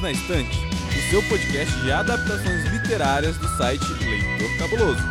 Livros 0.00 0.02
na 0.02 0.10
Estante, 0.12 0.58
o 0.88 1.10
seu 1.10 1.22
podcast 1.24 1.74
de 1.80 1.92
adaptações 1.92 2.64
literárias 2.72 3.36
do 3.36 3.48
site 3.56 3.84
Leitor 3.84 4.58
Cabuloso. 4.58 5.02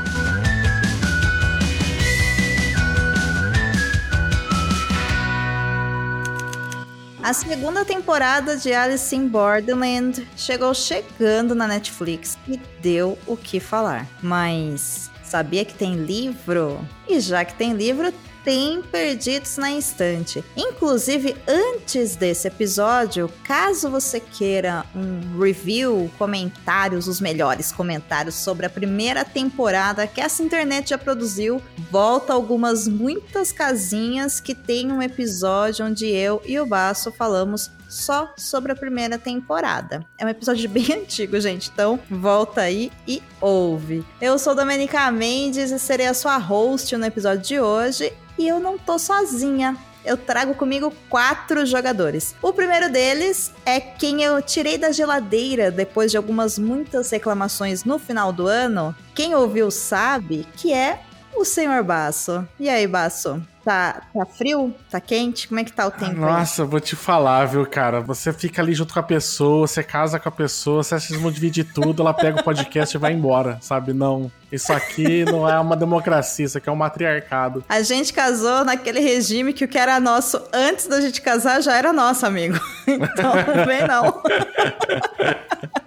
A 7.22 7.33
segunda 7.33 7.86
temporada 7.86 8.58
de 8.58 8.74
Alice 8.74 9.15
in 9.15 9.28
Borderland 9.28 10.28
chegou 10.36 10.74
chegando 10.74 11.53
na 11.53 11.67
Netflix 11.67 12.37
e 12.47 12.60
deu 12.81 13.17
o 13.28 13.37
que 13.37 13.60
falar. 13.60 14.08
Mas 14.21 15.12
sabia 15.24 15.63
que 15.63 15.74
tem 15.74 15.96
livro? 15.96 16.80
E 17.08 17.20
já 17.20 17.45
que 17.45 17.53
tem 17.53 17.73
livro, 17.73 18.12
tem 18.44 18.81
Perdidos 18.81 19.58
na 19.58 19.72
Instante. 19.72 20.44
Inclusive, 20.55 21.36
antes 21.48 22.16
desse 22.16 22.48
episódio, 22.48 23.31
caso 23.44 23.90
você 23.90 24.20
queira 24.20 24.86
um 24.95 25.40
review, 25.40 26.09
comentários, 26.18 27.08
os 27.08 27.20
melhores 27.22 27.72
comentários 27.72 28.36
sobre 28.36 28.66
a 28.66 28.70
primeira 28.70 29.23
temporada 29.26 30.08
que 30.08 30.22
essa 30.22 30.44
internet 30.44 30.90
já 30.90 30.98
produziu, 30.98 31.62
volta 31.91 32.34
algumas 32.34 32.88
muitas 32.88 33.52
casinhas 33.52 34.40
que 34.40 34.56
tem 34.56 34.92
um 34.92 35.02
episódio 35.02 35.86
onde 35.86 36.08
eu 36.08 36.42
e 36.45 36.59
o 36.59 36.66
Baço 36.66 37.12
falamos 37.12 37.72
só 37.90 38.34
sobre 38.38 38.72
a 38.72 38.76
primeira 38.76 39.17
temporada. 39.17 40.06
É 40.17 40.26
um 40.26 40.30
episódio 40.30 40.70
bem 40.70 40.94
antigo, 40.94 41.40
gente, 41.40 41.70
então 41.73 42.00
volta 42.09 42.62
aí 42.62 42.92
e 43.08 43.22
ouve. 43.42 44.06
Eu 44.22 44.38
sou 44.38 44.53
Domenica 44.53 45.12
Mendes 45.12 45.72
e 45.72 45.80
serei 45.80 46.08
a 46.08 46.14
sua 46.14 46.38
host 46.38 46.95
no 46.95 47.06
episódio 47.06 47.44
de 47.44 47.59
hoje 47.59 48.14
e 48.40 48.48
eu 48.48 48.60
não 48.60 48.78
tô 48.78 48.98
sozinha. 48.98 49.78
Eu 50.04 50.16
trago 50.16 50.56
comigo 50.56 50.94
quatro 51.10 51.66
jogadores. 51.66 52.34
O 52.42 52.54
primeiro 52.54 52.90
deles 52.90 53.52
é 53.66 53.81
quem 53.81 54.23
eu 54.23 54.42
tirei 54.42 54.78
da 54.78 54.94
geladeira 54.94 55.70
depois 55.70 56.09
de 56.09 56.16
algumas 56.18 56.58
muitas 56.58 57.12
reclamações 57.12 57.84
no 57.84 58.00
final 58.00 58.31
do 58.31 58.48
ano. 58.48 58.96
Quem 59.14 59.36
ouviu 59.36 59.70
sabe 59.70 60.48
que 60.56 60.73
é 60.73 61.02
o 61.36 61.44
senhor 61.44 61.84
Baço. 61.84 62.48
E 62.58 62.70
aí, 62.70 62.88
Baço? 62.88 63.46
Tá, 63.64 64.02
tá 64.14 64.26
frio? 64.26 64.74
Tá 64.90 65.00
quente? 65.02 65.48
Como 65.48 65.60
é 65.60 65.64
que 65.64 65.72
tá 65.72 65.86
o 65.86 65.92
tempo 65.92 66.16
Nossa, 66.16 66.64
aí? 66.64 66.68
vou 66.68 66.80
te 66.80 66.96
falar, 66.96 67.46
viu, 67.46 67.66
cara? 67.66 68.00
Você 68.02 68.32
fica 68.32 68.62
ali 68.62 68.74
junto 68.74 68.94
com 68.94 69.00
a 69.00 69.04
pessoa, 69.04 69.68
você 69.68 69.84
casa 69.84 70.18
com 70.20 70.30
a 70.30 70.32
pessoa, 70.32 70.82
você 70.82 70.96
acha 70.96 71.08
que 71.08 71.18
vão 71.18 71.32
dividir 71.32 71.66
tudo, 71.74 72.02
ela 72.02 72.14
pega 72.14 72.40
o 72.40 72.44
podcast 72.44 72.96
e 72.96 73.00
vai 73.00 73.14
embora, 73.14 73.58
sabe? 73.62 73.94
Não. 73.94 74.32
Isso 74.52 74.74
aqui 74.74 75.26
não 75.26 75.48
é 75.48 75.60
uma 75.60 75.76
democracia, 75.76 76.46
isso 76.46 76.58
aqui 76.58 76.68
é 76.70 76.72
um 76.72 76.76
matriarcado. 76.76 77.64
A 77.70 77.82
gente 77.84 78.12
casou 78.12 78.66
naquele 78.66 79.00
regime 79.00 79.54
que 79.54 79.66
o 79.66 79.68
que 79.68 79.78
era 79.78 80.00
nosso 80.00 80.42
antes 80.52 80.88
da 80.88 81.00
gente 81.02 81.22
casar 81.22 81.62
já 81.62 81.76
era 81.76 81.94
nosso, 81.94 82.26
amigo. 82.26 82.60
Então, 82.90 83.34
não 83.36 83.66
vem 83.68 83.86
não. 83.86 84.24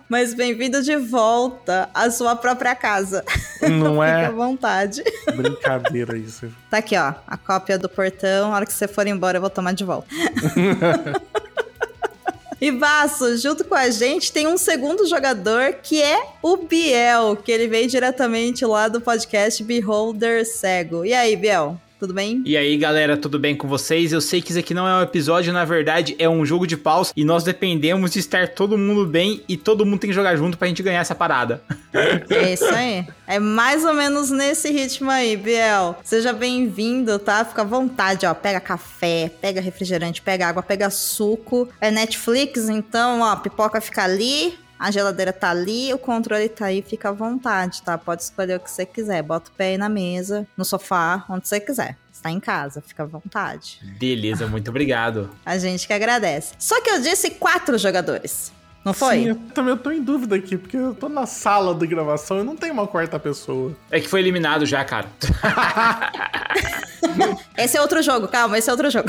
Mas 0.09 0.35
bem-vindo 0.35 0.83
de 0.83 0.95
volta 0.97 1.89
à 1.93 2.11
sua 2.11 2.37
própria 2.37 2.75
casa. 2.75 3.25
Não 3.63 4.03
é? 4.05 4.21
Fique 4.21 4.27
à 4.27 4.31
vontade. 4.31 5.03
Brincadeira 5.35 6.17
isso. 6.17 6.49
Tá 6.71 6.79
aqui, 6.79 6.97
ó, 6.97 7.15
a 7.27 7.37
cópia 7.63 7.79
do 7.79 7.89
portão. 7.89 8.53
A 8.53 8.57
hora 8.57 8.67
que 8.67 8.73
você 8.73 8.89
for 8.89 9.07
embora, 9.07 9.37
eu 9.37 9.41
vou 9.41 9.51
tomar 9.51 9.73
de 9.73 9.85
volta. 9.85 10.09
E 12.61 12.71
Basso, 12.71 13.37
junto 13.39 13.65
com 13.65 13.75
a 13.75 13.91
gente 13.91 14.31
tem 14.33 14.47
um 14.47 14.57
segundo 14.57 15.05
jogador 15.05 15.79
que 15.83 16.01
é 16.01 16.23
o 16.41 16.57
Biel, 16.57 17.35
que 17.35 17.51
ele 17.51 17.67
veio 17.67 17.89
diretamente 17.89 18.65
lá 18.65 18.87
do 18.87 19.01
podcast 19.01 19.65
Beholder 19.65 20.47
Cego. 20.47 21.05
E 21.05 21.13
aí, 21.13 21.35
Biel? 21.35 21.77
Tudo 22.03 22.15
bem? 22.15 22.43
E 22.45 22.57
aí, 22.57 22.77
galera, 22.77 23.17
tudo 23.17 23.39
bem 23.39 23.55
com 23.55 23.69
vocês? 23.69 24.13
Eu 24.13 24.21
sei 24.21 24.43
que 24.43 24.51
isso 24.51 24.59
aqui 24.59 24.75
não 24.75 24.89
é 24.89 24.97
um 24.97 25.03
episódio, 25.03 25.53
na 25.53 25.65
verdade 25.65 26.17
é 26.19 26.29
um 26.29 26.45
jogo 26.45 26.67
de 26.67 26.77
paus 26.77 27.13
e 27.15 27.25
nós 27.25 27.45
dependemos 27.45 28.11
de 28.11 28.19
estar 28.19 28.49
todo 28.49 28.77
mundo 28.77 29.07
bem 29.07 29.41
e 29.49 29.57
todo 29.57 29.87
mundo 29.87 30.01
tem 30.01 30.11
que 30.11 30.17
jogar 30.17 30.35
junto 30.35 30.59
pra 30.59 30.67
gente 30.67 30.83
ganhar 30.83 30.99
essa 30.99 31.15
parada. 31.15 31.63
É 32.29 32.51
isso 32.55 32.65
aí. 32.65 33.07
É 33.25 33.39
mais 33.39 33.85
ou 33.85 33.95
menos 33.95 34.33
nesse 34.33 34.73
ritmo 34.73 35.13
aí, 35.13 35.37
Biel. 35.37 35.97
Seja 36.03 36.33
bem-vindo, 36.33 37.21
tá? 37.21 37.45
Fica 37.45 37.63
à 37.63 37.65
vontade, 37.65 38.27
ó. 38.27 38.35
Pega 38.35 38.59
café, 38.59 39.31
pega 39.41 39.61
refrigerante, 39.61 40.21
pega 40.21 40.49
água, 40.49 40.61
pega 40.61 40.91
suco. 40.91 41.69
É 41.81 41.89
Netflix, 41.89 42.69
então, 42.69 43.21
ó, 43.21 43.31
a 43.31 43.37
pipoca 43.37 43.81
fica 43.81 44.03
ali, 44.03 44.55
a 44.83 44.91
geladeira 44.91 45.33
tá 45.33 45.51
ali, 45.51 45.95
o 45.95 45.99
controle 45.99 46.49
tá 46.49 46.67
aí, 46.67 46.83
fica 46.83 47.11
à 47.11 47.13
vontade, 47.13 47.81
tá? 47.83 47.97
Pode 47.97 48.23
escolher 48.23 48.57
o 48.57 48.61
que 48.61 48.69
você 48.69 48.85
quiser. 48.85 49.23
Bota 49.23 49.49
o 49.49 49.55
pé 49.55 49.67
aí 49.67 49.79
na 49.79 49.89
mesa, 49.89 50.45
no 50.57 50.65
sofá, 50.65 51.25
onde 51.31 51.47
você 51.47 51.61
quiser. 51.61 51.97
Está 52.13 52.33
em 52.33 52.41
casa, 52.41 52.83
fica 52.85 53.05
à 53.05 53.07
vontade. 53.07 53.79
Beleza, 54.01 54.49
muito 54.49 54.69
obrigado. 54.71 55.31
A 55.47 55.57
gente 55.57 55.87
que 55.87 55.93
agradece. 55.93 56.55
Só 56.59 56.81
que 56.81 56.91
eu 56.91 57.01
disse 57.01 57.31
quatro 57.31 57.79
jogadores. 57.79 58.53
Não 58.85 58.93
foi? 58.93 59.19
Sim, 59.21 59.29
eu 59.29 59.37
também 59.55 59.77
tô 59.77 59.93
em 59.93 60.03
dúvida 60.03 60.35
aqui, 60.35 60.59
porque 60.59 60.77
eu 60.77 60.93
tô 60.93 61.09
na 61.09 61.27
sala 61.27 61.73
de 61.73 61.87
gravação 61.87 62.41
e 62.41 62.43
não 62.43 62.57
tem 62.57 62.73
uma 62.73 62.89
quarta 62.89 63.21
pessoa. 63.21 63.77
É 63.89 64.01
que 64.01 64.09
foi 64.09 64.19
eliminado 64.19 64.67
já, 64.67 64.85
cara. 64.85 65.07
esse 67.57 67.77
é 67.77 67.81
outro 67.81 68.03
jogo, 68.03 68.27
calma, 68.27 68.59
esse 68.59 68.69
é 68.69 68.73
outro 68.73 68.91
jogo. 68.91 69.09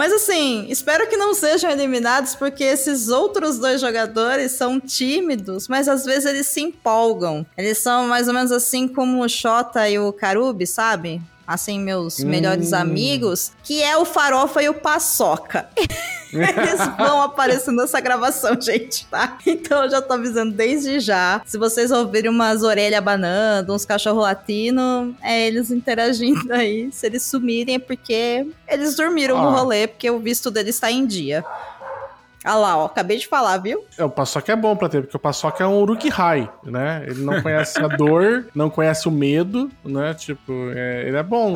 Mas 0.00 0.14
assim, 0.14 0.64
espero 0.70 1.06
que 1.10 1.16
não 1.18 1.34
sejam 1.34 1.70
eliminados, 1.70 2.34
porque 2.34 2.64
esses 2.64 3.10
outros 3.10 3.58
dois 3.58 3.82
jogadores 3.82 4.52
são 4.52 4.80
tímidos, 4.80 5.68
mas 5.68 5.88
às 5.88 6.06
vezes 6.06 6.24
eles 6.24 6.46
se 6.46 6.62
empolgam. 6.62 7.44
Eles 7.54 7.76
são 7.76 8.08
mais 8.08 8.26
ou 8.26 8.32
menos 8.32 8.50
assim 8.50 8.88
como 8.88 9.22
o 9.22 9.28
Xota 9.28 9.86
e 9.90 9.98
o 9.98 10.10
Karubi, 10.10 10.66
sabe? 10.66 11.20
Assim, 11.50 11.80
meus 11.80 12.20
hum. 12.20 12.28
melhores 12.28 12.72
amigos, 12.72 13.50
que 13.64 13.82
é 13.82 13.96
o 13.96 14.04
Farofa 14.04 14.62
e 14.62 14.68
o 14.68 14.74
Paçoca. 14.74 15.68
Eles 16.32 16.78
vão 16.96 17.22
aparecer 17.22 17.72
nessa 17.72 18.00
gravação, 18.00 18.54
gente, 18.62 19.04
tá? 19.06 19.36
Então 19.44 19.82
eu 19.82 19.90
já 19.90 20.00
tô 20.00 20.12
avisando 20.12 20.52
desde 20.52 21.00
já. 21.00 21.42
Se 21.44 21.58
vocês 21.58 21.90
ouvirem 21.90 22.30
umas 22.30 22.62
orelhas 22.62 23.02
banando, 23.02 23.74
uns 23.74 23.84
cachorro 23.84 24.20
latino, 24.20 25.12
é 25.20 25.48
eles 25.48 25.72
interagindo 25.72 26.52
aí. 26.54 26.88
Se 26.92 27.06
eles 27.06 27.24
sumirem 27.24 27.74
é 27.74 27.78
porque 27.80 28.46
eles 28.68 28.94
dormiram 28.94 29.36
ah. 29.36 29.42
no 29.42 29.50
rolê, 29.50 29.88
porque 29.88 30.08
o 30.08 30.20
visto 30.20 30.52
deles 30.52 30.76
está 30.76 30.88
em 30.88 31.04
dia. 31.04 31.44
Ah 32.42 32.54
lá, 32.56 32.78
ó, 32.78 32.86
acabei 32.86 33.18
de 33.18 33.28
falar, 33.28 33.58
viu? 33.58 33.84
É, 33.98 34.04
o 34.04 34.08
Paçoca 34.08 34.50
é 34.50 34.56
bom 34.56 34.74
pra 34.74 34.88
ter, 34.88 35.02
porque 35.02 35.16
o 35.16 35.20
Paçoca 35.20 35.62
é 35.62 35.66
um 35.66 35.78
Uruk-hai, 35.80 36.50
né? 36.64 37.04
Ele 37.06 37.22
não 37.22 37.42
conhece 37.42 37.78
a 37.78 37.88
dor, 37.88 38.46
não 38.54 38.70
conhece 38.70 39.06
o 39.08 39.10
medo, 39.10 39.70
né? 39.84 40.14
Tipo, 40.14 40.52
é, 40.74 41.06
ele 41.06 41.16
é 41.16 41.22
bom. 41.22 41.54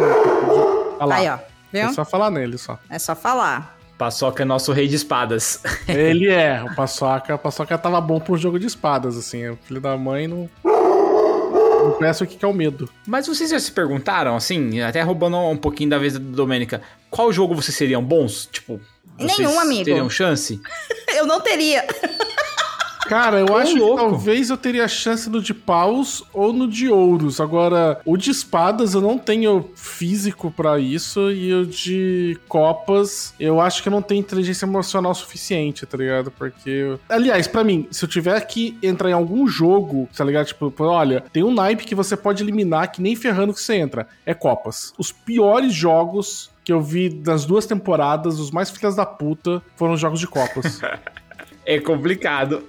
Ah 1.00 1.06
lá. 1.06 1.17
Aí, 1.17 1.28
ó. 1.28 1.39
Viu? 1.72 1.83
É 1.83 1.93
só 1.93 2.05
falar 2.05 2.31
nele, 2.31 2.59
só. 2.59 2.78
É 2.91 2.99
só 2.99 3.17
falar. 3.17 3.77
Paçoca 3.97 4.43
é 4.43 4.45
nosso 4.45 4.72
rei 4.72 4.87
de 4.87 4.97
espadas. 4.97 5.62
Ele 5.89 6.28
é, 6.28 6.62
o 6.62 6.72
Paçoca, 6.77 7.34
o 7.34 7.39
Paçoca 7.39 7.78
tava 7.78 8.01
bom 8.01 8.21
pro 8.21 8.37
jogo 8.37 8.59
de 8.59 8.66
espadas, 8.66 9.16
assim. 9.16 9.49
O 9.49 9.56
filho 9.56 9.81
da 9.81 9.97
mãe 9.97 10.28
não. 10.28 10.51
Não 10.62 11.93
conhece 11.93 12.22
o 12.22 12.27
que 12.27 12.43
é 12.43 12.49
o 12.49 12.53
medo. 12.53 12.89
Mas 13.06 13.27
vocês 13.27 13.51
já 13.51 13.61
se 13.61 13.71
perguntaram, 13.71 14.34
assim, 14.37 14.81
até 14.81 15.03
roubando 15.03 15.37
um 15.37 15.56
pouquinho 15.56 15.91
da 15.91 15.99
vez 15.99 16.15
da 16.15 16.19
Domênica, 16.19 16.81
qual 17.11 17.31
jogo 17.31 17.55
vocês 17.55 17.77
seriam 17.77 18.03
bons? 18.03 18.47
Tipo, 18.51 18.81
Nenhum, 19.19 19.59
amigo. 19.61 19.85
Teriam 19.85 20.11
chance? 20.11 20.61
eu 21.17 21.27
não 21.27 21.41
teria. 21.41 21.87
Cara, 23.07 23.39
eu 23.41 23.57
acho 23.57 23.77
louco. 23.77 23.97
que 23.97 24.01
talvez 24.03 24.51
eu 24.51 24.57
teria 24.57 24.89
chance 24.89 25.29
no 25.29 25.41
de 25.41 25.53
paus 25.53 26.25
ou 26.33 26.53
no 26.53 26.67
de 26.67 26.89
ouros. 26.89 27.41
Agora, 27.41 28.01
o 28.05 28.17
de 28.17 28.31
espadas 28.31 28.95
eu 28.95 29.01
não 29.01 29.19
tenho 29.19 29.71
físico 29.75 30.51
para 30.51 30.79
isso 30.79 31.31
e 31.31 31.53
o 31.53 31.67
de 31.67 32.39
copas 32.49 33.35
eu 33.39 33.61
acho 33.61 33.83
que 33.83 33.89
eu 33.89 33.93
não 33.93 34.03
tenho 34.03 34.21
inteligência 34.21 34.65
emocional 34.65 35.15
suficiente, 35.15 35.85
tá 35.85 35.99
ligado? 35.99 36.31
Porque. 36.31 36.97
Aliás, 37.09 37.47
para 37.47 37.63
mim, 37.63 37.87
se 37.91 38.05
eu 38.05 38.09
tiver 38.09 38.41
que 38.47 38.77
entrar 38.83 39.11
em 39.11 39.15
algum 39.15 39.47
jogo, 39.47 40.09
tá 40.17 40.25
ligado? 40.25 40.47
Tipo, 40.47 40.73
olha, 40.79 41.23
tem 41.33 41.43
um 41.43 41.53
naipe 41.53 41.85
que 41.85 41.95
você 41.95 42.17
pode 42.17 42.43
eliminar 42.43 42.91
que 42.91 43.03
nem 43.03 43.15
ferrando 43.15 43.53
que 43.53 43.61
você 43.61 43.75
entra. 43.75 44.09
É 44.25 44.33
copas. 44.33 44.95
Os 44.99 45.13
piores 45.13 45.75
jogos 45.75 46.53
que 46.65 46.72
eu 46.72 46.81
vi 46.81 47.09
das 47.09 47.45
duas 47.45 47.66
temporadas, 47.66 48.41
os 48.41 48.51
mais 48.51 48.71
filhas 48.71 48.97
da 48.97 49.05
puta, 49.05 49.63
foram 49.77 49.93
os 49.93 50.01
jogos 50.01 50.19
de 50.19 50.27
Copas. 50.27 50.81
É 51.66 51.81
complicado. 51.81 52.63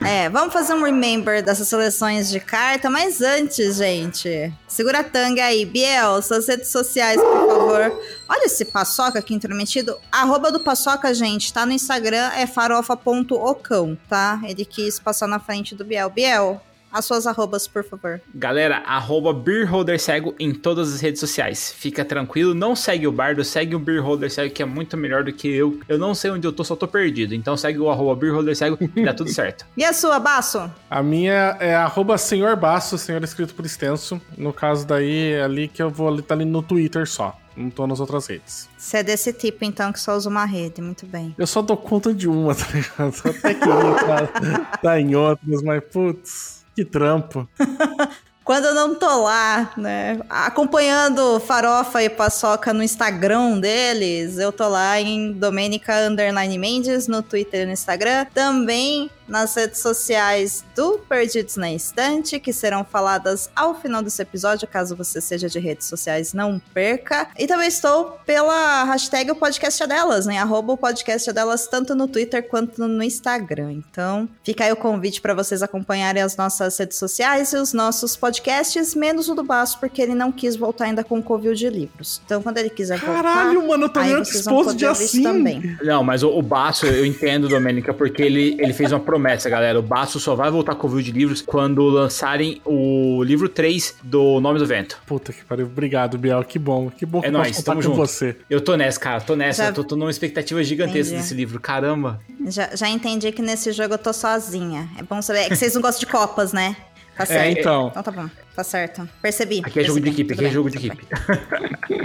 É, 0.00 0.28
vamos 0.28 0.52
fazer 0.52 0.72
um 0.72 0.84
remember 0.84 1.42
dessas 1.42 1.66
seleções 1.66 2.30
de 2.30 2.38
carta, 2.38 2.88
mas 2.88 3.20
antes, 3.20 3.76
gente, 3.78 4.52
segura 4.68 5.00
a 5.00 5.04
tanga 5.04 5.44
aí. 5.44 5.64
Biel, 5.64 6.22
suas 6.22 6.46
redes 6.46 6.68
sociais, 6.68 7.20
por 7.20 7.48
favor. 7.48 8.00
Olha 8.28 8.46
esse 8.46 8.64
paçoca 8.66 9.18
aqui 9.18 9.34
intrometido. 9.34 9.98
Arroba 10.12 10.52
do 10.52 10.60
paçoca, 10.60 11.12
gente, 11.12 11.52
tá 11.52 11.66
no 11.66 11.72
Instagram, 11.72 12.30
é 12.36 12.46
farofa.ocão, 12.46 13.98
tá? 14.08 14.40
Ele 14.44 14.64
quis 14.64 15.00
passar 15.00 15.26
na 15.26 15.40
frente 15.40 15.74
do 15.74 15.84
Biel. 15.84 16.08
Biel, 16.08 16.60
as 16.92 17.04
suas 17.04 17.26
arrobas, 17.26 17.66
por 17.66 17.84
favor. 17.84 18.20
Galera, 18.34 18.78
arroba 18.86 19.32
BeerHolderCego 19.32 20.34
em 20.38 20.52
todas 20.52 20.94
as 20.94 21.00
redes 21.00 21.20
sociais. 21.20 21.72
Fica 21.76 22.04
tranquilo, 22.04 22.54
não 22.54 22.74
segue 22.74 23.06
o 23.06 23.12
Bardo, 23.12 23.44
segue 23.44 23.74
o 23.74 23.78
BeerHolderCego, 23.78 24.52
que 24.52 24.62
é 24.62 24.66
muito 24.66 24.96
melhor 24.96 25.24
do 25.24 25.32
que 25.32 25.48
eu. 25.48 25.80
Eu 25.88 25.98
não 25.98 26.14
sei 26.14 26.30
onde 26.30 26.46
eu 26.46 26.52
tô, 26.52 26.64
só 26.64 26.74
tô 26.74 26.88
perdido. 26.88 27.34
Então 27.34 27.56
segue 27.56 27.78
o 27.78 27.90
arroba 27.90 28.14
BeerHolderCego 28.14 28.78
e 28.96 29.04
dá 29.04 29.14
tudo 29.14 29.30
certo. 29.30 29.66
E 29.76 29.84
a 29.84 29.92
sua, 29.92 30.18
Baço? 30.18 30.68
A 30.90 31.02
minha 31.02 31.56
é 31.60 31.74
arroba 31.74 32.18
Senhor 32.18 32.56
Baço, 32.56 32.98
senhor 32.98 33.22
escrito 33.22 33.54
por 33.54 33.64
extenso. 33.64 34.20
No 34.36 34.52
caso 34.52 34.86
daí, 34.86 35.32
é 35.32 35.42
ali 35.42 35.68
que 35.68 35.80
eu 35.80 35.88
vou 35.88 36.08
ali, 36.08 36.22
tá 36.22 36.34
ali 36.34 36.44
no 36.44 36.62
Twitter 36.62 37.06
só. 37.06 37.38
Não 37.58 37.70
tô 37.70 37.86
nas 37.88 37.98
outras 37.98 38.26
redes. 38.28 38.68
Você 38.78 38.98
é 38.98 39.02
desse 39.02 39.32
tipo, 39.32 39.64
então, 39.64 39.92
que 39.92 39.98
só 39.98 40.16
usa 40.16 40.28
uma 40.28 40.44
rede. 40.44 40.80
Muito 40.80 41.04
bem. 41.06 41.34
Eu 41.36 41.46
só 41.46 41.60
dou 41.60 41.76
conta 41.76 42.14
de 42.14 42.28
uma, 42.28 42.54
tá 42.56 42.66
ligado? 42.72 43.12
Só 43.12 43.30
até 43.30 43.54
queria 43.54 44.28
tá, 44.28 44.78
tá 44.80 45.00
em 45.00 45.16
outras, 45.16 45.62
mas 45.62 45.82
putz, 45.84 46.57
que 46.78 46.84
trampo. 46.84 47.48
Quando 48.44 48.66
eu 48.66 48.74
não 48.74 48.94
tô 48.94 49.24
lá, 49.24 49.72
né, 49.76 50.20
acompanhando 50.30 51.38
Farofa 51.40 52.02
e 52.02 52.08
Paçoca 52.08 52.72
no 52.72 52.82
Instagram 52.82 53.58
deles, 53.58 54.38
eu 54.38 54.50
tô 54.50 54.68
lá 54.68 54.98
em 54.98 55.32
Domenica 55.32 56.06
Underline 56.06 56.56
Mendes, 56.56 57.08
no 57.08 57.20
Twitter 57.20 57.62
e 57.62 57.66
no 57.66 57.72
Instagram. 57.72 58.26
Também 58.32 59.10
nas 59.28 59.54
redes 59.54 59.80
sociais 59.80 60.64
do 60.74 60.98
Perdidos 61.08 61.56
na 61.56 61.72
Estante, 61.72 62.40
que 62.40 62.52
serão 62.52 62.84
faladas 62.84 63.50
ao 63.54 63.74
final 63.80 64.02
desse 64.02 64.22
episódio, 64.22 64.66
caso 64.66 64.96
você 64.96 65.20
seja 65.20 65.48
de 65.48 65.58
redes 65.58 65.86
sociais, 65.86 66.32
não 66.32 66.60
perca. 66.72 67.28
E 67.38 67.46
também 67.46 67.68
estou 67.68 68.18
pela 68.24 68.84
hashtag 68.84 69.30
o 69.30 69.36
podcast 69.36 69.82
é 69.82 69.86
delas, 69.86 70.26
né? 70.26 70.38
Arroba 70.38 70.72
o 70.72 70.76
podcast 70.76 71.28
é 71.28 71.32
delas, 71.32 71.66
tanto 71.66 71.94
no 71.94 72.08
Twitter 72.08 72.46
quanto 72.48 72.86
no 72.86 73.02
Instagram. 73.02 73.72
Então, 73.72 74.28
fica 74.42 74.64
aí 74.64 74.72
o 74.72 74.76
convite 74.76 75.20
para 75.20 75.34
vocês 75.34 75.62
acompanharem 75.62 76.22
as 76.22 76.36
nossas 76.36 76.76
redes 76.78 76.98
sociais 76.98 77.52
e 77.52 77.56
os 77.56 77.72
nossos 77.72 78.16
podcasts, 78.16 78.94
menos 78.94 79.28
o 79.28 79.34
do 79.34 79.42
Baço, 79.42 79.78
porque 79.78 80.00
ele 80.00 80.14
não 80.14 80.32
quis 80.32 80.56
voltar 80.56 80.86
ainda 80.86 81.04
com 81.04 81.18
o 81.18 81.22
Covil 81.22 81.54
de 81.54 81.68
livros. 81.68 82.20
Então, 82.24 82.42
quando 82.42 82.58
ele 82.58 82.70
quiser 82.70 82.98
Caralho, 82.98 83.14
voltar... 83.14 83.34
Caralho, 83.34 83.68
mano, 83.68 83.84
eu 83.84 83.88
tô 83.88 84.00
meio 84.00 84.22
disposto 84.22 84.74
de 84.74 84.86
assim. 84.86 85.22
Também. 85.22 85.76
Não, 85.82 86.02
mas 86.02 86.22
o, 86.22 86.30
o 86.30 86.42
Baço, 86.42 86.86
eu 86.86 87.04
entendo, 87.04 87.48
Domênica, 87.48 87.92
porque 87.92 88.22
ele, 88.22 88.56
ele 88.58 88.72
fez 88.72 88.92
uma 88.92 89.00
promessa 89.18 89.50
galera. 89.50 89.78
O 89.78 89.82
Baço 89.82 90.20
só 90.20 90.36
vai 90.36 90.48
voltar 90.48 90.76
com 90.76 90.86
o 90.86 91.02
de 91.02 91.10
livros 91.10 91.42
quando 91.42 91.82
lançarem 91.88 92.62
o 92.64 93.22
livro 93.24 93.48
3 93.48 93.96
do 94.02 94.40
Nome 94.40 94.60
do 94.60 94.66
Vento. 94.66 94.98
Puta 95.04 95.32
que 95.32 95.44
pariu. 95.44 95.66
Obrigado, 95.66 96.16
Biel. 96.16 96.44
Que 96.44 96.58
bom. 96.58 96.88
Que 96.88 97.04
bom 97.04 97.20
que 97.20 97.26
é 97.26 97.28
eu 97.28 97.32
nóis, 97.32 97.60
tamo 97.62 97.82
junto. 97.82 97.96
você. 97.96 98.36
Eu 98.48 98.60
tô 98.60 98.76
nessa, 98.76 99.00
cara. 99.00 99.20
Tô 99.20 99.34
nessa. 99.34 99.64
Já... 99.64 99.72
Tô, 99.72 99.82
tô 99.82 99.96
numa 99.96 100.10
expectativa 100.10 100.62
gigantesca 100.62 101.08
entendi. 101.08 101.22
desse 101.22 101.34
livro. 101.34 101.58
Caramba. 101.58 102.20
Já, 102.46 102.70
já 102.76 102.88
entendi 102.88 103.32
que 103.32 103.42
nesse 103.42 103.72
jogo 103.72 103.94
eu 103.94 103.98
tô 103.98 104.12
sozinha. 104.12 104.88
É 104.96 105.02
bom 105.02 105.20
saber. 105.20 105.40
É 105.40 105.48
que 105.48 105.56
vocês 105.56 105.74
não 105.74 105.82
gostam 105.82 106.00
de 106.00 106.06
copas, 106.06 106.52
né? 106.52 106.76
Tá 107.16 107.24
é, 107.24 107.26
certo. 107.26 107.42
É, 107.42 107.50
então. 107.50 107.88
Então 107.88 108.02
tá 108.04 108.10
bom. 108.12 108.30
Tá 108.54 108.62
certo. 108.62 109.08
Percebi. 109.20 109.58
Aqui 109.58 109.80
é 109.80 109.82
percebi. 109.82 109.86
jogo 109.88 110.00
de 110.00 110.08
equipe, 110.10 110.32
aqui 110.32 110.40
é 110.40 110.44
bem, 110.44 110.50
é 110.50 110.54
jogo 110.54 110.70
de 110.70 110.78
equipe. 110.78 111.06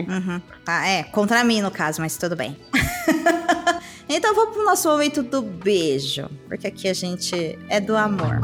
uhum. 0.09 0.41
Ah, 0.65 0.87
é. 0.87 1.03
Contra 1.03 1.43
mim, 1.43 1.61
no 1.61 1.69
caso, 1.69 2.01
mas 2.01 2.17
tudo 2.17 2.35
bem. 2.35 2.57
Então 4.07 4.35
vamos 4.35 4.55
pro 4.55 4.65
nosso 4.65 4.89
momento 4.89 5.23
do 5.23 5.41
beijo, 5.41 6.29
porque 6.47 6.67
aqui 6.67 6.87
a 6.87 6.93
gente 6.93 7.57
é 7.69 7.79
do 7.79 7.95
amor. 7.95 8.41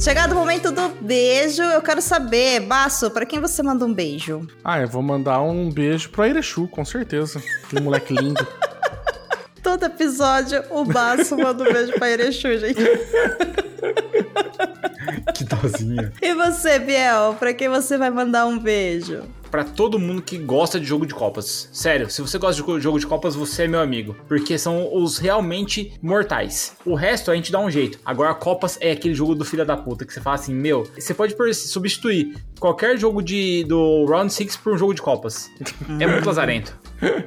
Chegado 0.00 0.32
o 0.32 0.34
momento 0.34 0.72
do 0.72 0.88
beijo, 1.00 1.62
eu 1.62 1.80
quero 1.80 2.02
saber, 2.02 2.60
Baço, 2.60 3.10
para 3.10 3.24
quem 3.24 3.40
você 3.40 3.62
manda 3.62 3.86
um 3.86 3.94
beijo? 3.94 4.46
Ah, 4.62 4.80
eu 4.80 4.88
vou 4.88 5.02
mandar 5.02 5.40
um 5.40 5.70
beijo 5.70 6.10
pro 6.10 6.22
Airechu, 6.22 6.68
com 6.68 6.84
certeza. 6.84 7.40
Que 7.70 7.80
moleque 7.80 8.12
lindo. 8.12 8.46
Todo 9.62 9.84
episódio, 9.84 10.62
o 10.70 10.84
Baço 10.84 11.38
manda 11.38 11.62
um 11.62 11.72
beijo 11.72 11.92
pra 11.92 12.08
Airechu, 12.08 12.58
gente. 12.58 12.82
que 15.34 15.44
dozinha. 15.44 16.12
E 16.20 16.34
você, 16.34 16.78
Biel, 16.78 17.36
pra 17.38 17.54
quem 17.54 17.68
você 17.68 17.96
vai 17.96 18.10
mandar 18.10 18.46
um 18.46 18.58
beijo? 18.58 19.22
Para 19.54 19.62
todo 19.62 20.00
mundo 20.00 20.20
que 20.20 20.36
gosta 20.36 20.80
de 20.80 20.84
jogo 20.84 21.06
de 21.06 21.14
copas. 21.14 21.68
Sério, 21.72 22.10
se 22.10 22.20
você 22.20 22.38
gosta 22.38 22.60
de 22.60 22.80
jogo 22.80 22.98
de 22.98 23.06
copas, 23.06 23.36
você 23.36 23.62
é 23.62 23.68
meu 23.68 23.78
amigo, 23.78 24.16
porque 24.26 24.58
são 24.58 24.92
os 24.92 25.16
realmente 25.16 25.92
mortais. 26.02 26.76
O 26.84 26.96
resto 26.96 27.30
a 27.30 27.36
gente 27.36 27.52
dá 27.52 27.60
um 27.60 27.70
jeito. 27.70 28.00
Agora, 28.04 28.34
copas 28.34 28.76
é 28.80 28.90
aquele 28.90 29.14
jogo 29.14 29.32
do 29.32 29.44
filho 29.44 29.64
da 29.64 29.76
puta 29.76 30.04
que 30.04 30.12
você 30.12 30.20
fala 30.20 30.34
assim, 30.34 30.52
meu, 30.52 30.90
você 30.98 31.14
pode 31.14 31.36
substituir 31.54 32.36
qualquer 32.58 32.98
jogo 32.98 33.22
de 33.22 33.62
do 33.68 34.04
Round 34.06 34.32
6 34.32 34.56
por 34.56 34.74
um 34.74 34.76
jogo 34.76 34.92
de 34.92 35.00
copas. 35.00 35.48
é 36.00 36.06
muito 36.08 36.26
lazarento. 36.26 36.76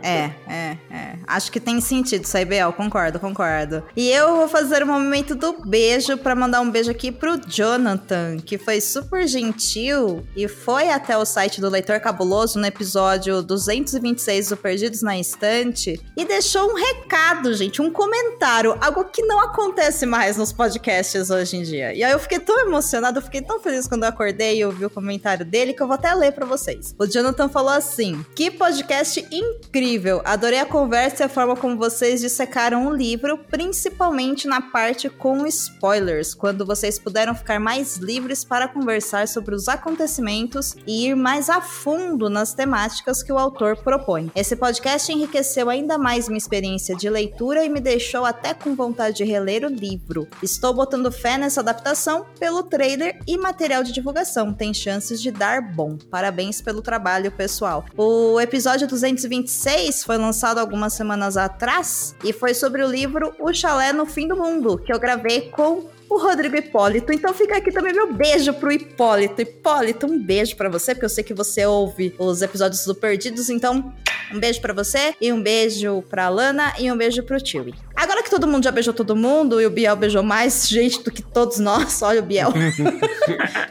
É, 0.02 0.32
é, 0.48 0.78
é. 0.90 1.18
Acho 1.28 1.52
que 1.52 1.60
tem 1.60 1.82
sentido 1.82 2.24
isso 2.24 2.38
aí, 2.38 2.46
Bel. 2.46 2.72
Concordo, 2.74 3.20
concordo. 3.20 3.84
E 3.96 4.10
eu 4.10 4.38
vou 4.38 4.48
fazer 4.48 4.84
o 4.84 4.88
momento 4.88 5.36
do 5.36 5.62
beijo 5.66 6.18
para 6.18 6.36
mandar 6.36 6.62
um 6.62 6.72
beijo 6.72 6.90
aqui 6.90 7.12
pro 7.12 7.40
Jonathan, 7.48 8.38
que 8.38 8.58
foi 8.58 8.80
super 8.80 9.28
gentil 9.28 10.26
e 10.36 10.48
foi 10.48 10.90
até 10.90 11.18
o 11.18 11.26
site 11.26 11.60
do 11.60 11.70
Leitor 11.70 12.00
Cabuloso 12.00 12.60
no 12.60 12.66
episódio 12.66 13.42
226 13.44 14.50
do 14.50 14.58
Perdidos 14.58 15.02
na 15.02 15.20
Estante 15.20 16.00
e 16.16 16.26
deixou 16.26 16.72
um 16.72 16.76
recado, 16.76 17.54
gente, 17.54 17.82
um 17.82 17.92
comentário, 17.92 18.78
algo 18.82 19.04
que 19.06 19.22
não 19.24 19.40
acontece 19.40 20.06
mais 20.06 20.38
nos 20.38 20.54
podcasts 20.54 21.30
hoje 21.30 21.58
em 21.58 21.64
dia. 21.64 21.94
E 21.94 22.04
aí 22.04 22.12
eu 22.12 22.20
fiquei 22.20 22.40
tão 22.40 22.60
emocionado, 22.62 23.20
eu 23.20 23.24
fiquei 23.24 23.42
tão 23.42 23.60
feliz 23.60 23.88
quando 23.88 24.04
eu 24.04 24.10
acordei 24.10 24.60
e 24.60 24.66
ouvi 24.66 24.86
o 24.86 24.90
comentário 24.90 25.46
dele 25.46 25.74
que 25.74 25.82
eu 25.82 25.88
vou 25.88 25.96
até 25.96 26.14
ler 26.14 26.32
para 26.32 26.46
vocês. 26.46 26.96
O 26.98 27.06
Jonathan 27.06 27.50
falou 27.50 27.72
assim: 27.72 28.26
"Que 28.36 28.50
podcast 28.50 29.20
incrível 29.32 29.67
incrível. 29.68 30.22
Adorei 30.24 30.60
a 30.60 30.66
conversa 30.66 31.24
e 31.24 31.26
a 31.26 31.30
forma 31.30 31.56
como 31.56 31.78
vocês 31.78 32.22
dissecaram 32.22 32.88
o 32.88 32.96
livro, 32.96 33.38
principalmente 33.38 34.48
na 34.48 34.62
parte 34.62 35.10
com 35.10 35.46
spoilers, 35.46 36.34
quando 36.34 36.66
vocês 36.66 36.98
puderam 36.98 37.36
ficar 37.36 37.60
mais 37.60 37.98
livres 37.98 38.44
para 38.44 38.68
conversar 38.68 39.28
sobre 39.28 39.54
os 39.54 39.68
acontecimentos 39.68 40.76
e 40.86 41.08
ir 41.08 41.16
mais 41.16 41.50
a 41.50 41.62
fundo 41.62 42.30
nas 42.30 42.54
temáticas 42.54 43.22
que 43.22 43.32
o 43.32 43.38
autor 43.38 43.78
propõe. 43.78 44.32
Esse 44.36 44.56
podcast 44.56 45.12
enriqueceu 45.12 45.70
ainda 45.70 45.98
mais 45.98 46.28
minha 46.28 46.38
experiência 46.38 46.96
de 46.96 47.10
leitura 47.10 47.66
e 47.66 47.70
me 47.70 47.80
deixou 47.80 48.26
até 48.26 48.54
com 48.54 48.76
vontade 48.76 49.18
de 49.18 49.24
reler 49.24 49.66
o 49.66 49.70
livro. 49.70 50.28
Estou 50.42 50.74
botando 50.74 51.12
fé 51.12 51.38
nessa 51.38 51.62
adaptação 51.62 52.26
pelo 52.40 52.64
trailer 52.64 53.20
e 53.28 53.38
material 53.38 53.84
de 53.84 53.92
divulgação. 53.92 54.54
Tem 54.54 54.74
chances 54.74 55.22
de 55.22 55.32
dar 55.32 55.62
bom. 55.62 55.98
Parabéns 56.10 56.62
pelo 56.62 56.82
trabalho, 56.82 57.32
pessoal. 57.32 57.86
O 57.98 58.40
episódio 58.40 58.88
225 58.88 59.47
2006 59.48 60.04
foi 60.04 60.18
lançado 60.18 60.58
algumas 60.60 60.94
semanas 60.94 61.38
atrás 61.38 62.14
e 62.24 62.34
foi 62.34 62.54
sobre 62.54 62.84
o 62.84 62.88
livro 62.88 63.34
O 63.40 63.54
Chalé 63.54 63.94
no 63.94 64.06
Fim 64.06 64.28
do 64.28 64.36
Mundo, 64.36 64.78
que 64.78 64.94
eu 64.94 65.00
gravei 65.00 65.50
com 65.50 65.90
o 66.10 66.18
Rodrigo 66.18 66.58
Hipólito. 66.58 67.14
Então 67.14 67.34
fica 67.34 67.58
aqui 67.58 67.72
também 67.72 67.94
meu 67.94 68.14
beijo 68.14 68.54
pro 68.54 68.72
Hipólito. 68.72 69.42
Hipólito, 69.42 70.06
um 70.06 70.22
beijo 70.22 70.56
para 70.58 70.70
você, 70.70 70.94
porque 70.94 71.06
eu 71.06 71.10
sei 71.10 71.24
que 71.24 71.34
você 71.34 71.66
ouve 71.66 72.14
os 72.20 72.42
episódios 72.42 72.86
do 72.86 72.94
Perdidos, 72.94 73.50
então 73.50 73.94
um 74.34 74.40
beijo 74.40 74.60
para 74.60 74.74
você 74.74 75.16
e 75.22 75.32
um 75.32 75.42
beijo 75.42 76.04
pra 76.10 76.28
Lana 76.28 76.74
e 76.78 76.92
um 76.92 76.98
beijo 76.98 77.24
pro 77.24 77.44
Chewie. 77.44 77.74
Agora 77.98 78.22
que 78.22 78.30
todo 78.30 78.46
mundo 78.46 78.64
já 78.64 78.70
beijou 78.70 78.94
todo 78.94 79.16
mundo 79.16 79.60
e 79.60 79.66
o 79.66 79.72
Biel 79.72 79.96
beijou 79.96 80.22
mais 80.22 80.70
gente 80.70 81.02
do 81.02 81.10
que 81.10 81.24
todos 81.24 81.58
nós, 81.58 82.00
olha 82.04 82.20
o 82.20 82.24
Biel. 82.24 82.54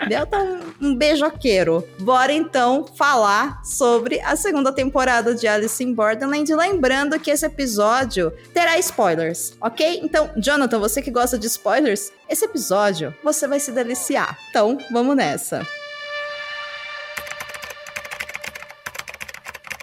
Biel 0.08 0.26
tá 0.26 0.43
um, 0.43 0.88
um 0.88 0.96
beijoqueiro. 0.96 1.87
Bora 2.00 2.32
então 2.32 2.84
falar 2.96 3.62
sobre 3.64 4.20
a 4.20 4.34
segunda 4.34 4.73
temporada 4.73 5.33
de 5.33 5.47
Alice 5.47 5.83
in 5.83 5.95
Borderland, 5.95 6.52
lembrando 6.52 7.21
que 7.21 7.30
esse 7.30 7.47
episódio 7.47 8.33
terá 8.52 8.76
spoilers, 8.78 9.54
ok? 9.61 10.00
Então, 10.02 10.28
Jonathan, 10.37 10.80
você 10.80 11.00
que 11.00 11.12
gosta 11.12 11.38
de 11.38 11.47
spoilers, 11.47 12.11
esse 12.28 12.45
episódio 12.45 13.14
você 13.23 13.47
vai 13.47 13.61
se 13.61 13.71
deliciar. 13.71 14.37
Então, 14.50 14.76
vamos 14.90 15.14
nessa. 15.14 15.64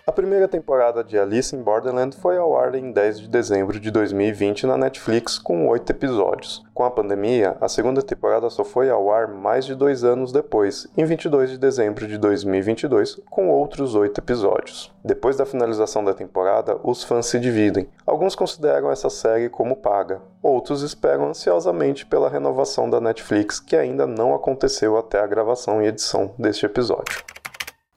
A 0.05 0.11
primeira 0.11 0.49
temporada 0.49 1.01
de 1.01 1.17
Alice 1.17 1.55
in 1.55 1.63
Borderland 1.63 2.17
foi 2.17 2.35
ao 2.37 2.59
ar 2.59 2.75
em 2.75 2.91
10 2.91 3.21
de 3.21 3.29
dezembro 3.29 3.79
de 3.79 3.89
2020 3.89 4.67
na 4.67 4.77
Netflix 4.77 5.39
com 5.39 5.65
oito 5.69 5.89
episódios. 5.93 6.61
Com 6.73 6.83
a 6.83 6.91
pandemia, 6.91 7.55
a 7.61 7.69
segunda 7.69 8.01
temporada 8.01 8.49
só 8.49 8.65
foi 8.65 8.89
ao 8.89 9.09
ar 9.09 9.29
mais 9.29 9.63
de 9.63 9.73
dois 9.73 10.03
anos 10.03 10.33
depois, 10.33 10.89
em 10.97 11.05
22 11.05 11.51
de 11.51 11.57
dezembro 11.57 12.05
de 12.05 12.17
2022, 12.17 13.21
com 13.29 13.47
outros 13.47 13.95
oito 13.95 14.19
episódios. 14.19 14.91
Depois 15.05 15.37
da 15.37 15.45
finalização 15.45 16.03
da 16.03 16.13
temporada, 16.13 16.77
os 16.83 17.01
fãs 17.01 17.27
se 17.27 17.39
dividem. 17.39 17.87
Alguns 18.05 18.35
consideram 18.35 18.91
essa 18.91 19.09
série 19.09 19.47
como 19.47 19.77
paga, 19.77 20.21
outros 20.41 20.81
esperam 20.81 21.29
ansiosamente 21.29 22.05
pela 22.05 22.27
renovação 22.27 22.89
da 22.89 22.99
Netflix, 22.99 23.57
que 23.57 23.77
ainda 23.77 24.05
não 24.05 24.35
aconteceu 24.35 24.97
até 24.97 25.21
a 25.21 25.27
gravação 25.27 25.81
e 25.81 25.87
edição 25.87 26.35
deste 26.37 26.65
episódio. 26.65 27.23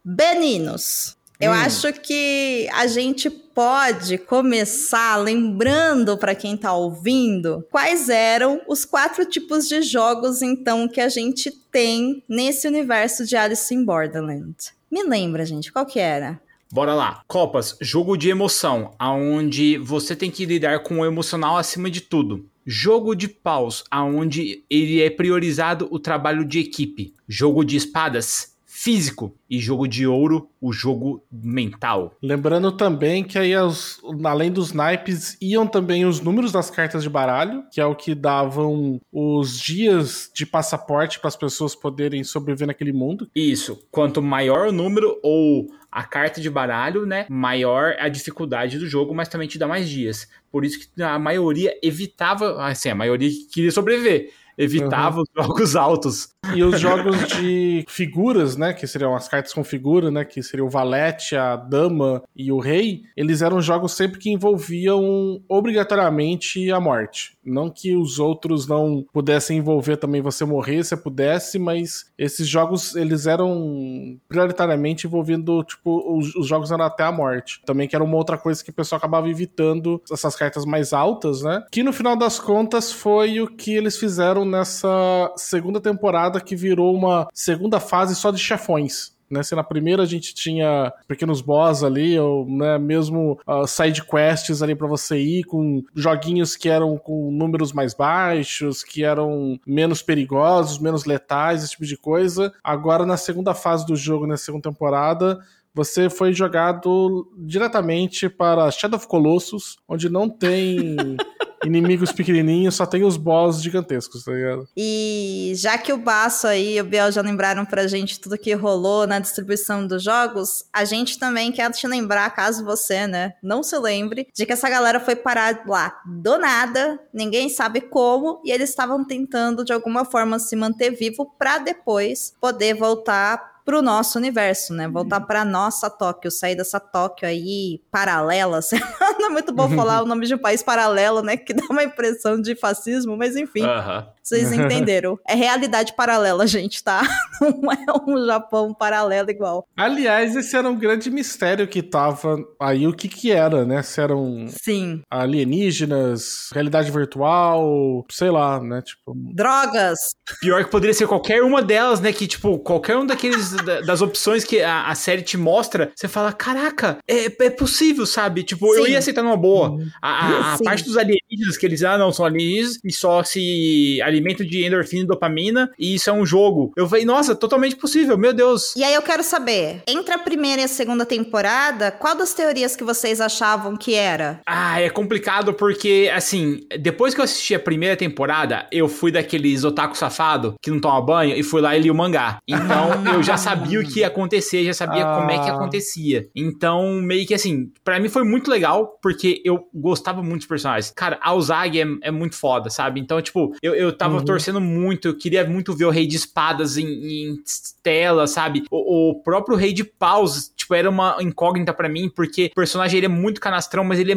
Beninos, 0.05 1.16
eu 1.41 1.51
hum. 1.51 1.55
acho 1.55 1.93
que 1.93 2.69
a 2.73 2.87
gente 2.87 3.29
pode 3.29 4.19
começar 4.19 5.17
lembrando 5.17 6.17
para 6.19 6.35
quem 6.35 6.55
está 6.55 6.73
ouvindo 6.75 7.67
quais 7.71 8.09
eram 8.09 8.61
os 8.69 8.85
quatro 8.85 9.25
tipos 9.25 9.67
de 9.67 9.81
jogos 9.83 10.43
então 10.43 10.89
que 10.89 11.01
a 11.01 11.09
gente 11.09 11.51
tem 11.51 12.23
nesse 12.29 12.69
universo 12.69 13.25
de 13.25 13.37
Alice 13.37 13.75
in 13.75 13.85
Borderland. 13.85 14.55
Me 14.91 15.03
lembra, 15.03 15.45
gente, 15.45 15.73
qual 15.73 15.85
que 15.85 15.99
era? 15.99 16.41
Bora 16.73 16.95
lá. 16.95 17.23
Copas, 17.27 17.77
jogo 17.81 18.17
de 18.17 18.29
emoção, 18.29 18.95
aonde 18.99 19.79
você 19.79 20.17
tem 20.17 20.31
que 20.31 20.45
lidar 20.45 20.83
com 20.83 21.01
o 21.01 21.05
emocional 21.05 21.57
acima 21.57 21.91
de 21.91 22.01
tudo. 22.01 22.49
jogo 22.69 23.15
de 23.15 23.29
paus, 23.29 23.85
aonde 23.89 24.65
ele 24.69 25.01
é 25.01 25.09
priorizado 25.09 25.87
o 25.93 26.01
trabalho 26.01 26.45
de 26.45 26.59
equipe. 26.59 27.15
Jogo 27.29 27.65
de 27.65 27.77
espadas, 27.77 28.56
físico 28.77 29.35
e 29.49 29.59
jogo 29.59 29.89
de 29.89 30.07
ouro, 30.07 30.51
o 30.61 30.71
jogo 30.71 31.25
mental. 31.33 32.15
Lembrando 32.23 32.71
também 32.71 33.25
que 33.25 33.39
aí, 33.39 33.57
os, 33.57 34.03
além 34.23 34.53
dos 34.53 34.75
naipes, 34.75 35.35
iam 35.41 35.67
também 35.67 36.05
os 36.05 36.21
números 36.21 36.53
das 36.53 36.69
cartas 36.69 37.03
de 37.03 37.09
baralho, 37.09 37.65
que 37.73 37.81
é 37.81 37.87
o 37.87 37.95
que 37.95 38.15
davam 38.15 39.01
os 39.11 39.59
dias 39.59 40.31
de 40.35 40.45
passaporte 40.45 41.19
para 41.19 41.29
as 41.29 41.37
pessoas 41.37 41.75
poderem 41.75 42.23
sobreviver 42.23 42.67
naquele 42.67 42.93
mundo. 42.93 43.31
Isso. 43.35 43.83
Quanto 43.91 44.21
maior 44.21 44.69
o 44.69 44.73
número 44.73 45.19
ou 45.23 45.69
a 45.91 46.05
carta 46.05 46.39
de 46.39 46.51
baralho, 46.51 47.07
né, 47.07 47.25
maior 47.31 47.97
a 47.99 48.11
dificuldade 48.11 48.79
do 48.79 48.87
jogo, 48.87 49.15
mas 49.15 49.29
também 49.29 49.49
te 49.49 49.59
dá 49.59 49.67
mais 49.67 49.89
dias. 49.89 50.29
Por 50.53 50.67
isso 50.67 50.79
que 50.81 51.03
a 51.03 51.19
maioria 51.19 51.75
evitava, 51.83 52.63
assim, 52.63 52.91
a 52.91 52.95
maioria 52.95 53.31
queria 53.51 53.71
sobreviver 53.73 54.31
evitava 54.57 55.19
uhum. 55.19 55.23
os 55.23 55.45
jogos 55.45 55.77
altos. 55.77 56.29
E 56.55 56.63
os 56.63 56.81
jogos 56.81 57.27
de 57.29 57.85
figuras, 57.89 58.57
né, 58.57 58.73
que 58.73 58.87
seriam 58.87 59.15
as 59.15 59.29
cartas 59.29 59.53
com 59.53 59.65
figura, 59.65 60.11
né, 60.11 60.25
que 60.25 60.43
seriam 60.43 60.67
o 60.67 60.71
valete, 60.71 61.35
a 61.37 61.57
dama 61.57 62.23
e 62.35 62.53
o 62.53 62.59
rei, 62.59 63.03
eles 63.17 63.43
eram 63.43 63.61
jogos 63.61 63.93
sempre 63.93 64.19
que 64.19 64.31
envolviam 64.31 65.43
obrigatoriamente 65.49 66.71
a 66.71 66.81
morte. 66.81 67.37
Não 67.45 67.71
que 67.71 67.97
os 67.97 68.19
outros 68.19 68.67
não 68.67 69.05
pudessem 69.13 69.59
envolver 69.59 69.97
também 69.97 70.23
você 70.23 70.45
morrer 70.45 70.85
se 70.85 70.97
pudesse, 70.97 71.59
mas 71.59 72.13
esses 72.17 72.47
jogos 72.47 72.95
eles 72.97 73.27
eram 73.27 74.19
prioritariamente 74.29 75.07
envolvendo, 75.07 75.63
tipo, 75.65 76.17
os, 76.17 76.35
os 76.35 76.47
jogos 76.47 76.71
eram 76.71 76.85
até 76.85 77.05
a 77.05 77.13
morte. 77.13 77.61
Também 77.65 77.89
que 77.89 77.95
era 77.95 78.05
uma 78.05 78.17
outra 78.17 78.39
coisa 78.39 78.65
que 78.65 78.71
o 78.71 78.75
pessoal 78.75 78.99
acabava 78.99 79.29
evitando 79.29 80.01
essas 80.11 80.35
cartas 80.37 80.65
mais 80.65 80.93
altas, 80.93 81.43
né? 81.43 81.65
Que 81.71 81.83
no 81.83 81.93
final 81.93 82.17
das 82.17 82.39
contas 82.39 82.93
foi 82.93 83.41
o 83.41 83.47
que 83.47 83.75
eles 83.75 83.97
fizeram 83.97 84.45
nessa 84.47 85.33
segunda 85.37 85.81
temporada 85.81 86.41
que 86.41 86.57
virou 86.57 86.95
uma 86.95 87.29
segunda 87.35 87.81
fase 87.81 88.15
só 88.15 88.31
de 88.31 88.39
chefões. 88.39 89.15
Né, 89.29 89.43
se 89.43 89.57
na 89.57 89.65
primeira 89.65 90.05
a 90.05 90.07
gente 90.07 90.33
tinha 90.33 90.93
pequenos 91.09 91.41
boss 91.41 91.83
ali, 91.83 92.17
ou 92.17 92.49
né, 92.49 92.79
mesmo 92.79 93.37
uh, 93.45 93.67
side 93.67 94.05
quests 94.05 94.63
ali 94.63 94.73
para 94.77 94.87
você 94.87 95.19
ir, 95.19 95.43
com 95.43 95.83
joguinhos 95.97 96.55
que 96.55 96.69
eram 96.69 96.97
com 96.97 97.33
números 97.33 97.73
mais 97.73 97.93
baixos, 97.93 98.85
que 98.85 99.03
eram 99.03 99.59
menos 99.67 100.01
perigosos, 100.01 100.79
menos 100.79 101.05
letais, 101.05 101.65
esse 101.65 101.73
tipo 101.73 101.85
de 101.85 101.97
coisa. 101.97 102.53
Agora, 102.63 103.05
na 103.05 103.17
segunda 103.17 103.53
fase 103.53 103.85
do 103.85 103.97
jogo, 103.97 104.29
na 104.29 104.37
segunda 104.37 104.71
temporada, 104.71 105.41
você 105.77 106.09
foi 106.09 106.33
jogado 106.33 107.31
diretamente 107.37 108.31
para 108.31 108.71
Shadow 108.71 108.97
of 108.97 109.07
Colossus, 109.07 109.77
onde 109.87 110.09
não 110.09 110.27
tem 110.27 110.97
inimigos 111.63 112.13
pequenininhos, 112.13 112.75
só 112.75 112.87
tem 112.87 113.05
os 113.05 113.19
boss 113.19 113.63
gigantescos, 113.63 114.25
tá 114.25 114.33
ligado? 114.33 114.67
E 114.75 115.53
já 115.55 115.77
que 115.77 115.93
o 115.93 115.99
Baço 115.99 116.47
aí 116.47 116.79
e 116.79 116.81
o 116.81 116.85
Biel 116.85 117.13
já 117.13 117.21
lembraram 117.21 117.67
pra 117.67 117.87
gente 117.87 118.19
tudo 118.19 118.39
que 118.39 118.55
rolou 118.55 119.07
na 119.07 119.19
distribuição 119.19 119.87
dos 119.87 120.03
jogos, 120.03 120.65
a 120.73 120.87
gente 120.87 121.19
também 121.19 121.53
quer 121.53 121.71
te 121.71 121.87
lembrar, 121.87 122.31
caso 122.31 122.65
você, 122.65 123.07
né, 123.07 123.35
não 123.43 123.63
se 123.63 123.79
lembre, 123.79 124.29
de 124.35 124.47
que 124.47 124.55
essa 124.55 124.71
galera 124.71 124.99
foi 124.99 125.15
parar 125.15 125.63
lá 125.67 125.95
do 126.07 126.39
nada, 126.39 126.99
ninguém 127.13 127.51
sabe 127.51 127.83
como, 127.83 128.41
e 128.47 128.51
eles 128.51 128.71
estavam 128.71 129.05
tentando 129.05 129.63
de 129.63 129.75
alguma 129.75 130.07
forma 130.07 130.39
se 130.39 130.57
manter 130.57 130.91
vivo 130.93 131.35
para 131.39 131.59
depois 131.59 132.33
poder 132.41 132.73
voltar 132.73 133.56
pro 133.67 133.83
nosso 133.83 134.17
universo, 134.17 134.73
né? 134.73 134.87
Voltar 134.87 135.21
para 135.21 135.45
nossa 135.45 135.91
Tóquio, 135.91 136.31
sair 136.31 136.55
dessa 136.55 136.79
Tóquio 136.79 137.29
aí 137.29 137.83
paralela. 137.91 138.61
Não 139.19 139.27
é 139.27 139.29
muito 139.29 139.53
bom 139.53 139.69
falar 139.71 140.03
o 140.03 140.07
nome 140.07 140.25
de 140.25 140.37
um 140.37 140.39
país 140.39 140.63
paralelo, 140.63 141.21
né? 141.21 141.37
Que 141.37 141.53
dá 141.53 141.65
uma 141.69 141.83
impressão 141.83 142.41
de 142.41 142.55
fascismo, 142.55 143.17
mas 143.17 143.35
enfim. 143.37 143.63
Uh 143.63 143.67
-huh. 143.67 144.07
Vocês 144.23 144.51
entenderam. 144.55 145.19
É 145.27 145.35
realidade 145.35 145.95
paralela, 145.95 146.47
gente, 146.47 146.83
tá? 146.83 147.03
Não 147.41 147.73
é 147.73 147.87
um 148.07 148.27
Japão 148.27 148.73
paralelo 148.73 149.31
igual. 149.31 149.67
Aliás, 149.77 150.37
esse 150.37 150.57
era 150.57 150.69
um 150.69 150.77
grande 150.77 151.11
mistério 151.11 151.67
que 151.67 151.83
tava 151.83 152.37
aí, 152.61 152.87
o 152.87 152.93
que 152.93 153.09
que 153.09 153.33
era, 153.33 153.65
né? 153.65 153.83
Se 153.83 154.01
eram 154.01 154.47
Sim. 154.49 155.03
alienígenas, 155.11 156.51
realidade 156.53 156.91
virtual, 156.91 158.05
sei 158.11 158.31
lá, 158.31 158.61
né? 158.61 158.83
Tipo... 158.83 159.13
Drogas! 159.35 159.99
Pior 160.41 160.65
que 160.65 160.71
poderia 160.71 160.95
ser 160.95 161.07
qualquer 161.07 161.43
uma 161.43 161.63
delas, 161.63 162.01
né? 162.01 162.13
Que, 162.13 162.27
tipo, 162.27 162.59
qualquer 162.59 162.97
um 162.97 163.07
daqueles 163.07 163.56
das 163.65 164.01
opções 164.01 164.45
que 164.45 164.61
a, 164.61 164.89
a, 164.89 164.95
série 164.95 165.23
te 165.23 165.37
mostra, 165.37 165.91
você 165.95 166.09
fala, 166.09 166.33
caraca, 166.33 166.99
é, 167.09 167.27
é 167.27 167.51
possível, 167.51 168.07
sabe? 168.07 168.43
Tipo, 168.43 168.73
Sim. 168.73 168.81
eu 168.81 168.89
ia 168.89 168.99
aceitar 168.99 169.23
numa 169.23 169.37
boa. 169.37 169.71
Uhum. 169.71 169.89
A, 170.01 170.11
a, 170.11 170.55
a 170.55 170.59
parte 170.59 170.85
dos 170.85 170.97
alienígenas, 170.97 171.57
que 171.59 171.67
eles, 171.67 171.83
ah, 171.83 171.99
não, 171.99 172.13
são 172.13 172.25
alienígenas 172.25 172.79
e 172.85 172.93
só 172.93 173.23
se 173.23 174.01
alimento 174.03 174.45
de 174.45 174.65
endorfina 174.65 175.05
e 175.05 175.07
dopamina, 175.07 175.71
e 175.79 175.95
isso 175.95 176.11
é 176.11 176.13
um 176.13 176.27
jogo. 176.27 176.73
Eu 176.77 176.89
falei, 176.89 177.05
nossa, 177.05 177.35
totalmente 177.35 177.77
possível, 177.77 178.17
meu 178.17 178.33
Deus. 178.33 178.75
E 178.77 178.85
aí 178.85 178.95
eu 178.95 179.03
quero 179.03 179.23
saber, 179.23 179.83
entre 179.87 180.15
a 180.15 180.19
primeira 180.19 180.63
e 180.63 180.65
a 180.65 180.69
segunda 180.69 181.05
temporada, 181.05 181.91
qual 181.91 182.17
das 182.17 182.35
teorias 182.35 182.77
que 182.77 182.85
vocês 182.85 183.21
achavam 183.21 183.77
que 183.77 183.95
era? 183.95 184.41
Ah, 184.47 184.81
é 184.81 184.91
complicado 184.91 185.55
porque, 185.55 186.11
assim, 186.15 186.61
depois 186.79 187.15
que 187.15 187.21
eu 187.21 187.25
assisti 187.25 187.55
a 187.55 187.61
primeira 187.61 187.97
temporada, 187.97 188.67
eu 188.71 188.89
fui 188.89 189.11
daqueles 189.11 189.65
otaku 189.65 189.97
safado 189.97 190.55
que 190.63 190.71
não 190.71 190.81
toma 190.81 191.01
banho 191.01 191.37
e 191.37 191.43
fui 191.43 191.61
lá 191.61 191.77
e 191.77 191.81
li 191.81 191.91
o 191.91 191.95
mangá. 191.95 192.39
Então, 192.47 192.91
eu 193.15 193.23
já 193.23 193.37
sabia 193.49 193.81
o 193.81 193.85
que 193.85 194.01
ia 194.01 194.07
acontecer, 194.09 194.65
já 194.65 194.75
sabia 194.75 195.05
ah. 195.05 195.19
como 195.19 195.31
é 195.31 195.39
que 195.39 195.51
ah. 195.51 195.55
acontecia. 195.55 196.29
Então, 196.35 197.01
meio 197.03 197.27
que 197.27 197.35
assim, 197.35 197.71
para 197.85 198.01
mim 198.01 198.09
foi 198.09 198.25
muito 198.25 198.51
legal, 198.51 198.99
porque 199.03 199.41
eu 199.45 199.69
gostava 199.75 200.23
muito 200.23 200.41
dos 200.41 200.47
personagens. 200.47 200.91
Cara, 200.91 201.19
a 201.23 201.35
Uzagi 201.35 201.81
é, 201.81 201.87
é 202.03 202.11
muito 202.11 202.37
foda, 202.37 202.71
sabe? 202.71 203.01
Então, 203.01 203.21
tipo, 203.21 203.55
eu, 203.63 203.75
eu 203.75 203.93
tava 203.93 204.07
tava 204.07 204.19
uhum. 204.19 204.25
torcendo 204.25 204.61
muito, 204.61 205.09
eu 205.09 205.17
queria 205.17 205.45
muito 205.45 205.75
ver 205.75 205.85
o 205.85 205.91
Rei 205.91 206.07
de 206.07 206.17
Espadas 206.17 206.77
em, 206.77 206.87
em 206.87 207.37
tela, 207.83 208.27
sabe? 208.27 208.65
O, 208.71 209.11
o, 209.11 209.23
próprio 209.23 209.57
Rei 209.57 209.73
de 209.73 209.85
Paus, 209.85 210.53
tipo, 210.57 210.75
era 210.75 210.89
uma 210.89 211.17
incógnita 211.21 211.73
para 211.75 211.89
mim, 211.89 212.09
porque 212.09 212.47
o 212.53 212.55
personagem 212.55 212.99
ele 212.99 213.07
é 213.07 213.11
muito 213.11 213.41
canastrão, 213.41 213.85
mas 213.85 213.99
ele 213.99 214.13
é, 214.13 214.17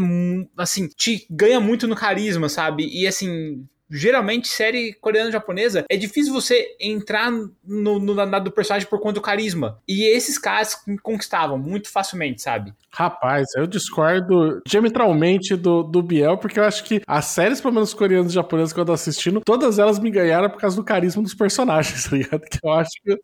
assim, 0.57 0.87
te 0.87 1.25
ganha 1.29 1.59
muito 1.59 1.87
no 1.87 1.95
carisma, 1.95 2.47
sabe? 2.49 2.87
E 2.91 3.07
assim, 3.07 3.65
geralmente 3.89 4.47
série 4.47 4.93
coreana 4.93 5.31
japonesa 5.31 5.85
é 5.89 5.97
difícil 5.97 6.33
você 6.33 6.75
entrar 6.79 7.31
no, 7.31 7.99
no, 7.99 7.99
no 7.99 8.39
do 8.39 8.51
personagem 8.51 8.87
por 8.87 8.99
conta 8.99 9.15
do 9.15 9.21
carisma. 9.21 9.79
E 9.87 10.03
esses 10.03 10.37
caras 10.37 10.77
conquistavam 11.01 11.57
muito 11.57 11.89
facilmente, 11.89 12.41
sabe? 12.41 12.73
Rapaz, 12.91 13.47
eu 13.55 13.67
discordo 13.67 14.61
diametralmente 14.65 15.55
do, 15.55 15.83
do 15.83 16.01
Biel, 16.01 16.37
porque 16.37 16.59
eu 16.59 16.63
acho 16.63 16.83
que 16.83 17.01
as 17.07 17.25
séries, 17.25 17.61
pelo 17.61 17.73
menos 17.73 17.93
coreanas 17.93 18.31
e 18.31 18.35
japonesas 18.35 18.73
que 18.73 18.79
eu 18.79 18.85
tô 18.85 18.91
assistindo, 18.91 19.41
todas 19.45 19.77
elas 19.77 19.99
me 19.99 20.09
ganharam 20.09 20.49
por 20.49 20.59
causa 20.59 20.75
do 20.75 20.83
carisma 20.83 21.21
dos 21.21 21.35
personagens, 21.35 22.05
tá 22.09 22.15
ligado? 22.15 22.41
Que 22.41 22.59
eu 22.63 22.73
acho 22.73 22.89
que 23.03 23.15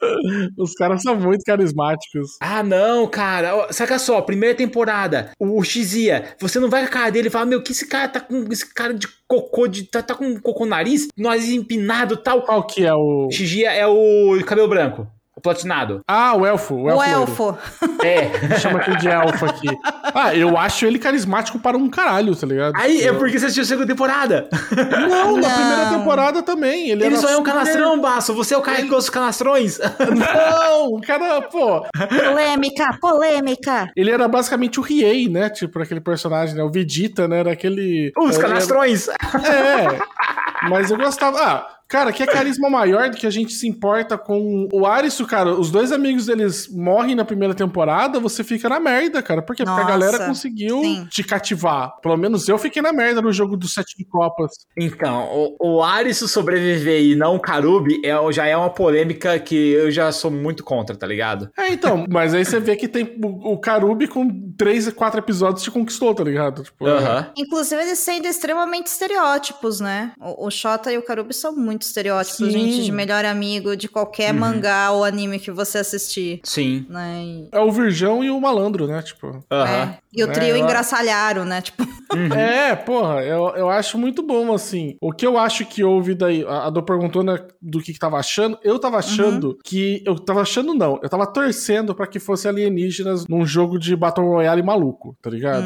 os 0.58 0.74
caras 0.74 1.02
são 1.02 1.16
muito 1.16 1.44
carismáticos. 1.44 2.38
Ah, 2.40 2.62
não, 2.62 3.08
cara. 3.08 3.72
Saca 3.72 3.98
só, 3.98 4.22
primeira 4.22 4.56
temporada, 4.56 5.32
o 5.40 5.64
Xia, 5.64 6.36
você 6.40 6.60
não 6.60 6.70
vai 6.70 6.82
com 6.82 6.88
a 6.88 6.92
cara 6.92 7.10
dele 7.10 7.28
e 7.28 7.32
fala, 7.32 7.46
meu, 7.46 7.62
que 7.62 7.72
esse 7.72 7.88
cara 7.88 8.08
tá 8.08 8.20
com 8.20 8.46
esse 8.52 8.72
cara 8.74 8.94
de 8.94 9.08
cocô 9.28 9.68
de. 9.68 9.84
tá, 9.84 10.02
tá 10.02 10.16
com 10.16 10.40
cocô 10.40 10.66
no 10.66 10.72
nariz, 10.72 11.08
nariz 11.18 11.50
empinado 11.50 12.18
tal. 12.18 12.44
Qual 12.44 12.64
que 12.64 12.86
é 12.86 12.94
o. 12.94 13.30
Xia 13.32 13.72
é 13.72 13.88
o 13.88 14.44
cabelo 14.46 14.68
branco. 14.68 15.08
Platinado. 15.46 16.02
Ah, 16.08 16.36
o 16.36 16.44
elfo. 16.44 16.74
O 16.74 16.90
elfo. 16.90 17.00
O 17.00 17.04
elfo. 17.04 17.58
É. 18.04 18.58
Chama 18.58 18.80
aqui 18.80 18.98
de 18.98 19.08
elfo 19.08 19.46
aqui. 19.46 19.68
Ah, 20.12 20.36
eu 20.36 20.58
acho 20.58 20.88
ele 20.88 20.98
carismático 20.98 21.60
para 21.60 21.78
um 21.78 21.88
caralho, 21.88 22.36
tá 22.36 22.48
ligado? 22.48 22.74
Aí, 22.76 23.04
é 23.04 23.14
porque 23.14 23.38
você 23.38 23.46
assistiu 23.46 23.62
a 23.62 23.68
segunda 23.68 23.86
temporada. 23.86 24.50
Não, 25.08 25.34
Não. 25.34 25.38
na 25.38 25.50
primeira 25.50 25.90
temporada 25.92 26.42
também. 26.42 26.90
Ele, 26.90 27.06
ele 27.06 27.18
só 27.18 27.30
é 27.30 27.38
um 27.38 27.44
canastrão, 27.44 28.02
Baço. 28.02 28.34
Você 28.34 28.56
é 28.56 28.58
o 28.58 28.62
cara 28.62 28.78
que 28.78 28.86
gosta 28.86 29.02
dos 29.02 29.10
canastrões. 29.12 29.78
Não, 29.78 30.94
o 30.94 31.02
cara, 31.02 31.44
pô. 31.44 31.86
Polêmica, 32.10 32.98
polêmica. 33.00 33.88
Ele 33.96 34.10
era 34.10 34.28
basicamente 34.28 34.80
o 34.80 34.84
Riei, 34.84 35.30
né? 35.30 35.48
Tipo, 35.52 35.80
aquele 35.80 36.02
personagem, 36.02 36.56
né? 36.56 36.64
O 36.64 36.72
Vegeta, 36.72 37.28
né? 37.28 37.42
Era 37.42 37.52
aquele. 37.52 38.12
Os 38.18 38.36
canastrões. 38.36 39.08
Era... 39.08 39.94
É. 39.94 40.00
Mas 40.70 40.90
eu 40.90 40.98
gostava. 40.98 41.38
Ah, 41.40 41.75
Cara, 41.96 42.12
que 42.12 42.22
é 42.22 42.26
carisma 42.26 42.70
maior 42.70 43.10
do 43.10 43.16
que 43.16 43.26
a 43.26 43.30
gente 43.30 43.54
se 43.54 43.66
importa 43.66 44.18
com 44.18 44.68
o 44.74 44.86
Arisu, 44.86 45.26
cara. 45.26 45.52
Os 45.54 45.72
dois 45.72 45.94
amigos 45.94 46.26
deles 46.26 46.68
morrem 46.68 47.16
na 47.16 47.24
primeira 47.24 47.56
temporada, 47.56 48.20
você 48.20 48.44
fica 48.44 48.68
na 48.68 48.82
merda, 48.82 49.24
cara. 49.24 49.42
Por 49.42 49.56
quê? 49.56 49.64
Nossa, 49.64 49.80
Porque 49.80 49.94
a 49.94 49.98
galera 49.98 50.28
conseguiu 50.28 50.82
sim. 50.82 51.08
te 51.10 51.24
cativar. 51.24 51.96
Pelo 52.02 52.18
menos 52.18 52.50
eu 52.50 52.58
fiquei 52.58 52.82
na 52.82 52.92
merda 52.92 53.22
no 53.22 53.32
jogo 53.32 53.56
do 53.56 53.66
Sete 53.66 53.98
de 53.98 54.04
Copas. 54.04 54.52
Então, 54.78 55.56
o, 55.58 55.78
o 55.78 55.84
Arisu 55.84 56.28
sobreviver 56.28 57.02
e 57.02 57.16
não 57.16 57.36
o 57.36 57.40
Karubi 57.40 58.02
é, 58.04 58.14
já 58.34 58.46
é 58.46 58.58
uma 58.58 58.70
polêmica 58.70 59.40
que 59.40 59.56
eu 59.56 59.90
já 59.90 60.12
sou 60.12 60.30
muito 60.30 60.66
contra, 60.66 60.98
tá 60.98 61.08
ligado? 61.08 61.50
É, 61.58 61.70
então. 61.72 62.06
mas 62.10 62.34
aí 62.34 62.44
você 62.44 62.60
vê 62.60 62.76
que 62.76 62.90
tem 62.90 63.18
o, 63.24 63.54
o 63.54 63.58
Karubi 63.58 64.10
com 64.10 64.52
três, 64.58 64.92
quatro 64.92 65.22
episódios 65.22 65.64
te 65.64 65.72
conquistou, 65.72 66.14
tá 66.14 66.26
ligado? 66.26 66.64
Tipo, 66.64 66.88
Aham. 66.88 67.32
Inclusive, 67.38 67.82
eles 67.82 68.00
sendo 68.00 68.28
extremamente 68.28 68.88
estereótipos, 68.88 69.80
né? 69.80 70.12
O, 70.20 70.48
o 70.48 70.52
Shota 70.52 70.92
e 70.92 70.98
o 70.98 71.02
Karubi 71.02 71.34
são 71.34 71.56
muito 71.56 71.85
estereótipos, 71.88 72.38
Sim. 72.38 72.50
gente, 72.52 72.84
de 72.86 72.92
melhor 72.92 73.26
amigo 73.26 73.76
de 73.76 73.88
qualquer 73.88 74.34
Uhum. 74.34 74.40
mangá 74.40 74.92
ou 74.92 75.04
anime 75.04 75.40
que 75.40 75.52
você 75.52 75.80
assistir, 75.80 76.40
Sim. 76.44 76.86
né? 76.90 77.22
E, 77.24 77.50
é 77.52 77.60
o 77.60 77.72
virgão 77.72 78.24
e 78.24 78.30
o 78.30 78.40
malandro, 78.40 78.88
né? 78.88 79.02
Tipo. 79.02 79.44
É. 79.52 79.96
E 80.14 80.24
o 80.24 80.30
É, 80.30 80.32
trio 80.32 80.50
eu- 80.50 80.58
engraçalharam, 80.58 81.44
né? 81.46 81.62
Tipo, 81.62 81.84
É, 82.36 82.76
porra, 82.76 83.24
eu, 83.24 83.50
eu 83.56 83.70
acho 83.70 83.98
muito 83.98 84.22
bom, 84.24 84.54
assim. 84.54 84.96
O 85.02 85.12
que 85.12 85.26
eu 85.26 85.38
acho 85.38 85.66
que 85.66 85.84
houve 85.84 86.14
daí, 86.16 86.44
a 86.48 86.66
a 86.66 86.70
Dô 86.70 86.82
perguntou 86.84 87.24
né, 87.24 87.38
do 87.62 87.80
que, 87.82 87.92
que 87.94 88.00
tava 88.00 88.18
achando. 88.18 88.58
Eu 88.64 88.80
tava 88.80 88.98
achando 88.98 89.58
que. 89.64 90.02
Eu 90.06 90.16
tava 90.18 90.42
achando, 90.42 90.74
não. 90.74 91.00
Eu 91.04 91.10
tava 91.10 91.26
torcendo 91.28 91.94
pra 91.94 92.08
que 92.08 92.20
fosse 92.20 92.48
alienígenas 92.48 93.28
num 93.28 93.46
jogo 93.46 93.78
de 93.78 93.96
Battle 93.96 94.26
Royale 94.28 94.64
maluco, 94.64 95.16
tá 95.22 95.30
ligado? 95.30 95.66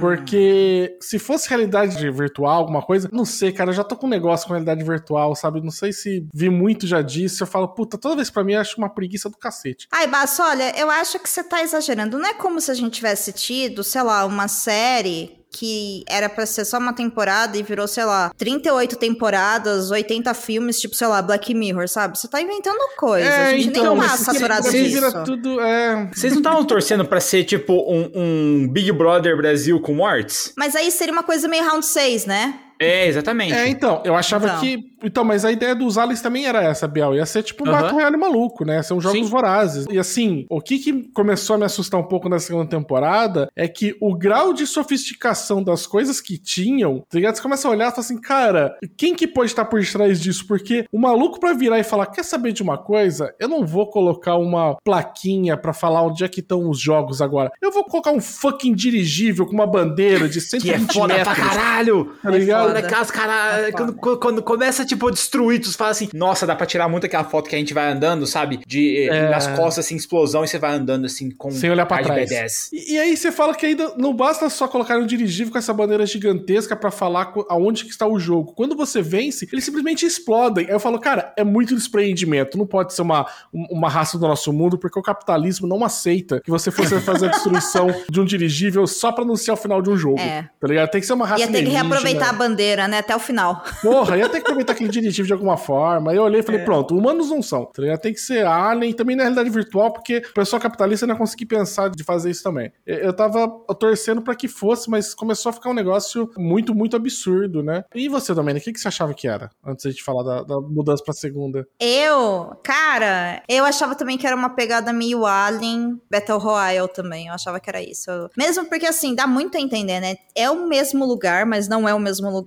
Porque 0.00 0.96
se 1.00 1.18
fosse 1.18 1.48
realidade 1.48 2.10
virtual, 2.10 2.58
alguma 2.60 2.82
coisa, 2.82 3.08
não 3.12 3.24
sei, 3.24 3.52
cara, 3.52 3.70
eu 3.70 3.74
já 3.74 3.84
tô 3.84 3.96
com 3.96 4.06
um 4.06 4.10
negócio 4.10 4.46
com 4.46 4.52
realidade 4.52 4.82
virtual, 4.84 5.34
sabe? 5.34 5.60
Não 5.60 5.70
sei 5.70 5.92
se 5.92 6.26
vi 6.34 6.50
muito 6.50 6.86
já 6.86 7.02
disso. 7.02 7.42
Eu 7.42 7.46
falo, 7.46 7.68
puta, 7.68 7.98
toda 7.98 8.16
vez 8.16 8.30
pra 8.30 8.44
mim 8.44 8.54
eu 8.54 8.60
acho 8.60 8.78
uma 8.78 8.88
preguiça 8.88 9.28
do 9.28 9.36
cacete. 9.36 9.86
Ai, 9.92 10.06
Basso, 10.06 10.42
olha, 10.42 10.78
eu 10.78 10.90
acho 10.90 11.18
que 11.18 11.28
você 11.28 11.42
tá 11.42 11.62
exagerando. 11.62 12.18
Não 12.18 12.28
é 12.28 12.34
como 12.34 12.60
se 12.60 12.70
a 12.70 12.74
gente 12.74 12.94
tivesse 12.94 13.32
tido, 13.32 13.84
sei 13.84 14.02
lá, 14.02 14.24
uma 14.24 14.48
série 14.48 15.43
que 15.54 16.04
era 16.08 16.28
pra 16.28 16.44
ser 16.44 16.64
só 16.64 16.78
uma 16.78 16.92
temporada 16.92 17.56
e 17.56 17.62
virou, 17.62 17.86
sei 17.86 18.04
lá, 18.04 18.32
38 18.36 18.96
temporadas, 18.96 19.88
80 19.88 20.34
filmes, 20.34 20.80
tipo, 20.80 20.96
sei 20.96 21.06
lá, 21.06 21.22
Black 21.22 21.54
Mirror, 21.54 21.88
sabe? 21.88 22.18
Você 22.18 22.26
tá 22.26 22.42
inventando 22.42 22.76
coisa. 22.96 23.28
a 23.28 23.50
gente 23.52 23.70
nem 23.70 23.96
tá 23.96 24.16
saturado 24.16 24.66
se 24.66 24.82
disso. 24.82 25.24
tudo, 25.24 25.60
é... 25.60 26.10
Vocês 26.12 26.32
não 26.32 26.40
estavam 26.40 26.64
torcendo 26.64 27.04
pra 27.04 27.20
ser 27.20 27.44
tipo 27.44 27.72
um, 27.72 28.10
um 28.14 28.68
Big 28.68 28.90
Brother 28.90 29.36
Brasil 29.36 29.80
com 29.80 29.94
mortes? 29.94 30.52
Mas 30.56 30.74
aí 30.74 30.90
seria 30.90 31.12
uma 31.12 31.22
coisa 31.22 31.46
meio 31.46 31.64
round 31.64 31.86
6, 31.86 32.26
né? 32.26 32.58
É, 32.78 33.06
exatamente. 33.06 33.52
É, 33.52 33.68
então, 33.68 34.02
eu 34.04 34.14
achava 34.14 34.46
Então. 34.46 34.60
que. 34.60 34.94
Então, 35.06 35.22
mas 35.22 35.44
a 35.44 35.52
ideia 35.52 35.74
dos 35.74 35.98
aliens 35.98 36.22
também 36.22 36.46
era 36.46 36.62
essa, 36.62 36.88
Biel. 36.88 37.14
Ia 37.14 37.26
ser 37.26 37.42
tipo 37.42 37.62
um 37.64 37.70
Aham. 37.70 37.76
Battle 37.82 37.94
Royale 37.98 38.16
maluco, 38.16 38.64
né? 38.64 38.82
São 38.82 39.00
jogos 39.00 39.18
Sim. 39.18 39.24
vorazes. 39.26 39.86
E 39.90 39.98
assim, 39.98 40.46
o 40.48 40.60
que, 40.62 40.78
que 40.78 41.08
começou 41.12 41.54
a 41.56 41.58
me 41.58 41.64
assustar 41.66 42.00
um 42.00 42.04
pouco 42.08 42.26
na 42.28 42.38
segunda 42.38 42.66
temporada 42.68 43.48
é 43.54 43.68
que 43.68 43.94
o 44.00 44.16
grau 44.16 44.54
de 44.54 44.66
sofisticação 44.66 45.62
das 45.62 45.86
coisas 45.86 46.20
que 46.22 46.38
tinham, 46.38 47.00
tá 47.00 47.18
ligado? 47.18 47.36
Você 47.36 47.42
começa 47.42 47.68
a 47.68 47.70
olhar 47.70 47.88
e 47.88 47.90
fala 47.90 48.00
assim, 48.00 48.18
cara, 48.20 48.74
quem 48.96 49.14
que 49.14 49.26
pode 49.28 49.50
estar 49.50 49.66
por 49.66 49.84
trás 49.84 50.18
disso? 50.20 50.46
Porque 50.46 50.86
o 50.90 50.98
maluco 50.98 51.38
pra 51.38 51.52
virar 51.52 51.78
e 51.78 51.84
falar, 51.84 52.06
quer 52.06 52.24
saber 52.24 52.52
de 52.52 52.62
uma 52.62 52.78
coisa? 52.78 53.34
Eu 53.38 53.48
não 53.48 53.66
vou 53.66 53.90
colocar 53.90 54.36
uma 54.36 54.76
plaquinha 54.82 55.56
pra 55.56 55.74
falar 55.74 56.02
onde 56.02 56.24
é 56.24 56.28
que 56.28 56.40
estão 56.40 56.68
os 56.70 56.80
jogos 56.80 57.20
agora. 57.20 57.52
Eu 57.60 57.70
vou 57.70 57.84
colocar 57.84 58.10
um 58.10 58.20
fucking 58.20 58.74
dirigível 58.74 59.44
com 59.46 59.52
uma 59.52 59.66
bandeira 59.66 60.26
de 60.28 60.40
Que 60.40 60.70
é 60.70 60.78
120 60.78 60.92
foda 60.94 61.14
metros. 61.14 61.34
pra 61.34 61.46
caralho! 61.48 62.12
Tá 62.22 62.30
ligado? 62.30 62.73
Foda, 62.74 62.86
aquelas 62.86 63.10
cara... 63.10 63.68
É 63.68 63.72
quando, 63.72 63.94
quando 64.18 64.42
começa, 64.42 64.84
tipo, 64.84 65.08
a 65.08 65.10
destruir, 65.10 65.60
tu 65.60 65.72
fala 65.76 65.90
assim, 65.90 66.08
nossa, 66.14 66.46
dá 66.46 66.54
pra 66.56 66.66
tirar 66.66 66.88
muito 66.88 67.06
aquela 67.06 67.24
foto 67.24 67.48
que 67.48 67.54
a 67.56 67.58
gente 67.58 67.72
vai 67.74 67.90
andando, 67.90 68.26
sabe? 68.26 68.60
De 68.66 69.08
É. 69.08 69.28
nas 69.30 69.46
costas, 69.48 69.84
assim, 69.86 69.96
explosão, 69.96 70.44
e 70.44 70.48
você 70.48 70.58
vai 70.58 70.74
andando, 70.74 71.04
assim, 71.06 71.30
com 71.30 71.50
Sem 71.50 71.70
olhar 71.70 71.86
pra 71.86 72.02
trás. 72.02 72.30
B10. 72.30 72.68
E, 72.72 72.94
e 72.94 72.98
aí 72.98 73.16
você 73.16 73.30
fala 73.32 73.54
que 73.54 73.66
ainda 73.66 73.94
não 73.96 74.14
basta 74.14 74.48
só 74.50 74.66
colocar 74.68 74.98
um 74.98 75.06
dirigível 75.06 75.52
com 75.52 75.58
essa 75.58 75.72
bandeira 75.72 76.04
gigantesca 76.06 76.74
pra 76.76 76.90
falar 76.90 77.32
aonde 77.48 77.84
que 77.84 77.90
está 77.90 78.06
o 78.06 78.18
jogo. 78.18 78.52
Quando 78.54 78.76
você 78.76 79.02
vence, 79.02 79.48
eles 79.52 79.64
simplesmente 79.64 80.04
explodem. 80.06 80.66
Aí 80.66 80.72
eu 80.72 80.80
falo, 80.80 80.98
cara, 80.98 81.32
é 81.36 81.44
muito 81.44 81.74
despreendimento. 81.74 82.56
Não 82.58 82.66
pode 82.66 82.94
ser 82.94 83.02
uma, 83.02 83.26
um- 83.52 83.66
uma 83.70 83.88
raça 83.88 84.18
do 84.18 84.26
nosso 84.26 84.52
mundo, 84.52 84.78
porque 84.78 84.98
o 84.98 85.02
capitalismo 85.02 85.66
não 85.66 85.84
aceita 85.84 86.40
que 86.40 86.50
você 86.50 86.70
fosse 86.70 86.98
fazer 87.00 87.26
a 87.26 87.30
destruição 87.30 87.88
de 88.10 88.20
um 88.20 88.24
dirigível 88.24 88.86
só 88.86 89.12
pra 89.12 89.24
anunciar 89.24 89.54
o 89.54 89.60
final 89.60 89.80
de 89.82 89.90
um 89.90 89.96
jogo. 89.96 90.20
É. 90.20 90.48
Tá 90.60 90.66
ligado? 90.68 90.90
Tem 90.90 91.00
que 91.00 91.06
ser 91.06 91.12
uma 91.12 91.26
raça 91.26 91.40
Ia 91.42 91.48
ter 91.48 91.62
que 91.64 91.70
reaproveitar 91.70 92.28
a 92.30 92.32
bandeira, 92.32 92.53
né? 92.88 92.98
Até 92.98 93.14
o 93.14 93.18
final. 93.18 93.62
Porra, 93.82 94.16
ia 94.16 94.28
ter 94.28 94.40
que 94.40 94.46
aproveitar 94.46 94.72
aquele 94.72 94.90
dirigível 94.90 95.26
de 95.26 95.32
alguma 95.32 95.56
forma. 95.56 96.10
Aí 96.10 96.16
eu 96.16 96.22
olhei 96.22 96.40
e 96.40 96.42
falei, 96.42 96.64
pronto, 96.64 96.96
humanos 96.96 97.30
não 97.30 97.42
são. 97.42 97.66
Tá? 97.66 97.98
Tem 97.98 98.12
que 98.12 98.20
ser 98.20 98.46
alien, 98.46 98.92
também 98.92 99.16
na 99.16 99.24
realidade 99.24 99.50
virtual, 99.50 99.92
porque 99.92 100.18
o 100.18 100.34
pessoal 100.34 100.60
capitalista 100.60 101.06
não 101.06 101.14
ia 101.14 101.18
conseguir 101.18 101.46
pensar 101.46 101.90
de 101.90 102.04
fazer 102.04 102.30
isso 102.30 102.42
também. 102.42 102.72
Eu 102.86 103.12
tava 103.12 103.48
torcendo 103.78 104.22
pra 104.22 104.34
que 104.34 104.48
fosse, 104.48 104.88
mas 104.90 105.14
começou 105.14 105.50
a 105.50 105.52
ficar 105.52 105.70
um 105.70 105.74
negócio 105.74 106.30
muito, 106.36 106.74
muito 106.74 106.96
absurdo, 106.96 107.62
né? 107.62 107.84
E 107.94 108.08
você, 108.08 108.34
Domênica, 108.34 108.62
o 108.62 108.64
que, 108.64 108.72
que 108.72 108.80
você 108.80 108.88
achava 108.88 109.14
que 109.14 109.28
era? 109.28 109.50
Antes 109.64 109.82
de 109.82 109.88
a 109.88 109.92
gente 109.92 110.04
falar 110.04 110.22
da, 110.22 110.42
da 110.42 110.60
mudança 110.60 111.02
pra 111.04 111.14
segunda. 111.14 111.66
Eu, 111.80 112.56
cara, 112.62 113.42
eu 113.48 113.64
achava 113.64 113.94
também 113.94 114.18
que 114.18 114.26
era 114.26 114.36
uma 114.36 114.50
pegada 114.50 114.92
meio 114.92 115.26
Alien 115.26 116.00
Battle 116.10 116.38
Royale 116.38 116.88
também. 116.88 117.28
Eu 117.28 117.34
achava 117.34 117.60
que 117.60 117.68
era 117.68 117.82
isso. 117.82 118.10
Mesmo 118.36 118.66
porque, 118.66 118.86
assim, 118.86 119.14
dá 119.14 119.26
muito 119.26 119.56
a 119.56 119.60
entender, 119.60 120.00
né? 120.00 120.16
É 120.34 120.50
o 120.50 120.66
mesmo 120.66 121.04
lugar, 121.04 121.46
mas 121.46 121.68
não 121.68 121.88
é 121.88 121.94
o 121.94 122.00
mesmo 122.00 122.30
lugar. 122.30 122.43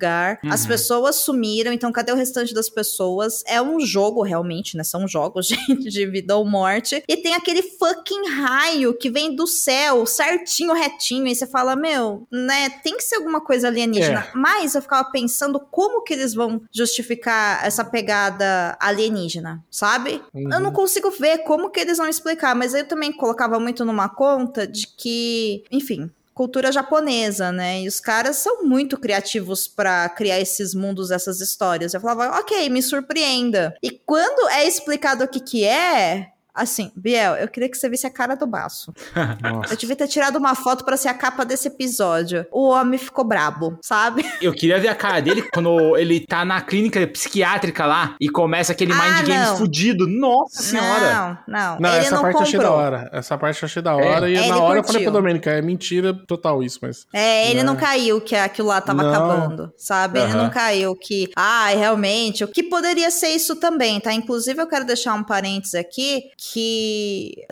As 0.50 0.62
Uhum. 0.64 0.68
pessoas 0.68 1.16
sumiram, 1.18 1.72
então 1.74 1.92
cadê 1.92 2.12
o 2.12 2.16
restante 2.16 2.54
das 2.54 2.70
pessoas? 2.70 3.44
É 3.48 3.62
um 3.62 3.80
jogo, 3.80 4.22
realmente, 4.22 4.78
né? 4.78 4.84
São 4.84 5.08
jogos, 5.08 5.48
gente, 5.82 5.90
de 5.90 6.06
vida 6.06 6.36
ou 6.38 6.46
morte. 6.46 7.04
E 7.08 7.18
tem 7.18 7.34
aquele 7.36 7.62
fucking 7.64 8.30
raio 8.30 8.94
que 8.94 9.10
vem 9.10 9.36
do 9.36 9.48
céu, 9.48 10.06
certinho, 10.06 10.74
retinho. 10.74 11.28
E 11.28 11.36
você 11.36 11.48
fala, 11.48 11.76
meu, 11.76 12.28
né? 12.32 12.70
Tem 12.70 12.96
que 12.96 13.04
ser 13.04 13.16
alguma 13.16 13.42
coisa 13.42 13.68
alienígena. 13.68 14.28
Mas 14.34 14.76
eu 14.76 14.82
ficava 14.82 15.10
pensando 15.12 15.60
como 15.60 16.04
que 16.04 16.14
eles 16.14 16.34
vão 16.34 16.62
justificar 16.72 17.66
essa 17.66 17.84
pegada 17.84 18.78
alienígena, 18.80 19.64
sabe? 19.70 20.22
Uhum. 20.34 20.52
Eu 20.54 20.60
não 20.60 20.72
consigo 20.72 21.10
ver 21.12 21.40
como 21.40 21.70
que 21.70 21.80
eles 21.80 21.98
vão 21.98 22.08
explicar, 22.08 22.56
mas 22.56 22.74
eu 22.74 22.88
também 22.88 23.12
colocava 23.12 23.60
muito 23.60 23.84
numa 23.86 24.10
conta 24.10 24.66
de 24.68 24.88
que, 24.88 25.64
enfim, 25.72 26.10
cultura 26.38 26.72
japonesa, 26.72 27.52
né? 27.52 27.82
E 27.82 27.88
os 27.88 28.00
caras 28.00 28.38
são 28.38 28.64
muito 28.64 28.96
criativos 28.98 29.68
pra 29.68 30.08
criar 30.08 30.40
esses 30.40 30.76
mundos, 30.76 31.10
essas 31.10 31.42
histórias. 31.42 31.94
Eu 31.94 32.00
falava, 32.00 32.40
ok, 32.40 32.70
me 32.70 32.84
surpreenda. 32.84 33.76
E 33.82 33.90
quando 33.90 34.48
é 34.50 34.68
explicado 34.68 35.24
o 35.24 35.28
que 35.28 35.40
que 35.40 35.66
é, 35.66 36.28
assim, 36.58 36.92
Biel, 36.96 37.36
eu 37.36 37.48
queria 37.48 37.70
que 37.70 37.78
você 37.78 37.90
visse 37.90 38.06
a 38.06 38.10
cara 38.10 38.36
do 38.36 38.46
baço. 38.48 38.94
Nossa. 39.42 39.74
Eu 39.74 39.78
devia 39.78 39.96
ter 39.96 40.08
tirado 40.08 40.38
uma 40.38 40.56
foto 40.56 40.84
pra 40.84 40.98
ser 40.98 41.08
a 41.10 41.14
capa 41.14 41.46
desse 41.46 41.68
episódio. 41.68 42.46
O 42.52 42.68
homem 42.70 42.98
ficou 43.00 43.24
brabo, 43.26 43.78
sabe? 43.82 44.26
Eu 44.42 44.54
queria 44.54 44.80
ver 44.80 44.88
a 44.90 44.96
cara 44.96 45.20
dele 45.22 45.42
quando 45.54 45.98
ele 45.98 46.20
tá 46.26 46.44
na 46.46 46.62
clínica 46.62 47.06
psiquiátrica 47.08 47.86
lá 47.86 48.16
e 48.20 48.30
começa 48.30 48.72
aquele 48.72 48.94
Ah, 48.94 48.96
mind 48.96 49.28
games 49.28 49.48
não. 49.50 49.58
fudido. 49.58 50.08
Nossa 50.08 50.64
senhora! 50.64 51.40
Não, 51.48 51.60
não. 51.60 51.80
Não, 51.80 51.90
ele 51.90 52.00
essa 52.06 52.16
não 52.16 52.22
parte 52.22 52.36
eu 52.36 52.42
achei 52.42 52.60
da 52.60 52.66
comprou. 52.66 52.84
hora. 52.86 53.10
Essa 53.14 53.38
parte 53.38 53.64
eu 53.64 53.68
achei 53.68 53.82
da 53.82 53.96
hora. 53.96 54.28
É, 54.28 54.32
e 54.34 54.38
ele 54.38 54.48
na 54.48 54.58
hora 54.60 54.80
eu 54.80 54.84
falei 54.84 55.02
curtiu. 55.02 55.02
pra 55.04 55.12
Domênica, 55.12 55.52
é 55.52 55.62
mentira 55.62 56.14
total 56.14 56.64
isso, 56.64 56.80
mas. 56.82 57.06
É, 57.14 57.50
ele 57.50 57.60
Né? 57.60 57.64
não 57.64 57.76
caiu 57.76 58.22
que 58.22 58.36
aquilo 58.36 58.68
lá 58.70 58.80
tava 58.82 59.04
Não. 59.04 59.10
acabando, 59.10 59.72
sabe? 59.78 60.20
Ele 60.20 60.32
Aham. 60.32 60.44
não 60.44 60.50
caiu 60.50 60.96
que, 60.96 61.30
ah, 61.36 61.68
realmente, 61.70 62.44
o 62.44 62.48
que 62.48 62.64
poderia 62.64 63.10
ser 63.12 63.30
isso 63.30 63.56
também, 63.56 64.00
tá? 64.00 64.14
Inclusive, 64.14 64.62
eu 64.62 64.68
quero 64.68 64.86
deixar 64.86 65.14
um 65.14 65.24
parênteses 65.24 65.76
aqui 65.76 66.24
que 66.38 66.47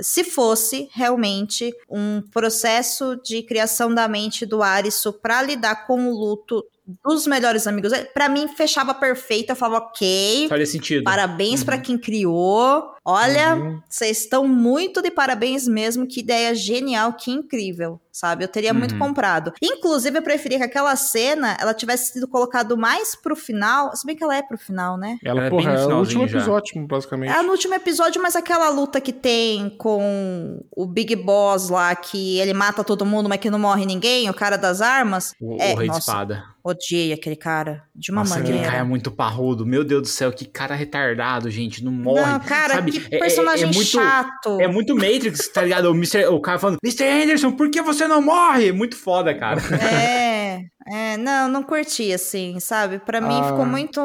se 0.01 0.23
fosse 0.23 0.89
realmente 0.93 1.73
um 1.89 2.21
processo 2.31 3.15
de 3.23 3.41
criação 3.43 3.93
da 3.93 4.07
mente 4.07 4.45
do 4.45 4.61
Arisu 4.63 5.13
pra 5.13 5.41
lidar 5.41 5.85
com 5.87 6.07
o 6.09 6.13
luto 6.13 6.63
dos 7.03 7.25
melhores 7.25 7.65
amigos, 7.65 7.91
pra 8.13 8.29
mim 8.29 8.47
fechava 8.47 8.93
perfeito, 8.93 9.49
eu 9.49 9.55
falava, 9.55 9.85
ok, 9.85 10.47
Faria 10.47 10.65
sentido. 10.67 11.03
Parabéns 11.03 11.61
Uhum. 11.61 11.65
pra 11.65 11.77
quem 11.79 11.97
criou. 11.97 12.94
Olha, 13.05 13.55
Uhum. 13.55 13.79
vocês 13.87 14.19
estão 14.21 14.47
muito 14.47 15.01
de 15.01 15.11
parabéns 15.11 15.67
mesmo. 15.67 16.07
Que 16.07 16.21
ideia 16.21 16.55
genial, 16.55 17.13
que 17.13 17.29
incrível, 17.31 17.99
sabe? 18.11 18.43
Eu 18.43 18.47
teria 18.47 18.73
muito 18.73 18.93
Uhum. 18.93 18.99
comprado. 18.99 19.53
Inclusive, 19.61 20.17
eu 20.17 20.23
preferia 20.23 20.57
que 20.57 20.63
aquela 20.63 20.95
cena 20.95 21.55
ela 21.59 21.73
tivesse 21.73 22.13
sido 22.13 22.27
colocado 22.27 22.75
mais 22.75 23.15
pro 23.15 23.35
final. 23.35 23.95
Se 23.95 24.05
bem 24.07 24.15
que 24.15 24.23
ela 24.23 24.35
é 24.35 24.41
pro 24.41 24.57
final, 24.57 24.97
né? 24.97 25.17
Ela, 25.23 25.45
É, 25.45 25.49
porra, 25.51 25.71
é 25.73 25.85
o 25.85 25.99
último 25.99 26.27
já. 26.27 26.37
episódio, 26.39 26.87
basicamente. 26.87 27.31
É 27.31 27.41
no 27.43 27.51
último 27.51 27.75
episódio, 27.75 28.19
mas 28.21 28.35
aquela 28.35 28.69
luta 28.69 28.99
que 28.99 29.13
tem 29.13 29.69
com 29.77 30.63
o 30.75 30.85
Big 30.87 31.15
Boss 31.15 31.69
lá, 31.69 31.95
que 31.95 32.39
ele 32.39 32.53
mata 32.53 32.83
todo 32.83 33.05
mundo, 33.05 33.29
mas 33.29 33.39
que 33.39 33.49
não 33.51 33.59
morre 33.59 33.85
ninguém, 33.85 34.27
o 34.29 34.33
cara 34.33 34.57
das 34.57 34.81
armas. 34.81 35.33
O, 35.39 35.57
É, 35.61 35.73
o 35.73 35.77
rei 35.77 35.87
nossa. 35.87 35.99
de 35.99 36.05
espada. 36.05 36.43
Odiei 36.63 37.13
aquele 37.13 37.35
cara. 37.35 37.83
De 37.95 38.09
uma 38.11 38.21
Nossa, 38.21 38.35
aquele 38.39 38.53
maneira. 38.53 38.71
cara 38.71 38.81
é 38.81 38.83
muito 38.83 39.11
parrudo. 39.11 39.63
Meu 39.67 39.83
Deus 39.83 40.01
do 40.01 40.07
céu, 40.07 40.31
que 40.31 40.45
cara 40.45 40.73
retardado, 40.73 41.47
gente. 41.51 41.83
Não 41.83 41.91
morre. 41.91 42.21
Não, 42.25 42.39
cara, 42.39 42.73
sabe? 42.73 42.94
Que 42.99 43.13
É- 43.15 43.17
é- 43.17 43.19
personagem 43.19 43.63
é 43.69 43.73
muito- 43.73 43.83
chato. 43.89 44.59
É 44.61 44.67
muito 44.67 44.95
Matrix, 44.95 45.47
tá 45.49 45.61
ligado? 45.61 45.85
O, 45.91 45.95
Mr., 45.95 46.25
o 46.27 46.39
cara 46.39 46.59
falando, 46.59 46.77
Mr. 46.83 47.03
Anderson, 47.23 47.51
por 47.51 47.69
que 47.69 47.81
você 47.81 48.07
não 48.07 48.21
morre? 48.21 48.71
Muito 48.71 48.95
foda, 48.95 49.33
cara. 49.33 49.61
É. 49.81 50.44
É, 50.87 51.13
é, 51.13 51.17
não, 51.17 51.47
não 51.47 51.63
curti, 51.63 52.13
assim, 52.13 52.59
sabe? 52.59 52.99
Pra 52.99 53.19
mim 53.19 53.39
Ah. 53.41 53.47
ficou 53.49 53.65
muito, 53.65 53.99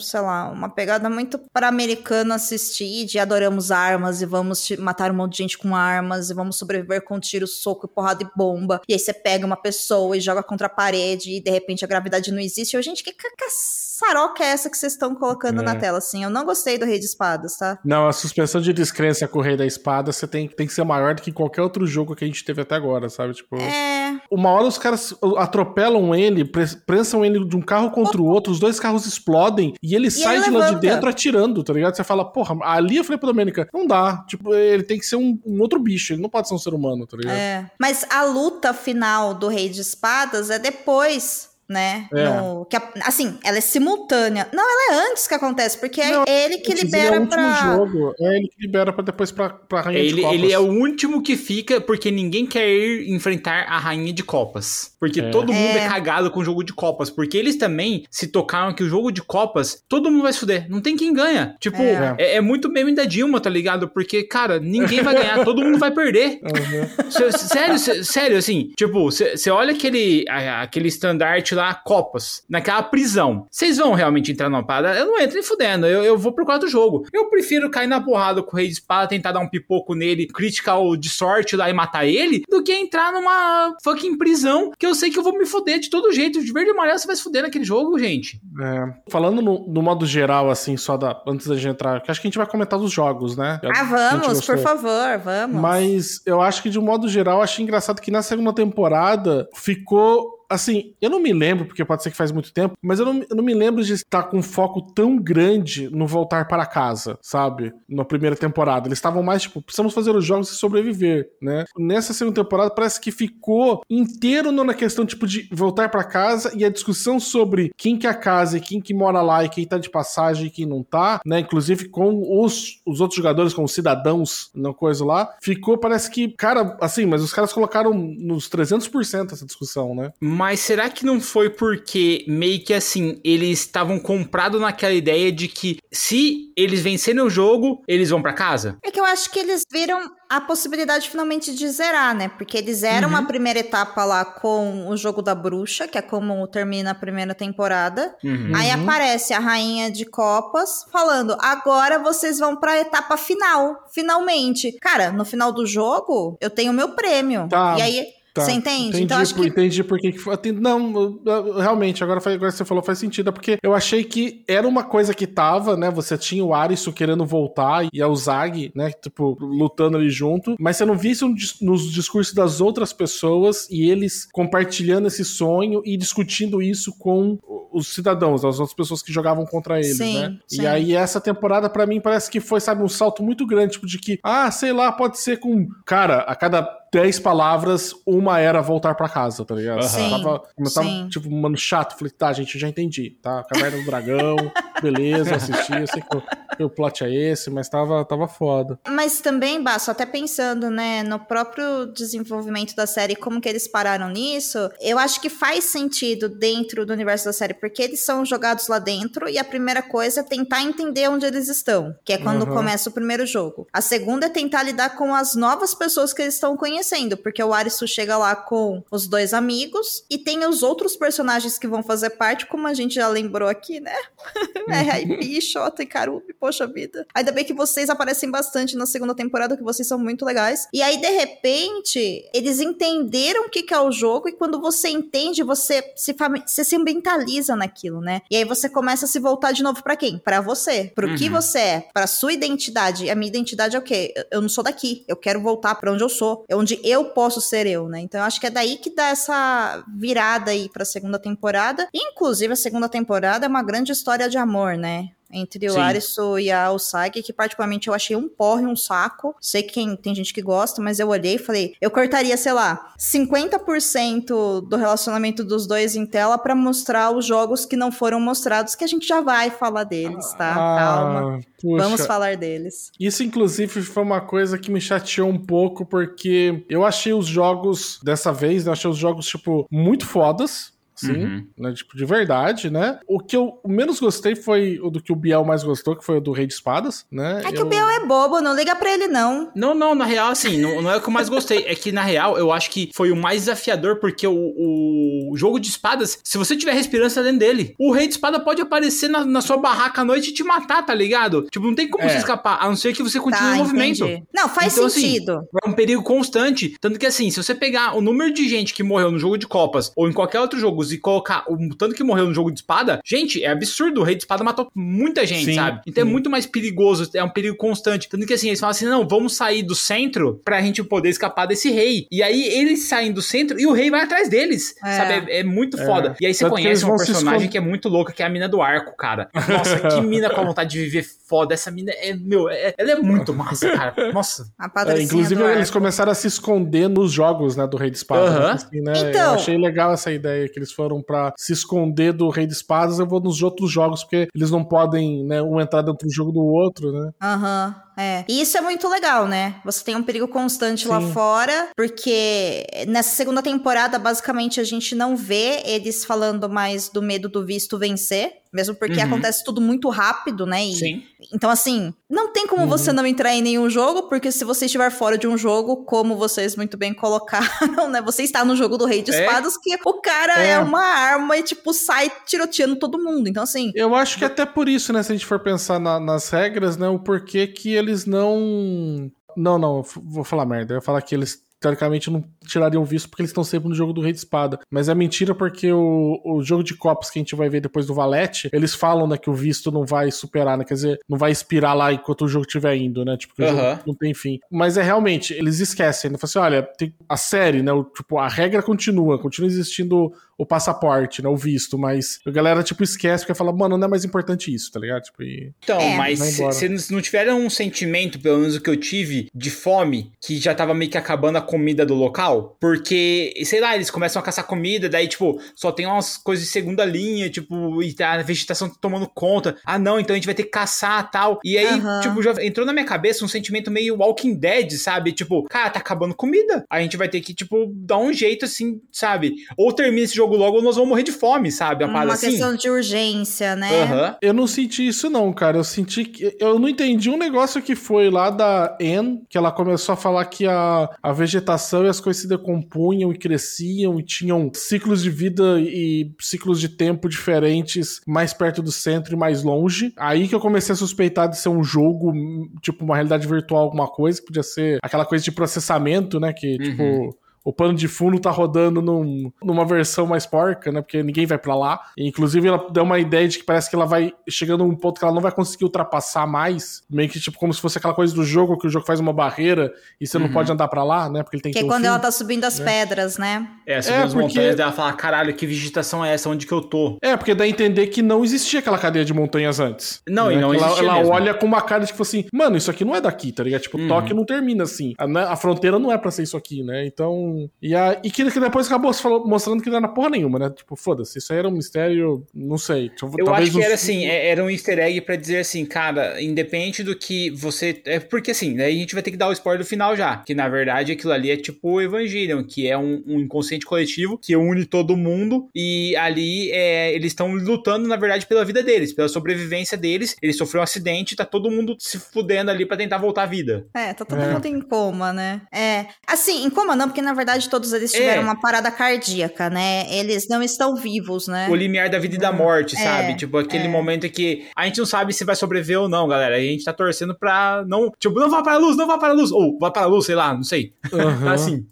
sei 0.00 0.20
lá, 0.20 0.48
uma 0.50 0.68
pegada 0.68 1.08
muito 1.10 1.38
para 1.52 1.68
americano 1.68 2.32
assistir, 2.34 3.04
de 3.04 3.18
adoramos 3.18 3.70
armas 3.70 4.22
e 4.22 4.26
vamos 4.26 4.68
matar 4.78 5.10
um 5.10 5.14
monte 5.14 5.32
de 5.32 5.38
gente 5.38 5.58
com 5.58 5.74
armas 5.76 6.30
e 6.30 6.34
vamos 6.34 6.56
sobreviver 6.56 7.02
com 7.04 7.20
tiro, 7.20 7.46
soco, 7.46 7.86
e 7.86 7.94
porrada 7.94 8.22
e 8.22 8.28
bomba. 8.36 8.80
E 8.88 8.92
aí 8.94 8.98
você 8.98 9.12
pega 9.12 9.44
uma 9.46 9.56
pessoa 9.56 10.16
e 10.16 10.20
joga 10.20 10.42
contra 10.42 10.66
a 10.66 10.70
parede 10.70 11.36
e 11.36 11.40
de 11.42 11.50
repente 11.50 11.84
a 11.84 11.88
gravidade 11.88 12.32
não 12.32 12.40
existe. 12.40 12.74
Eu, 12.76 12.82
gente, 12.82 13.02
que 13.04 13.12
ca- 13.12 13.28
caçaroca 13.38 14.42
é 14.42 14.48
essa 14.48 14.68
que 14.70 14.76
vocês 14.76 14.92
estão 14.94 15.14
colocando 15.14 15.60
É. 15.60 15.64
na 15.64 15.76
tela, 15.76 15.98
assim? 15.98 16.24
Eu 16.24 16.30
não 16.30 16.44
gostei 16.44 16.78
do 16.78 16.84
Rei 16.84 16.98
de 16.98 17.04
Espadas, 17.04 17.56
tá? 17.56 17.78
Não, 17.84 18.08
a 18.08 18.12
suspensão 18.12 18.60
de 18.60 18.72
descrença 18.72 19.28
com 19.28 19.38
o 19.38 19.42
Rei 19.42 19.56
da 19.56 19.64
Espada 19.66 20.12
você 20.12 20.26
tem, 20.26 20.48
tem 20.48 20.66
que 20.66 20.72
ser 20.72 20.84
maior 20.84 21.14
do 21.14 21.22
que 21.22 21.30
qualquer 21.32 21.62
outro 21.62 21.86
jogo 21.86 22.16
que 22.16 22.24
a 22.24 22.26
gente 22.26 22.44
teve 22.44 22.62
até 22.62 22.74
agora, 22.74 23.08
sabe? 23.08 23.34
Tipo, 23.34 23.56
É, 23.56 24.01
uma 24.30 24.50
hora 24.50 24.64
os 24.66 24.78
caras 24.78 25.14
atropelam 25.38 26.14
ele, 26.14 26.44
pre- 26.44 26.76
prensam 26.86 27.24
ele 27.24 27.44
de 27.44 27.56
um 27.56 27.60
carro 27.60 27.90
contra 27.90 28.20
o 28.20 28.26
outro, 28.26 28.52
os 28.52 28.58
dois 28.58 28.78
carros 28.80 29.06
explodem 29.06 29.74
e 29.82 29.94
ele 29.94 30.10
sai 30.10 30.36
ele 30.36 30.44
de 30.44 30.50
lá 30.50 30.58
de 30.60 30.66
levanta. 30.74 30.80
dentro 30.80 31.08
atirando, 31.08 31.62
tá 31.62 31.72
ligado? 31.72 31.94
Você 31.96 32.04
fala, 32.04 32.24
porra, 32.24 32.56
ali 32.62 32.96
eu 32.96 33.04
falei 33.04 33.18
pra 33.18 33.28
Domênica, 33.28 33.68
não 33.72 33.86
dá. 33.86 34.24
Tipo, 34.28 34.54
ele 34.54 34.82
tem 34.82 34.98
que 34.98 35.06
ser 35.06 35.16
um, 35.16 35.38
um 35.46 35.60
outro 35.60 35.78
bicho, 35.78 36.12
ele 36.12 36.22
não 36.22 36.28
pode 36.30 36.48
ser 36.48 36.54
um 36.54 36.58
ser 36.58 36.74
humano, 36.74 37.06
tá 37.06 37.16
ligado? 37.16 37.36
É. 37.36 37.70
Mas 37.80 38.04
a 38.10 38.24
luta 38.24 38.72
final 38.72 39.34
do 39.34 39.48
Rei 39.48 39.68
de 39.68 39.80
Espadas 39.80 40.50
é 40.50 40.58
depois. 40.58 41.51
Né? 41.72 42.06
É. 42.12 42.24
No- 42.28 42.66
que 42.66 42.76
a- 42.76 42.92
assim, 43.06 43.38
ela 43.42 43.56
é 43.56 43.60
simultânea. 43.60 44.46
Não, 44.52 44.62
ela 44.62 44.94
é 45.00 45.10
antes 45.10 45.26
que 45.26 45.32
acontece, 45.34 45.78
porque 45.78 46.04
Não, 46.04 46.24
é 46.28 46.44
ele 46.44 46.58
que 46.58 46.74
libera 46.74 47.16
é 47.16 47.18
o 47.18 47.22
último 47.22 47.28
pra. 47.42 47.54
jogo. 47.76 48.14
É 48.20 48.36
ele 48.36 48.48
que 48.48 48.60
libera 48.60 48.92
pra 48.92 49.02
depois 49.02 49.30
pra, 49.32 49.48
pra 49.48 49.80
Rainha 49.80 50.02
de 50.02 50.08
Ele, 50.08 50.22
Copas. 50.22 50.38
ele 50.38 50.52
é 50.52 50.58
o 50.58 50.66
último 50.70 51.22
que 51.22 51.34
fica 51.36 51.80
porque 51.80 52.10
ninguém 52.10 52.44
quer 52.46 52.68
ir 52.68 53.10
enfrentar 53.10 53.64
a 53.68 53.78
rainha 53.78 54.12
de 54.12 54.22
copas. 54.22 54.92
Porque 55.00 55.20
É. 55.20 55.30
todo 55.30 55.50
mundo 55.52 55.76
é 55.78 55.84
É. 55.84 55.88
cagado 55.88 56.30
com 56.30 56.40
o 56.40 56.44
jogo 56.44 56.62
de 56.62 56.72
copas. 56.74 57.08
Porque 57.08 57.38
eles 57.38 57.56
também 57.56 58.04
se 58.10 58.26
tocaram 58.26 58.74
que 58.74 58.82
o 58.82 58.88
jogo 58.88 59.10
de 59.10 59.22
copas, 59.22 59.82
todo 59.88 60.10
mundo 60.10 60.22
vai 60.24 60.32
se 60.32 60.40
fuder. 60.40 60.66
Não 60.68 60.80
tem 60.80 60.94
quem 60.96 61.12
ganha. 61.14 61.54
Tipo, 61.58 61.80
É. 61.80 62.14
é, 62.18 62.34
é 62.36 62.40
muito 62.40 62.68
meme 62.70 62.94
da 62.94 63.04
Dilma, 63.04 63.40
tá 63.40 63.48
ligado? 63.48 63.88
Porque, 63.88 64.22
cara, 64.24 64.60
ninguém 64.60 65.00
vai 65.02 65.14
ganhar, 65.14 65.42
todo 65.44 65.62
mundo 65.62 65.78
vai 65.78 65.90
perder. 65.90 66.38
Uhum. 66.42 67.10
Sé- 67.10 67.32
Sério, 67.32 67.78
sé- 67.78 68.04
sério, 68.04 68.36
assim, 68.36 68.70
tipo, 68.76 69.04
você 69.10 69.50
olha 69.50 69.72
aquele, 69.72 70.24
aquele 70.28 70.88
estandarte 70.88 71.54
lá, 71.54 71.61
Copas, 71.84 72.44
naquela 72.48 72.82
prisão. 72.82 73.46
Vocês 73.50 73.78
vão 73.78 73.92
realmente 73.92 74.32
entrar 74.32 74.48
numa 74.48 74.64
parada? 74.64 74.98
Eu 74.98 75.06
não 75.06 75.20
entro 75.20 75.34
nem 75.34 75.42
fudendo, 75.42 75.86
eu, 75.86 76.02
eu 76.04 76.18
vou 76.18 76.32
procurar 76.32 76.56
outro 76.56 76.68
jogo. 76.68 77.06
Eu 77.12 77.26
prefiro 77.26 77.70
cair 77.70 77.86
na 77.86 78.00
porrada 78.00 78.42
com 78.42 78.56
o 78.56 78.58
Rei 78.58 78.66
de 78.66 78.74
Espada, 78.74 79.08
tentar 79.08 79.32
dar 79.32 79.40
um 79.40 79.48
pipoco 79.48 79.94
nele, 79.94 80.26
critical 80.26 80.96
de 80.96 81.08
sorte 81.08 81.56
lá 81.56 81.68
e 81.68 81.72
matar 81.72 82.06
ele, 82.06 82.42
do 82.48 82.62
que 82.62 82.72
entrar 82.72 83.12
numa 83.12 83.74
fucking 83.82 84.16
prisão 84.16 84.72
que 84.78 84.86
eu 84.86 84.94
sei 84.94 85.10
que 85.10 85.18
eu 85.18 85.22
vou 85.22 85.36
me 85.38 85.46
fuder 85.46 85.78
de 85.78 85.90
todo 85.90 86.12
jeito. 86.12 86.42
De 86.42 86.52
verde 86.52 86.70
e 86.70 86.72
amarelo 86.72 86.98
você 86.98 87.06
vai 87.06 87.16
se 87.16 87.22
fuder 87.22 87.42
naquele 87.42 87.64
jogo, 87.64 87.98
gente. 87.98 88.40
É. 88.60 88.94
Falando 89.10 89.42
no, 89.42 89.66
no 89.68 89.82
modo 89.82 90.06
geral, 90.06 90.50
assim, 90.50 90.76
só 90.76 90.96
da, 90.96 91.20
antes 91.26 91.46
da 91.46 91.54
gente 91.54 91.68
entrar, 91.68 92.00
que 92.02 92.10
acho 92.10 92.20
que 92.20 92.26
a 92.26 92.30
gente 92.30 92.38
vai 92.38 92.46
comentar 92.46 92.78
dos 92.78 92.92
jogos, 92.92 93.36
né? 93.36 93.60
Ah, 93.76 93.84
vamos, 93.84 94.44
por 94.44 94.58
favor, 94.58 95.18
vamos. 95.18 95.60
Mas 95.60 96.20
eu 96.26 96.40
acho 96.40 96.62
que, 96.62 96.70
de 96.70 96.78
um 96.78 96.82
modo 96.82 97.08
geral, 97.08 97.38
eu 97.38 97.42
achei 97.42 97.62
engraçado 97.62 98.00
que 98.00 98.10
na 98.10 98.22
segunda 98.22 98.52
temporada 98.52 99.48
ficou. 99.54 100.41
Assim, 100.52 100.94
eu 101.00 101.08
não 101.08 101.20
me 101.20 101.32
lembro, 101.32 101.64
porque 101.64 101.84
pode 101.84 102.02
ser 102.02 102.10
que 102.10 102.16
faz 102.16 102.30
muito 102.30 102.52
tempo, 102.52 102.74
mas 102.82 103.00
eu 103.00 103.06
não, 103.06 103.24
eu 103.28 103.36
não 103.36 103.42
me 103.42 103.54
lembro 103.54 103.82
de 103.82 103.94
estar 103.94 104.24
com 104.24 104.38
um 104.38 104.42
foco 104.42 104.82
tão 104.94 105.16
grande 105.16 105.88
no 105.90 106.06
voltar 106.06 106.46
para 106.46 106.66
casa, 106.66 107.18
sabe? 107.22 107.72
Na 107.88 108.04
primeira 108.04 108.36
temporada. 108.36 108.88
Eles 108.88 108.98
estavam 108.98 109.22
mais, 109.22 109.42
tipo, 109.42 109.62
precisamos 109.62 109.94
fazer 109.94 110.14
os 110.14 110.24
jogos 110.24 110.50
e 110.50 110.54
sobreviver, 110.54 111.30
né? 111.40 111.64
Nessa 111.78 112.12
segunda 112.12 112.42
temporada 112.42 112.70
parece 112.70 113.00
que 113.00 113.10
ficou 113.10 113.82
inteiro 113.88 114.52
na 114.52 114.74
questão, 114.74 115.06
tipo, 115.06 115.26
de 115.26 115.48
voltar 115.50 115.88
para 115.88 116.04
casa 116.04 116.52
e 116.54 116.64
a 116.64 116.68
discussão 116.68 117.18
sobre 117.18 117.72
quem 117.76 117.98
que 117.98 118.06
é 118.06 118.10
a 118.10 118.14
casa 118.14 118.58
e 118.58 118.60
quem 118.60 118.80
que 118.80 118.92
mora 118.92 119.22
lá 119.22 119.44
e 119.44 119.48
quem 119.48 119.66
tá 119.66 119.78
de 119.78 119.88
passagem 119.90 120.46
e 120.46 120.50
quem 120.50 120.66
não 120.66 120.82
tá, 120.82 121.20
né? 121.24 121.40
Inclusive 121.40 121.88
com 121.88 122.44
os, 122.44 122.80
os 122.86 123.00
outros 123.00 123.16
jogadores, 123.16 123.54
com 123.54 123.64
os 123.64 123.72
cidadãos 123.72 124.50
na 124.54 124.72
coisa 124.72 125.04
lá, 125.04 125.34
ficou, 125.40 125.78
parece 125.78 126.10
que, 126.10 126.28
cara, 126.28 126.76
assim, 126.80 127.06
mas 127.06 127.22
os 127.22 127.32
caras 127.32 127.52
colocaram 127.52 127.92
nos 127.94 128.48
300% 128.48 129.32
essa 129.32 129.46
discussão, 129.46 129.94
né? 129.94 130.12
Mas 130.42 130.58
será 130.58 130.90
que 130.90 131.06
não 131.06 131.20
foi 131.20 131.50
porque 131.50 132.24
meio 132.26 132.64
que 132.64 132.74
assim, 132.74 133.20
eles 133.24 133.60
estavam 133.60 133.96
comprados 134.00 134.60
naquela 134.60 134.92
ideia 134.92 135.30
de 135.30 135.46
que 135.46 135.78
se 135.92 136.52
eles 136.56 136.80
vencerem 136.80 137.20
o 137.22 137.30
jogo, 137.30 137.80
eles 137.86 138.10
vão 138.10 138.20
pra 138.20 138.32
casa? 138.32 138.76
É 138.82 138.90
que 138.90 138.98
eu 138.98 139.04
acho 139.04 139.30
que 139.30 139.38
eles 139.38 139.62
viram 139.70 140.00
a 140.28 140.40
possibilidade 140.40 141.08
finalmente 141.08 141.54
de 141.54 141.68
zerar, 141.68 142.12
né? 142.16 142.28
Porque 142.28 142.58
eles 142.58 142.82
eram 142.82 143.10
Uhum. 143.10 143.16
a 143.16 143.22
primeira 143.22 143.60
etapa 143.60 144.04
lá 144.04 144.24
com 144.24 144.88
o 144.88 144.96
jogo 144.96 145.22
da 145.22 145.32
bruxa, 145.34 145.86
que 145.86 145.96
é 145.96 146.02
como 146.02 146.44
termina 146.48 146.90
a 146.90 146.94
primeira 146.94 147.34
temporada. 147.36 148.12
Uhum. 148.24 148.50
Aí 148.56 148.68
aparece 148.70 149.32
a 149.32 149.38
rainha 149.38 149.92
de 149.92 150.04
copas 150.06 150.84
falando: 150.90 151.36
agora 151.38 152.00
vocês 152.00 152.40
vão 152.40 152.56
pra 152.56 152.80
etapa 152.80 153.16
final, 153.16 153.76
finalmente. 153.94 154.72
Cara, 154.80 155.12
no 155.12 155.24
final 155.24 155.52
do 155.52 155.64
jogo, 155.66 156.36
eu 156.40 156.50
tenho 156.50 156.72
o 156.72 156.74
meu 156.74 156.88
prêmio. 156.96 157.46
Tá. 157.48 157.76
E 157.78 157.82
aí. 157.82 158.06
Tá, 158.34 158.42
Você 158.42 158.52
entende? 158.52 158.88
Entendi, 158.88 159.04
então 159.04 159.18
acho 159.18 159.34
por- 159.34 159.42
que 159.42 159.48
entendi 159.48 159.84
por 159.84 159.98
que 159.98 160.14
Não, 160.52 161.20
realmente, 161.60 162.02
agora, 162.02 162.18
agora 162.18 162.50
que 162.50 162.56
você 162.56 162.64
falou 162.64 162.82
faz 162.82 162.98
sentido. 162.98 163.28
É 163.28 163.32
porque 163.32 163.58
eu 163.62 163.74
achei 163.74 164.02
que 164.04 164.42
era 164.48 164.66
uma 164.66 164.82
coisa 164.84 165.12
que 165.14 165.26
tava, 165.26 165.76
né? 165.76 165.90
Você 165.90 166.16
tinha 166.16 166.44
o 166.44 166.54
Arisu 166.54 166.92
querendo 166.92 167.26
voltar 167.26 167.86
e 167.92 168.00
a 168.00 168.08
Uzag, 168.08 168.72
né? 168.74 168.90
Tipo, 168.90 169.36
lutando 169.40 169.96
ali 169.98 170.08
junto. 170.10 170.56
Mas 170.58 170.76
você 170.76 170.84
não 170.84 170.96
via 170.96 171.12
isso 171.12 171.28
nos 171.60 171.90
discursos 171.92 172.32
das 172.34 172.60
outras 172.60 172.92
pessoas 172.92 173.68
e 173.70 173.90
eles 173.90 174.26
compartilhando 174.32 175.08
esse 175.08 175.24
sonho 175.24 175.82
e 175.84 175.96
discutindo 175.96 176.62
isso 176.62 176.96
com 176.98 177.38
o- 177.42 177.68
os 177.72 177.88
cidadãos, 177.94 178.44
as 178.44 178.58
outras 178.58 178.74
pessoas 178.76 179.02
que 179.02 179.12
jogavam 179.12 179.44
contra 179.46 179.76
eles, 179.78 179.96
Sim, 179.96 180.18
né? 180.18 180.38
sim. 180.46 180.62
E 180.62 180.66
aí 180.66 180.94
essa 180.94 181.20
temporada, 181.20 181.68
pra 181.70 181.86
mim, 181.86 182.00
parece 182.00 182.30
que 182.30 182.40
foi, 182.40 182.60
sabe, 182.60 182.82
um 182.82 182.88
salto 182.88 183.22
muito 183.22 183.46
grande, 183.46 183.72
tipo, 183.74 183.86
de 183.86 183.98
que, 183.98 184.18
ah, 184.22 184.50
sei 184.50 184.72
lá, 184.72 184.90
pode 184.92 185.18
ser 185.18 185.38
com. 185.38 185.66
Cara, 185.86 186.18
a 186.20 186.34
cada 186.34 186.62
10 186.92 187.18
palavras, 187.20 187.94
uma 188.06 188.38
era 188.38 188.60
voltar 188.60 188.94
pra 188.94 189.08
casa, 189.08 189.44
tá 189.46 189.54
ligado? 189.54 189.78
Aham. 189.80 189.88
Sim, 189.88 190.10
Tava, 190.10 190.38
como 190.54 190.68
eu 190.68 190.72
tava, 190.74 190.86
sim. 190.86 191.08
tipo, 191.10 191.30
mano, 191.30 191.56
chato. 191.56 191.96
Falei, 191.98 192.12
tá, 192.12 192.32
gente, 192.34 192.54
eu 192.54 192.60
já 192.60 192.68
entendi, 192.68 193.10
tá? 193.22 193.42
Caverna 193.44 193.78
do 193.78 193.86
Dragão, 193.86 194.36
beleza, 194.82 195.36
assisti, 195.36 195.72
eu 195.72 195.86
sei 195.86 196.02
que 196.02 196.16
o, 196.16 196.22
que 196.56 196.62
o 196.64 196.68
plot 196.68 197.02
é 197.04 197.10
esse, 197.10 197.48
mas 197.48 197.68
tava, 197.68 198.04
tava 198.04 198.28
foda. 198.28 198.78
Mas 198.86 199.20
também, 199.22 199.62
Basso, 199.62 199.90
até 199.90 200.04
pensando, 200.04 200.68
né, 200.70 201.02
no 201.02 201.18
próprio 201.18 201.86
desenvolvimento 201.86 202.74
da 202.76 202.86
série, 202.86 203.16
como 203.16 203.40
que 203.40 203.48
eles 203.48 203.66
pararam 203.66 204.10
nisso, 204.10 204.58
eu 204.80 204.98
acho 204.98 205.18
que 205.20 205.30
faz 205.30 205.64
sentido 205.64 206.28
dentro 206.28 206.84
do 206.84 206.92
universo 206.92 207.24
da 207.24 207.32
série, 207.32 207.54
porque 207.54 207.80
eles 207.82 208.00
são 208.04 208.22
jogados 208.24 208.68
lá 208.68 208.78
dentro 208.78 209.28
e 209.30 209.38
a 209.38 209.44
primeira 209.44 209.80
coisa 209.80 210.20
é 210.20 210.22
tentar 210.22 210.62
entender 210.62 211.08
onde 211.08 211.24
eles 211.24 211.48
estão, 211.48 211.94
que 212.04 212.12
é 212.12 212.18
quando 212.18 212.42
Uhum. 212.42 212.52
começa 212.54 212.90
o 212.90 212.92
primeiro 212.92 213.24
jogo. 213.24 213.66
A 213.72 213.80
segunda 213.80 214.26
é 214.26 214.28
tentar 214.28 214.62
lidar 214.62 214.90
com 214.96 215.14
as 215.14 215.34
novas 215.34 215.74
pessoas 215.74 216.12
que 216.12 216.20
eles 216.20 216.34
estão 216.34 216.54
conhecendo, 216.56 216.81
porque 217.16 217.42
o 217.42 217.52
Arisu 217.52 217.86
chega 217.86 218.16
lá 218.16 218.34
com 218.36 218.82
os 218.90 219.06
dois 219.06 219.32
amigos 219.34 220.04
e 220.10 220.18
tem 220.18 220.44
os 220.46 220.62
outros 220.62 220.96
personagens 220.96 221.58
que 221.58 221.66
vão 221.68 221.82
fazer 221.82 222.10
parte, 222.10 222.46
como 222.46 222.66
a 222.66 222.74
gente 222.74 222.94
já 222.94 223.08
lembrou 223.08 223.48
aqui, 223.48 223.80
né? 223.80 223.94
É, 224.68 224.74
Raipi, 224.80 225.40
Shota 225.42 225.82
e 225.82 225.86
Karubi, 225.86 226.32
poxa 226.38 226.66
vida. 226.66 227.04
Ainda 227.14 227.32
bem 227.32 227.44
que 227.44 227.52
vocês 227.52 227.90
aparecem 227.90 228.30
bastante 228.30 228.76
na 228.76 228.86
segunda 228.86 229.12
temporada, 229.14 229.56
que 229.56 229.62
vocês 229.62 229.86
são 229.88 229.98
muito 229.98 230.24
legais. 230.24 230.68
E 230.72 230.80
aí, 230.80 230.98
de 230.98 231.08
repente, 231.10 232.24
eles 232.32 232.60
entenderam 232.60 233.46
o 233.46 233.50
que, 233.50 233.62
que 233.62 233.74
é 233.74 233.80
o 233.80 233.90
jogo, 233.90 234.28
e 234.28 234.32
quando 234.32 234.60
você 234.60 234.88
entende, 234.88 235.42
você 235.42 235.92
se, 235.96 236.14
você 236.46 236.64
se 236.64 236.76
ambientaliza 236.76 237.56
naquilo, 237.56 238.00
né? 238.00 238.22
E 238.30 238.36
aí 238.36 238.44
você 238.44 238.68
começa 238.68 239.04
a 239.04 239.08
se 239.08 239.18
voltar 239.18 239.52
de 239.52 239.62
novo 239.62 239.82
pra 239.82 239.96
quem? 239.96 240.18
Pra 240.18 240.40
você. 240.40 240.90
Pro 240.94 241.14
que 241.16 241.24
Uhum. 241.26 241.32
você 241.32 241.58
é, 241.58 241.88
pra 241.92 242.06
sua 242.06 242.32
identidade. 242.32 243.04
E 243.06 243.10
a 243.10 243.14
minha 243.14 243.28
identidade 243.28 243.76
é 243.76 243.78
o 243.78 243.82
quê? 243.82 244.12
Eu- 244.16 244.24
Eu 244.32 244.40
não 244.40 244.48
sou 244.48 244.64
daqui. 244.64 245.04
Eu 245.06 245.16
quero 245.16 245.40
voltar 245.40 245.74
pra 245.74 245.92
onde 245.92 246.02
eu 246.02 246.08
sou. 246.08 246.44
É 246.48 246.56
onde 246.56 246.71
eu 246.82 247.06
posso 247.06 247.40
ser 247.40 247.66
eu, 247.66 247.88
né? 247.88 248.00
Então 248.00 248.20
eu 248.20 248.26
acho 248.26 248.40
que 248.40 248.46
é 248.46 248.50
daí 248.50 248.76
que 248.76 248.94
dá 248.94 249.08
essa 249.08 249.84
virada 249.96 250.50
aí 250.50 250.68
pra 250.68 250.84
segunda 250.84 251.18
temporada. 251.18 251.88
Inclusive, 251.92 252.52
a 252.52 252.56
segunda 252.56 252.88
temporada 252.88 253.46
é 253.46 253.48
uma 253.48 253.62
grande 253.62 253.92
história 253.92 254.28
de 254.28 254.38
amor, 254.38 254.76
né? 254.76 255.10
Entre 255.32 255.66
o 255.66 255.72
Sim. 255.72 255.80
Arisu 255.80 256.38
e 256.38 256.50
a 256.50 256.70
Usagi, 256.70 257.22
que 257.22 257.32
particularmente 257.32 257.88
eu 257.88 257.94
achei 257.94 258.14
um 258.14 258.28
porre, 258.28 258.66
um 258.66 258.76
saco. 258.76 259.34
Sei 259.40 259.62
que 259.62 259.72
quem- 259.72 259.96
tem 259.96 260.14
gente 260.14 260.34
que 260.34 260.42
gosta, 260.42 260.82
mas 260.82 261.00
eu 261.00 261.08
olhei 261.08 261.36
e 261.36 261.38
falei, 261.38 261.74
eu 261.80 261.90
cortaria, 261.90 262.36
sei 262.36 262.52
lá, 262.52 262.92
50% 262.98 264.60
do 264.60 264.76
relacionamento 264.76 265.44
dos 265.44 265.66
dois 265.66 265.96
em 265.96 266.04
tela 266.06 266.36
pra 266.38 266.54
mostrar 266.54 267.10
os 267.10 267.24
jogos 267.26 267.64
que 267.64 267.76
não 267.76 267.90
foram 267.92 268.20
mostrados, 268.20 268.74
que 268.74 268.84
a 268.84 268.86
gente 268.86 269.06
já 269.06 269.20
vai 269.20 269.50
falar 269.50 269.84
deles, 269.84 270.32
tá? 270.34 270.54
Calma. 270.54 271.38
Ah, 271.38 271.40
puxa. 271.60 271.82
Vamos 271.82 272.06
falar 272.06 272.36
deles. 272.36 272.90
Isso, 272.98 273.22
inclusive, 273.22 273.82
foi 273.82 274.02
uma 274.02 274.20
coisa 274.20 274.58
que 274.58 274.70
me 274.70 274.80
chateou 274.80 275.28
um 275.28 275.38
pouco, 275.38 275.84
porque 275.86 276.64
eu 276.68 276.84
achei 276.84 277.12
os 277.12 277.26
jogos, 277.26 277.98
dessa 278.02 278.32
vez, 278.32 278.64
né, 278.64 278.68
eu 278.68 278.72
achei 278.72 278.90
os 278.90 278.96
jogos, 278.98 279.26
tipo, 279.26 279.66
muito 279.70 280.06
fodas. 280.06 280.72
Sim, 281.06 281.24
uhum. 281.24 281.46
né? 281.58 281.72
Tipo, 281.72 281.96
de 281.96 282.04
verdade, 282.04 282.70
né? 282.70 282.98
O 283.06 283.18
que 283.18 283.36
eu 283.36 283.60
menos 283.66 284.00
gostei 284.00 284.34
foi 284.34 284.78
o 284.82 284.90
do 284.90 285.02
que 285.02 285.12
o 285.12 285.16
Biel 285.16 285.44
mais 285.44 285.62
gostou, 285.62 285.96
que 285.96 286.04
foi 286.04 286.18
o 286.18 286.20
do 286.20 286.32
Rei 286.32 286.46
de 286.46 286.54
Espadas, 286.54 287.06
né? 287.10 287.42
É 287.44 287.48
eu... 287.48 287.52
que 287.52 287.62
o 287.62 287.66
Biel 287.66 287.88
é 287.88 288.06
bobo, 288.06 288.40
não 288.40 288.54
liga 288.54 288.74
pra 288.76 288.92
ele, 288.92 289.06
não. 289.06 289.50
Não, 289.54 289.74
não, 289.74 289.94
na 289.94 290.04
real, 290.04 290.30
assim, 290.30 290.58
não, 290.58 290.82
não 290.82 290.90
é 290.90 290.96
o 290.96 291.00
que 291.00 291.08
eu 291.08 291.12
mais 291.12 291.28
gostei. 291.28 291.64
É 291.66 291.74
que, 291.74 291.92
na 291.92 292.02
real, 292.02 292.38
eu 292.38 292.52
acho 292.52 292.70
que 292.70 292.90
foi 292.94 293.10
o 293.10 293.16
mais 293.16 293.42
desafiador, 293.42 293.96
porque 293.96 294.26
o, 294.26 295.30
o 295.30 295.36
jogo 295.36 295.58
de 295.58 295.68
espadas, 295.68 296.18
se 296.22 296.38
você 296.38 296.56
tiver 296.56 296.72
respirância 296.72 297.22
dentro 297.22 297.40
dele, 297.40 297.74
o 297.78 297.92
Rei 297.92 298.06
de 298.06 298.14
Espada 298.14 298.40
pode 298.40 298.60
aparecer 298.60 299.08
na, 299.08 299.24
na 299.24 299.40
sua 299.40 299.56
barraca 299.56 300.02
à 300.02 300.04
noite 300.04 300.30
e 300.30 300.34
te 300.34 300.44
matar, 300.44 300.84
tá 300.84 300.94
ligado? 300.94 301.46
Tipo, 301.50 301.66
não 301.66 301.74
tem 301.74 301.88
como 301.88 302.04
é. 302.04 302.08
você 302.08 302.18
escapar, 302.18 302.58
a 302.60 302.68
não 302.68 302.76
ser 302.76 302.92
que 302.92 303.02
você 303.02 303.18
continue 303.18 303.50
tá, 303.50 303.56
em 303.56 303.58
movimento. 303.58 304.04
Entendi. 304.04 304.24
Não, 304.34 304.48
faz 304.48 304.72
então, 304.72 304.86
assim, 304.86 305.00
sentido. 305.00 305.32
Assim, 305.32 305.48
é 305.64 305.68
um 305.68 305.72
perigo 305.72 306.02
constante. 306.02 306.76
Tanto 306.80 306.98
que, 306.98 307.06
assim, 307.06 307.30
se 307.30 307.42
você 307.42 307.54
pegar 307.54 307.96
o 307.96 308.00
número 308.00 308.32
de 308.32 308.48
gente 308.48 308.74
que 308.74 308.82
morreu 308.82 309.10
no 309.10 309.18
jogo 309.18 309.38
de 309.38 309.46
Copas 309.46 309.92
ou 309.96 310.08
em 310.08 310.12
qualquer 310.12 310.40
outro 310.40 310.58
jogo 310.58 310.76
e 310.92 310.98
colocar 310.98 311.44
o 311.48 311.56
tanto 311.74 311.94
que 311.94 312.04
morreu 312.04 312.26
no 312.26 312.34
jogo 312.34 312.50
de 312.50 312.60
espada, 312.60 313.00
gente, 313.04 313.42
é 313.42 313.48
absurdo. 313.48 314.00
O 314.00 314.04
Rei 314.04 314.14
de 314.14 314.22
Espada 314.22 314.44
matou 314.44 314.70
muita 314.74 315.26
gente, 315.26 315.46
sim, 315.46 315.54
sabe? 315.54 315.80
Então 315.86 316.02
é 316.02 316.04
sim. 316.04 316.10
é 316.10 316.12
muito 316.12 316.30
mais 316.30 316.46
perigoso, 316.46 317.10
é 317.14 317.22
um 317.22 317.28
perigo 317.28 317.56
constante. 317.56 318.08
Tanto 318.08 318.26
que, 318.26 318.34
assim, 318.34 318.48
eles 318.48 318.60
falam 318.60 318.70
assim: 318.70 318.86
não, 318.86 319.06
vamos 319.06 319.36
sair 319.36 319.62
do 319.62 319.74
centro 319.74 320.40
pra 320.44 320.60
gente 320.60 320.82
poder 320.82 321.08
escapar 321.08 321.46
desse 321.46 321.70
rei. 321.70 322.06
E 322.10 322.22
aí 322.22 322.44
eles 322.48 322.84
saem 322.84 323.12
do 323.12 323.22
centro 323.22 323.60
e 323.60 323.66
o 323.66 323.72
rei 323.72 323.90
vai 323.90 324.02
atrás 324.02 324.28
deles, 324.28 324.74
é. 324.84 324.96
sabe? 324.96 325.30
É, 325.30 325.40
é 325.40 325.44
muito 325.44 325.80
é. 325.80 325.84
foda. 325.84 326.16
E 326.20 326.26
aí 326.26 326.34
você 326.34 326.48
conhece 326.48 326.84
uma 326.84 326.96
personagem 326.96 327.48
que 327.48 327.56
é 327.56 327.60
muito 327.60 327.88
louca, 327.88 328.12
que 328.12 328.22
é 328.22 328.26
a 328.26 328.28
mina 328.28 328.48
do 328.48 328.60
arco, 328.60 328.96
cara. 328.96 329.28
Nossa, 329.48 329.80
que 329.80 330.00
mina 330.02 330.30
com 330.30 330.40
a 330.40 330.44
vontade 330.44 330.70
de 330.70 330.78
viver 330.78 331.04
foda. 331.28 331.54
Essa 331.54 331.70
mina 331.70 331.92
é, 331.92 332.14
meu, 332.14 332.48
é, 332.48 332.74
ela 332.76 332.92
é 332.92 332.96
muito 332.96 333.32
massa, 333.32 333.70
cara. 333.70 334.12
Nossa. 334.12 334.50
É, 334.86 335.02
inclusive, 335.02 335.42
eles 335.42 335.70
começaram 335.70 336.12
a 336.12 336.14
se 336.14 336.26
esconder 336.26 336.88
nos 336.88 337.12
jogos, 337.12 337.56
né, 337.56 337.66
do 337.66 337.76
Rei 337.76 337.90
de 337.90 337.96
Espadas. 337.96 338.34
Uhum. 338.34 338.46
Assim, 338.46 338.80
né? 338.80 338.92
Então... 338.96 339.22
Eu 339.22 339.34
achei 339.34 339.56
legal 339.56 339.92
essa 339.92 340.10
ideia 340.12 340.48
que 340.48 340.58
eles 340.58 340.71
foram 340.72 341.02
para 341.02 341.32
se 341.36 341.52
esconder 341.52 342.12
do 342.12 342.28
Rei 342.28 342.46
de 342.46 342.52
Espadas. 342.52 342.98
Eu 342.98 343.06
vou 343.06 343.20
nos 343.20 343.42
outros 343.42 343.70
jogos, 343.70 344.02
porque 344.02 344.28
eles 344.34 344.50
não 344.50 344.64
podem, 344.64 345.24
né, 345.24 345.42
um 345.42 345.60
entrar 345.60 345.82
dentro 345.82 346.06
do 346.06 346.12
jogo 346.12 346.32
do 346.32 346.40
outro, 346.40 346.92
né? 346.92 347.10
Aham. 347.22 347.74
Uhum. 347.76 347.91
É. 347.96 348.24
E 348.28 348.40
isso 348.40 348.56
é 348.56 348.60
muito 348.60 348.88
legal, 348.88 349.26
né? 349.26 349.56
Você 349.64 349.84
tem 349.84 349.96
um 349.96 350.02
perigo 350.02 350.26
constante 350.28 350.84
Sim. 350.84 350.88
lá 350.88 351.00
fora, 351.00 351.68
porque 351.76 352.66
nessa 352.86 353.14
segunda 353.14 353.42
temporada, 353.42 353.98
basicamente, 353.98 354.60
a 354.60 354.64
gente 354.64 354.94
não 354.94 355.16
vê 355.16 355.62
eles 355.64 356.04
falando 356.04 356.48
mais 356.48 356.88
do 356.88 357.02
medo 357.02 357.28
do 357.28 357.44
visto 357.44 357.78
vencer. 357.78 358.42
Mesmo 358.52 358.74
porque 358.74 358.98
uhum. 358.98 359.06
acontece 359.06 359.42
tudo 359.42 359.62
muito 359.62 359.88
rápido, 359.88 360.44
né? 360.44 360.62
E, 360.62 360.74
Sim. 360.74 361.02
Então, 361.32 361.48
assim, 361.48 361.94
não 362.10 362.34
tem 362.34 362.46
como 362.46 362.64
uhum. 362.64 362.68
você 362.68 362.92
não 362.92 363.06
entrar 363.06 363.32
em 363.32 363.40
nenhum 363.40 363.70
jogo, 363.70 364.10
porque 364.10 364.30
se 364.30 364.44
você 364.44 364.66
estiver 364.66 364.90
fora 364.90 365.16
de 365.16 365.26
um 365.26 365.38
jogo, 365.38 365.86
como 365.86 366.16
vocês 366.16 366.54
muito 366.54 366.76
bem 366.76 366.92
colocaram, 366.92 367.48
né? 367.88 368.02
Você 368.02 368.22
está 368.22 368.44
no 368.44 368.54
jogo 368.54 368.76
do 368.76 368.84
Rei 368.84 369.00
de 369.00 369.10
é. 369.10 369.20
Espadas, 369.20 369.56
que 369.56 369.74
o 369.82 369.94
cara 370.02 370.44
é. 370.44 370.50
é. 370.50 370.58
uma 370.58 370.82
arma 370.82 371.38
e, 371.38 371.42
tipo, 371.42 371.72
sai 371.72 372.12
tiroteando 372.26 372.76
todo 372.76 373.02
mundo. 373.02 373.26
Então, 373.26 373.42
assim. 373.42 373.72
Eu 373.74 373.94
acho 373.94 374.18
que 374.18 374.24
até 374.24 374.44
por 374.44 374.68
isso, 374.68 374.92
né? 374.92 375.02
Se 375.02 375.12
a 375.12 375.14
gente 375.14 375.24
for 375.24 375.40
pensar 375.40 375.80
na, 375.80 375.98
nas 375.98 376.28
regras, 376.28 376.76
né? 376.76 376.88
O 376.88 376.98
porquê 376.98 377.46
que 377.46 377.74
eles 377.82 378.06
não. 378.06 379.10
Não, 379.36 379.58
não, 379.58 379.82
vou 379.82 380.24
falar 380.24 380.46
merda. 380.46 380.74
Eu 380.74 380.78
ia 380.78 380.82
falar 380.82 381.02
que 381.02 381.14
eles 381.14 381.42
teoricamente 381.60 382.10
não 382.10 382.24
tirariam 382.46 382.84
visto 382.84 383.08
porque 383.08 383.22
eles 383.22 383.30
estão 383.30 383.44
sempre 383.44 383.68
no 383.68 383.74
jogo 383.74 383.92
do 383.92 384.00
Rei 384.00 384.12
de 384.12 384.18
Espada. 384.18 384.58
Mas 384.70 384.88
é 384.88 384.94
mentira 384.94 385.34
porque 385.34 385.72
o, 385.72 386.20
o 386.24 386.42
jogo 386.42 386.62
de 386.62 386.74
copos 386.74 387.10
que 387.10 387.18
a 387.18 387.22
gente 387.22 387.34
vai 387.34 387.48
ver 387.48 387.60
depois 387.60 387.86
do 387.86 387.94
Valete, 387.94 388.48
eles 388.52 388.74
falam, 388.74 389.06
né, 389.06 389.16
que 389.16 389.30
o 389.30 389.34
visto 389.34 389.70
não 389.70 389.84
vai 389.84 390.10
superar, 390.10 390.56
né? 390.56 390.64
Quer 390.64 390.74
dizer, 390.74 391.00
não 391.08 391.18
vai 391.18 391.30
expirar 391.30 391.76
lá 391.76 391.92
enquanto 391.92 392.24
o 392.24 392.28
jogo 392.28 392.46
estiver 392.46 392.76
indo, 392.76 393.04
né? 393.04 393.16
Tipo, 393.16 393.34
que 393.34 393.42
o 393.42 393.46
uhum. 393.46 393.56
jogo 393.56 393.82
não 393.86 393.94
tem 393.94 394.14
fim. 394.14 394.38
Mas 394.50 394.76
é 394.76 394.82
realmente, 394.82 395.32
eles 395.34 395.60
esquecem, 395.60 396.10
né? 396.10 396.18
Falam 396.18 396.30
assim, 396.30 396.38
olha, 396.38 396.62
tem 396.62 396.94
a 397.08 397.16
série, 397.16 397.62
né? 397.62 397.72
O, 397.72 397.84
tipo, 397.84 398.18
a 398.18 398.28
regra 398.28 398.62
continua, 398.62 399.18
continua 399.18 399.48
existindo 399.48 400.12
o 400.42 400.46
passaporte, 400.46 401.22
né? 401.22 401.28
O 401.28 401.36
visto, 401.36 401.78
mas 401.78 402.18
a 402.26 402.30
galera, 402.30 402.62
tipo, 402.62 402.82
esquece 402.82 403.24
porque 403.24 403.34
fala, 403.34 403.52
mano, 403.52 403.76
não 403.78 403.86
é 403.86 403.90
mais 403.90 404.04
importante 404.04 404.52
isso, 404.52 404.72
tá 404.72 404.80
ligado? 404.80 405.02
Tipo, 405.02 405.22
e... 405.22 405.52
Então, 405.62 405.80
é. 405.80 405.96
mas 405.96 406.18
se, 406.18 406.52
se 406.52 406.92
não 406.92 407.00
tiveram 407.00 407.40
um 407.40 407.50
sentimento, 407.50 408.18
pelo 408.18 408.38
menos 408.38 408.56
o 408.56 408.60
que 408.60 408.68
eu 408.68 408.76
tive, 408.76 409.28
de 409.34 409.50
fome, 409.50 410.12
que 410.20 410.38
já 410.38 410.54
tava 410.54 410.74
meio 410.74 410.90
que 410.90 410.98
acabando 410.98 411.36
a 411.36 411.42
comida 411.42 411.86
do 411.86 411.94
local, 411.94 412.31
porque, 412.40 413.34
sei 413.44 413.60
lá, 413.60 413.74
eles 413.74 413.90
começam 413.90 414.20
a 414.20 414.24
caçar 414.24 414.46
comida, 414.46 414.88
daí, 414.88 415.08
tipo, 415.08 415.40
só 415.54 415.72
tem 415.72 415.86
umas 415.86 416.16
coisas 416.16 416.44
de 416.44 416.50
segunda 416.50 416.84
linha, 416.84 417.28
tipo, 417.28 417.82
e 417.82 417.92
tá 417.92 418.12
a 418.12 418.22
vegetação 418.22 418.68
tá 418.68 418.76
tomando 418.80 419.08
conta. 419.08 419.56
Ah, 419.64 419.78
não, 419.78 419.98
então 419.98 420.14
a 420.14 420.16
gente 420.16 420.26
vai 420.26 420.34
ter 420.34 420.44
que 420.44 420.50
caçar 420.50 421.10
tal. 421.10 421.40
E 421.44 421.58
aí, 421.58 421.80
uhum. 421.80 422.00
tipo, 422.00 422.22
já 422.22 422.32
entrou 422.44 422.66
na 422.66 422.72
minha 422.72 422.84
cabeça 422.84 423.24
um 423.24 423.28
sentimento 423.28 423.70
meio 423.70 423.96
Walking 423.96 424.34
Dead, 424.34 424.72
sabe? 424.72 425.12
Tipo, 425.12 425.44
cara, 425.44 425.70
tá 425.70 425.80
acabando 425.80 426.14
comida. 426.14 426.64
A 426.70 426.80
gente 426.80 426.96
vai 426.96 427.08
ter 427.08 427.20
que, 427.20 427.34
tipo, 427.34 427.70
dar 427.74 427.98
um 427.98 428.12
jeito 428.12 428.44
assim, 428.44 428.80
sabe? 428.90 429.34
Ou 429.56 429.72
termina 429.72 430.04
esse 430.04 430.14
jogo 430.14 430.36
logo, 430.36 430.60
nós 430.62 430.76
vamos 430.76 430.90
morrer 430.90 431.02
de 431.02 431.12
fome, 431.12 431.50
sabe? 431.50 431.84
Uma 431.84 432.04
assim. 432.12 432.30
questão 432.30 432.54
de 432.54 432.70
urgência, 432.70 433.56
né? 433.56 433.70
Uhum. 433.70 434.14
Eu 434.22 434.32
não 434.32 434.46
senti 434.46 434.86
isso, 434.86 435.10
não, 435.10 435.32
cara. 435.32 435.58
Eu 435.58 435.64
senti 435.64 436.04
que. 436.04 436.36
Eu 436.38 436.58
não 436.58 436.68
entendi 436.68 437.10
um 437.10 437.18
negócio 437.18 437.62
que 437.62 437.74
foi 437.74 438.10
lá 438.10 438.30
da 438.30 438.76
Anne, 438.80 439.22
que 439.28 439.36
ela 439.36 439.50
começou 439.50 439.92
a 439.92 439.96
falar 439.96 440.24
que 440.26 440.46
a, 440.46 440.88
a 441.02 441.12
vegetação 441.12 441.84
e 441.84 441.88
as 441.88 442.00
coisas 442.00 442.21
se 442.22 442.28
decompunham 442.28 443.12
e 443.12 443.18
cresciam 443.18 443.98
e 443.98 444.02
tinham 444.02 444.50
ciclos 444.54 445.02
de 445.02 445.10
vida 445.10 445.60
e 445.60 446.12
ciclos 446.20 446.60
de 446.60 446.68
tempo 446.68 447.08
diferentes 447.08 448.00
mais 448.06 448.32
perto 448.32 448.62
do 448.62 448.72
centro 448.72 449.14
e 449.14 449.18
mais 449.18 449.42
longe. 449.42 449.92
Aí 449.96 450.28
que 450.28 450.34
eu 450.34 450.40
comecei 450.40 450.72
a 450.72 450.76
suspeitar 450.76 451.28
de 451.28 451.38
ser 451.38 451.48
um 451.48 451.62
jogo, 451.62 452.12
tipo, 452.60 452.84
uma 452.84 452.94
realidade 452.94 453.26
virtual, 453.26 453.64
alguma 453.64 453.86
coisa, 453.86 454.20
que 454.20 454.26
podia 454.26 454.42
ser 454.42 454.78
aquela 454.82 455.04
coisa 455.04 455.24
de 455.24 455.32
processamento, 455.32 456.18
né? 456.18 456.32
Que, 456.32 456.52
uhum. 456.52 456.62
tipo 456.62 457.21
o 457.44 457.52
pano 457.52 457.74
de 457.74 457.88
fundo 457.88 458.20
tá 458.20 458.30
rodando 458.30 458.80
num, 458.80 459.32
numa 459.42 459.64
versão 459.64 460.06
mais 460.06 460.24
porca, 460.24 460.70
né? 460.70 460.80
Porque 460.80 461.02
ninguém 461.02 461.26
vai 461.26 461.38
para 461.38 461.54
lá. 461.54 461.80
E, 461.96 462.06
inclusive, 462.06 462.46
ela 462.46 462.66
deu 462.70 462.84
uma 462.84 462.98
ideia 462.98 463.26
de 463.26 463.38
que 463.38 463.44
parece 463.44 463.68
que 463.68 463.74
ela 463.74 463.86
vai 463.86 464.12
chegando 464.28 464.62
a 464.62 464.66
um 464.66 464.76
ponto 464.76 464.98
que 464.98 465.04
ela 465.04 465.14
não 465.14 465.20
vai 465.20 465.32
conseguir 465.32 465.64
ultrapassar 465.64 466.26
mais. 466.26 466.82
Meio 466.88 467.08
que, 467.08 467.18
tipo, 467.18 467.38
como 467.38 467.52
se 467.52 467.60
fosse 467.60 467.78
aquela 467.78 467.94
coisa 467.94 468.14
do 468.14 468.24
jogo, 468.24 468.56
que 468.56 468.66
o 468.66 468.70
jogo 468.70 468.86
faz 468.86 469.00
uma 469.00 469.12
barreira 469.12 469.72
e 470.00 470.06
você 470.06 470.16
uhum. 470.16 470.24
não 470.24 470.32
pode 470.32 470.52
andar 470.52 470.68
para 470.68 470.84
lá, 470.84 471.08
né? 471.08 471.22
Porque 471.22 471.36
ele 471.36 471.42
tem 471.42 471.52
que. 471.52 471.58
Que 471.58 471.64
é 471.64 471.68
quando 471.68 471.84
ela 471.84 471.98
tá 471.98 472.10
subindo 472.10 472.44
as 472.44 472.58
né? 472.58 472.64
pedras, 472.64 473.18
né? 473.18 473.48
É, 473.66 473.82
subindo 473.82 474.00
é, 474.00 474.02
as 474.04 474.14
porque... 474.14 474.28
montanhas, 474.28 474.60
ela 474.60 474.72
fala: 474.72 474.92
caralho, 474.92 475.34
que 475.34 475.46
vegetação 475.46 476.04
é 476.04 476.14
essa? 476.14 476.28
Onde 476.28 476.46
que 476.46 476.52
eu 476.52 476.60
tô? 476.60 476.96
É, 477.02 477.16
porque 477.16 477.34
dá 477.34 477.44
a 477.44 477.48
entender 477.48 477.88
que 477.88 478.02
não 478.02 478.24
existia 478.24 478.60
aquela 478.60 478.78
cadeia 478.78 479.04
de 479.04 479.12
montanhas 479.12 479.58
antes. 479.58 480.00
Não, 480.08 480.28
né? 480.28 480.34
e 480.34 480.40
não 480.40 480.54
existia. 480.54 480.84
Ela, 480.84 480.98
ela 480.98 481.08
olha 481.08 481.34
com 481.34 481.46
uma 481.46 481.60
cara 481.60 481.80
de 481.80 481.88
tipo 481.88 482.02
assim, 482.02 482.24
mano, 482.32 482.56
isso 482.56 482.70
aqui 482.70 482.84
não 482.84 482.94
é 482.94 483.00
daqui, 483.00 483.32
tá 483.32 483.42
ligado? 483.42 483.62
Tipo, 483.62 483.78
uhum. 483.78 483.88
Tóquio 483.88 484.14
não 484.14 484.24
termina 484.24 484.62
assim. 484.62 484.94
A, 484.96 485.06
né? 485.08 485.24
a 485.24 485.34
fronteira 485.34 485.78
não 485.78 485.90
é 485.90 485.98
pra 485.98 486.10
ser 486.10 486.22
isso 486.22 486.36
aqui, 486.36 486.62
né? 486.62 486.86
Então. 486.86 487.31
E, 487.60 487.74
a, 487.74 488.00
e 488.02 488.10
que, 488.10 488.30
que 488.30 488.40
depois 488.40 488.66
acabou 488.66 488.92
falou, 488.92 489.26
mostrando 489.26 489.62
que 489.62 489.70
não 489.70 489.78
era 489.78 489.88
porra 489.88 490.10
nenhuma, 490.10 490.38
né? 490.38 490.50
Tipo, 490.50 490.76
foda-se, 490.76 491.18
isso 491.18 491.32
aí 491.32 491.38
era 491.38 491.48
um 491.48 491.52
mistério, 491.52 492.26
não 492.34 492.58
sei. 492.58 492.88
Tipo, 492.90 493.14
eu 493.18 493.32
acho 493.34 493.52
que 493.52 493.62
era 493.62 493.74
assim, 493.74 494.04
é, 494.04 494.28
era 494.28 494.42
um 494.42 494.50
easter 494.50 494.78
egg 494.78 495.00
pra 495.02 495.16
dizer 495.16 495.38
assim, 495.38 495.64
cara, 495.64 496.20
independente 496.22 496.82
do 496.82 496.96
que 496.96 497.30
você. 497.30 497.80
É 497.84 498.00
porque 498.00 498.30
assim, 498.30 498.56
daí 498.56 498.76
a 498.76 498.80
gente 498.80 498.94
vai 498.94 499.02
ter 499.02 499.10
que 499.10 499.16
dar 499.16 499.28
o 499.28 499.32
spoiler 499.32 499.62
do 499.62 499.68
final 499.68 499.96
já. 499.96 500.18
Que 500.18 500.34
na 500.34 500.48
verdade 500.48 500.92
aquilo 500.92 501.12
ali 501.12 501.30
é 501.30 501.36
tipo 501.36 501.72
o 501.72 501.80
Evangelion, 501.80 502.42
que 502.44 502.68
é 502.68 502.76
um, 502.76 503.02
um 503.06 503.20
inconsciente 503.20 503.66
coletivo 503.66 504.18
que 504.18 504.36
une 504.36 504.64
todo 504.64 504.96
mundo 504.96 505.48
e 505.54 505.94
ali 505.96 506.50
é, 506.50 506.94
eles 506.94 507.12
estão 507.12 507.34
lutando, 507.34 507.88
na 507.88 507.96
verdade, 507.96 508.26
pela 508.26 508.44
vida 508.44 508.62
deles, 508.62 508.92
pela 508.92 509.08
sobrevivência 509.08 509.76
deles. 509.76 510.16
Ele 510.20 510.32
sofreu 510.32 510.60
um 510.60 510.64
acidente, 510.64 511.16
tá 511.16 511.24
todo 511.24 511.50
mundo 511.50 511.76
se 511.78 511.98
fudendo 511.98 512.50
ali 512.50 512.66
para 512.66 512.76
tentar 512.76 512.98
voltar 512.98 513.24
à 513.24 513.26
vida. 513.26 513.66
É, 513.74 513.92
tá 513.92 514.04
todo 514.04 514.20
é. 514.20 514.32
mundo 514.32 514.46
em 514.46 514.60
coma, 514.60 515.12
né? 515.12 515.42
É. 515.52 515.86
Assim, 516.06 516.44
em 516.44 516.50
coma 516.50 516.76
não, 516.76 516.88
porque 516.88 517.02
na 517.02 517.14
verdade 517.14 517.21
todos 517.48 517.72
eles 517.72 517.92
tiveram 517.92 518.22
é. 518.22 518.24
uma 518.24 518.40
parada 518.40 518.70
cardíaca, 518.70 519.50
né? 519.50 519.86
Eles 519.90 520.28
não 520.28 520.42
estão 520.42 520.76
vivos, 520.76 521.28
né? 521.28 521.48
O 521.50 521.54
limiar 521.54 521.88
da 521.90 521.98
vida 521.98 522.14
e 522.14 522.18
da 522.18 522.32
morte, 522.32 522.76
é, 522.76 522.78
sabe? 522.78 523.16
Tipo, 523.16 523.38
aquele 523.38 523.66
é. 523.66 523.68
momento 523.68 524.08
que 524.08 524.48
a 524.56 524.64
gente 524.64 524.78
não 524.78 524.86
sabe 524.86 525.12
se 525.12 525.24
vai 525.24 525.36
sobreviver 525.36 525.80
ou 525.80 525.88
não, 525.88 526.08
galera. 526.08 526.36
A 526.36 526.40
gente 526.40 526.64
tá 526.64 526.72
torcendo 526.72 527.14
pra 527.14 527.64
não. 527.66 527.90
Tipo, 527.98 528.18
não 528.18 528.30
vá 528.30 528.42
para 528.42 528.54
a 528.54 528.58
luz, 528.58 528.76
não 528.76 528.86
vá 528.86 528.98
para 528.98 529.10
a 529.10 529.14
luz. 529.14 529.30
Ou 529.32 529.58
vá 529.58 529.70
para 529.70 529.82
a 529.82 529.86
luz, 529.86 530.06
sei 530.06 530.14
lá, 530.14 530.34
não 530.34 530.42
sei. 530.42 530.74
Uhum. 530.92 531.28
assim. 531.30 531.66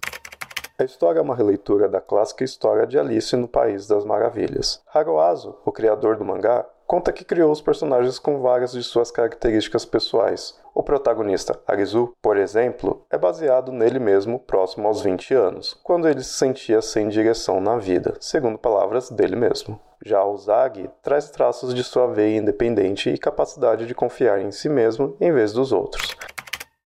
A 0.78 0.84
história 0.84 1.18
é 1.18 1.22
uma 1.22 1.36
releitura 1.36 1.90
da 1.90 2.00
clássica 2.00 2.42
história 2.42 2.86
de 2.86 2.98
Alice 2.98 3.36
no 3.36 3.46
País 3.46 3.86
das 3.86 4.02
Maravilhas. 4.02 4.80
Haruazo, 4.94 5.54
o 5.66 5.70
criador 5.70 6.16
do 6.16 6.24
mangá, 6.24 6.64
conta 6.86 7.12
que 7.12 7.22
criou 7.22 7.52
os 7.52 7.60
personagens 7.60 8.18
com 8.18 8.40
várias 8.40 8.72
de 8.72 8.82
suas 8.82 9.10
características 9.10 9.84
pessoais. 9.84 10.58
O 10.80 10.82
protagonista, 10.82 11.60
Arizu, 11.66 12.14
por 12.22 12.38
exemplo, 12.38 13.04
é 13.10 13.18
baseado 13.18 13.70
nele 13.70 13.98
mesmo 13.98 14.38
próximo 14.38 14.88
aos 14.88 15.02
20 15.02 15.34
anos, 15.34 15.78
quando 15.84 16.08
ele 16.08 16.22
se 16.22 16.32
sentia 16.32 16.80
sem 16.80 17.06
direção 17.06 17.60
na 17.60 17.76
vida, 17.76 18.14
segundo 18.18 18.56
palavras 18.56 19.10
dele 19.10 19.36
mesmo. 19.36 19.78
Já 20.02 20.24
o 20.24 20.34
Zag 20.38 20.88
traz 21.02 21.28
traços 21.28 21.74
de 21.74 21.84
sua 21.84 22.06
veia 22.06 22.38
independente 22.38 23.10
e 23.10 23.18
capacidade 23.18 23.84
de 23.84 23.94
confiar 23.94 24.40
em 24.40 24.50
si 24.50 24.70
mesmo 24.70 25.14
em 25.20 25.30
vez 25.30 25.52
dos 25.52 25.70
outros. 25.70 26.16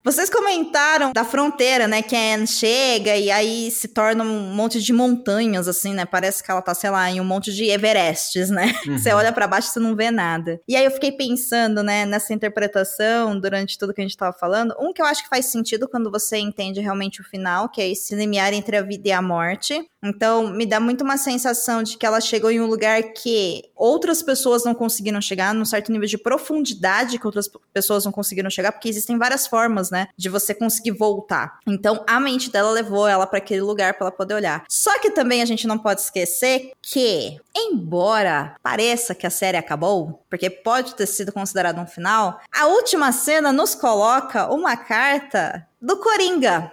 Vocês 0.05 0.29
comentaram 0.29 1.11
da 1.11 1.25
fronteira, 1.25 1.87
né? 1.87 2.03
Que 2.03 2.15
a 2.15 2.35
Anne 2.35 2.45
chega 2.45 3.17
e 3.17 3.31
aí 3.31 3.71
se 3.71 3.87
torna 3.87 4.23
um 4.23 4.53
monte 4.53 4.79
de 4.79 4.93
montanhas, 4.93 5.67
assim, 5.67 5.95
né? 5.95 6.05
Parece 6.05 6.43
que 6.43 6.51
ela 6.51 6.61
tá, 6.61 6.75
sei 6.75 6.91
lá, 6.91 7.09
em 7.09 7.19
um 7.19 7.23
monte 7.23 7.51
de 7.51 7.65
Everestes, 7.65 8.51
né? 8.51 8.73
Uhum. 8.85 8.99
Você 8.99 9.11
olha 9.13 9.33
para 9.33 9.47
baixo 9.47 9.69
e 9.69 9.71
você 9.71 9.79
não 9.79 9.95
vê 9.95 10.11
nada. 10.11 10.61
E 10.67 10.75
aí 10.75 10.85
eu 10.85 10.91
fiquei 10.91 11.11
pensando, 11.11 11.81
né, 11.81 12.05
nessa 12.05 12.33
interpretação 12.33 13.39
durante 13.39 13.79
tudo 13.79 13.93
que 13.93 14.01
a 14.01 14.03
gente 14.03 14.15
tava 14.15 14.31
falando. 14.37 14.75
Um 14.79 14.93
que 14.93 15.01
eu 15.01 15.05
acho 15.07 15.23
que 15.23 15.29
faz 15.29 15.45
sentido 15.47 15.87
quando 15.87 16.11
você 16.11 16.37
entende 16.37 16.79
realmente 16.79 17.21
o 17.21 17.23
final, 17.23 17.67
que 17.67 17.81
é 17.81 17.89
esse 17.89 18.13
limiar 18.13 18.53
entre 18.53 18.77
a 18.77 18.83
vida 18.83 19.07
e 19.07 19.11
a 19.11 19.23
morte. 19.23 19.89
Então, 20.03 20.49
me 20.51 20.67
dá 20.67 20.79
muito 20.79 21.03
uma 21.03 21.17
sensação 21.17 21.81
de 21.81 21.97
que 21.97 22.05
ela 22.05 22.21
chegou 22.21 22.51
em 22.51 22.61
um 22.61 22.67
lugar 22.67 23.01
que 23.01 23.63
outras 23.75 24.21
pessoas 24.21 24.63
não 24.63 24.75
conseguiram 24.75 25.19
chegar, 25.19 25.53
num 25.53 25.65
certo 25.65 25.91
nível 25.91 26.07
de 26.07 26.17
profundidade 26.17 27.17
que 27.17 27.25
outras 27.25 27.49
pessoas 27.73 28.05
não 28.05 28.11
conseguiram 28.11 28.49
chegar, 28.49 28.71
porque 28.71 28.87
existem 28.87 29.17
várias 29.17 29.47
formas, 29.47 29.89
né, 29.89 29.94
de 30.17 30.29
você 30.29 30.53
conseguir 30.53 30.91
voltar. 30.91 31.59
Então, 31.67 32.03
a 32.07 32.19
mente 32.19 32.51
dela 32.51 32.71
levou 32.71 33.07
ela 33.07 33.25
para 33.27 33.37
aquele 33.37 33.61
lugar 33.61 33.93
para 33.93 34.07
ela 34.07 34.15
poder 34.15 34.33
olhar. 34.33 34.63
Só 34.69 34.99
que 34.99 35.11
também 35.11 35.41
a 35.41 35.45
gente 35.45 35.67
não 35.67 35.77
pode 35.77 36.01
esquecer 36.01 36.71
que, 36.81 37.39
embora 37.55 38.55
pareça 38.61 39.15
que 39.15 39.27
a 39.27 39.29
série 39.29 39.57
acabou, 39.57 40.23
porque 40.29 40.49
pode 40.49 40.95
ter 40.95 41.05
sido 41.05 41.31
considerado 41.31 41.79
um 41.79 41.87
final, 41.87 42.41
a 42.53 42.67
última 42.67 43.11
cena 43.11 43.51
nos 43.51 43.75
coloca 43.75 44.51
uma 44.51 44.75
carta 44.75 45.67
do 45.81 45.97
Coringa 45.97 46.71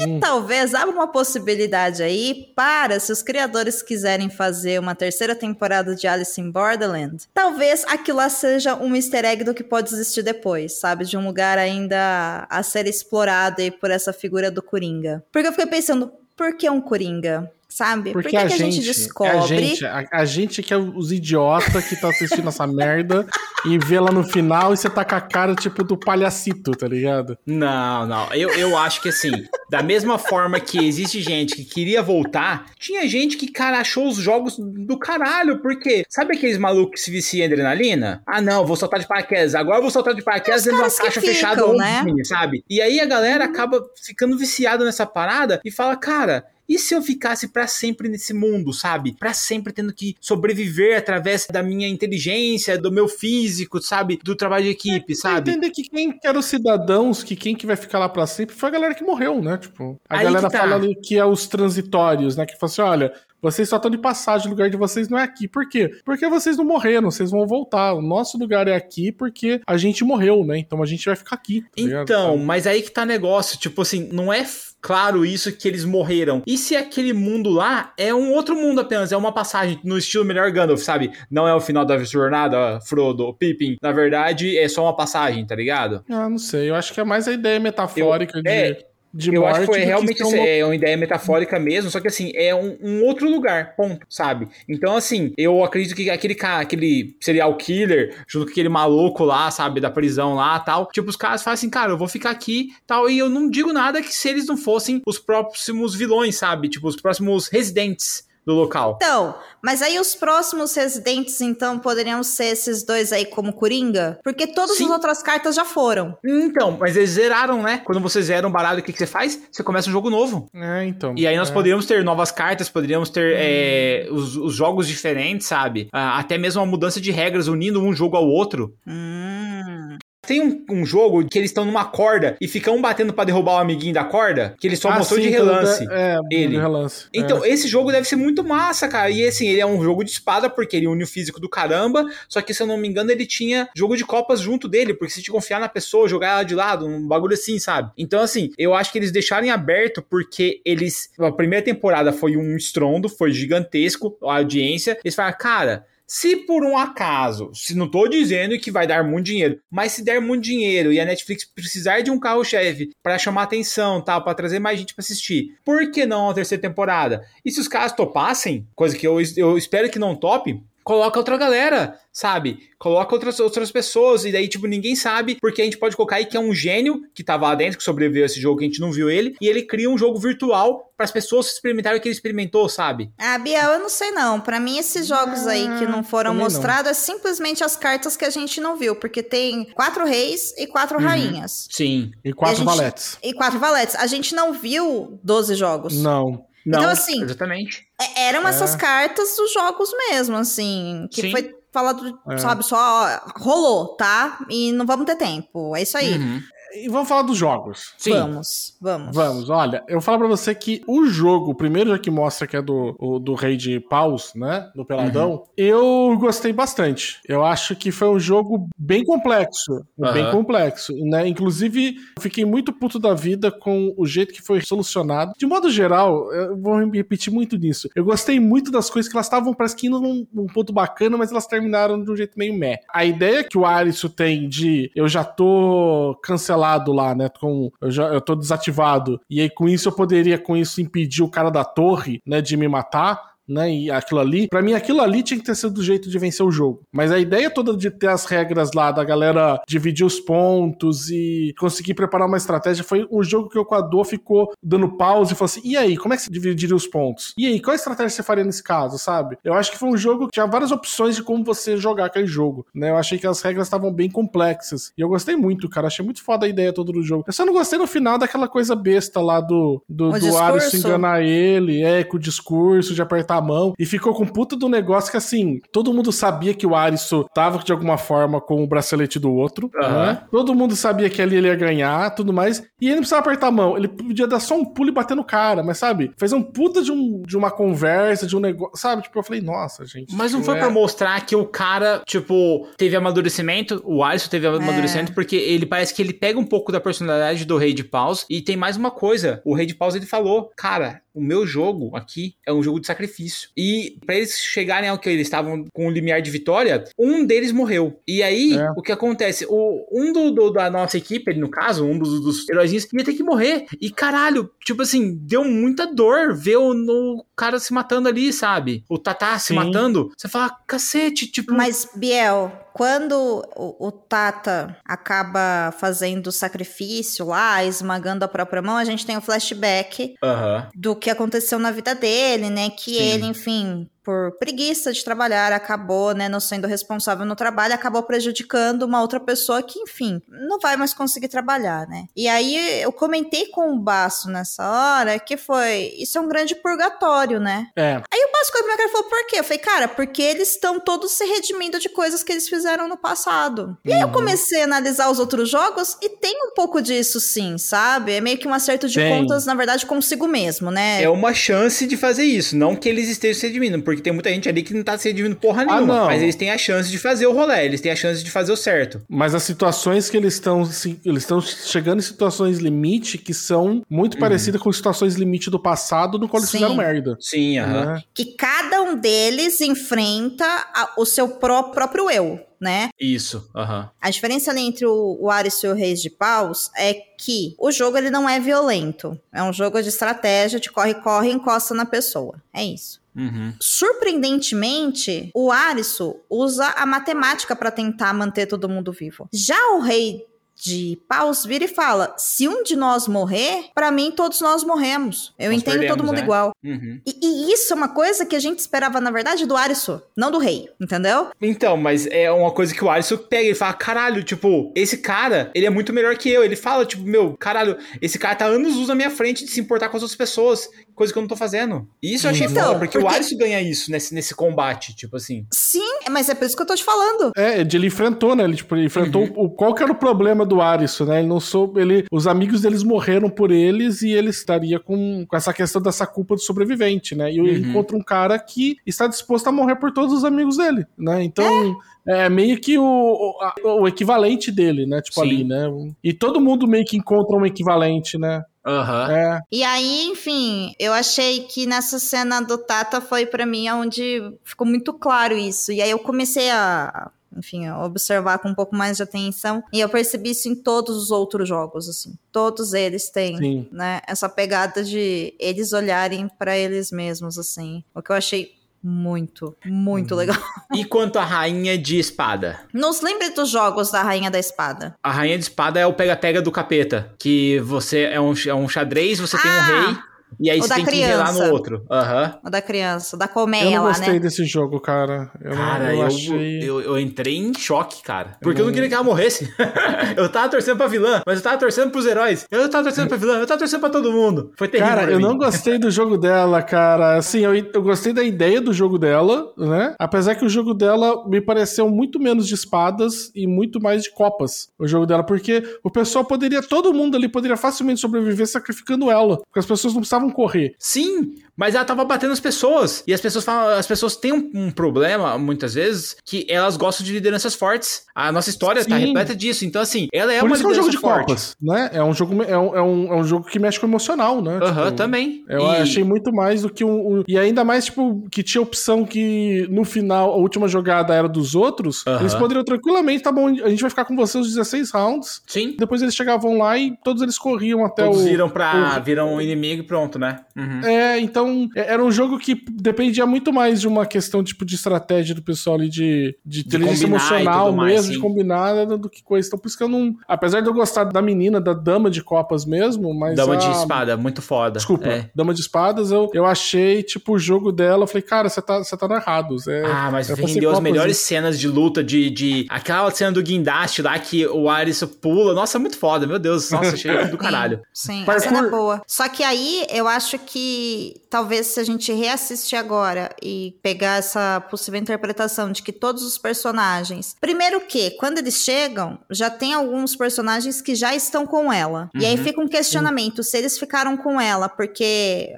que 0.00 0.08
hum. 0.08 0.20
talvez 0.20 0.74
abra 0.74 0.94
uma 0.94 1.08
possibilidade 1.08 2.02
aí 2.02 2.50
para, 2.56 2.98
se 2.98 3.12
os 3.12 3.22
criadores 3.22 3.82
quiserem 3.82 4.30
fazer 4.30 4.80
uma 4.80 4.94
terceira 4.94 5.34
temporada 5.34 5.94
de 5.94 6.06
Alice 6.06 6.40
in 6.40 6.50
Borderland, 6.50 7.24
talvez 7.34 7.84
aquilo 7.84 8.18
lá 8.18 8.28
seja 8.28 8.74
um 8.76 8.96
easter 8.96 9.24
egg 9.24 9.44
do 9.44 9.54
que 9.54 9.62
pode 9.62 9.92
existir 9.92 10.22
depois, 10.22 10.78
sabe? 10.78 11.04
De 11.04 11.16
um 11.16 11.24
lugar 11.24 11.58
ainda 11.58 12.46
a 12.48 12.62
ser 12.62 12.86
explorado 12.86 13.60
aí 13.60 13.70
por 13.70 13.90
essa 13.90 14.12
figura 14.12 14.50
do 14.50 14.62
Coringa. 14.62 15.22
Porque 15.30 15.48
eu 15.48 15.52
fiquei 15.52 15.66
pensando, 15.66 16.10
por 16.36 16.56
que 16.56 16.68
um 16.70 16.80
Coringa? 16.80 17.50
Sabe? 17.70 18.12
Porque 18.12 18.28
Por 18.28 18.30
que 18.30 18.36
a, 18.36 18.46
que 18.46 18.52
a 18.52 18.56
gente, 18.56 18.76
gente, 18.76 18.84
descobre. 18.84 19.36
É 19.36 19.38
a 19.38 19.46
gente, 19.46 19.86
a, 19.86 20.08
a, 20.12 20.24
gente 20.24 20.62
que 20.62 20.74
é 20.74 20.76
os 20.76 21.12
idiotas 21.12 21.86
que 21.86 21.96
tá 21.96 22.08
assistindo 22.08 22.48
essa 22.48 22.66
merda 22.68 23.26
e 23.64 23.78
vê 23.78 24.00
lá 24.00 24.10
no 24.10 24.24
final 24.24 24.74
e 24.74 24.76
você 24.76 24.90
tá 24.90 25.04
com 25.04 25.14
a 25.14 25.20
cara 25.20 25.54
tipo 25.54 25.84
do 25.84 25.96
palhacito, 25.96 26.72
tá 26.72 26.88
ligado? 26.88 27.38
Não, 27.46 28.06
não. 28.06 28.32
Eu, 28.34 28.50
eu 28.50 28.76
acho 28.76 29.00
que 29.00 29.08
assim, 29.08 29.30
da 29.70 29.82
mesma 29.82 30.18
forma 30.18 30.58
que 30.58 30.84
existe 30.84 31.22
gente 31.22 31.54
que 31.54 31.64
queria 31.64 32.02
voltar, 32.02 32.66
tinha 32.78 33.06
gente 33.08 33.36
que, 33.36 33.50
cara, 33.50 33.78
achou 33.78 34.08
os 34.08 34.16
jogos 34.16 34.56
do 34.58 34.98
caralho. 34.98 35.60
Porque 35.62 36.04
sabe 36.08 36.36
aqueles 36.36 36.58
malucos 36.58 36.94
que 36.94 37.00
se 37.00 37.10
viciam 37.10 37.42
em 37.42 37.46
adrenalina? 37.46 38.22
Ah, 38.26 38.40
não, 38.40 38.66
vou 38.66 38.76
soltar 38.76 38.98
de 38.98 39.06
paraquedas. 39.06 39.54
Agora 39.54 39.78
eu 39.78 39.82
vou 39.82 39.90
soltar 39.90 40.14
de 40.14 40.22
paraquedas 40.22 40.64
dentro 40.64 40.78
de 40.78 40.84
uma 40.84 40.90
caixa 40.90 41.20
ficam, 41.20 41.34
fechada, 41.34 41.72
né? 41.74 42.04
sabe? 42.24 42.64
E 42.68 42.80
aí 42.80 43.00
a 43.00 43.06
galera 43.06 43.44
acaba 43.44 43.80
ficando 44.04 44.36
viciada 44.36 44.84
nessa 44.84 45.06
parada 45.06 45.60
e 45.64 45.70
fala, 45.70 45.96
cara. 45.96 46.44
E 46.70 46.78
se 46.78 46.94
eu 46.94 47.02
ficasse 47.02 47.48
para 47.48 47.66
sempre 47.66 48.08
nesse 48.08 48.32
mundo, 48.32 48.72
sabe? 48.72 49.16
Para 49.18 49.34
sempre 49.34 49.72
tendo 49.72 49.92
que 49.92 50.14
sobreviver 50.20 50.96
através 50.96 51.48
da 51.50 51.64
minha 51.64 51.88
inteligência, 51.88 52.78
do 52.78 52.92
meu 52.92 53.08
físico, 53.08 53.82
sabe? 53.82 54.20
Do 54.22 54.36
trabalho 54.36 54.66
de 54.66 54.70
equipe, 54.70 55.12
é, 55.12 55.16
sabe? 55.16 55.50
Entender 55.50 55.70
que 55.70 55.82
quem 55.82 56.12
que 56.16 56.24
eram 56.24 56.38
os 56.38 56.46
cidadãos, 56.46 57.24
que 57.24 57.34
quem 57.34 57.56
que 57.56 57.66
vai 57.66 57.74
ficar 57.74 57.98
lá 57.98 58.08
para 58.08 58.24
sempre 58.24 58.54
foi 58.54 58.68
a 58.68 58.72
galera 58.72 58.94
que 58.94 59.02
morreu, 59.02 59.42
né? 59.42 59.58
Tipo, 59.58 60.00
a 60.08 60.18
Aí 60.18 60.24
galera 60.24 60.48
tá. 60.48 60.58
fala 60.60 60.76
ali 60.76 60.94
que 60.94 61.18
é 61.18 61.24
os 61.24 61.48
transitórios, 61.48 62.36
né? 62.36 62.46
Que 62.46 62.56
fala 62.56 62.70
assim, 62.70 62.82
olha, 62.82 63.12
vocês 63.42 63.68
só 63.68 63.76
estão 63.76 63.90
de 63.90 63.98
passagem, 63.98 64.46
o 64.46 64.50
lugar 64.50 64.68
de 64.68 64.76
vocês 64.76 65.08
não 65.08 65.18
é 65.18 65.24
aqui. 65.24 65.48
Por 65.48 65.68
quê? 65.68 65.90
Porque 66.04 66.28
vocês 66.28 66.56
não 66.56 66.64
morreram, 66.64 67.10
vocês 67.10 67.30
vão 67.30 67.46
voltar. 67.46 67.94
O 67.94 68.02
nosso 68.02 68.38
lugar 68.38 68.68
é 68.68 68.76
aqui 68.76 69.10
porque 69.10 69.60
a 69.66 69.76
gente 69.76 70.04
morreu, 70.04 70.44
né? 70.44 70.58
Então 70.58 70.82
a 70.82 70.86
gente 70.86 71.04
vai 71.06 71.16
ficar 71.16 71.36
aqui. 71.36 71.62
Tá 71.62 71.68
então, 71.76 72.36
mas 72.36 72.66
aí 72.66 72.82
que 72.82 72.90
tá 72.90 73.04
negócio. 73.04 73.58
Tipo 73.58 73.82
assim, 73.82 74.08
não 74.12 74.32
é 74.32 74.44
claro 74.80 75.24
isso 75.24 75.52
que 75.56 75.68
eles 75.68 75.84
morreram. 75.84 76.42
E 76.46 76.56
se 76.56 76.76
aquele 76.76 77.12
mundo 77.12 77.50
lá 77.50 77.92
é 77.96 78.14
um 78.14 78.32
outro 78.32 78.54
mundo 78.54 78.80
apenas, 78.80 79.12
é 79.12 79.16
uma 79.16 79.32
passagem 79.32 79.80
no 79.84 79.98
estilo 79.98 80.24
melhor 80.24 80.50
Gandalf, 80.50 80.80
sabe? 80.80 81.12
Não 81.30 81.46
é 81.46 81.54
o 81.54 81.60
final 81.60 81.84
da 81.84 81.98
jornada, 81.98 82.80
Frodo, 82.80 83.32
Pippin. 83.34 83.76
Na 83.82 83.92
verdade, 83.92 84.56
é 84.56 84.68
só 84.68 84.84
uma 84.84 84.96
passagem, 84.96 85.46
tá 85.46 85.54
ligado? 85.54 86.04
Ah, 86.08 86.28
não 86.28 86.38
sei. 86.38 86.70
Eu 86.70 86.74
acho 86.74 86.92
que 86.92 87.00
é 87.00 87.04
mais 87.04 87.28
a 87.28 87.32
ideia 87.32 87.60
metafórica 87.60 88.38
eu, 88.38 88.42
de. 88.42 88.48
É, 88.48 88.89
de 89.12 89.34
eu 89.34 89.46
acho 89.46 89.60
que 89.60 89.66
foi 89.66 89.80
realmente 89.80 90.22
que 90.22 90.36
é 90.36 90.64
uma 90.64 90.74
ideia 90.74 90.96
metafórica 90.96 91.58
mesmo, 91.58 91.90
só 91.90 92.00
que 92.00 92.08
assim, 92.08 92.32
é 92.34 92.54
um, 92.54 92.76
um, 92.80 93.04
outro 93.04 93.28
lugar, 93.28 93.74
ponto, 93.74 94.06
sabe? 94.08 94.48
Então, 94.68 94.96
assim, 94.96 95.32
eu 95.36 95.64
acredito 95.64 95.94
que 95.94 96.08
aquele 96.08 96.34
cara, 96.34 96.62
aquele 96.62 97.16
serial 97.20 97.56
killer, 97.56 98.16
junto 98.26 98.46
com 98.46 98.52
aquele 98.52 98.68
maluco 98.68 99.24
lá, 99.24 99.50
sabe, 99.50 99.80
da 99.80 99.90
prisão 99.90 100.34
lá 100.34 100.58
tal, 100.60 100.86
tipo, 100.92 101.08
os 101.08 101.16
caras 101.16 101.42
falam 101.42 101.54
assim, 101.54 101.70
cara, 101.70 101.92
eu 101.92 101.98
vou 101.98 102.08
ficar 102.08 102.30
aqui 102.30 102.74
tal, 102.86 103.10
e 103.10 103.18
eu 103.18 103.28
não 103.28 103.50
digo 103.50 103.72
nada 103.72 104.02
que 104.02 104.14
se 104.14 104.28
eles 104.28 104.46
não 104.46 104.56
fossem 104.56 105.02
os 105.06 105.18
próximos 105.18 105.94
vilões, 105.94 106.36
sabe? 106.36 106.68
Tipo, 106.68 106.88
os 106.88 106.96
próximos 106.96 107.48
residentes 107.48 108.29
do 108.46 108.54
local. 108.54 108.98
Então, 109.00 109.34
mas 109.62 109.82
aí 109.82 109.98
os 109.98 110.14
próximos 110.14 110.74
residentes, 110.74 111.40
então, 111.40 111.78
poderiam 111.78 112.22
ser 112.22 112.46
esses 112.46 112.82
dois 112.82 113.12
aí 113.12 113.24
como 113.24 113.52
Coringa? 113.52 114.18
Porque 114.24 114.46
todas 114.46 114.76
Sim. 114.76 114.86
as 114.86 114.90
outras 114.90 115.22
cartas 115.22 115.54
já 115.54 115.64
foram. 115.64 116.16
Então, 116.24 116.76
mas 116.78 116.96
eles 116.96 117.10
zeraram, 117.10 117.62
né? 117.62 117.82
Quando 117.84 118.00
você 118.00 118.22
zera 118.22 118.46
um 118.46 118.50
baralho, 118.50 118.80
o 118.80 118.82
que, 118.82 118.92
que 118.92 118.98
você 118.98 119.06
faz? 119.06 119.40
Você 119.50 119.62
começa 119.62 119.88
um 119.88 119.92
jogo 119.92 120.10
novo. 120.10 120.48
É, 120.54 120.84
então. 120.84 121.14
E 121.16 121.26
aí 121.26 121.36
nós 121.36 121.50
é. 121.50 121.52
poderíamos 121.52 121.86
ter 121.86 122.02
novas 122.02 122.30
cartas, 122.30 122.68
poderíamos 122.68 123.10
ter 123.10 123.34
hum. 123.34 123.38
é, 123.38 124.08
os, 124.10 124.36
os, 124.36 124.54
jogos 124.54 124.88
diferentes, 124.88 125.46
sabe? 125.46 125.88
Ah, 125.92 126.18
até 126.18 126.38
mesmo 126.38 126.60
uma 126.62 126.70
mudança 126.70 127.00
de 127.00 127.10
regras 127.10 127.48
unindo 127.48 127.82
um 127.82 127.92
jogo 127.92 128.16
ao 128.16 128.26
outro. 128.26 128.74
Hum. 128.86 129.98
Tem 130.30 130.40
um, 130.40 130.64
um, 130.70 130.86
jogo 130.86 131.26
que 131.28 131.36
eles 131.36 131.50
estão 131.50 131.64
numa 131.64 131.84
corda 131.84 132.36
e 132.40 132.46
ficam 132.46 132.76
um 132.76 132.80
batendo 132.80 133.12
para 133.12 133.24
derrubar 133.24 133.54
o 133.54 133.58
amiguinho 133.58 133.92
da 133.92 134.04
corda, 134.04 134.54
que 134.60 134.68
ele 134.68 134.76
só 134.76 134.88
ah, 134.90 134.98
mostrou 134.98 135.20
sim, 135.20 135.26
de 135.26 135.32
relance. 135.32 135.84
É, 135.90 136.16
ele. 136.30 136.54
De 136.54 136.56
relance. 136.56 137.06
Então, 137.12 137.44
é. 137.44 137.48
esse 137.48 137.66
jogo 137.66 137.90
deve 137.90 138.06
ser 138.06 138.14
muito 138.14 138.44
massa, 138.44 138.86
cara. 138.86 139.10
E 139.10 139.26
assim, 139.26 139.48
ele 139.48 139.60
é 139.60 139.66
um 139.66 139.82
jogo 139.82 140.04
de 140.04 140.12
espada, 140.12 140.48
porque 140.48 140.76
ele 140.76 140.86
une 140.86 141.02
o 141.02 141.06
físico 141.08 141.40
do 141.40 141.48
caramba. 141.48 142.06
Só 142.28 142.40
que, 142.40 142.54
se 142.54 142.62
eu 142.62 142.66
não 142.68 142.76
me 142.76 142.86
engano, 142.86 143.10
ele 143.10 143.26
tinha 143.26 143.68
jogo 143.74 143.96
de 143.96 144.04
copas 144.04 144.38
junto 144.38 144.68
dele, 144.68 144.94
porque 144.94 145.12
se 145.12 145.20
te 145.20 145.32
confiar 145.32 145.58
na 145.58 145.68
pessoa, 145.68 146.08
jogar 146.08 146.28
ela 146.28 146.42
de 146.44 146.54
lado, 146.54 146.86
um 146.86 147.08
bagulho 147.08 147.34
assim, 147.34 147.58
sabe? 147.58 147.90
Então, 147.98 148.22
assim, 148.22 148.50
eu 148.56 148.72
acho 148.72 148.92
que 148.92 148.98
eles 149.00 149.10
deixarem 149.10 149.50
aberto 149.50 150.00
porque 150.00 150.60
eles. 150.64 151.10
A 151.18 151.32
primeira 151.32 151.64
temporada 151.64 152.12
foi 152.12 152.36
um 152.36 152.56
estrondo, 152.56 153.08
foi 153.08 153.32
gigantesco 153.32 154.16
a 154.22 154.36
audiência. 154.36 154.96
Eles 155.04 155.16
falaram, 155.16 155.36
cara 155.36 155.89
se 156.12 156.38
por 156.38 156.64
um 156.64 156.76
acaso, 156.76 157.52
se 157.54 157.72
não 157.72 157.88
tô 157.88 158.08
dizendo 158.08 158.58
que 158.58 158.72
vai 158.72 158.84
dar 158.84 159.04
muito 159.04 159.26
dinheiro, 159.26 159.60
mas 159.70 159.92
se 159.92 160.02
der 160.02 160.20
muito 160.20 160.42
dinheiro 160.42 160.92
e 160.92 160.98
a 160.98 161.04
Netflix 161.04 161.44
precisar 161.44 162.00
de 162.00 162.10
um 162.10 162.18
carro-chefe 162.18 162.90
para 163.00 163.16
chamar 163.16 163.44
atenção, 163.44 164.02
tal, 164.02 164.24
para 164.24 164.34
trazer 164.34 164.58
mais 164.58 164.76
gente 164.76 164.92
para 164.92 165.02
assistir, 165.02 165.56
por 165.64 165.88
que 165.92 166.04
não 166.04 166.28
a 166.28 166.34
terceira 166.34 166.60
temporada? 166.60 167.24
E 167.44 167.50
se 167.52 167.60
os 167.60 167.68
caras 167.68 167.92
topassem, 167.92 168.66
coisa 168.74 168.98
que 168.98 169.06
eu, 169.06 169.18
eu 169.36 169.56
espero 169.56 169.88
que 169.88 170.00
não 170.00 170.16
tope, 170.16 170.60
coloca 170.90 171.20
outra 171.20 171.36
galera, 171.36 171.96
sabe? 172.12 172.68
Coloca 172.76 173.14
outras, 173.14 173.38
outras 173.38 173.70
pessoas, 173.70 174.24
e 174.24 174.32
daí, 174.32 174.48
tipo, 174.48 174.66
ninguém 174.66 174.96
sabe, 174.96 175.36
porque 175.40 175.62
a 175.62 175.64
gente 175.64 175.78
pode 175.78 175.94
colocar 175.94 176.16
aí 176.16 176.26
que 176.26 176.36
é 176.36 176.40
um 176.40 176.52
gênio 176.52 177.02
que 177.14 177.22
tava 177.22 177.46
lá 177.46 177.54
dentro, 177.54 177.78
que 177.78 177.84
sobreviveu 177.84 178.24
a 178.24 178.26
esse 178.26 178.40
jogo, 178.40 178.58
que 178.58 178.64
a 178.64 178.66
gente 178.66 178.80
não 178.80 178.90
viu 178.90 179.08
ele, 179.08 179.36
e 179.40 179.46
ele 179.46 179.62
cria 179.62 179.88
um 179.88 179.96
jogo 179.96 180.18
virtual 180.18 180.92
para 180.96 181.04
as 181.04 181.12
pessoas 181.12 181.46
experimentarem 181.46 181.96
o 181.96 182.02
que 182.02 182.08
ele 182.08 182.14
experimentou, 182.14 182.68
sabe? 182.68 183.12
Ah, 183.16 183.38
Biel, 183.38 183.70
eu 183.70 183.78
não 183.78 183.88
sei 183.88 184.10
não. 184.10 184.40
Para 184.40 184.58
mim, 184.58 184.78
esses 184.78 185.06
jogos 185.06 185.46
aí 185.46 185.78
que 185.78 185.86
não 185.86 186.02
foram 186.02 186.34
mostrados 186.34 186.86
não. 186.86 186.90
é 186.90 186.94
simplesmente 186.94 187.62
as 187.62 187.76
cartas 187.76 188.16
que 188.16 188.24
a 188.24 188.30
gente 188.30 188.60
não 188.60 188.76
viu, 188.76 188.96
porque 188.96 189.22
tem 189.22 189.66
quatro 189.66 190.04
reis 190.04 190.52
e 190.58 190.66
quatro 190.66 190.98
uhum. 190.98 191.04
rainhas. 191.04 191.68
Sim. 191.70 192.10
E 192.24 192.32
quatro 192.32 192.56
e 192.56 192.58
gente, 192.58 192.66
valetes. 192.66 193.18
E 193.22 193.32
quatro 193.32 193.60
valetes. 193.60 193.94
A 193.94 194.08
gente 194.08 194.34
não 194.34 194.52
viu 194.52 195.20
12 195.22 195.54
jogos. 195.54 196.02
Não. 196.02 196.49
Não, 196.70 196.78
então, 196.80 196.90
assim, 196.90 197.22
exatamente. 197.22 197.86
É, 198.00 198.28
eram 198.28 198.46
é. 198.46 198.50
essas 198.50 198.76
cartas 198.76 199.36
dos 199.36 199.52
jogos 199.52 199.90
mesmo, 200.08 200.36
assim, 200.36 201.08
que 201.10 201.22
Sim. 201.22 201.30
foi 201.30 201.54
falado, 201.72 202.18
é. 202.28 202.38
sabe, 202.38 202.64
só 202.64 203.20
rolou, 203.36 203.96
tá? 203.96 204.38
E 204.48 204.72
não 204.72 204.86
vamos 204.86 205.06
ter 205.06 205.16
tempo. 205.16 205.76
É 205.76 205.82
isso 205.82 205.96
aí. 205.96 206.18
Uhum. 206.18 206.42
E 206.72 206.88
vamos 206.88 207.08
falar 207.08 207.22
dos 207.22 207.36
jogos. 207.36 207.94
Sim. 207.98 208.12
Vamos, 208.12 208.76
vamos. 208.80 209.16
Vamos. 209.16 209.50
Olha, 209.50 209.82
eu 209.88 210.00
falo 210.00 210.18
pra 210.18 210.28
você 210.28 210.54
que 210.54 210.82
o 210.86 211.06
jogo, 211.06 211.50
o 211.50 211.54
primeiro 211.54 211.98
que 211.98 212.10
mostra 212.10 212.46
que 212.46 212.56
é 212.56 212.62
do, 212.62 212.96
o, 212.98 213.18
do 213.18 213.34
Rei 213.34 213.56
de 213.56 213.80
Paus, 213.80 214.32
né? 214.34 214.70
Do 214.74 214.84
Peladão, 214.84 215.32
uhum. 215.32 215.42
eu 215.56 216.16
gostei 216.18 216.52
bastante. 216.52 217.20
Eu 217.26 217.44
acho 217.44 217.74
que 217.74 217.90
foi 217.90 218.08
um 218.08 218.18
jogo 218.18 218.68
bem 218.78 219.04
complexo. 219.04 219.84
Uhum. 219.98 220.12
Bem 220.12 220.30
complexo, 220.30 220.94
né? 221.04 221.26
Inclusive, 221.26 221.96
fiquei 222.20 222.44
muito 222.44 222.72
puto 222.72 222.98
da 222.98 223.14
vida 223.14 223.50
com 223.50 223.92
o 223.96 224.06
jeito 224.06 224.32
que 224.32 224.42
foi 224.42 224.60
solucionado. 224.60 225.32
De 225.36 225.46
modo 225.46 225.70
geral, 225.70 226.32
eu 226.32 226.56
vou 226.56 226.78
repetir 226.90 227.32
muito 227.32 227.56
nisso. 227.56 227.88
Eu 227.96 228.04
gostei 228.04 228.38
muito 228.38 228.70
das 228.70 228.88
coisas 228.88 229.10
que 229.10 229.16
elas 229.16 229.26
estavam, 229.26 229.52
parece 229.52 229.74
que 229.74 229.88
indo 229.88 230.00
num, 230.00 230.26
num 230.32 230.46
ponto 230.46 230.72
bacana, 230.72 231.16
mas 231.16 231.30
elas 231.30 231.46
terminaram 231.46 232.02
de 232.02 232.10
um 232.10 232.16
jeito 232.16 232.38
meio 232.38 232.54
meh. 232.54 232.78
A 232.92 233.04
ideia 233.04 233.42
que 233.42 233.58
o 233.58 233.66
Arisson 233.66 234.08
tem 234.08 234.48
de 234.48 234.90
eu 234.94 235.08
já 235.08 235.24
tô 235.24 236.18
cancelando 236.22 236.59
cancelado 236.60 236.92
lá, 236.92 237.14
né? 237.14 237.28
Com, 237.28 237.70
eu, 237.80 237.90
já, 237.90 238.04
eu 238.08 238.20
tô 238.20 238.34
desativado. 238.34 239.20
E 239.28 239.40
aí, 239.40 239.50
com 239.50 239.68
isso, 239.68 239.88
eu 239.88 239.92
poderia, 239.92 240.38
com 240.38 240.56
isso, 240.56 240.80
impedir 240.80 241.22
o 241.22 241.30
cara 241.30 241.50
da 241.50 241.64
torre, 241.64 242.20
né, 242.26 242.40
de 242.40 242.56
me 242.56 242.68
matar 242.68 243.29
né? 243.50 243.72
E 243.72 243.90
aquilo 243.90 244.20
ali, 244.20 244.48
para 244.48 244.62
mim 244.62 244.72
aquilo 244.72 245.00
ali 245.00 245.22
tinha 245.22 245.38
que 245.38 245.44
ter 245.44 245.54
sido 245.54 245.74
do 245.74 245.82
jeito 245.82 246.08
de 246.08 246.18
vencer 246.18 246.44
o 246.46 246.50
jogo. 246.50 246.82
Mas 246.92 247.10
a 247.10 247.18
ideia 247.18 247.50
toda 247.50 247.76
de 247.76 247.90
ter 247.90 248.08
as 248.08 248.24
regras 248.24 248.70
lá 248.74 248.92
da 248.92 249.04
galera 249.04 249.60
dividir 249.68 250.06
os 250.06 250.20
pontos 250.20 251.10
e 251.10 251.54
conseguir 251.58 251.94
preparar 251.94 252.28
uma 252.28 252.36
estratégia 252.36 252.84
foi 252.84 253.06
um 253.10 253.22
jogo 253.22 253.48
que 253.48 253.58
o 253.58 253.62
Equador 253.62 254.04
ficou 254.04 254.52
dando 254.62 254.96
pause 254.96 255.32
e 255.32 255.36
falou 255.36 255.46
assim: 255.46 255.62
"E 255.64 255.76
aí, 255.76 255.96
como 255.96 256.14
é 256.14 256.16
que 256.16 256.24
se 256.24 256.30
dividiria 256.30 256.76
os 256.76 256.86
pontos? 256.86 257.34
E 257.36 257.46
aí, 257.46 257.60
qual 257.60 257.74
estratégia 257.74 258.10
você 258.10 258.22
faria 258.22 258.44
nesse 258.44 258.62
caso, 258.62 258.98
sabe?" 258.98 259.36
Eu 259.44 259.54
acho 259.54 259.70
que 259.70 259.78
foi 259.78 259.88
um 259.88 259.96
jogo 259.96 260.26
que 260.26 260.32
tinha 260.32 260.46
várias 260.46 260.70
opções 260.70 261.16
de 261.16 261.22
como 261.22 261.44
você 261.44 261.76
jogar 261.76 262.06
aquele 262.06 262.26
jogo, 262.26 262.66
né? 262.74 262.90
Eu 262.90 262.96
achei 262.96 263.18
que 263.18 263.26
as 263.26 263.42
regras 263.42 263.66
estavam 263.66 263.92
bem 263.92 264.10
complexas. 264.10 264.92
E 264.96 265.00
eu 265.00 265.08
gostei 265.08 265.36
muito, 265.36 265.68
cara. 265.68 265.86
Achei 265.86 266.04
muito 266.04 266.22
foda 266.22 266.46
a 266.46 266.48
ideia 266.48 266.72
toda 266.72 266.92
do 266.92 267.02
jogo. 267.02 267.24
Eu 267.26 267.32
só 267.32 267.44
não 267.44 267.52
gostei 267.52 267.78
no 267.78 267.86
final 267.86 268.18
daquela 268.18 268.48
coisa 268.48 268.74
besta 268.74 269.20
lá 269.20 269.40
do, 269.40 269.82
do, 269.88 270.10
do 270.10 270.38
Alisson 270.38 270.76
enganar 270.76 271.22
ele, 271.22 271.82
é, 271.82 272.04
com 272.04 272.16
o 272.16 272.20
discurso 272.20 272.94
de 272.94 273.02
apertar 273.02 273.39
a 273.40 273.42
mão. 273.42 273.72
E 273.78 273.84
ficou 273.84 274.14
com 274.14 274.26
puta 274.26 274.56
do 274.56 274.68
negócio 274.68 275.10
que, 275.10 275.16
assim, 275.16 275.60
todo 275.72 275.92
mundo 275.92 276.12
sabia 276.12 276.54
que 276.54 276.66
o 276.66 276.74
Alisson 276.74 277.24
tava 277.34 277.58
de 277.58 277.72
alguma 277.72 277.98
forma 277.98 278.40
com 278.40 278.62
o 278.62 278.66
bracelete 278.66 279.18
do 279.18 279.32
outro, 279.32 279.70
uhum. 279.74 279.90
né? 279.90 280.22
Todo 280.30 280.54
mundo 280.54 280.76
sabia 280.76 281.10
que 281.10 281.20
ali 281.20 281.36
ele 281.36 281.48
ia 281.48 281.56
ganhar, 281.56 282.14
tudo 282.14 282.32
mais. 282.32 282.62
E 282.80 282.86
ele 282.86 282.96
não 282.96 283.00
precisava 283.00 283.22
apertar 283.22 283.48
a 283.48 283.52
mão. 283.52 283.76
Ele 283.76 283.88
podia 283.88 284.26
dar 284.26 284.40
só 284.40 284.56
um 284.56 284.64
pulo 284.64 284.88
e 284.88 284.92
bater 284.92 285.16
no 285.16 285.24
cara, 285.24 285.62
mas 285.62 285.78
sabe? 285.78 286.12
Fez 286.18 286.32
um 286.32 286.42
puta 286.42 286.82
de, 286.82 286.92
um, 286.92 287.22
de 287.22 287.36
uma 287.36 287.50
conversa, 287.50 288.26
de 288.26 288.36
um 288.36 288.40
negócio, 288.40 288.76
sabe? 288.76 289.02
Tipo, 289.02 289.18
eu 289.18 289.22
falei, 289.22 289.40
nossa, 289.40 289.84
gente. 289.84 290.14
Mas 290.14 290.32
não 290.32 290.42
foi 290.42 290.56
é... 290.56 290.58
pra 290.58 290.70
mostrar 290.70 291.24
que 291.24 291.34
o 291.34 291.46
cara, 291.46 292.02
tipo, 292.06 292.66
teve 292.76 292.96
amadurecimento, 292.96 293.82
o 293.84 294.02
Alisson 294.02 294.28
teve 294.28 294.46
amadurecimento, 294.46 295.12
é. 295.12 295.14
porque 295.14 295.36
ele 295.36 295.66
parece 295.66 295.94
que 295.94 296.02
ele 296.02 296.12
pega 296.12 296.38
um 296.38 296.44
pouco 296.44 296.72
da 296.72 296.80
personalidade 296.80 297.44
do 297.44 297.56
Rei 297.56 297.72
de 297.72 297.84
Paus. 297.84 298.26
E 298.28 298.40
tem 298.40 298.56
mais 298.56 298.76
uma 298.76 298.90
coisa: 298.90 299.40
o 299.44 299.54
Rei 299.54 299.66
de 299.66 299.74
Paus 299.74 299.94
ele 299.94 300.06
falou, 300.06 300.50
cara, 300.56 301.02
o 301.14 301.20
meu 301.22 301.46
jogo 301.46 301.96
aqui 301.96 302.34
é 302.46 302.52
um 302.52 302.62
jogo 302.62 302.80
de 302.80 302.86
sacrifício. 302.86 303.48
E 303.56 303.98
para 304.04 304.16
eles 304.16 304.38
chegarem 304.38 304.88
ao 304.88 304.98
que 304.98 305.08
eles 305.08 305.26
estavam 305.26 305.64
com 305.72 305.86
o 305.86 305.90
limiar 305.90 306.22
de 306.22 306.30
vitória, 306.30 306.84
um 306.98 307.24
deles 307.24 307.52
morreu. 307.52 308.00
E 308.06 308.22
aí, 308.22 308.54
é. 308.56 308.70
o 308.76 308.82
que 308.82 308.92
acontece? 308.92 309.46
O, 309.48 309.86
um 309.92 310.12
do, 310.12 310.30
do, 310.30 310.50
da 310.50 310.70
nossa 310.70 310.96
equipe, 310.96 311.34
no 311.34 311.48
caso, 311.48 311.84
um 311.84 311.98
dos, 311.98 312.20
dos 312.20 312.48
heróis, 312.48 312.72
ia 312.72 313.04
ter 313.04 313.14
que 313.14 313.22
morrer. 313.22 313.66
E 313.80 313.90
caralho, 313.90 314.50
tipo 314.64 314.82
assim, 314.82 315.14
deu 315.14 315.44
muita 315.44 315.86
dor 315.86 316.34
ver 316.34 316.56
o, 316.56 316.72
o 316.72 317.24
cara 317.36 317.58
se 317.58 317.72
matando 317.72 318.08
ali, 318.08 318.32
sabe? 318.32 318.84
O 318.88 318.98
Tatá 318.98 319.38
se 319.38 319.52
matando. 319.52 320.10
Você 320.16 320.28
fala, 320.28 320.56
cacete, 320.66 321.26
tipo. 321.26 321.52
Mas, 321.52 321.88
Biel, 321.94 322.52
quando 322.72 323.44
o, 323.56 323.88
o, 323.88 323.92
Tata 323.92 324.76
acaba 324.84 325.72
fazendo 325.78 326.28
o 326.28 326.32
sacrifício 326.32 327.26
lá, 327.26 327.64
esmagando 327.64 328.24
a 328.24 328.28
própria 328.28 328.62
mão, 328.62 328.76
a 328.76 328.84
gente 328.84 329.06
tem 329.06 329.16
o 329.16 329.20
flashback 329.20 330.14
uhum. 330.22 330.66
do 330.74 330.96
que 330.96 331.10
aconteceu 331.10 331.58
na 331.58 331.70
vida 331.70 331.94
dele, 331.94 332.50
né? 332.50 332.70
Que 332.70 332.94
Sim. 332.94 333.02
ele, 333.02 333.26
enfim, 333.26 333.90
por 334.02 334.36
preguiça 334.38 334.92
de 334.92 335.04
trabalhar, 335.04 335.52
acabou, 335.52 336.14
né, 336.14 336.28
não 336.28 336.40
sendo 336.40 336.66
responsável 336.66 337.26
no 337.26 337.36
trabalho, 337.36 337.74
acabou 337.74 338.02
prejudicando 338.02 338.82
uma 338.82 339.00
outra 339.00 339.20
pessoa 339.20 339.62
que, 339.62 339.78
enfim, 339.80 340.20
não 340.28 340.58
vai 340.58 340.76
mais 340.76 340.94
conseguir 340.94 341.28
trabalhar, 341.28 341.86
né? 341.86 342.06
E 342.16 342.28
aí 342.28 342.80
eu 342.80 342.92
comentei 342.92 343.46
com 343.46 343.72
o 343.72 343.78
Baço 343.78 344.30
nessa 344.30 344.68
hora 344.68 345.18
que 345.18 345.36
foi, 345.36 345.94
isso 345.98 346.18
é 346.18 346.20
um 346.20 346.28
grande 346.28 346.54
purgatório, 346.54 347.38
né? 347.38 347.66
É. 347.76 348.00
Aí 348.12 348.24
o 348.24 348.32
Baço 348.32 348.52
comentou 348.52 348.86
e 348.86 348.88
falou, 348.88 349.08
por 349.08 349.26
quê? 349.26 349.36
Eu 349.38 349.44
falei, 349.44 349.58
cara, 349.58 349.88
porque 349.88 350.22
eles 350.22 350.50
estão 350.52 350.80
todos 350.80 351.12
se 351.12 351.24
redimindo 351.24 351.78
de 351.78 351.88
coisas 351.88 352.22
que 352.22 352.32
eles 352.32 352.48
fizeram 352.48 352.88
no 352.88 352.96
passado. 352.96 353.76
E 353.84 353.92
aí 353.92 354.00
eu 354.00 354.06
uhum. 354.06 354.12
comecei 354.12 354.62
a 354.62 354.64
analisar 354.64 355.10
os 355.10 355.18
outros 355.18 355.48
jogos 355.48 355.96
e 356.02 356.08
tem 356.08 356.34
um 356.46 356.54
pouco 356.54 356.80
disso 356.80 357.20
sim, 357.20 357.58
sabe? 357.58 358.12
É 358.12 358.20
meio 358.20 358.38
que 358.38 358.48
um 358.48 358.54
acerto 358.54 358.88
de 358.88 358.94
tem. 358.94 359.20
contas, 359.20 359.46
na 359.46 359.54
verdade, 359.54 359.86
consigo 359.86 360.26
mesmo, 360.26 360.70
né? 360.70 361.02
É 361.02 361.08
uma 361.08 361.34
chance 361.34 361.86
de 361.86 361.96
fazer 361.96 362.24
isso, 362.24 362.56
não 362.56 362.74
que 362.74 362.88
eles 362.88 363.08
estejam 363.08 363.40
se 363.40 363.46
redimindo, 363.46 363.76
porque 363.90 364.02
tem 364.02 364.12
muita 364.12 364.30
gente 364.30 364.48
ali 364.48 364.62
que 364.62 364.74
não 364.74 364.82
tá 364.82 364.96
se 364.98 365.08
redimindo 365.08 365.36
porra 365.36 365.62
ah, 365.62 365.66
nenhuma. 365.66 366.02
Ah, 366.02 366.06
mas 366.06 366.22
eles 366.22 366.36
têm 366.36 366.50
a 366.50 366.58
chance 366.58 366.90
de 366.90 366.98
fazer 366.98 367.26
o 367.26 367.32
rolê, 367.32 367.64
eles 367.64 367.80
têm 367.80 367.92
a 367.92 367.96
chance 367.96 368.22
de 368.22 368.30
fazer 368.30 368.52
o 368.52 368.56
certo. 368.56 369.02
Mas 369.08 369.34
as 369.34 369.42
situações 369.42 370.08
que 370.08 370.16
eles 370.16 370.34
estão 370.34 370.62
eles 371.04 371.22
estão 371.22 371.40
chegando 371.40 371.98
em 371.98 372.02
situações 372.02 372.58
limite 372.58 373.18
que 373.18 373.34
são 373.34 373.82
muito 373.88 374.14
uhum. 374.14 374.20
parecidas 374.20 374.60
com 374.60 374.72
situações 374.72 375.14
limite 375.14 375.50
do 375.50 375.58
passado 375.58 376.18
no 376.18 376.28
qual 376.28 376.40
eles 376.40 376.50
Sim. 376.50 376.58
fizeram 376.58 376.76
merda. 376.76 377.16
Sim, 377.20 377.58
aham. 377.58 377.94
Uhum. 377.94 378.02
Que 378.14 378.24
cada 378.36 378.82
um 378.82 378.96
deles 378.96 379.60
enfrenta 379.60 380.44
a, 380.44 380.94
o 380.96 381.04
seu 381.04 381.28
pró 381.28 381.64
próprio 381.64 382.10
eu 382.10 382.40
né? 382.60 382.90
Isso, 383.00 383.48
aham. 383.56 383.80
Uhum. 383.80 383.88
A 384.00 384.10
diferença 384.10 384.50
ali 384.50 384.60
entre 384.60 384.84
o, 384.84 385.16
o 385.18 385.30
Ares 385.30 385.62
e 385.62 385.66
o 385.66 385.74
Reis 385.74 386.02
de 386.02 386.10
Paus 386.10 386.70
é 386.76 386.92
que 386.92 387.54
o 387.58 387.72
jogo 387.72 387.96
ele 387.96 388.10
não 388.10 388.28
é 388.28 388.38
violento. 388.38 389.18
É 389.32 389.42
um 389.42 389.52
jogo 389.52 389.80
de 389.80 389.88
estratégia, 389.88 390.60
de 390.60 390.70
corre-corre 390.70 391.30
e 391.30 391.32
encosta 391.32 391.74
na 391.74 391.86
pessoa. 391.86 392.34
É 392.52 392.62
isso. 392.62 392.99
Uhum. 393.14 393.52
Surpreendentemente, 393.60 395.30
o 395.34 395.50
Arisu 395.50 396.20
usa 396.28 396.66
a 396.76 396.86
matemática 396.86 397.56
para 397.56 397.70
tentar 397.70 398.12
manter 398.12 398.46
todo 398.46 398.68
mundo 398.68 398.92
vivo. 398.92 399.28
Já 399.32 399.72
o 399.72 399.80
rei 399.80 400.26
de 400.62 401.00
paus 401.08 401.44
vira 401.44 401.64
e 401.64 401.68
fala: 401.68 402.14
se 402.18 402.46
um 402.46 402.62
de 402.62 402.76
nós 402.76 403.08
morrer, 403.08 403.70
para 403.74 403.90
mim 403.90 404.12
todos 404.14 404.40
nós 404.40 404.62
morremos. 404.62 405.34
Eu 405.38 405.50
nós 405.50 405.60
entendo 405.60 405.80
perdemos, 405.80 405.96
todo 405.96 406.06
mundo 406.06 406.16
né? 406.16 406.22
igual. 406.22 406.52
Uhum. 406.62 407.00
E, 407.06 407.18
e, 407.22 407.52
isso 407.52 407.72
é 407.72 407.76
uma 407.76 407.88
coisa 407.88 408.26
que 408.26 408.36
a 408.36 408.40
gente 408.40 408.58
esperava, 408.58 409.00
na 409.00 409.10
verdade, 409.10 409.46
do 409.46 409.56
Arisu, 409.56 410.02
não 410.16 410.30
do 410.30 410.38
rei, 410.38 410.68
entendeu? 410.80 411.30
Então, 411.40 411.76
mas 411.76 412.06
é 412.06 412.30
uma 412.30 412.50
coisa 412.50 412.74
que 412.74 412.84
o 412.84 412.90
Arisu 412.90 413.18
pega 413.18 413.48
e 413.48 413.54
fala: 413.54 413.72
caralho, 413.72 414.22
tipo, 414.22 414.72
esse 414.76 414.98
cara, 414.98 415.50
ele 415.54 415.66
é 415.66 415.70
muito 415.70 415.92
melhor 415.92 416.16
que 416.16 416.30
eu. 416.30 416.44
Ele 416.44 416.56
fala, 416.56 416.84
tipo, 416.84 417.02
meu, 417.02 417.36
caralho, 417.36 417.78
esse 418.00 418.18
cara 418.18 418.34
tá 418.34 418.44
anos 418.44 418.76
luz 418.76 418.88
na 418.88 418.94
minha 418.94 419.10
frente 419.10 419.44
de 419.44 419.50
se 419.50 419.60
importar 419.60 419.88
com 419.88 419.96
as 419.96 420.02
outras 420.02 420.16
pessoas, 420.16 420.68
coisa 421.00 421.14
que 421.14 421.18
eu 421.18 421.22
não 421.22 421.28
tô 421.28 421.36
fazendo. 421.36 421.88
E 422.02 422.12
isso 422.12 422.26
eu 422.26 422.30
achei 422.30 422.46
então, 422.46 422.62
foda, 422.62 422.78
porque, 422.78 422.98
porque, 422.98 423.06
o 423.06 423.08
Arisu 423.08 423.38
ganha 423.38 423.58
isso 423.62 423.90
nesse, 423.90 424.14
nesse 424.14 424.34
combate, 424.34 424.94
tipo 424.94 425.16
assim. 425.16 425.46
Sim, 425.50 425.80
mas 426.10 426.28
é 426.28 426.34
por 426.34 426.44
isso 426.44 426.54
que 426.54 426.60
eu 426.60 426.66
tô 426.66 426.74
te 426.74 426.84
falando. 426.84 427.32
É, 427.34 427.62
ele 427.62 427.86
enfrentou, 427.86 428.36
né? 428.36 428.44
Ele, 428.44 428.56
tipo, 428.56 428.76
ele 428.76 428.84
enfrentou 428.84 429.22
uhum. 429.22 429.44
o, 429.46 429.50
qual 429.50 429.74
que 429.74 429.82
era 429.82 429.90
o 429.90 429.94
problema 429.94 430.44
do 430.44 430.60
Arisu, 430.60 431.06
né? 431.06 431.20
Ele 431.20 431.28
não 431.28 431.40
soube, 431.40 431.80
ele, 431.80 432.04
os 432.12 432.26
amigos 432.26 432.60
deles 432.60 432.82
morreram 432.82 433.30
por 433.30 433.50
eles 433.50 434.02
e 434.02 434.10
ele 434.10 434.28
estaria 434.28 434.78
com, 434.78 435.24
com 435.26 435.34
essa 435.34 435.54
questão 435.54 435.80
dessa 435.80 436.06
culpa 436.06 436.34
do 436.34 436.42
sobrevivente, 436.42 437.14
né? 437.14 437.32
E 437.32 437.40
uhum. 437.40 437.46
ele 437.46 437.70
encontra 437.70 437.96
um 437.96 438.02
cara 438.02 438.38
que 438.38 438.76
está 438.84 439.06
disposto 439.06 439.48
a 439.48 439.52
morrer 439.52 439.76
por 439.76 439.92
todos 439.92 440.12
os 440.12 440.22
amigos 440.22 440.58
dele, 440.58 440.84
né? 440.98 441.24
Então, 441.24 441.74
é, 442.06 442.26
é 442.26 442.28
meio 442.28 442.60
que 442.60 442.76
o, 442.76 442.84
o, 442.84 443.68
o, 443.80 443.88
equivalente 443.88 444.52
dele, 444.52 444.84
né? 444.84 445.00
Tipo 445.00 445.22
Sim. 445.22 445.26
ali, 445.26 445.44
né? 445.44 445.66
E 446.04 446.12
todo 446.12 446.42
mundo 446.42 446.68
meio 446.68 446.84
que 446.84 446.98
encontra 446.98 447.34
um 447.34 447.46
equivalente, 447.46 448.18
né? 448.18 448.42
Uhum. 448.70 449.10
É. 449.10 449.40
E 449.50 449.62
aí, 449.62 450.06
enfim, 450.06 450.74
eu 450.78 450.92
achei 450.92 451.40
que 451.40 451.66
nessa 451.66 451.98
cena 451.98 452.40
do 452.40 452.56
Tata 452.58 453.00
foi 453.00 453.26
para 453.26 453.44
mim 453.44 453.68
onde 453.70 454.32
ficou 454.44 454.66
muito 454.66 454.92
claro 454.92 455.36
isso. 455.36 455.72
E 455.72 455.82
aí 455.82 455.90
eu 455.90 455.98
comecei 455.98 456.50
a 456.50 457.10
enfim, 457.36 457.70
observar 457.70 458.38
com 458.38 458.48
um 458.48 458.54
pouco 458.54 458.74
mais 458.74 458.96
de 458.96 459.02
atenção. 459.02 459.62
E 459.72 459.80
eu 459.80 459.88
percebi 459.88 460.30
isso 460.30 460.48
em 460.48 460.54
todos 460.54 460.96
os 460.96 461.10
outros 461.10 461.48
jogos, 461.48 461.88
assim. 461.88 462.18
Todos 462.32 462.72
eles 462.72 463.08
têm, 463.08 463.36
Sim. 463.36 463.68
né? 463.70 464.00
Essa 464.06 464.28
pegada 464.28 464.82
de 464.82 465.34
eles 465.38 465.72
olharem 465.72 466.28
para 466.28 466.56
eles 466.56 466.90
mesmos, 466.90 467.38
assim. 467.38 467.84
O 467.94 468.02
que 468.02 468.10
eu 468.10 468.16
achei 468.16 468.52
muito, 468.82 469.56
muito 469.64 470.14
legal. 470.14 470.36
E 470.72 470.84
quanto 470.84 471.18
à 471.18 471.24
Rainha 471.24 471.76
de 471.76 471.98
Espada? 471.98 472.60
Nos 472.72 473.00
lembre 473.00 473.30
dos 473.30 473.50
jogos 473.50 473.90
da 473.90 474.02
Rainha 474.02 474.30
da 474.30 474.38
Espada. 474.38 474.94
A 475.02 475.10
Rainha 475.10 475.36
de 475.36 475.42
Espada 475.42 475.80
é 475.80 475.86
o 475.86 475.92
pega-pega 475.92 476.40
do 476.40 476.52
capeta. 476.52 477.12
Que 477.18 477.58
você 477.58 478.02
é 478.02 478.20
um, 478.20 478.32
é 478.46 478.54
um 478.54 478.68
xadrez, 478.68 479.18
você 479.18 479.36
ah, 479.36 479.40
tem 479.40 479.50
um 479.50 479.54
ah! 479.54 479.64
rei 479.64 480.09
e 480.38 480.50
aí 480.50 480.58
o 480.58 480.62
você 480.62 480.74
tem 480.74 480.84
criança. 480.84 481.32
que 481.32 481.38
ir 481.38 481.40
lá 481.40 481.46
no 481.46 481.52
outro. 481.52 481.76
Uhum. 481.90 482.38
O 482.46 482.50
da 482.50 482.62
criança, 482.62 483.16
da 483.16 483.28
colmeia 483.28 483.64
lá, 483.64 483.70
né? 483.70 483.76
Eu 483.76 483.80
não 483.80 483.88
gostei 483.88 484.14
né? 484.14 484.20
desse 484.20 484.44
jogo, 484.44 484.80
cara. 484.80 485.30
Eu 485.42 485.52
cara, 485.52 485.84
não, 485.84 485.90
eu, 485.90 485.96
eu, 485.96 486.06
achei... 486.06 486.58
eu, 486.62 486.80
eu, 486.80 486.98
entrei 486.98 487.36
em 487.36 487.52
choque, 487.54 488.02
cara. 488.02 488.36
Porque 488.40 488.60
eu 488.60 488.64
não, 488.64 488.64
eu 488.64 488.66
não 488.66 488.72
queria 488.72 488.88
que 488.88 488.94
ela 488.94 489.04
morresse. 489.04 489.52
eu 490.16 490.28
tava 490.28 490.48
torcendo 490.48 490.76
pra 490.76 490.86
vilã, 490.86 491.22
mas 491.26 491.38
eu 491.38 491.42
tava 491.42 491.58
torcendo 491.58 491.90
pros 491.90 492.06
heróis. 492.06 492.46
Eu 492.50 492.68
tava 492.68 492.84
torcendo 492.84 493.08
pra 493.08 493.16
vilã, 493.16 493.38
eu 493.38 493.46
tava 493.46 493.58
torcendo 493.58 493.80
pra 493.80 493.90
todo 493.90 494.12
mundo. 494.12 494.52
Foi 494.56 494.68
terrível. 494.68 494.94
Cara, 494.94 495.10
eu 495.10 495.20
não 495.20 495.36
gostei 495.36 495.78
do 495.78 495.90
jogo 495.90 496.16
dela, 496.16 496.62
cara. 496.62 497.16
Assim, 497.16 497.40
eu, 497.40 497.54
eu 497.54 497.82
gostei 497.82 498.12
da 498.12 498.22
ideia 498.22 498.60
do 498.60 498.72
jogo 498.72 498.98
dela, 498.98 499.52
né? 499.56 499.94
Apesar 499.98 500.34
que 500.34 500.44
o 500.44 500.48
jogo 500.48 500.74
dela 500.74 501.26
me 501.28 501.40
pareceu 501.40 501.88
muito 501.88 502.18
menos 502.18 502.46
de 502.46 502.54
espadas 502.54 503.30
e 503.34 503.46
muito 503.46 503.80
mais 503.80 504.02
de 504.02 504.10
copas. 504.12 504.68
O 504.78 504.86
jogo 504.86 505.06
dela, 505.06 505.22
porque 505.24 505.62
o 505.82 505.90
pessoal 505.90 506.24
poderia, 506.24 506.62
todo 506.62 506.92
mundo 506.92 507.16
ali 507.16 507.28
poderia 507.28 507.56
facilmente 507.56 508.00
sobreviver 508.00 508.46
sacrificando 508.46 509.10
ela. 509.10 509.38
Porque 509.38 509.58
as 509.58 509.66
pessoas 509.66 509.94
não 509.94 510.00
precisavam 510.00 510.19
correr. 510.28 510.74
Sim, 510.78 511.36
mas 511.60 511.74
ela 511.74 511.84
tava 511.84 512.02
batendo 512.06 512.32
as 512.32 512.40
pessoas. 512.40 513.04
E 513.06 513.12
as 513.12 513.20
pessoas 513.20 513.44
falam, 513.44 513.78
as 513.78 513.86
pessoas 513.86 514.16
têm 514.16 514.32
um, 514.32 514.50
um 514.54 514.70
problema, 514.70 515.36
muitas 515.36 515.74
vezes, 515.74 516.16
que 516.24 516.46
elas 516.48 516.74
gostam 516.78 517.04
de 517.04 517.12
lideranças 517.12 517.54
fortes. 517.54 518.04
A 518.14 518.32
nossa 518.32 518.48
história 518.48 518.82
tá 518.82 518.84
Sim. 518.84 518.90
tá 518.90 518.96
repleta 518.96 519.36
disso. 519.36 519.66
Então, 519.66 519.82
assim, 519.82 520.08
ela 520.10 520.32
é 520.32 520.40
Por 520.40 520.46
uma 520.46 520.56
isso 520.56 520.66
liderança 520.66 520.88
é 520.88 520.88
um 520.88 520.92
jogo 520.92 520.96
de 520.96 520.98
forte. 520.98 521.26
Copas, 521.26 521.56
né? 521.60 521.90
É 521.92 522.02
um 522.02 522.14
jogo, 522.14 522.42
é 522.42 522.56
um, 522.56 522.74
é 522.74 522.82
um, 522.82 523.12
é 523.12 523.16
um 523.16 523.24
jogo 523.24 523.46
que 523.46 523.58
mexe 523.58 523.78
com 523.78 523.84
o 523.84 523.90
emocional, 523.90 524.40
né? 524.40 524.58
Aham, 524.62 524.84
tipo, 524.86 524.96
também. 524.96 525.44
Eu 525.50 525.60
e... 525.60 525.76
achei 525.76 526.02
muito 526.02 526.32
mais 526.32 526.62
do 526.62 526.70
que 526.70 526.82
um, 526.82 527.18
um, 527.18 527.24
E 527.28 527.38
ainda 527.38 527.62
mais, 527.62 527.84
tipo, 527.84 528.26
que 528.30 528.42
tinha 528.42 528.62
opção 528.62 529.04
que 529.04 529.66
no 529.70 529.84
final, 529.84 530.32
a 530.32 530.36
última 530.36 530.66
jogada 530.66 531.14
era 531.14 531.28
dos 531.28 531.54
outros. 531.54 532.04
Eles 532.20 532.34
poderiam 532.34 532.64
tranquilamente, 532.64 533.22
tá 533.22 533.30
bom, 533.30 533.48
a 533.48 533.68
gente 533.68 533.82
vai 533.82 533.90
ficar 533.90 534.06
com 534.06 534.16
você 534.16 534.38
os 534.38 534.48
16 534.48 534.90
rounds. 534.92 535.42
Sim. 535.46 535.76
Depois 535.78 536.00
eles 536.00 536.14
chegavam 536.14 536.56
lá 536.56 536.78
e 536.78 536.96
todos 537.04 537.22
eles 537.22 537.36
corriam 537.36 537.84
até 537.84 538.04
todos 538.04 538.16
o. 538.16 538.20
Todos 538.20 538.30
viram 538.30 538.48
pra. 538.48 538.96
O... 538.98 539.04
viram 539.04 539.34
um 539.34 539.40
inimigo 539.42 539.82
e 539.82 539.86
pronto, 539.86 540.18
né? 540.18 540.38
Uhum. 540.56 540.80
É, 540.84 541.20
então, 541.20 541.49
é, 541.74 541.92
era 541.92 542.04
um 542.04 542.10
jogo 542.10 542.38
que 542.38 542.54
dependia 542.70 543.26
muito 543.26 543.52
mais 543.52 543.80
de 543.80 543.88
uma 543.88 544.06
questão 544.06 544.42
tipo 544.42 544.64
de 544.64 544.74
estratégia 544.74 545.34
do 545.34 545.42
pessoal 545.42 545.76
ali 545.76 545.88
de, 545.88 546.36
de 546.44 546.60
inteligência 546.60 547.06
emocional 547.06 547.72
mais, 547.72 547.92
mesmo, 547.92 548.06
sim. 548.08 548.12
de 548.12 548.18
combinar 548.18 548.86
do 548.86 549.08
que 549.08 549.22
coisa. 549.22 549.46
Então 549.46 549.58
por 549.58 549.68
isso 549.68 549.76
que 549.76 549.84
eu 549.84 549.88
não. 549.88 550.14
Apesar 550.26 550.60
de 550.60 550.68
eu 550.68 550.74
gostar 550.74 551.04
da 551.04 551.22
menina, 551.22 551.60
da 551.60 551.72
dama 551.72 552.10
de 552.10 552.22
copas 552.22 552.64
mesmo, 552.64 553.12
mas. 553.14 553.36
Dama 553.36 553.54
a... 553.54 553.56
de 553.56 553.70
espada, 553.70 554.16
muito 554.16 554.42
foda. 554.42 554.72
Desculpa, 554.72 555.08
é. 555.08 555.30
dama 555.34 555.54
de 555.54 555.60
espadas, 555.60 556.10
eu, 556.10 556.30
eu 556.32 556.44
achei, 556.44 557.02
tipo, 557.02 557.34
o 557.34 557.38
jogo 557.38 557.72
dela, 557.72 558.04
eu 558.04 558.06
falei, 558.06 558.22
cara, 558.22 558.48
você 558.48 558.60
tá, 558.60 558.78
você 558.78 558.96
tá 558.96 559.08
narrado. 559.08 559.56
É, 559.68 559.84
ah, 559.84 560.10
mas 560.10 560.28
rendeu 560.28 560.70
as 560.70 560.80
melhores 560.80 561.16
cenas 561.18 561.58
de 561.58 561.68
luta, 561.68 562.02
de, 562.02 562.30
de. 562.30 562.66
Aquela 562.68 563.10
cena 563.10 563.32
do 563.32 563.42
guindaste 563.42 564.02
lá 564.02 564.18
que 564.18 564.46
o 564.46 564.68
Aris 564.68 565.02
pula. 565.20 565.54
Nossa, 565.54 565.78
é 565.78 565.80
muito 565.80 565.98
foda, 565.98 566.26
meu 566.26 566.38
Deus. 566.38 566.70
Nossa, 566.70 566.94
achei 566.94 567.24
do 567.26 567.38
caralho. 567.38 567.80
Sim, 567.92 568.24
sim 568.24 568.30
a 568.30 568.38
cena 568.38 568.66
é 568.66 568.70
boa. 568.70 569.02
Só 569.06 569.28
que 569.28 569.42
aí 569.42 569.86
eu 569.90 570.08
acho 570.08 570.38
que 570.38 571.14
talvez 571.40 571.68
se 571.68 571.80
a 571.80 571.84
gente 571.84 572.12
reassistir 572.12 572.78
agora 572.78 573.34
e 573.42 573.74
pegar 573.82 574.18
essa 574.18 574.60
possível 574.60 575.00
interpretação 575.00 575.72
de 575.72 575.82
que 575.82 575.90
todos 575.90 576.22
os 576.22 576.36
personagens. 576.36 577.34
Primeiro 577.40 577.80
que, 577.80 578.10
quando 578.12 578.36
eles 578.36 578.56
chegam, 578.56 579.18
já 579.30 579.48
tem 579.48 579.72
alguns 579.72 580.14
personagens 580.14 580.82
que 580.82 580.94
já 580.94 581.14
estão 581.14 581.46
com 581.46 581.72
ela. 581.72 582.10
Uhum. 582.14 582.20
E 582.20 582.26
aí 582.26 582.36
uhum. 582.36 582.44
fica 582.44 582.60
um 582.60 582.68
questionamento 582.68 583.42
se 583.42 583.56
eles 583.56 583.78
ficaram 583.78 584.18
com 584.18 584.38
ela 584.38 584.68
porque 584.68 585.54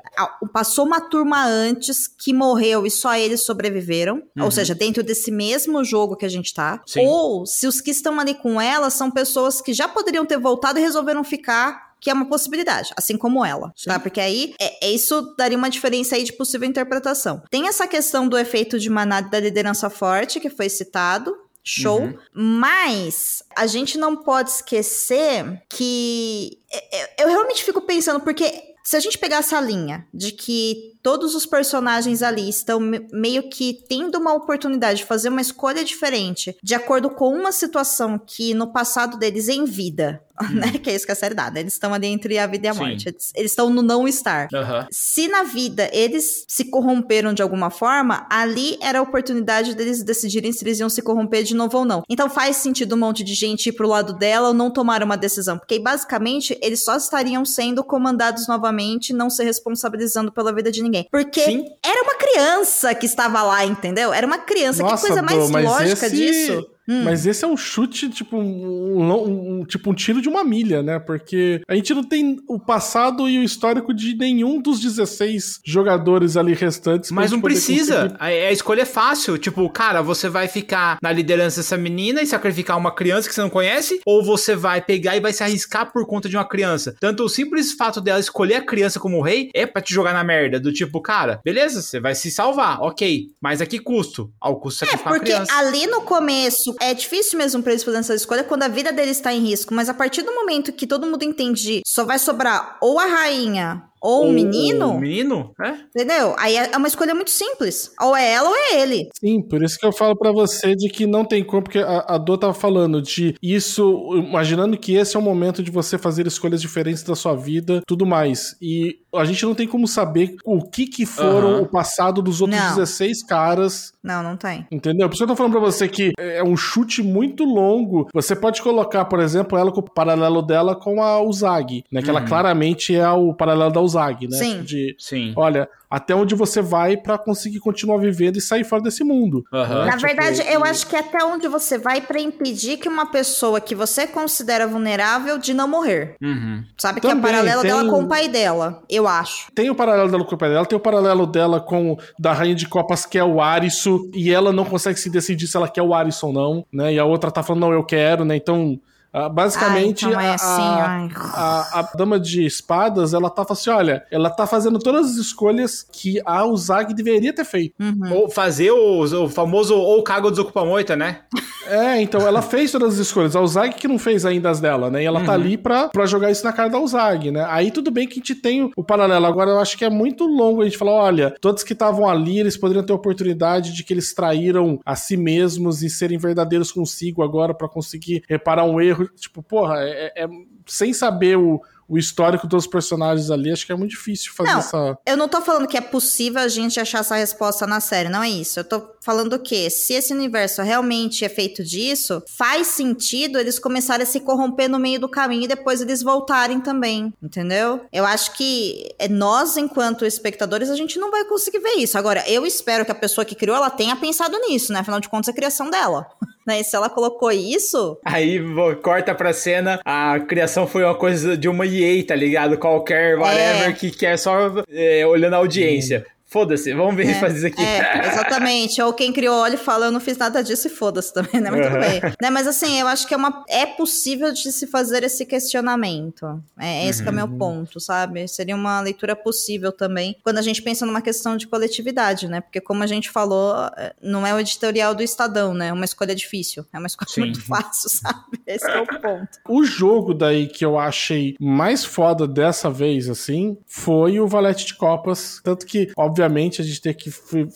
passou 0.52 0.86
uma 0.86 1.00
turma 1.00 1.44
antes 1.44 2.06
que 2.06 2.32
morreu 2.32 2.86
e 2.86 2.90
só 2.90 3.16
eles 3.16 3.44
sobreviveram. 3.44 4.22
Uhum. 4.36 4.44
Ou 4.44 4.50
seja, 4.52 4.76
dentro 4.76 5.02
desse 5.02 5.32
mesmo 5.32 5.82
jogo 5.82 6.14
que 6.14 6.24
a 6.24 6.30
gente 6.30 6.54
tá. 6.54 6.80
Sim. 6.86 7.04
Ou 7.04 7.44
se 7.44 7.66
os 7.66 7.80
que 7.80 7.90
estão 7.90 8.20
ali 8.20 8.34
com 8.34 8.60
ela 8.60 8.88
são 8.88 9.10
pessoas 9.10 9.60
que 9.60 9.74
já 9.74 9.88
poderiam 9.88 10.24
ter 10.24 10.38
voltado 10.38 10.78
e 10.78 10.82
resolveram 10.82 11.24
ficar 11.24 11.91
que 12.02 12.10
é 12.10 12.12
uma 12.12 12.26
possibilidade, 12.26 12.92
assim 12.96 13.16
como 13.16 13.44
ela, 13.44 13.68
tá? 13.68 13.74
Sim. 13.76 13.90
tá? 13.90 14.00
Porque 14.00 14.20
aí 14.20 14.54
é, 14.60 14.88
é, 14.88 14.90
isso 14.90 15.34
daria 15.38 15.56
uma 15.56 15.70
diferença 15.70 16.16
aí 16.16 16.24
de 16.24 16.32
possível 16.32 16.68
interpretação. 16.68 17.40
Tem 17.48 17.68
essa 17.68 17.86
questão 17.86 18.28
do 18.28 18.36
efeito 18.36 18.76
de 18.76 18.90
manada 18.90 19.30
da 19.30 19.38
liderança 19.38 19.88
forte, 19.88 20.40
que 20.40 20.50
foi 20.50 20.68
citado, 20.68 21.32
Show. 21.64 22.00
Uhum. 22.00 22.18
Mas 22.34 23.40
a 23.56 23.68
gente 23.68 23.96
não 23.96 24.16
pode 24.16 24.50
esquecer 24.50 25.62
que 25.68 26.58
é, 26.72 27.00
é, 27.00 27.22
eu 27.22 27.28
realmente 27.28 27.62
fico 27.62 27.80
pensando, 27.82 28.18
porque 28.18 28.52
se 28.82 28.96
a 28.96 29.00
gente 29.00 29.16
pegar 29.16 29.36
essa 29.36 29.60
linha 29.60 30.04
de 30.12 30.32
que 30.32 30.98
todos 31.02 31.34
os 31.34 31.44
personagens 31.44 32.22
ali 32.22 32.48
estão 32.48 32.78
meio 33.12 33.50
que 33.50 33.74
tendo 33.88 34.18
uma 34.18 34.32
oportunidade 34.32 35.00
de 35.00 35.04
fazer 35.04 35.28
uma 35.28 35.40
escolha 35.40 35.84
diferente, 35.84 36.56
de 36.62 36.74
acordo 36.74 37.10
com 37.10 37.28
uma 37.34 37.50
situação 37.50 38.18
que 38.18 38.54
no 38.54 38.72
passado 38.72 39.18
deles 39.18 39.48
em 39.48 39.64
vida, 39.64 40.22
hum. 40.40 40.54
né? 40.54 40.72
Que 40.78 40.90
é 40.90 40.94
isso 40.94 41.04
que 41.04 41.12
a 41.12 41.16
série 41.16 41.34
dá, 41.34 41.50
né? 41.50 41.60
Eles 41.60 41.74
estão 41.74 41.92
ali 41.92 42.06
entre 42.06 42.38
a 42.38 42.46
vida 42.46 42.66
e 42.66 42.70
a 42.70 42.74
morte. 42.74 43.08
Eles, 43.08 43.32
eles 43.34 43.50
estão 43.50 43.68
no 43.68 43.82
não 43.82 44.06
estar. 44.06 44.48
Uhum. 44.52 44.86
Se 44.90 45.28
na 45.28 45.42
vida 45.42 45.90
eles 45.92 46.44
se 46.48 46.66
corromperam 46.66 47.34
de 47.34 47.42
alguma 47.42 47.70
forma, 47.70 48.26
ali 48.30 48.78
era 48.80 49.00
a 49.00 49.02
oportunidade 49.02 49.74
deles 49.74 50.02
decidirem 50.02 50.52
se 50.52 50.64
eles 50.64 50.78
iam 50.78 50.88
se 50.88 51.02
corromper 51.02 51.42
de 51.42 51.54
novo 51.54 51.78
ou 51.78 51.84
não. 51.84 52.02
Então 52.08 52.30
faz 52.30 52.56
sentido 52.56 52.94
um 52.94 52.98
monte 52.98 53.24
de 53.24 53.34
gente 53.34 53.68
ir 53.68 53.72
pro 53.72 53.88
lado 53.88 54.12
dela 54.12 54.48
ou 54.48 54.54
não 54.54 54.70
tomar 54.70 55.02
uma 55.02 55.16
decisão. 55.16 55.58
Porque 55.58 55.78
basicamente 55.78 56.56
eles 56.62 56.84
só 56.84 56.96
estariam 56.96 57.44
sendo 57.44 57.82
comandados 57.82 58.46
novamente, 58.46 59.12
não 59.12 59.28
se 59.28 59.42
responsabilizando 59.42 60.30
pela 60.30 60.52
vida 60.52 60.70
de 60.70 60.82
ninguém 60.82 60.91
ninguém. 60.92 61.08
Porque 61.10 61.44
Sim. 61.44 61.64
era 61.84 62.02
uma 62.02 62.14
criança 62.14 62.94
que 62.94 63.06
estava 63.06 63.42
lá, 63.42 63.64
entendeu? 63.64 64.12
Era 64.12 64.26
uma 64.26 64.38
criança. 64.38 64.82
Nossa, 64.82 65.02
que 65.02 65.08
coisa 65.08 65.22
mais 65.22 65.50
lógica 65.64 66.06
esse... 66.06 66.14
disso. 66.14 66.70
Hum. 66.88 67.04
Mas 67.04 67.26
esse 67.26 67.44
é 67.44 67.48
um 67.48 67.56
chute, 67.56 68.08
tipo 68.08 68.36
um, 68.36 69.02
um, 69.02 69.60
um, 69.60 69.64
tipo 69.64 69.90
um 69.90 69.94
tiro 69.94 70.20
de 70.20 70.28
uma 70.28 70.42
milha, 70.42 70.82
né? 70.82 70.98
Porque 70.98 71.60
a 71.68 71.74
gente 71.74 71.94
não 71.94 72.02
tem 72.02 72.38
o 72.48 72.58
passado 72.58 73.28
e 73.28 73.38
o 73.38 73.42
histórico 73.42 73.94
de 73.94 74.16
nenhum 74.16 74.60
dos 74.60 74.80
16 74.80 75.60
jogadores 75.64 76.36
ali 76.36 76.54
restantes. 76.54 77.10
Mas 77.10 77.30
não 77.30 77.40
precisa. 77.40 78.02
Conseguir... 78.02 78.16
A, 78.20 78.26
a, 78.26 78.52
escolha 78.52 78.82
é 78.82 78.86
fácil. 78.86 79.38
Tipo, 79.38 79.68
cara, 79.70 80.02
você 80.02 80.28
vai 80.28 80.48
ficar 80.48 80.98
na 81.02 81.12
liderança 81.12 81.60
dessa 81.60 81.76
menina 81.76 82.20
e 82.20 82.26
sacrificar 82.26 82.76
uma 82.76 82.94
criança 82.94 83.28
que 83.28 83.34
você 83.34 83.40
não 83.40 83.50
conhece? 83.50 84.00
Ou 84.04 84.24
você 84.24 84.56
vai 84.56 84.80
pegar 84.80 85.16
e 85.16 85.20
vai 85.20 85.32
se 85.32 85.42
arriscar 85.42 85.92
por 85.92 86.06
conta 86.06 86.28
de 86.28 86.36
uma 86.36 86.44
criança? 86.44 86.94
Tanto 87.00 87.24
o 87.24 87.28
simples 87.28 87.72
fato 87.72 88.00
dela 88.00 88.20
escolher 88.20 88.56
a 88.56 88.66
criança 88.66 88.98
como 88.98 89.22
rei 89.22 89.50
é 89.54 89.66
para 89.66 89.82
te 89.82 89.94
jogar 89.94 90.12
na 90.12 90.24
merda. 90.24 90.58
Do 90.58 90.72
tipo, 90.72 91.00
cara, 91.00 91.40
beleza, 91.44 91.80
você 91.80 92.00
vai 92.00 92.14
se 92.14 92.30
salvar, 92.30 92.80
ok. 92.80 93.26
Mas 93.40 93.60
a 93.60 93.66
que 93.66 93.78
custo? 93.78 94.32
Ao 94.40 94.58
custo 94.58 94.84
de 94.84 94.90
é, 94.90 94.96
sacrificar 94.96 95.12
é, 95.12 95.18
porque 95.18 95.32
a 95.32 95.46
criança. 95.46 95.58
ali 95.58 95.86
no 95.86 96.02
começo 96.02 96.71
é 96.80 96.94
difícil 96.94 97.38
mesmo 97.38 97.62
para 97.62 97.72
eles 97.72 97.84
fazerem 97.84 98.00
essa 98.00 98.14
escolha 98.14 98.44
quando 98.44 98.62
a 98.62 98.68
vida 98.68 98.92
deles 98.92 99.16
está 99.16 99.32
em 99.32 99.40
risco, 99.40 99.74
mas 99.74 99.88
a 99.88 99.94
partir 99.94 100.22
do 100.22 100.34
momento 100.34 100.72
que 100.72 100.86
todo 100.86 101.06
mundo 101.06 101.22
entende, 101.22 101.82
só 101.86 102.04
vai 102.04 102.18
sobrar 102.18 102.78
ou 102.80 102.98
a 102.98 103.06
rainha 103.06 103.91
ou 104.02 104.26
um 104.26 104.32
menino. 104.32 104.90
Um 104.90 104.98
menino? 104.98 105.54
É? 105.62 105.74
Entendeu? 105.94 106.34
Aí 106.36 106.56
é 106.56 106.76
uma 106.76 106.88
escolha 106.88 107.14
muito 107.14 107.30
simples. 107.30 107.92
Ou 108.00 108.16
é 108.16 108.32
ela 108.32 108.48
ou 108.48 108.56
é 108.56 108.80
ele. 108.80 109.08
Sim, 109.14 109.40
por 109.40 109.62
isso 109.62 109.78
que 109.78 109.86
eu 109.86 109.92
falo 109.92 110.16
para 110.16 110.32
você 110.32 110.74
de 110.74 110.88
que 110.88 111.06
não 111.06 111.24
tem 111.24 111.44
como, 111.44 111.62
porque 111.62 111.78
a, 111.78 112.04
a 112.08 112.18
Dô 112.18 112.36
tava 112.36 112.52
falando 112.52 113.00
de 113.00 113.36
isso, 113.40 114.10
imaginando 114.14 114.76
que 114.76 114.96
esse 114.96 115.16
é 115.16 115.20
o 115.20 115.22
momento 115.22 115.62
de 115.62 115.70
você 115.70 115.96
fazer 115.96 116.26
escolhas 116.26 116.60
diferentes 116.60 117.04
da 117.04 117.14
sua 117.14 117.36
vida, 117.36 117.80
tudo 117.86 118.04
mais. 118.04 118.56
E 118.60 118.98
a 119.14 119.24
gente 119.24 119.44
não 119.44 119.54
tem 119.54 119.68
como 119.68 119.86
saber 119.86 120.34
o 120.44 120.62
que 120.62 120.86
que 120.86 121.06
foram 121.06 121.54
uhum. 121.54 121.62
o 121.62 121.66
passado 121.66 122.20
dos 122.20 122.40
outros 122.40 122.60
não. 122.60 122.74
16 122.74 123.22
caras. 123.24 123.92
Não, 124.02 124.22
não 124.22 124.36
tem. 124.36 124.66
Entendeu? 124.70 125.08
Por 125.08 125.14
isso 125.14 125.24
que 125.24 125.30
eu 125.30 125.34
tô 125.34 125.36
falando 125.36 125.52
pra 125.52 125.60
você 125.60 125.86
que 125.86 126.12
é 126.18 126.42
um 126.42 126.56
chute 126.56 127.02
muito 127.02 127.44
longo. 127.44 128.08
Você 128.12 128.34
pode 128.34 128.60
colocar, 128.62 129.04
por 129.04 129.20
exemplo, 129.20 129.56
ela 129.56 129.70
com 129.70 129.80
o 129.80 129.90
paralelo 129.90 130.42
dela 130.42 130.74
com 130.74 131.00
a 131.00 131.22
Uzag, 131.22 131.84
né? 131.92 132.02
Que 132.02 132.10
uhum. 132.10 132.16
ela 132.16 132.26
claramente 132.26 132.96
é 132.96 133.08
o 133.10 133.32
paralelo 133.32 133.70
da 133.70 133.80
Uzag 133.80 133.91
Zag, 133.92 134.28
né? 134.28 134.36
Sim. 134.36 134.62
De, 134.62 134.94
Sim. 134.98 135.32
Olha, 135.36 135.68
até 135.92 136.14
onde 136.14 136.34
você 136.34 136.62
vai 136.62 136.96
para 136.96 137.18
conseguir 137.18 137.60
continuar 137.60 137.98
vivendo 137.98 138.38
e 138.38 138.40
sair 138.40 138.64
fora 138.64 138.82
desse 138.82 139.04
mundo. 139.04 139.44
Uhum. 139.52 139.60
Né? 139.60 139.84
Na 139.84 139.90
tipo, 139.92 140.06
verdade, 140.06 140.42
eu 140.50 140.64
acho 140.64 140.86
que 140.86 140.96
até 140.96 141.22
onde 141.22 141.46
você 141.48 141.76
vai 141.76 142.00
para 142.00 142.18
impedir 142.18 142.78
que 142.78 142.88
uma 142.88 143.06
pessoa 143.06 143.60
que 143.60 143.74
você 143.74 144.06
considera 144.06 144.66
vulnerável 144.66 145.36
de 145.36 145.52
não 145.52 145.68
morrer. 145.68 146.16
Uhum. 146.22 146.64
Sabe 146.78 147.00
Também, 147.00 147.20
que 147.20 147.26
é 147.26 147.30
o 147.30 147.32
paralelo 147.32 147.60
tem... 147.60 147.70
dela 147.70 147.90
com 147.90 148.02
o 148.02 148.08
pai 148.08 148.28
dela, 148.28 148.82
eu 148.88 149.06
acho. 149.06 149.52
Tem 149.54 149.68
o 149.68 149.74
paralelo 149.74 150.10
dela 150.10 150.24
com 150.24 150.34
o 150.34 150.38
pai 150.38 150.48
dela, 150.48 150.66
tem 150.66 150.76
o 150.76 150.80
paralelo 150.80 151.26
dela 151.26 151.60
com 151.60 151.98
da 152.18 152.32
rainha 152.32 152.54
de 152.54 152.66
copas 152.66 153.04
que 153.04 153.18
é 153.18 153.24
o 153.24 153.40
Arisu 153.40 154.10
e 154.14 154.32
ela 154.32 154.52
não 154.52 154.64
consegue 154.64 154.98
se 154.98 155.10
decidir 155.10 155.46
se 155.46 155.56
ela 155.56 155.68
quer 155.68 155.82
o 155.82 155.92
Arisu 155.92 156.28
ou 156.28 156.32
não, 156.32 156.66
né? 156.72 156.94
E 156.94 156.98
a 156.98 157.04
outra 157.04 157.30
tá 157.30 157.42
falando 157.42 157.62
não, 157.62 157.72
eu 157.72 157.84
quero, 157.84 158.24
né? 158.24 158.34
Então 158.34 158.80
Uh, 159.14 159.28
basicamente, 159.28 160.06
ai, 160.06 160.10
então 160.10 160.20
é 160.22 160.34
assim, 160.34 160.62
a, 160.62 161.08
a, 161.34 161.80
a, 161.80 161.82
dama 161.94 162.18
de 162.18 162.46
espadas, 162.46 163.12
ela 163.12 163.28
tá 163.28 163.44
assim, 163.50 163.68
olha, 163.68 164.06
ela 164.10 164.30
tá 164.30 164.46
fazendo 164.46 164.78
todas 164.78 165.10
as 165.10 165.16
escolhas 165.16 165.86
que 165.92 166.18
a 166.24 166.46
Uzag 166.46 166.94
deveria 166.94 167.32
ter 167.32 167.44
feito. 167.44 167.74
Uhum. 167.78 168.14
Ou 168.14 168.30
fazer 168.30 168.70
o, 168.70 169.02
o 169.02 169.28
famoso 169.28 169.76
ou 169.76 170.02
cago 170.02 170.30
desocupa 170.30 170.64
moita, 170.64 170.96
né? 170.96 171.20
É, 171.64 172.02
então 172.02 172.26
ela 172.26 172.42
fez 172.42 172.72
todas 172.72 172.94
as 172.94 172.98
escolhas. 172.98 173.36
A 173.36 173.40
Uzag 173.40 173.76
que 173.76 173.86
não 173.86 173.96
fez 173.96 174.26
ainda 174.26 174.50
as 174.50 174.58
dela, 174.58 174.90
né? 174.90 175.04
E 175.04 175.06
ela 175.06 175.20
tá 175.20 175.20
uhum. 175.20 175.26
tá 175.26 175.32
ali 175.34 175.56
pra, 175.56 175.88
pra 175.88 176.06
jogar 176.06 176.28
isso 176.28 176.44
na 176.44 176.52
cara 176.52 176.68
da 176.68 176.80
Uzag, 176.80 177.30
né? 177.30 177.46
Aí 177.48 177.70
tudo 177.70 177.88
bem 177.88 178.06
que 178.06 178.14
a 178.14 178.16
gente 178.16 178.34
tem 178.34 178.64
o, 178.64 178.72
o 178.76 178.82
paralelo. 178.82 179.24
Agora 179.26 179.50
eu 179.50 179.60
acho 179.60 179.78
que 179.78 179.84
é 179.84 179.88
muito 179.88 180.26
longo 180.26 180.60
a 180.60 180.64
gente 180.64 180.76
falar, 180.76 180.92
olha, 180.92 181.34
todos 181.40 181.62
que 181.62 181.72
estavam 181.72 182.08
ali, 182.08 182.40
eles 182.40 182.56
poderiam 182.56 182.84
ter 182.84 182.92
a 182.92 182.96
oportunidade 182.96 183.72
de 183.72 183.84
que 183.84 183.94
eles 183.94 184.12
traíram 184.12 184.80
a 184.84 184.96
si 184.96 185.16
mesmos 185.16 185.84
e 185.84 185.88
serem 185.88 186.18
verdadeiros 186.18 186.72
consigo 186.72 187.22
agora 187.22 187.54
para 187.54 187.68
conseguir 187.68 188.24
reparar 188.28 188.64
um 188.64 188.80
erro 188.80 189.01
Tipo, 189.16 189.42
porra, 189.42 189.82
é, 189.82 190.12
é, 190.16 190.24
é 190.24 190.28
sem 190.66 190.92
saber 190.92 191.36
o, 191.36 191.60
o 191.88 191.98
histórico 191.98 192.46
dos 192.46 192.66
personagens 192.66 193.30
ali, 193.30 193.52
acho 193.52 193.66
que 193.66 193.72
é 193.72 193.76
muito 193.76 193.90
difícil 193.90 194.32
fazer 194.32 194.52
não, 194.52 194.58
essa. 194.58 194.98
Eu 195.06 195.16
não 195.16 195.28
tô 195.28 195.42
falando 195.42 195.66
que 195.66 195.76
é 195.76 195.80
possível 195.80 196.40
a 196.40 196.48
gente 196.48 196.80
achar 196.80 197.00
essa 197.00 197.16
resposta 197.16 197.66
na 197.66 197.80
série, 197.80 198.08
não 198.08 198.22
é 198.22 198.30
isso. 198.30 198.60
Eu 198.60 198.64
tô 198.64 198.80
falando 199.02 199.38
que 199.38 199.68
se 199.68 199.94
esse 199.94 200.14
universo 200.14 200.62
realmente 200.62 201.24
é 201.24 201.28
feito 201.28 201.64
disso, 201.64 202.22
faz 202.28 202.68
sentido 202.68 203.38
eles 203.38 203.58
começarem 203.58 204.04
a 204.04 204.06
se 204.06 204.20
corromper 204.20 204.68
no 204.68 204.78
meio 204.78 205.00
do 205.00 205.08
caminho 205.08 205.44
e 205.44 205.48
depois 205.48 205.80
eles 205.80 206.02
voltarem 206.02 206.60
também, 206.60 207.12
entendeu? 207.20 207.80
Eu 207.92 208.06
acho 208.06 208.32
que 208.34 208.94
é 208.98 209.08
nós, 209.08 209.56
enquanto 209.56 210.06
espectadores, 210.06 210.70
a 210.70 210.76
gente 210.76 210.98
não 210.98 211.10
vai 211.10 211.24
conseguir 211.24 211.58
ver 211.58 211.74
isso. 211.78 211.98
Agora, 211.98 212.22
eu 212.28 212.46
espero 212.46 212.84
que 212.84 212.92
a 212.92 212.94
pessoa 212.94 213.24
que 213.24 213.34
criou, 213.34 213.56
ela 213.56 213.70
tenha 213.70 213.96
pensado 213.96 214.38
nisso, 214.38 214.72
né? 214.72 214.80
Afinal 214.80 215.00
de 215.00 215.08
contas, 215.08 215.28
é 215.28 215.30
a 215.32 215.34
criação 215.34 215.68
dela. 215.68 216.06
Né? 216.44 216.58
E 216.58 216.64
se 216.64 216.74
ela 216.74 216.90
colocou 216.90 217.30
isso. 217.30 217.96
Aí 218.04 218.40
corta 218.82 219.14
pra 219.14 219.32
cena, 219.32 219.80
a 219.84 220.18
criação 220.18 220.66
foi 220.66 220.82
uma 220.82 220.96
coisa 220.96 221.36
de 221.36 221.48
uma 221.48 221.64
EA, 221.64 222.04
tá 222.04 222.16
ligado? 222.16 222.58
Qualquer, 222.58 223.16
whatever, 223.16 223.68
é. 223.68 223.72
que 223.72 223.92
quer 223.92 224.16
só 224.18 224.52
é, 224.68 225.06
olhando 225.06 225.34
a 225.34 225.36
audiência. 225.36 226.04
Hum. 226.04 226.21
Foda-se, 226.32 226.72
vamos 226.72 226.96
ver 226.96 227.08
é, 227.08 227.14
fazer 227.20 227.36
isso 227.36 227.46
aqui. 227.46 227.62
É, 227.62 228.06
exatamente. 228.08 228.80
Ou 228.80 228.94
quem 228.94 229.12
criou 229.12 229.36
olha 229.36 229.54
e 229.54 229.58
fala, 229.58 229.86
eu 229.86 229.92
não 229.92 230.00
fiz 230.00 230.16
nada 230.16 230.42
disso 230.42 230.66
e 230.66 230.70
foda-se 230.70 231.12
também, 231.12 231.42
né? 231.42 231.50
Muito 231.50 231.68
uhum. 231.68 231.78
bem. 231.78 232.00
Né? 232.20 232.30
Mas 232.30 232.46
assim, 232.46 232.80
eu 232.80 232.88
acho 232.88 233.06
que 233.06 233.12
é, 233.12 233.16
uma, 233.18 233.44
é 233.50 233.66
possível 233.66 234.32
de 234.32 234.50
se 234.50 234.66
fazer 234.66 235.04
esse 235.04 235.26
questionamento. 235.26 236.42
É, 236.58 236.88
esse 236.88 237.02
uhum. 237.02 237.08
é 237.08 237.10
o 237.10 237.14
meu 237.14 237.26
uhum. 237.26 237.38
ponto, 237.38 237.78
sabe? 237.78 238.26
Seria 238.26 238.56
uma 238.56 238.80
leitura 238.80 239.14
possível 239.14 239.72
também, 239.72 240.16
quando 240.24 240.38
a 240.38 240.42
gente 240.42 240.62
pensa 240.62 240.86
numa 240.86 241.02
questão 241.02 241.36
de 241.36 241.46
coletividade, 241.46 242.26
né? 242.28 242.40
Porque 242.40 242.62
como 242.62 242.82
a 242.82 242.86
gente 242.86 243.10
falou, 243.10 243.54
é, 243.76 243.92
não 244.00 244.26
é 244.26 244.34
o 244.34 244.40
editorial 244.40 244.94
do 244.94 245.02
Estadão, 245.02 245.52
né? 245.52 245.68
É 245.68 245.72
uma 245.72 245.84
escolha 245.84 246.14
difícil. 246.14 246.64
É 246.72 246.78
uma 246.78 246.86
escolha 246.86 247.10
Sim. 247.10 247.20
muito 247.20 247.42
fácil, 247.44 247.90
sabe? 247.90 248.40
Esse 248.46 248.70
é 248.70 248.80
o 248.80 248.86
ponto. 248.86 249.28
O 249.46 249.64
jogo 249.64 250.14
daí 250.14 250.46
que 250.46 250.64
eu 250.64 250.78
achei 250.78 251.36
mais 251.38 251.84
foda 251.84 252.26
dessa 252.26 252.70
vez, 252.70 253.10
assim, 253.10 253.58
foi 253.66 254.18
o 254.18 254.26
Valete 254.26 254.64
de 254.64 254.74
Copas. 254.74 255.42
Tanto 255.44 255.66
que, 255.66 255.92
obviamente, 255.94 256.21
obviamente, 256.22 256.62
a 256.62 256.64
gente 256.64 256.80
teve 256.80 256.94
que, 256.96 257.10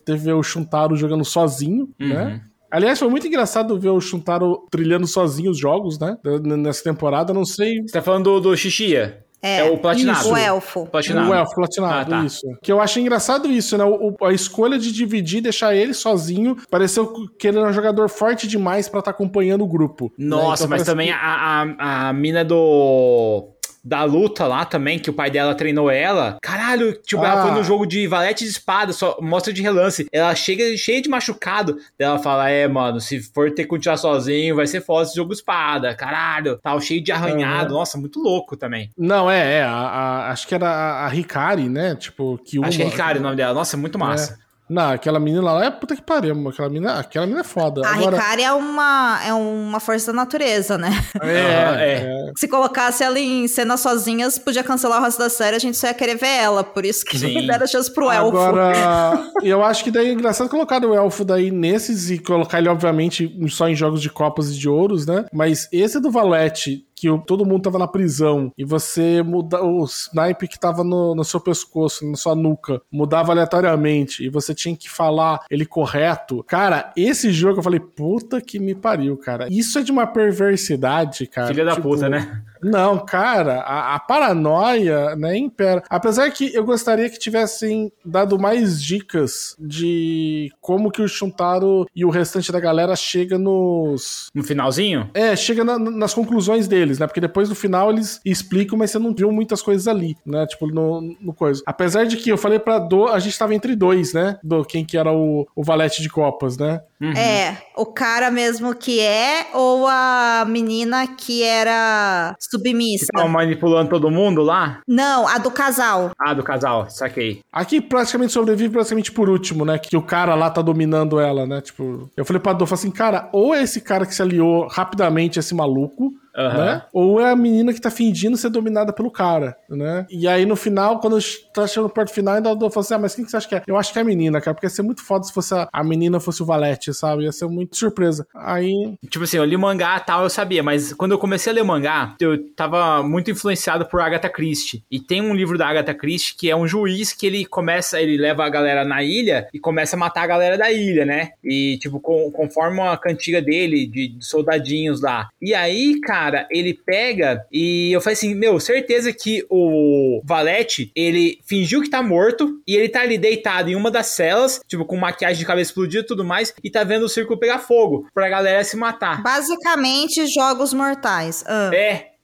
teve 0.04 0.18
ver 0.18 0.32
o 0.32 0.42
Shuntaro 0.42 0.96
jogando 0.96 1.24
sozinho, 1.24 1.88
uhum. 2.00 2.08
né? 2.08 2.40
Aliás, 2.70 2.98
foi 2.98 3.08
muito 3.08 3.26
engraçado 3.26 3.78
ver 3.78 3.90
o 3.90 4.00
Shuntaro 4.00 4.66
trilhando 4.70 5.06
sozinho 5.06 5.52
os 5.52 5.58
jogos, 5.58 5.98
né? 5.98 6.18
Nessa 6.42 6.82
temporada, 6.82 7.32
não 7.32 7.44
sei. 7.44 7.80
Você 7.82 7.92
tá 7.92 8.02
falando 8.02 8.24
do, 8.24 8.50
do 8.50 8.56
Xixia? 8.56 9.24
É, 9.40 9.58
é, 9.58 9.70
o 9.70 9.78
platinado. 9.78 10.18
Isso, 10.18 10.32
o 10.32 10.36
elfo. 10.36 10.86
Platinado. 10.86 11.30
O 11.30 11.34
elfo 11.34 11.54
platinado, 11.54 12.14
ah, 12.14 12.18
tá. 12.18 12.24
isso. 12.24 12.46
Que 12.60 12.72
eu 12.72 12.80
achei 12.80 13.00
engraçado 13.00 13.50
isso, 13.50 13.78
né? 13.78 13.84
O, 13.84 14.16
a 14.24 14.32
escolha 14.32 14.78
de 14.78 14.90
dividir, 14.90 15.40
deixar 15.40 15.74
ele 15.74 15.94
sozinho, 15.94 16.56
pareceu 16.68 17.28
que 17.38 17.46
ele 17.46 17.58
era 17.58 17.68
um 17.68 17.72
jogador 17.72 18.08
forte 18.08 18.48
demais 18.48 18.88
para 18.88 18.98
estar 18.98 19.12
tá 19.12 19.16
acompanhando 19.16 19.62
o 19.62 19.66
grupo. 19.66 20.12
Né? 20.18 20.26
Nossa, 20.26 20.66
né? 20.66 20.66
então, 20.66 20.68
mas 20.68 20.82
também 20.84 21.06
que... 21.08 21.12
a, 21.12 21.76
a, 21.78 22.08
a 22.08 22.12
mina 22.12 22.44
do 22.44 23.52
da 23.86 24.02
luta 24.02 24.48
lá 24.48 24.64
também, 24.64 24.98
que 24.98 25.08
o 25.08 25.12
pai 25.12 25.30
dela 25.30 25.54
treinou 25.54 25.88
ela. 25.88 26.38
Caralho, 26.42 26.92
tipo, 26.92 27.22
ah. 27.22 27.28
ela 27.28 27.42
foi 27.42 27.52
no 27.52 27.62
jogo 27.62 27.86
de 27.86 28.04
valete 28.08 28.42
de 28.42 28.50
espada, 28.50 28.92
só 28.92 29.16
mostra 29.22 29.52
de 29.52 29.62
relance. 29.62 30.06
Ela 30.10 30.34
chega 30.34 30.76
cheia 30.76 31.00
de 31.00 31.08
machucado. 31.08 31.76
Ela 31.96 32.18
fala: 32.18 32.50
É, 32.50 32.66
mano, 32.66 33.00
se 33.00 33.20
for 33.20 33.52
ter 33.52 33.62
que 33.62 33.68
continuar 33.68 33.96
sozinho, 33.96 34.56
vai 34.56 34.66
ser 34.66 34.80
foda 34.80 35.04
esse 35.04 35.14
jogo 35.14 35.30
de 35.30 35.36
espada. 35.36 35.94
Caralho, 35.94 36.58
tal, 36.60 36.80
cheio 36.80 37.02
de 37.02 37.12
arranhado. 37.12 37.74
Uhum. 37.74 37.78
Nossa, 37.78 37.96
muito 37.96 38.20
louco 38.20 38.56
também. 38.56 38.90
Não, 38.98 39.30
é, 39.30 39.58
é. 39.58 39.62
A, 39.62 39.70
a, 39.70 40.30
acho 40.32 40.48
que 40.48 40.54
era 40.56 41.06
a, 41.06 41.14
Hikari, 41.14 41.68
né? 41.68 41.94
Tipo, 41.94 42.38
que 42.44 42.58
uma... 42.58 42.66
Acho 42.66 42.78
que 42.78 42.82
é 42.82 42.88
Hikari 42.88 43.20
o 43.20 43.22
nome 43.22 43.36
dela. 43.36 43.54
Nossa, 43.54 43.76
muito 43.76 43.98
massa. 43.98 44.38
É. 44.42 44.45
Não, 44.68 44.90
aquela 44.90 45.20
menina 45.20 45.42
lá 45.42 45.64
é 45.64 45.70
puta 45.70 45.94
que 45.94 46.02
pariu, 46.02 46.48
aquela 46.48 46.68
menina, 46.68 46.98
aquela 46.98 47.24
menina 47.24 47.42
é 47.42 47.44
foda. 47.44 47.86
A 47.86 47.94
Agora... 47.94 48.16
Ricari 48.16 48.42
é 48.42 48.52
uma, 48.52 49.20
é 49.24 49.32
uma 49.32 49.78
força 49.78 50.08
da 50.08 50.12
natureza, 50.12 50.76
né? 50.76 50.90
É, 51.22 51.28
é, 51.28 52.28
é. 52.28 52.32
Se 52.36 52.48
colocasse 52.48 53.02
ela 53.04 53.18
em 53.18 53.46
cenas 53.46 53.80
sozinhas, 53.80 54.38
podia 54.38 54.64
cancelar 54.64 55.00
o 55.00 55.04
resto 55.04 55.18
da 55.18 55.28
série, 55.28 55.56
a 55.56 55.58
gente 55.60 55.76
só 55.76 55.86
ia 55.86 55.94
querer 55.94 56.16
ver 56.16 56.26
ela, 56.26 56.64
por 56.64 56.84
isso 56.84 57.04
que 57.04 57.18
Sim. 57.18 57.44
deram 57.46 57.66
chance 57.66 57.92
pro 57.92 58.10
elfo. 58.10 58.36
Agora, 58.36 59.30
eu 59.42 59.62
acho 59.64 59.84
que 59.84 59.90
daí 59.90 60.08
é 60.08 60.12
engraçado 60.12 60.48
colocar 60.48 60.84
o 60.84 60.94
elfo 60.94 61.24
daí 61.24 61.50
nesses 61.50 62.10
e 62.10 62.18
colocar 62.18 62.58
ele, 62.58 62.68
obviamente, 62.68 63.32
só 63.48 63.68
em 63.68 63.74
jogos 63.74 64.02
de 64.02 64.10
copas 64.10 64.50
e 64.50 64.54
de 64.58 64.68
ouros, 64.68 65.06
né? 65.06 65.24
Mas 65.32 65.68
esse 65.72 66.00
do 66.00 66.10
Valete 66.10 66.84
que 66.96 67.08
todo 67.26 67.44
mundo 67.44 67.62
tava 67.62 67.78
na 67.78 67.86
prisão 67.86 68.50
e 68.56 68.64
você 68.64 69.22
muda 69.22 69.62
o 69.62 69.84
snipe 69.84 70.48
que 70.48 70.58
tava 70.58 70.82
no, 70.82 71.14
no 71.14 71.24
seu 71.24 71.38
pescoço, 71.38 72.10
na 72.10 72.16
sua 72.16 72.34
nuca, 72.34 72.80
mudava 72.90 73.32
aleatoriamente 73.32 74.24
e 74.24 74.30
você 74.30 74.54
tinha 74.54 74.74
que 74.74 74.88
falar 74.88 75.44
ele 75.50 75.66
correto. 75.66 76.42
Cara, 76.44 76.92
esse 76.96 77.30
jogo 77.30 77.58
eu 77.58 77.62
falei, 77.62 77.80
puta 77.80 78.40
que 78.40 78.58
me 78.58 78.74
pariu, 78.74 79.16
cara. 79.18 79.46
Isso 79.50 79.78
é 79.78 79.82
de 79.82 79.92
uma 79.92 80.06
perversidade, 80.06 81.26
cara. 81.26 81.48
Filha 81.48 81.64
tipo, 81.66 81.76
da 81.76 81.82
puta, 81.82 82.08
né? 82.08 82.42
Não, 82.62 83.04
cara, 83.04 83.60
a, 83.60 83.94
a, 83.94 83.98
paranoia, 83.98 85.14
né, 85.16 85.36
impera. 85.36 85.82
Apesar 85.88 86.30
que 86.30 86.54
eu 86.54 86.64
gostaria 86.64 87.08
que 87.10 87.18
tivessem 87.18 87.92
dado 88.04 88.38
mais 88.38 88.82
dicas 88.82 89.54
de 89.58 90.50
como 90.60 90.90
que 90.90 91.02
o 91.02 91.08
Shuntaro 91.08 91.86
e 91.94 92.04
o 92.04 92.10
restante 92.10 92.52
da 92.52 92.60
galera 92.60 92.94
chega 92.96 93.38
nos... 93.38 94.28
No 94.34 94.42
finalzinho? 94.42 95.10
É, 95.14 95.34
chega 95.36 95.64
na, 95.64 95.78
nas 95.78 96.14
conclusões 96.14 96.68
deles, 96.68 96.98
né, 96.98 97.06
porque 97.06 97.20
depois 97.20 97.48
no 97.48 97.54
final 97.54 97.90
eles 97.90 98.20
explicam, 98.24 98.78
mas 98.78 98.90
você 98.90 98.98
não 98.98 99.14
viu 99.14 99.30
muitas 99.30 99.62
coisas 99.62 99.86
ali, 99.88 100.16
né, 100.24 100.46
tipo, 100.46 100.66
no, 100.66 101.00
no 101.20 101.34
coisa. 101.34 101.62
Apesar 101.66 102.04
de 102.04 102.16
que 102.16 102.30
eu 102.30 102.38
falei 102.38 102.58
pra 102.58 102.78
Do, 102.78 103.08
a 103.08 103.18
gente 103.18 103.38
tava 103.38 103.54
entre 103.54 103.74
dois, 103.74 104.12
né, 104.12 104.38
do 104.42 104.64
quem 104.64 104.84
que 104.84 104.96
era 104.96 105.12
o, 105.12 105.46
o 105.54 105.62
valete 105.62 106.02
de 106.02 106.08
copas, 106.08 106.56
né. 106.56 106.80
Uhum. 107.00 107.12
É, 107.12 107.58
o 107.76 107.84
cara 107.84 108.30
mesmo 108.30 108.74
que 108.74 109.00
é 109.00 109.48
ou 109.52 109.86
a 109.86 110.46
menina 110.48 111.06
que 111.06 111.42
era 111.42 112.34
submissa. 112.50 113.06
Que 113.06 113.18
tava 113.18 113.28
manipulando 113.28 113.90
todo 113.90 114.10
mundo 114.10 114.42
lá? 114.42 114.80
Não, 114.86 115.26
a 115.26 115.38
do 115.38 115.50
casal. 115.50 116.10
Ah, 116.18 116.34
do 116.34 116.42
casal, 116.42 116.88
saquei. 116.88 117.40
Aqui 117.52 117.80
praticamente 117.80 118.32
sobrevive 118.32 118.72
praticamente 118.72 119.12
por 119.12 119.28
último, 119.28 119.64
né? 119.64 119.78
Que 119.78 119.96
o 119.96 120.02
cara 120.02 120.34
lá 120.34 120.50
tá 120.50 120.62
dominando 120.62 121.18
ela, 121.20 121.46
né? 121.46 121.60
Tipo, 121.60 122.10
eu 122.16 122.24
falei 122.24 122.40
pra 122.40 122.52
Dor, 122.52 122.72
assim, 122.72 122.90
cara, 122.90 123.28
ou 123.32 123.54
é 123.54 123.62
esse 123.62 123.80
cara 123.80 124.06
que 124.06 124.14
se 124.14 124.22
aliou 124.22 124.66
rapidamente 124.68 125.38
a 125.38 125.40
esse 125.40 125.54
maluco, 125.54 126.12
Uhum. 126.36 126.64
Né? 126.64 126.82
Ou 126.92 127.20
é 127.20 127.30
a 127.30 127.36
menina 127.36 127.72
que 127.72 127.80
tá 127.80 127.90
fingindo 127.90 128.36
ser 128.36 128.50
dominada 128.50 128.92
pelo 128.92 129.10
cara, 129.10 129.56
né? 129.70 130.06
E 130.10 130.28
aí 130.28 130.44
no 130.44 130.54
final, 130.54 131.00
quando 131.00 131.18
tá 131.54 131.66
chegando 131.66 131.88
perto 131.88 132.08
do 132.08 132.14
final, 132.14 132.34
ainda 132.34 132.50
eu 132.50 132.70
falo 132.70 132.80
assim: 132.80 132.94
ah, 132.94 132.98
mas 132.98 133.14
quem 133.14 133.24
que 133.24 133.30
você 133.30 133.38
acha 133.38 133.48
que 133.48 133.54
é? 133.54 133.62
Eu 133.66 133.76
acho 133.76 133.92
que 133.92 133.98
é 133.98 134.02
a 134.02 134.04
menina, 134.04 134.40
cara, 134.40 134.54
porque 134.54 134.66
ia 134.66 134.70
ser 134.70 134.82
muito 134.82 135.02
foda 135.02 135.24
se 135.24 135.32
fosse 135.32 135.54
a, 135.54 135.66
a 135.72 135.82
menina 135.82 136.20
fosse 136.20 136.42
o 136.42 136.46
Valete, 136.46 136.92
sabe? 136.92 137.24
Ia 137.24 137.32
ser 137.32 137.46
muito 137.46 137.76
surpresa. 137.76 138.26
Aí. 138.34 138.94
Tipo 139.08 139.24
assim, 139.24 139.38
eu 139.38 139.44
li 139.44 139.56
mangá 139.56 139.98
tal, 139.98 140.24
eu 140.24 140.30
sabia, 140.30 140.62
mas 140.62 140.92
quando 140.92 141.12
eu 141.12 141.18
comecei 141.18 141.50
a 141.50 141.54
ler 141.54 141.64
mangá, 141.64 142.14
eu 142.20 142.52
tava 142.54 143.02
muito 143.02 143.30
influenciado 143.30 143.86
por 143.86 144.00
Agatha 144.00 144.28
Christie. 144.28 144.84
E 144.90 145.00
tem 145.00 145.22
um 145.22 145.34
livro 145.34 145.56
da 145.56 145.66
Agatha 145.66 145.94
Christie 145.94 146.36
que 146.36 146.50
é 146.50 146.56
um 146.56 146.66
juiz 146.66 147.12
que 147.12 147.26
ele 147.26 147.46
começa, 147.46 148.00
ele 148.00 148.18
leva 148.18 148.44
a 148.44 148.50
galera 148.50 148.84
na 148.84 149.02
ilha 149.02 149.48
e 149.54 149.58
começa 149.58 149.96
a 149.96 149.98
matar 149.98 150.24
a 150.24 150.26
galera 150.26 150.58
da 150.58 150.70
ilha, 150.70 151.06
né? 151.06 151.30
E, 151.42 151.78
tipo, 151.80 151.98
com, 151.98 152.30
conforme 152.30 152.80
a 152.80 152.96
cantiga 152.96 153.40
dele, 153.40 153.86
de 153.86 154.16
soldadinhos 154.20 155.00
lá. 155.00 155.28
E 155.40 155.54
aí, 155.54 155.98
cara 156.00 156.25
cara, 156.26 156.46
ele 156.50 156.74
pega 156.74 157.46
e 157.52 157.92
eu 157.92 158.00
falei 158.00 158.14
assim, 158.14 158.34
meu, 158.34 158.58
certeza 158.58 159.12
que 159.12 159.46
o 159.48 160.20
Valete, 160.24 160.90
ele 160.94 161.38
fingiu 161.46 161.80
que 161.80 161.90
tá 161.90 162.02
morto 162.02 162.60
e 162.66 162.74
ele 162.74 162.88
tá 162.88 163.02
ali 163.02 163.16
deitado 163.16 163.70
em 163.70 163.76
uma 163.76 163.90
das 163.90 164.08
celas, 164.08 164.60
tipo, 164.66 164.84
com 164.84 164.96
maquiagem 164.96 165.38
de 165.38 165.44
cabelo 165.44 165.62
explodida 165.62 166.02
e 166.02 166.06
tudo 166.06 166.24
mais, 166.24 166.52
e 166.62 166.70
tá 166.70 166.82
vendo 166.82 167.04
o 167.04 167.08
círculo 167.08 167.38
pegar 167.38 167.60
fogo 167.60 168.08
pra 168.12 168.28
galera 168.28 168.64
se 168.64 168.76
matar. 168.76 169.22
Basicamente, 169.22 170.26
jogos 170.26 170.72
mortais. 170.72 171.44
Ah. 171.46 171.70
É, 171.72 172.15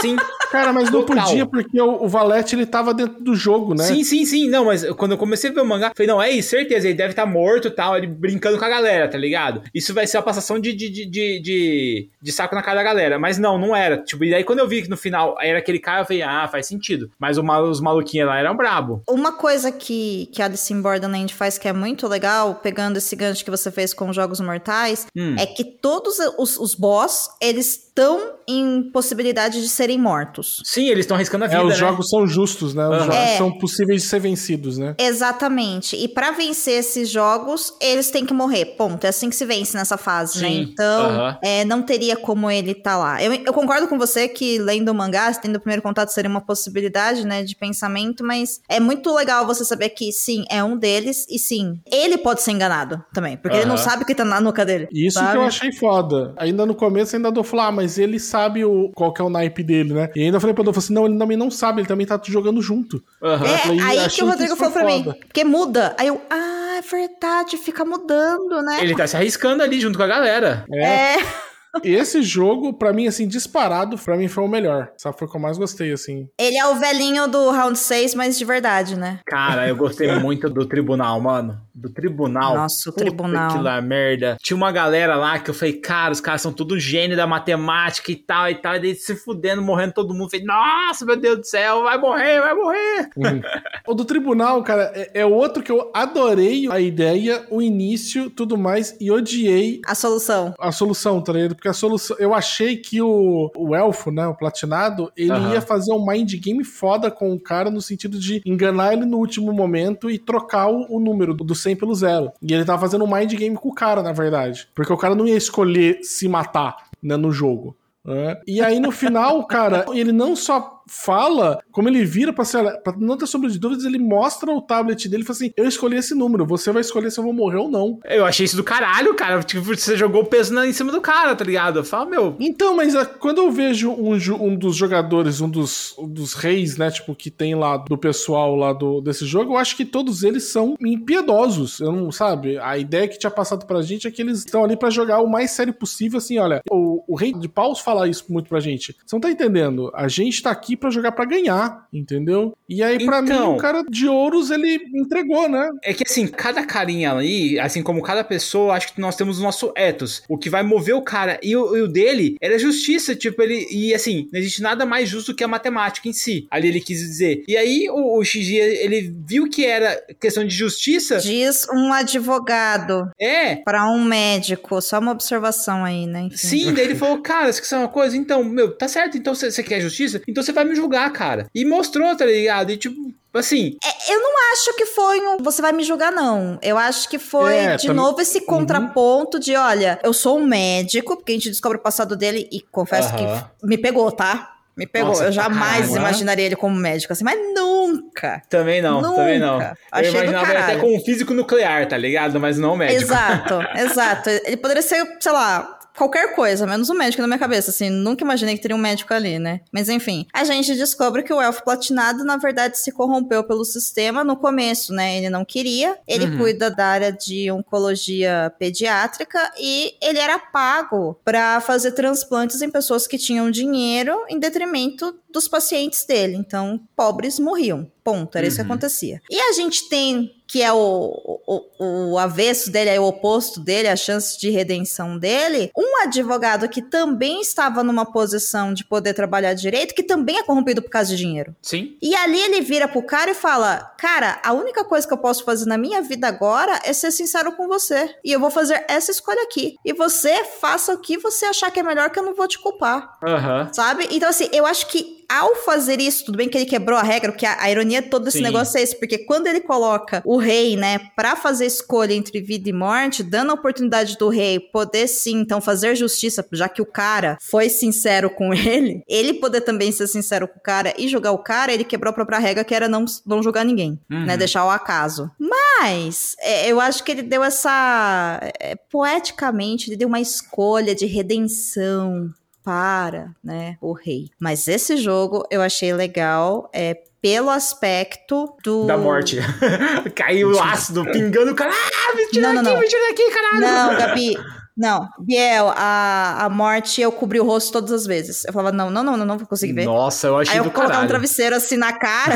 Sim. 0.00 0.16
Cara, 0.50 0.72
mas 0.72 0.90
não 0.90 1.04
Total. 1.04 1.24
podia 1.24 1.46
porque 1.46 1.80
o, 1.80 2.04
o, 2.04 2.08
Valete 2.08 2.56
ele 2.56 2.66
tava 2.66 2.92
dentro 2.92 3.22
do 3.22 3.36
jogo, 3.36 3.72
né? 3.72 3.84
Sim, 3.84 4.02
sim, 4.02 4.24
sim. 4.24 4.48
Não, 4.48 4.64
mas 4.64 4.84
quando 4.92 5.12
eu 5.12 5.18
comecei 5.18 5.50
a 5.50 5.52
ver 5.52 5.60
o 5.60 5.64
mangá, 5.64 5.92
falei, 5.96 6.08
não, 6.08 6.20
é 6.20 6.30
isso, 6.30 6.50
certeza, 6.50 6.88
ele 6.88 6.96
deve 6.96 7.10
estar 7.10 7.24
tá 7.24 7.30
morto 7.30 7.68
e 7.68 7.70
tal, 7.70 7.96
ele 7.96 8.08
brincando 8.08 8.58
com 8.58 8.64
a 8.64 8.68
galera, 8.68 9.08
tá 9.08 9.16
ligado? 9.16 9.62
Isso 9.72 9.94
vai 9.94 10.06
ser 10.06 10.16
a 10.16 10.22
passação 10.22 10.58
de, 10.58 10.72
de, 10.72 10.88
de, 10.88 11.06
de, 11.06 12.08
de, 12.20 12.32
saco 12.32 12.54
na 12.54 12.62
cara 12.62 12.78
da 12.78 12.82
galera. 12.82 13.18
Mas 13.18 13.38
não, 13.38 13.56
não 13.56 13.76
era. 13.76 13.98
Tipo, 13.98 14.24
e 14.24 14.34
aí 14.34 14.42
quando 14.42 14.58
eu 14.58 14.66
vi 14.66 14.82
que 14.82 14.90
no 14.90 14.96
final 14.96 15.36
era 15.40 15.58
aquele 15.58 15.78
cara, 15.78 16.00
eu 16.00 16.04
falei, 16.04 16.22
ah, 16.22 16.48
faz 16.48 16.66
sentido. 16.66 17.10
Mas 17.18 17.38
o, 17.38 17.42
os 17.42 17.80
maluquinhos 17.80 18.26
lá 18.26 18.38
eram 18.38 18.56
brabo. 18.56 19.02
Uma 19.08 19.32
coisa 19.32 19.70
que, 19.70 20.28
que 20.32 20.42
Alice 20.42 20.72
in 20.72 20.82
Borderland 20.82 21.32
faz 21.32 21.58
que 21.58 21.68
é 21.68 21.72
muito 21.72 22.08
legal, 22.08 22.56
pegando 22.56 22.96
esse 22.96 23.14
gancho 23.14 23.44
que 23.44 23.50
você 23.50 23.70
fez 23.70 23.94
com 23.94 24.08
os 24.08 24.16
Jogos 24.16 24.40
Mortais, 24.40 25.06
hum. 25.16 25.36
é 25.38 25.46
que 25.46 25.64
todos 25.64 26.18
os, 26.38 26.58
os 26.58 26.74
boss, 26.74 27.30
eles 27.40 27.89
estão 28.00 28.40
em 28.48 28.90
possibilidade 28.90 29.60
de 29.60 29.68
serem 29.68 29.98
mortos. 29.98 30.60
Sim, 30.64 30.88
eles 30.88 31.00
estão 31.00 31.16
arriscando 31.16 31.44
a 31.44 31.48
vida. 31.48 31.60
É, 31.60 31.64
os 31.64 31.70
né? 31.70 31.76
jogos 31.76 32.08
são 32.08 32.26
justos, 32.26 32.74
né? 32.74 32.88
Os 32.88 32.92
uhum. 32.92 33.04
jogos 33.04 33.14
é. 33.14 33.36
são 33.36 33.58
possíveis 33.58 34.02
de 34.02 34.08
ser 34.08 34.18
vencidos, 34.18 34.78
né? 34.78 34.96
Exatamente. 34.98 35.94
E 35.94 36.08
para 36.08 36.32
vencer 36.32 36.80
esses 36.80 37.08
jogos, 37.08 37.74
eles 37.80 38.10
têm 38.10 38.26
que 38.26 38.34
morrer. 38.34 38.64
Ponto. 38.76 39.04
É 39.04 39.08
assim 39.08 39.28
que 39.28 39.36
se 39.36 39.44
vence 39.44 39.76
nessa 39.76 39.96
fase, 39.96 40.40
né? 40.40 40.48
Sim. 40.48 40.54
né? 40.54 40.60
Então, 40.62 41.10
uhum. 41.10 41.36
é, 41.42 41.64
não 41.64 41.82
teria 41.82 42.16
como 42.16 42.50
ele 42.50 42.72
estar 42.72 42.92
tá 42.92 42.98
lá. 42.98 43.22
Eu, 43.22 43.32
eu, 43.34 43.52
concordo 43.52 43.86
com 43.86 43.98
você 43.98 44.26
que 44.26 44.58
lendo 44.58 44.88
o 44.88 44.94
mangá, 44.94 45.32
tendo 45.34 45.56
o 45.56 45.60
primeiro 45.60 45.82
contato, 45.82 46.08
seria 46.08 46.30
uma 46.30 46.40
possibilidade, 46.40 47.26
né, 47.26 47.44
de 47.44 47.54
pensamento, 47.54 48.24
mas 48.24 48.60
é 48.68 48.80
muito 48.80 49.14
legal 49.14 49.46
você 49.46 49.64
saber 49.64 49.90
que 49.90 50.10
sim, 50.12 50.44
é 50.50 50.64
um 50.64 50.76
deles 50.76 51.26
e 51.28 51.38
sim, 51.38 51.80
ele 51.90 52.18
pode 52.18 52.42
ser 52.42 52.52
enganado 52.52 53.02
também, 53.12 53.36
porque 53.36 53.56
uhum. 53.56 53.62
ele 53.62 53.70
não 53.70 53.76
sabe 53.76 54.02
o 54.02 54.06
que 54.06 54.14
tá 54.14 54.24
na 54.24 54.40
nuca 54.40 54.64
dele. 54.64 54.88
Isso 54.92 55.18
sabe? 55.18 55.32
que 55.32 55.36
eu 55.36 55.42
achei 55.42 55.72
foda. 55.72 56.34
Ainda 56.36 56.64
no 56.64 56.74
começo 56.74 57.14
ainda 57.14 57.30
dou 57.30 57.44
falar, 57.44 57.68
ah, 57.68 57.72
mas 57.72 57.89
ele 57.98 58.18
sabe 58.18 58.64
o, 58.64 58.90
qual 58.94 59.12
que 59.12 59.20
é 59.20 59.24
o 59.24 59.30
naipe 59.30 59.62
dele, 59.62 59.92
né? 59.92 60.10
E 60.14 60.22
ainda 60.22 60.40
falei 60.40 60.54
pra 60.54 60.62
Adolfo 60.62 60.78
assim: 60.78 60.92
não, 60.92 61.06
ele 61.06 61.18
também 61.18 61.36
não 61.36 61.50
sabe, 61.50 61.80
ele 61.80 61.88
também 61.88 62.06
tá 62.06 62.20
jogando 62.24 62.60
junto. 62.60 63.02
Uhum. 63.22 63.44
É, 63.44 63.58
falei, 63.58 63.80
aí 63.80 64.08
que 64.08 64.22
o 64.22 64.26
Rodrigo 64.26 64.56
falou 64.56 64.72
pra 64.72 64.84
mim, 64.84 65.04
porque 65.04 65.44
muda. 65.44 65.94
Aí 65.98 66.08
eu, 66.08 66.20
ah, 66.30 66.78
é 66.78 66.82
verdade, 66.82 67.56
fica 67.56 67.84
mudando, 67.84 68.62
né? 68.62 68.78
Ele 68.82 68.94
tá 68.94 69.06
se 69.06 69.16
arriscando 69.16 69.62
ali 69.62 69.80
junto 69.80 69.98
com 69.98 70.04
a 70.04 70.08
galera. 70.08 70.64
é. 70.72 71.16
é. 71.16 71.50
Esse 71.84 72.22
jogo, 72.22 72.72
para 72.72 72.92
mim, 72.92 73.06
assim, 73.06 73.28
disparado, 73.28 73.96
para 73.96 74.16
mim 74.16 74.26
foi 74.26 74.42
o 74.42 74.48
melhor. 74.48 74.90
Sabe, 74.96 75.16
foi 75.16 75.28
o 75.28 75.30
que 75.30 75.36
eu 75.36 75.40
mais 75.40 75.56
gostei, 75.56 75.92
assim. 75.92 76.28
Ele 76.38 76.56
é 76.56 76.66
o 76.66 76.74
velhinho 76.74 77.28
do 77.28 77.50
Round 77.50 77.78
6, 77.78 78.14
mas 78.14 78.36
de 78.36 78.44
verdade, 78.44 78.96
né? 78.96 79.20
Cara, 79.24 79.68
eu 79.68 79.76
gostei 79.76 80.10
muito 80.18 80.50
do 80.50 80.66
Tribunal, 80.66 81.20
mano. 81.20 81.60
Do 81.74 81.88
Tribunal. 81.88 82.56
Nossa, 82.56 82.90
o 82.90 82.92
Tribunal. 82.92 83.52
Que 83.52 83.62
lá, 83.62 83.80
merda. 83.80 84.36
Tinha 84.42 84.56
uma 84.56 84.72
galera 84.72 85.14
lá 85.16 85.38
que 85.38 85.50
eu 85.50 85.54
falei, 85.54 85.74
cara, 85.74 86.12
os 86.12 86.20
caras 86.20 86.42
são 86.42 86.52
tudo 86.52 86.78
gênio 86.78 87.16
da 87.16 87.26
matemática 87.26 88.10
e 88.10 88.16
tal 88.16 88.50
e 88.50 88.54
tal. 88.56 88.76
E 88.76 88.80
daí 88.80 88.94
se 88.94 89.14
fudendo, 89.14 89.62
morrendo 89.62 89.94
todo 89.94 90.14
mundo. 90.14 90.30
Falei, 90.30 90.44
nossa, 90.44 91.04
meu 91.04 91.16
Deus 91.16 91.38
do 91.38 91.46
céu, 91.46 91.82
vai 91.82 91.98
morrer, 91.98 92.40
vai 92.40 92.54
morrer. 92.54 93.10
Uhum. 93.16 93.40
o 93.86 93.94
do 93.94 94.04
Tribunal, 94.04 94.62
cara, 94.62 94.90
é, 94.94 95.20
é 95.20 95.26
outro 95.26 95.62
que 95.62 95.70
eu 95.70 95.90
adorei 95.94 96.68
a 96.70 96.80
ideia, 96.80 97.46
o 97.50 97.62
início, 97.62 98.28
tudo 98.30 98.58
mais, 98.58 98.96
e 99.00 99.10
odiei... 99.10 99.80
A 99.86 99.94
solução. 99.94 100.54
A 100.58 100.72
solução, 100.72 101.22
tá 101.22 101.32
ligado? 101.32 101.54
porque 101.54 101.68
a 101.68 101.72
solução. 101.72 102.16
Eu 102.18 102.34
achei 102.34 102.76
que 102.76 103.00
o, 103.00 103.50
o 103.56 103.74
elfo, 103.74 104.10
né? 104.10 104.26
O 104.26 104.34
platinado, 104.34 105.12
ele 105.16 105.32
uhum. 105.32 105.52
ia 105.52 105.60
fazer 105.60 105.92
um 105.92 106.04
mind 106.04 106.32
game 106.34 106.64
foda 106.64 107.10
com 107.10 107.32
o 107.32 107.40
cara 107.40 107.70
no 107.70 107.80
sentido 107.80 108.18
de 108.18 108.40
enganar 108.44 108.92
ele 108.92 109.04
no 109.04 109.18
último 109.18 109.52
momento 109.52 110.10
e 110.10 110.18
trocar 110.18 110.68
o, 110.68 110.86
o 110.88 110.98
número 110.98 111.34
do 111.34 111.44
100 111.60 111.76
pelo 111.76 111.94
zero. 111.94 112.32
E 112.42 112.52
ele 112.52 112.64
tava 112.64 112.80
fazendo 112.80 113.04
um 113.04 113.12
mind 113.12 113.32
game 113.34 113.56
com 113.56 113.68
o 113.68 113.74
cara, 113.74 114.02
na 114.02 114.12
verdade. 114.12 114.68
Porque 114.74 114.92
o 114.92 114.96
cara 114.96 115.14
não 115.14 115.26
ia 115.26 115.36
escolher 115.36 116.00
se 116.02 116.28
matar 116.28 116.76
né, 117.02 117.16
no 117.16 117.30
jogo. 117.30 117.76
Né? 118.04 118.40
E 118.46 118.60
aí 118.60 118.80
no 118.80 118.90
final, 118.90 119.46
cara, 119.46 119.86
ele 119.92 120.12
não 120.12 120.34
só 120.34 120.79
fala, 120.90 121.62
como 121.70 121.88
ele 121.88 122.04
vira 122.04 122.32
pra, 122.32 122.44
ser, 122.44 122.62
pra 122.82 122.92
não 122.98 123.16
ter 123.16 123.26
sombra 123.26 123.48
de 123.48 123.58
dúvidas, 123.58 123.84
ele 123.84 123.98
mostra 123.98 124.52
o 124.52 124.60
tablet 124.60 125.08
dele 125.08 125.22
e 125.22 125.26
fala 125.26 125.36
assim: 125.36 125.52
Eu 125.56 125.66
escolhi 125.66 125.96
esse 125.96 126.14
número, 126.14 126.44
você 126.44 126.72
vai 126.72 126.80
escolher 126.80 127.10
se 127.10 127.18
eu 127.18 127.24
vou 127.24 127.32
morrer 127.32 127.58
ou 127.58 127.70
não. 127.70 128.00
Eu 128.04 128.26
achei 128.26 128.44
isso 128.44 128.56
do 128.56 128.64
caralho, 128.64 129.14
cara. 129.14 129.40
Tipo, 129.42 129.62
você 129.62 129.96
jogou 129.96 130.22
o 130.22 130.26
peso 130.26 130.52
na, 130.52 130.66
em 130.66 130.72
cima 130.72 130.90
do 130.90 131.00
cara, 131.00 131.36
tá 131.36 131.44
ligado? 131.44 131.84
Fala, 131.84 132.06
meu. 132.06 132.36
Então, 132.40 132.74
mas 132.74 132.96
a, 132.96 133.06
quando 133.06 133.38
eu 133.38 133.52
vejo 133.52 133.90
um, 133.90 134.14
um 134.14 134.56
dos 134.56 134.74
jogadores, 134.74 135.40
um 135.40 135.48
dos, 135.48 135.94
um 135.96 136.08
dos 136.08 136.34
reis, 136.34 136.76
né, 136.76 136.90
tipo, 136.90 137.14
que 137.14 137.30
tem 137.30 137.54
lá 137.54 137.76
do 137.76 137.96
pessoal 137.96 138.56
lá 138.56 138.72
do, 138.72 139.00
desse 139.00 139.24
jogo, 139.24 139.52
eu 139.52 139.58
acho 139.58 139.76
que 139.76 139.84
todos 139.84 140.24
eles 140.24 140.44
são 140.44 140.74
impiedosos. 140.80 141.78
Eu 141.78 141.92
não, 141.92 142.10
sabe? 142.10 142.58
A 142.58 142.76
ideia 142.76 143.06
que 143.06 143.18
tinha 143.18 143.30
passado 143.30 143.64
pra 143.64 143.82
gente 143.82 144.08
é 144.08 144.10
que 144.10 144.20
eles 144.20 144.38
estão 144.38 144.64
ali 144.64 144.76
para 144.76 144.90
jogar 144.90 145.20
o 145.20 145.30
mais 145.30 145.52
sério 145.52 145.72
possível, 145.72 146.18
assim, 146.18 146.38
olha. 146.38 146.60
O, 146.68 147.04
o 147.06 147.14
rei 147.14 147.32
de 147.32 147.48
paus 147.48 147.78
fala 147.78 148.08
isso 148.08 148.24
muito 148.28 148.48
pra 148.48 148.58
gente. 148.58 148.96
Você 149.06 149.14
não 149.14 149.20
tá 149.20 149.30
entendendo? 149.30 149.90
A 149.94 150.08
gente 150.08 150.42
tá 150.42 150.50
aqui 150.50 150.79
para 150.80 150.90
jogar 150.90 151.12
para 151.12 151.24
ganhar, 151.24 151.86
entendeu? 151.92 152.56
E 152.68 152.82
aí, 152.82 153.04
para 153.04 153.20
então, 153.20 153.50
mim, 153.50 153.54
o 153.54 153.58
cara 153.58 153.84
de 153.88 154.08
ouros, 154.08 154.50
ele 154.50 154.80
entregou, 154.94 155.48
né? 155.48 155.70
É 155.84 155.92
que 155.92 156.04
assim, 156.06 156.26
cada 156.26 156.64
carinha 156.64 157.12
ali, 157.12 157.58
assim 157.58 157.82
como 157.82 158.02
cada 158.02 158.24
pessoa, 158.24 158.74
acho 158.74 158.94
que 158.94 159.00
nós 159.00 159.16
temos 159.16 159.38
o 159.38 159.42
nosso 159.42 159.72
ethos. 159.76 160.22
O 160.28 160.38
que 160.38 160.48
vai 160.48 160.62
mover 160.62 160.94
o 160.94 161.02
cara. 161.02 161.38
E 161.42 161.56
o, 161.56 161.76
e 161.76 161.82
o 161.82 161.88
dele 161.88 162.36
era 162.40 162.58
justiça, 162.58 163.14
tipo, 163.14 163.42
ele. 163.42 163.66
E 163.70 163.94
assim, 163.94 164.28
não 164.32 164.40
existe 164.40 164.62
nada 164.62 164.86
mais 164.86 165.08
justo 165.08 165.34
que 165.34 165.44
a 165.44 165.48
matemática 165.48 166.08
em 166.08 166.12
si. 166.12 166.46
Ali 166.50 166.68
ele 166.68 166.80
quis 166.80 166.98
dizer. 167.00 167.44
E 167.46 167.56
aí 167.56 167.88
o, 167.90 168.18
o 168.18 168.24
Xigi, 168.24 168.56
ele 168.56 169.12
viu 169.26 169.48
que 169.48 169.66
era 169.66 170.00
questão 170.18 170.44
de 170.44 170.54
justiça. 170.54 171.18
Diz 171.18 171.66
um 171.72 171.92
advogado. 171.92 173.10
É. 173.20 173.56
Para 173.56 173.90
um 173.90 174.04
médico. 174.04 174.80
Só 174.80 174.98
uma 174.98 175.12
observação 175.12 175.84
aí, 175.84 176.06
né? 176.06 176.22
Enfim. 176.22 176.36
Sim, 176.36 176.72
daí 176.72 176.84
ele 176.84 176.94
falou, 176.94 177.20
cara, 177.20 177.50
isso 177.50 177.74
é 177.74 177.78
uma 177.78 177.88
coisa. 177.88 178.16
Então, 178.16 178.42
meu, 178.44 178.76
tá 178.76 178.88
certo. 178.88 179.18
Então 179.18 179.34
você 179.34 179.62
quer 179.62 179.80
justiça? 179.80 180.22
Então 180.26 180.42
você 180.42 180.52
vai 180.52 180.64
me 180.70 180.76
julgar, 180.76 181.12
cara. 181.12 181.46
E 181.54 181.64
mostrou, 181.64 182.16
tá 182.16 182.24
ligado? 182.24 182.70
E 182.70 182.76
tipo, 182.76 183.12
Assim. 183.32 183.76
É, 183.84 184.12
eu 184.12 184.20
não 184.20 184.52
acho 184.52 184.74
que 184.76 184.86
foi 184.86 185.20
um. 185.20 185.36
Você 185.38 185.62
vai 185.62 185.72
me 185.72 185.84
julgar, 185.84 186.10
não. 186.10 186.58
Eu 186.60 186.76
acho 186.76 187.08
que 187.08 187.18
foi, 187.18 187.54
é, 187.54 187.76
de 187.76 187.92
novo, 187.92 188.20
esse 188.20 188.38
uhum. 188.38 188.46
contraponto 188.46 189.36
uhum. 189.36 189.40
de: 189.40 189.54
olha, 189.54 190.00
eu 190.02 190.12
sou 190.12 190.38
um 190.38 190.44
médico, 190.44 191.16
porque 191.16 191.32
a 191.32 191.34
gente 191.36 191.48
descobre 191.48 191.78
o 191.78 191.80
passado 191.80 192.16
dele 192.16 192.48
e 192.50 192.60
confesso 192.60 193.14
uhum. 193.14 193.18
que 193.18 193.66
me 193.66 193.78
pegou, 193.78 194.10
tá? 194.10 194.56
Me 194.76 194.86
pegou. 194.86 195.10
Nossa, 195.10 195.24
eu 195.24 195.32
jamais 195.32 195.88
caramba. 195.88 195.98
imaginaria 195.98 196.46
ele 196.46 196.56
como 196.56 196.74
médico, 196.74 197.12
assim, 197.12 197.22
mas 197.22 197.38
nunca. 197.54 198.42
Também 198.48 198.80
não, 198.80 199.02
nunca. 199.02 199.16
também 199.16 199.38
não. 199.38 199.58
Achei 199.92 200.10
eu 200.10 200.14
imaginava 200.14 200.50
ele 200.50 200.58
até 200.58 200.76
como 200.76 200.98
físico 201.00 201.34
nuclear, 201.34 201.86
tá 201.86 201.96
ligado? 201.96 202.40
Mas 202.40 202.58
não 202.58 202.76
médico. 202.76 203.02
Exato, 203.02 203.60
exato. 203.78 204.30
Ele 204.30 204.56
poderia 204.56 204.82
ser, 204.82 205.06
sei 205.20 205.32
lá, 205.32 205.79
qualquer 205.96 206.34
coisa, 206.34 206.66
menos 206.66 206.88
um 206.90 206.94
médico 206.94 207.22
na 207.22 207.28
minha 207.28 207.38
cabeça, 207.38 207.70
assim, 207.70 207.90
nunca 207.90 208.24
imaginei 208.24 208.56
que 208.56 208.62
teria 208.62 208.76
um 208.76 208.80
médico 208.80 209.12
ali, 209.12 209.38
né? 209.38 209.60
Mas 209.72 209.88
enfim, 209.88 210.26
a 210.32 210.44
gente 210.44 210.74
descobre 210.74 211.22
que 211.22 211.32
o 211.32 211.40
elfo 211.40 211.64
platinado, 211.64 212.24
na 212.24 212.36
verdade, 212.36 212.78
se 212.78 212.92
corrompeu 212.92 213.44
pelo 213.44 213.64
sistema 213.64 214.24
no 214.24 214.36
começo, 214.36 214.92
né? 214.92 215.18
Ele 215.18 215.30
não 215.30 215.44
queria, 215.44 215.98
ele 216.06 216.26
uhum. 216.26 216.38
cuida 216.38 216.70
da 216.70 216.86
área 216.86 217.12
de 217.12 217.50
oncologia 217.50 218.52
pediátrica 218.58 219.52
e 219.58 219.94
ele 220.00 220.18
era 220.18 220.38
pago 220.38 221.18
para 221.24 221.60
fazer 221.60 221.92
transplantes 221.92 222.62
em 222.62 222.70
pessoas 222.70 223.06
que 223.06 223.18
tinham 223.18 223.50
dinheiro 223.50 224.24
em 224.28 224.38
detrimento 224.38 225.18
dos 225.30 225.48
pacientes 225.48 226.04
dele. 226.04 226.36
Então, 226.36 226.80
pobres 226.96 227.38
morriam. 227.38 227.90
Ponto. 228.02 228.36
Era 228.36 228.44
uhum. 228.44 228.48
isso 228.48 228.56
que 228.56 228.62
uhum. 228.62 228.68
acontecia. 228.68 229.20
E 229.30 229.38
a 229.38 229.52
gente 229.52 229.88
tem 229.88 230.32
que 230.50 230.64
é 230.64 230.72
o, 230.72 231.40
o, 231.46 232.10
o 232.10 232.18
avesso 232.18 232.72
dele, 232.72 232.90
é 232.90 232.98
o 232.98 233.04
oposto 233.04 233.60
dele, 233.60 233.86
a 233.86 233.94
chance 233.94 234.36
de 234.36 234.50
redenção 234.50 235.16
dele, 235.16 235.70
um 235.78 236.02
advogado 236.02 236.68
que 236.68 236.82
também 236.82 237.40
estava 237.40 237.84
numa 237.84 238.04
posição 238.04 238.74
de 238.74 238.84
poder 238.84 239.14
trabalhar 239.14 239.54
direito, 239.54 239.94
que 239.94 240.02
também 240.02 240.38
é 240.38 240.42
corrompido 240.42 240.82
por 240.82 240.90
causa 240.90 241.10
de 241.10 241.16
dinheiro. 241.18 241.54
Sim. 241.62 241.96
E 242.02 242.16
ali 242.16 242.40
ele 242.40 242.62
vira 242.62 242.88
pro 242.88 243.00
cara 243.00 243.30
e 243.30 243.34
fala: 243.34 243.94
Cara, 243.96 244.40
a 244.44 244.52
única 244.52 244.84
coisa 244.84 245.06
que 245.06 245.14
eu 245.14 245.18
posso 245.18 245.44
fazer 245.44 245.66
na 245.66 245.78
minha 245.78 246.02
vida 246.02 246.26
agora 246.26 246.80
é 246.82 246.92
ser 246.92 247.12
sincero 247.12 247.52
com 247.52 247.68
você. 247.68 248.12
E 248.24 248.32
eu 248.32 248.40
vou 248.40 248.50
fazer 248.50 248.84
essa 248.88 249.12
escolha 249.12 249.42
aqui. 249.44 249.76
E 249.84 249.92
você 249.92 250.44
faça 250.60 250.92
o 250.92 250.98
que 250.98 251.16
você 251.16 251.46
achar 251.46 251.70
que 251.70 251.78
é 251.78 251.82
melhor, 251.84 252.10
que 252.10 252.18
eu 252.18 252.24
não 252.24 252.34
vou 252.34 252.48
te 252.48 252.58
culpar. 252.58 253.18
Uhum. 253.22 253.72
Sabe? 253.72 254.08
Então, 254.10 254.28
assim, 254.28 254.48
eu 254.52 254.66
acho 254.66 254.88
que 254.88 255.19
ao 255.30 255.54
fazer 255.54 256.00
isso, 256.00 256.24
tudo 256.24 256.36
bem 256.36 256.48
que 256.48 256.58
ele 256.58 256.66
quebrou 256.66 256.98
a 256.98 257.02
regra, 257.02 257.30
porque 257.30 257.46
a, 257.46 257.56
a 257.62 257.70
ironia 257.70 258.02
todo 258.02 258.24
desse 258.24 258.38
Sim. 258.38 258.42
negócio 258.42 258.76
é 258.76 258.82
isso, 258.82 258.98
porque 258.98 259.18
quando 259.18 259.46
ele 259.46 259.60
coloca 259.60 260.20
o 260.26 260.36
rei, 260.36 260.76
né, 260.76 260.98
para 261.14 261.36
fazer 261.36 261.66
escolha 261.66 262.12
entre 262.12 262.40
vida 262.40 262.68
e 262.68 262.72
morte, 262.72 263.22
dando 263.22 263.50
a 263.50 263.54
oportunidade 263.54 264.18
do 264.18 264.28
rei 264.28 264.58
poder 264.58 265.06
sim, 265.06 265.38
então 265.38 265.60
fazer 265.60 265.94
justiça, 265.94 266.44
já 266.52 266.68
que 266.68 266.82
o 266.82 266.86
cara 266.86 267.38
foi 267.40 267.68
sincero 267.68 268.28
com 268.28 268.52
ele, 268.54 269.04
ele 269.06 269.34
poder 269.34 269.60
também 269.60 269.92
ser 269.92 270.08
sincero 270.08 270.48
com 270.48 270.58
o 270.58 270.62
cara 270.62 270.92
e 270.98 271.06
julgar 271.06 271.30
o 271.30 271.38
cara, 271.38 271.72
ele 271.72 271.84
quebrou 271.84 272.10
a 272.10 272.14
própria 272.14 272.38
regra 272.38 272.64
que 272.64 272.74
era 272.74 272.88
não, 272.88 273.04
não 273.24 273.40
julgar 273.40 273.64
ninguém, 273.64 274.00
né, 274.08 274.16
uhum. 274.16 274.26
né, 274.26 274.36
deixar 274.36 274.64
o 274.64 274.70
acaso. 274.70 275.30
Mas 275.38 276.34
é, 276.40 276.70
eu 276.70 276.80
acho 276.80 277.04
que 277.04 277.12
ele 277.12 277.22
deu 277.22 277.44
essa 277.44 278.40
é, 278.58 278.74
poeticamente, 278.90 279.88
ele 279.88 279.96
deu 279.96 280.08
uma 280.08 280.20
escolha 280.20 280.92
de 280.92 281.06
redenção, 281.06 282.30
para, 282.62 283.30
né, 283.42 283.76
o 283.80 283.92
rei. 283.92 284.30
Mas 284.38 284.68
esse 284.68 284.96
jogo 284.96 285.44
eu 285.50 285.62
achei 285.62 285.92
legal, 285.92 286.70
é 286.72 286.96
pelo 287.22 287.50
aspecto 287.50 288.54
do. 288.64 288.86
Da 288.86 288.96
morte. 288.96 289.38
Caiu 290.14 290.52
o 290.52 290.62
ácido 290.62 291.04
pingando, 291.12 291.54
cara. 291.54 291.72
Ah, 291.72 292.16
me 292.16 292.26
tira 292.28 292.52
não, 292.52 292.62
daqui, 292.62 292.74
não, 292.74 292.80
me 292.80 292.88
tira 292.88 293.08
daqui, 293.08 293.30
caralho. 293.30 293.60
Não, 293.60 293.96
Gabi. 293.98 294.36
Não, 294.76 295.06
Biel, 295.18 295.70
a, 295.76 296.46
a 296.46 296.48
morte 296.48 297.02
eu 297.02 297.12
cobri 297.12 297.38
o 297.38 297.44
rosto 297.44 297.70
todas 297.70 297.92
as 297.92 298.06
vezes. 298.06 298.46
Eu 298.46 298.52
falava, 298.52 298.74
não, 298.74 298.88
não, 298.88 299.04
não, 299.04 299.14
não, 299.14 299.26
não 299.26 299.36
vou 299.36 299.46
conseguir 299.46 299.74
ver. 299.74 299.84
Nossa, 299.84 300.28
eu 300.28 300.38
achei 300.38 300.54
Aí 300.54 300.58
eu 300.58 300.64
do 300.64 300.70
colocar 300.70 301.00
um 301.02 301.06
travesseiro 301.06 301.54
assim 301.54 301.76
na 301.76 301.92
cara 301.92 302.34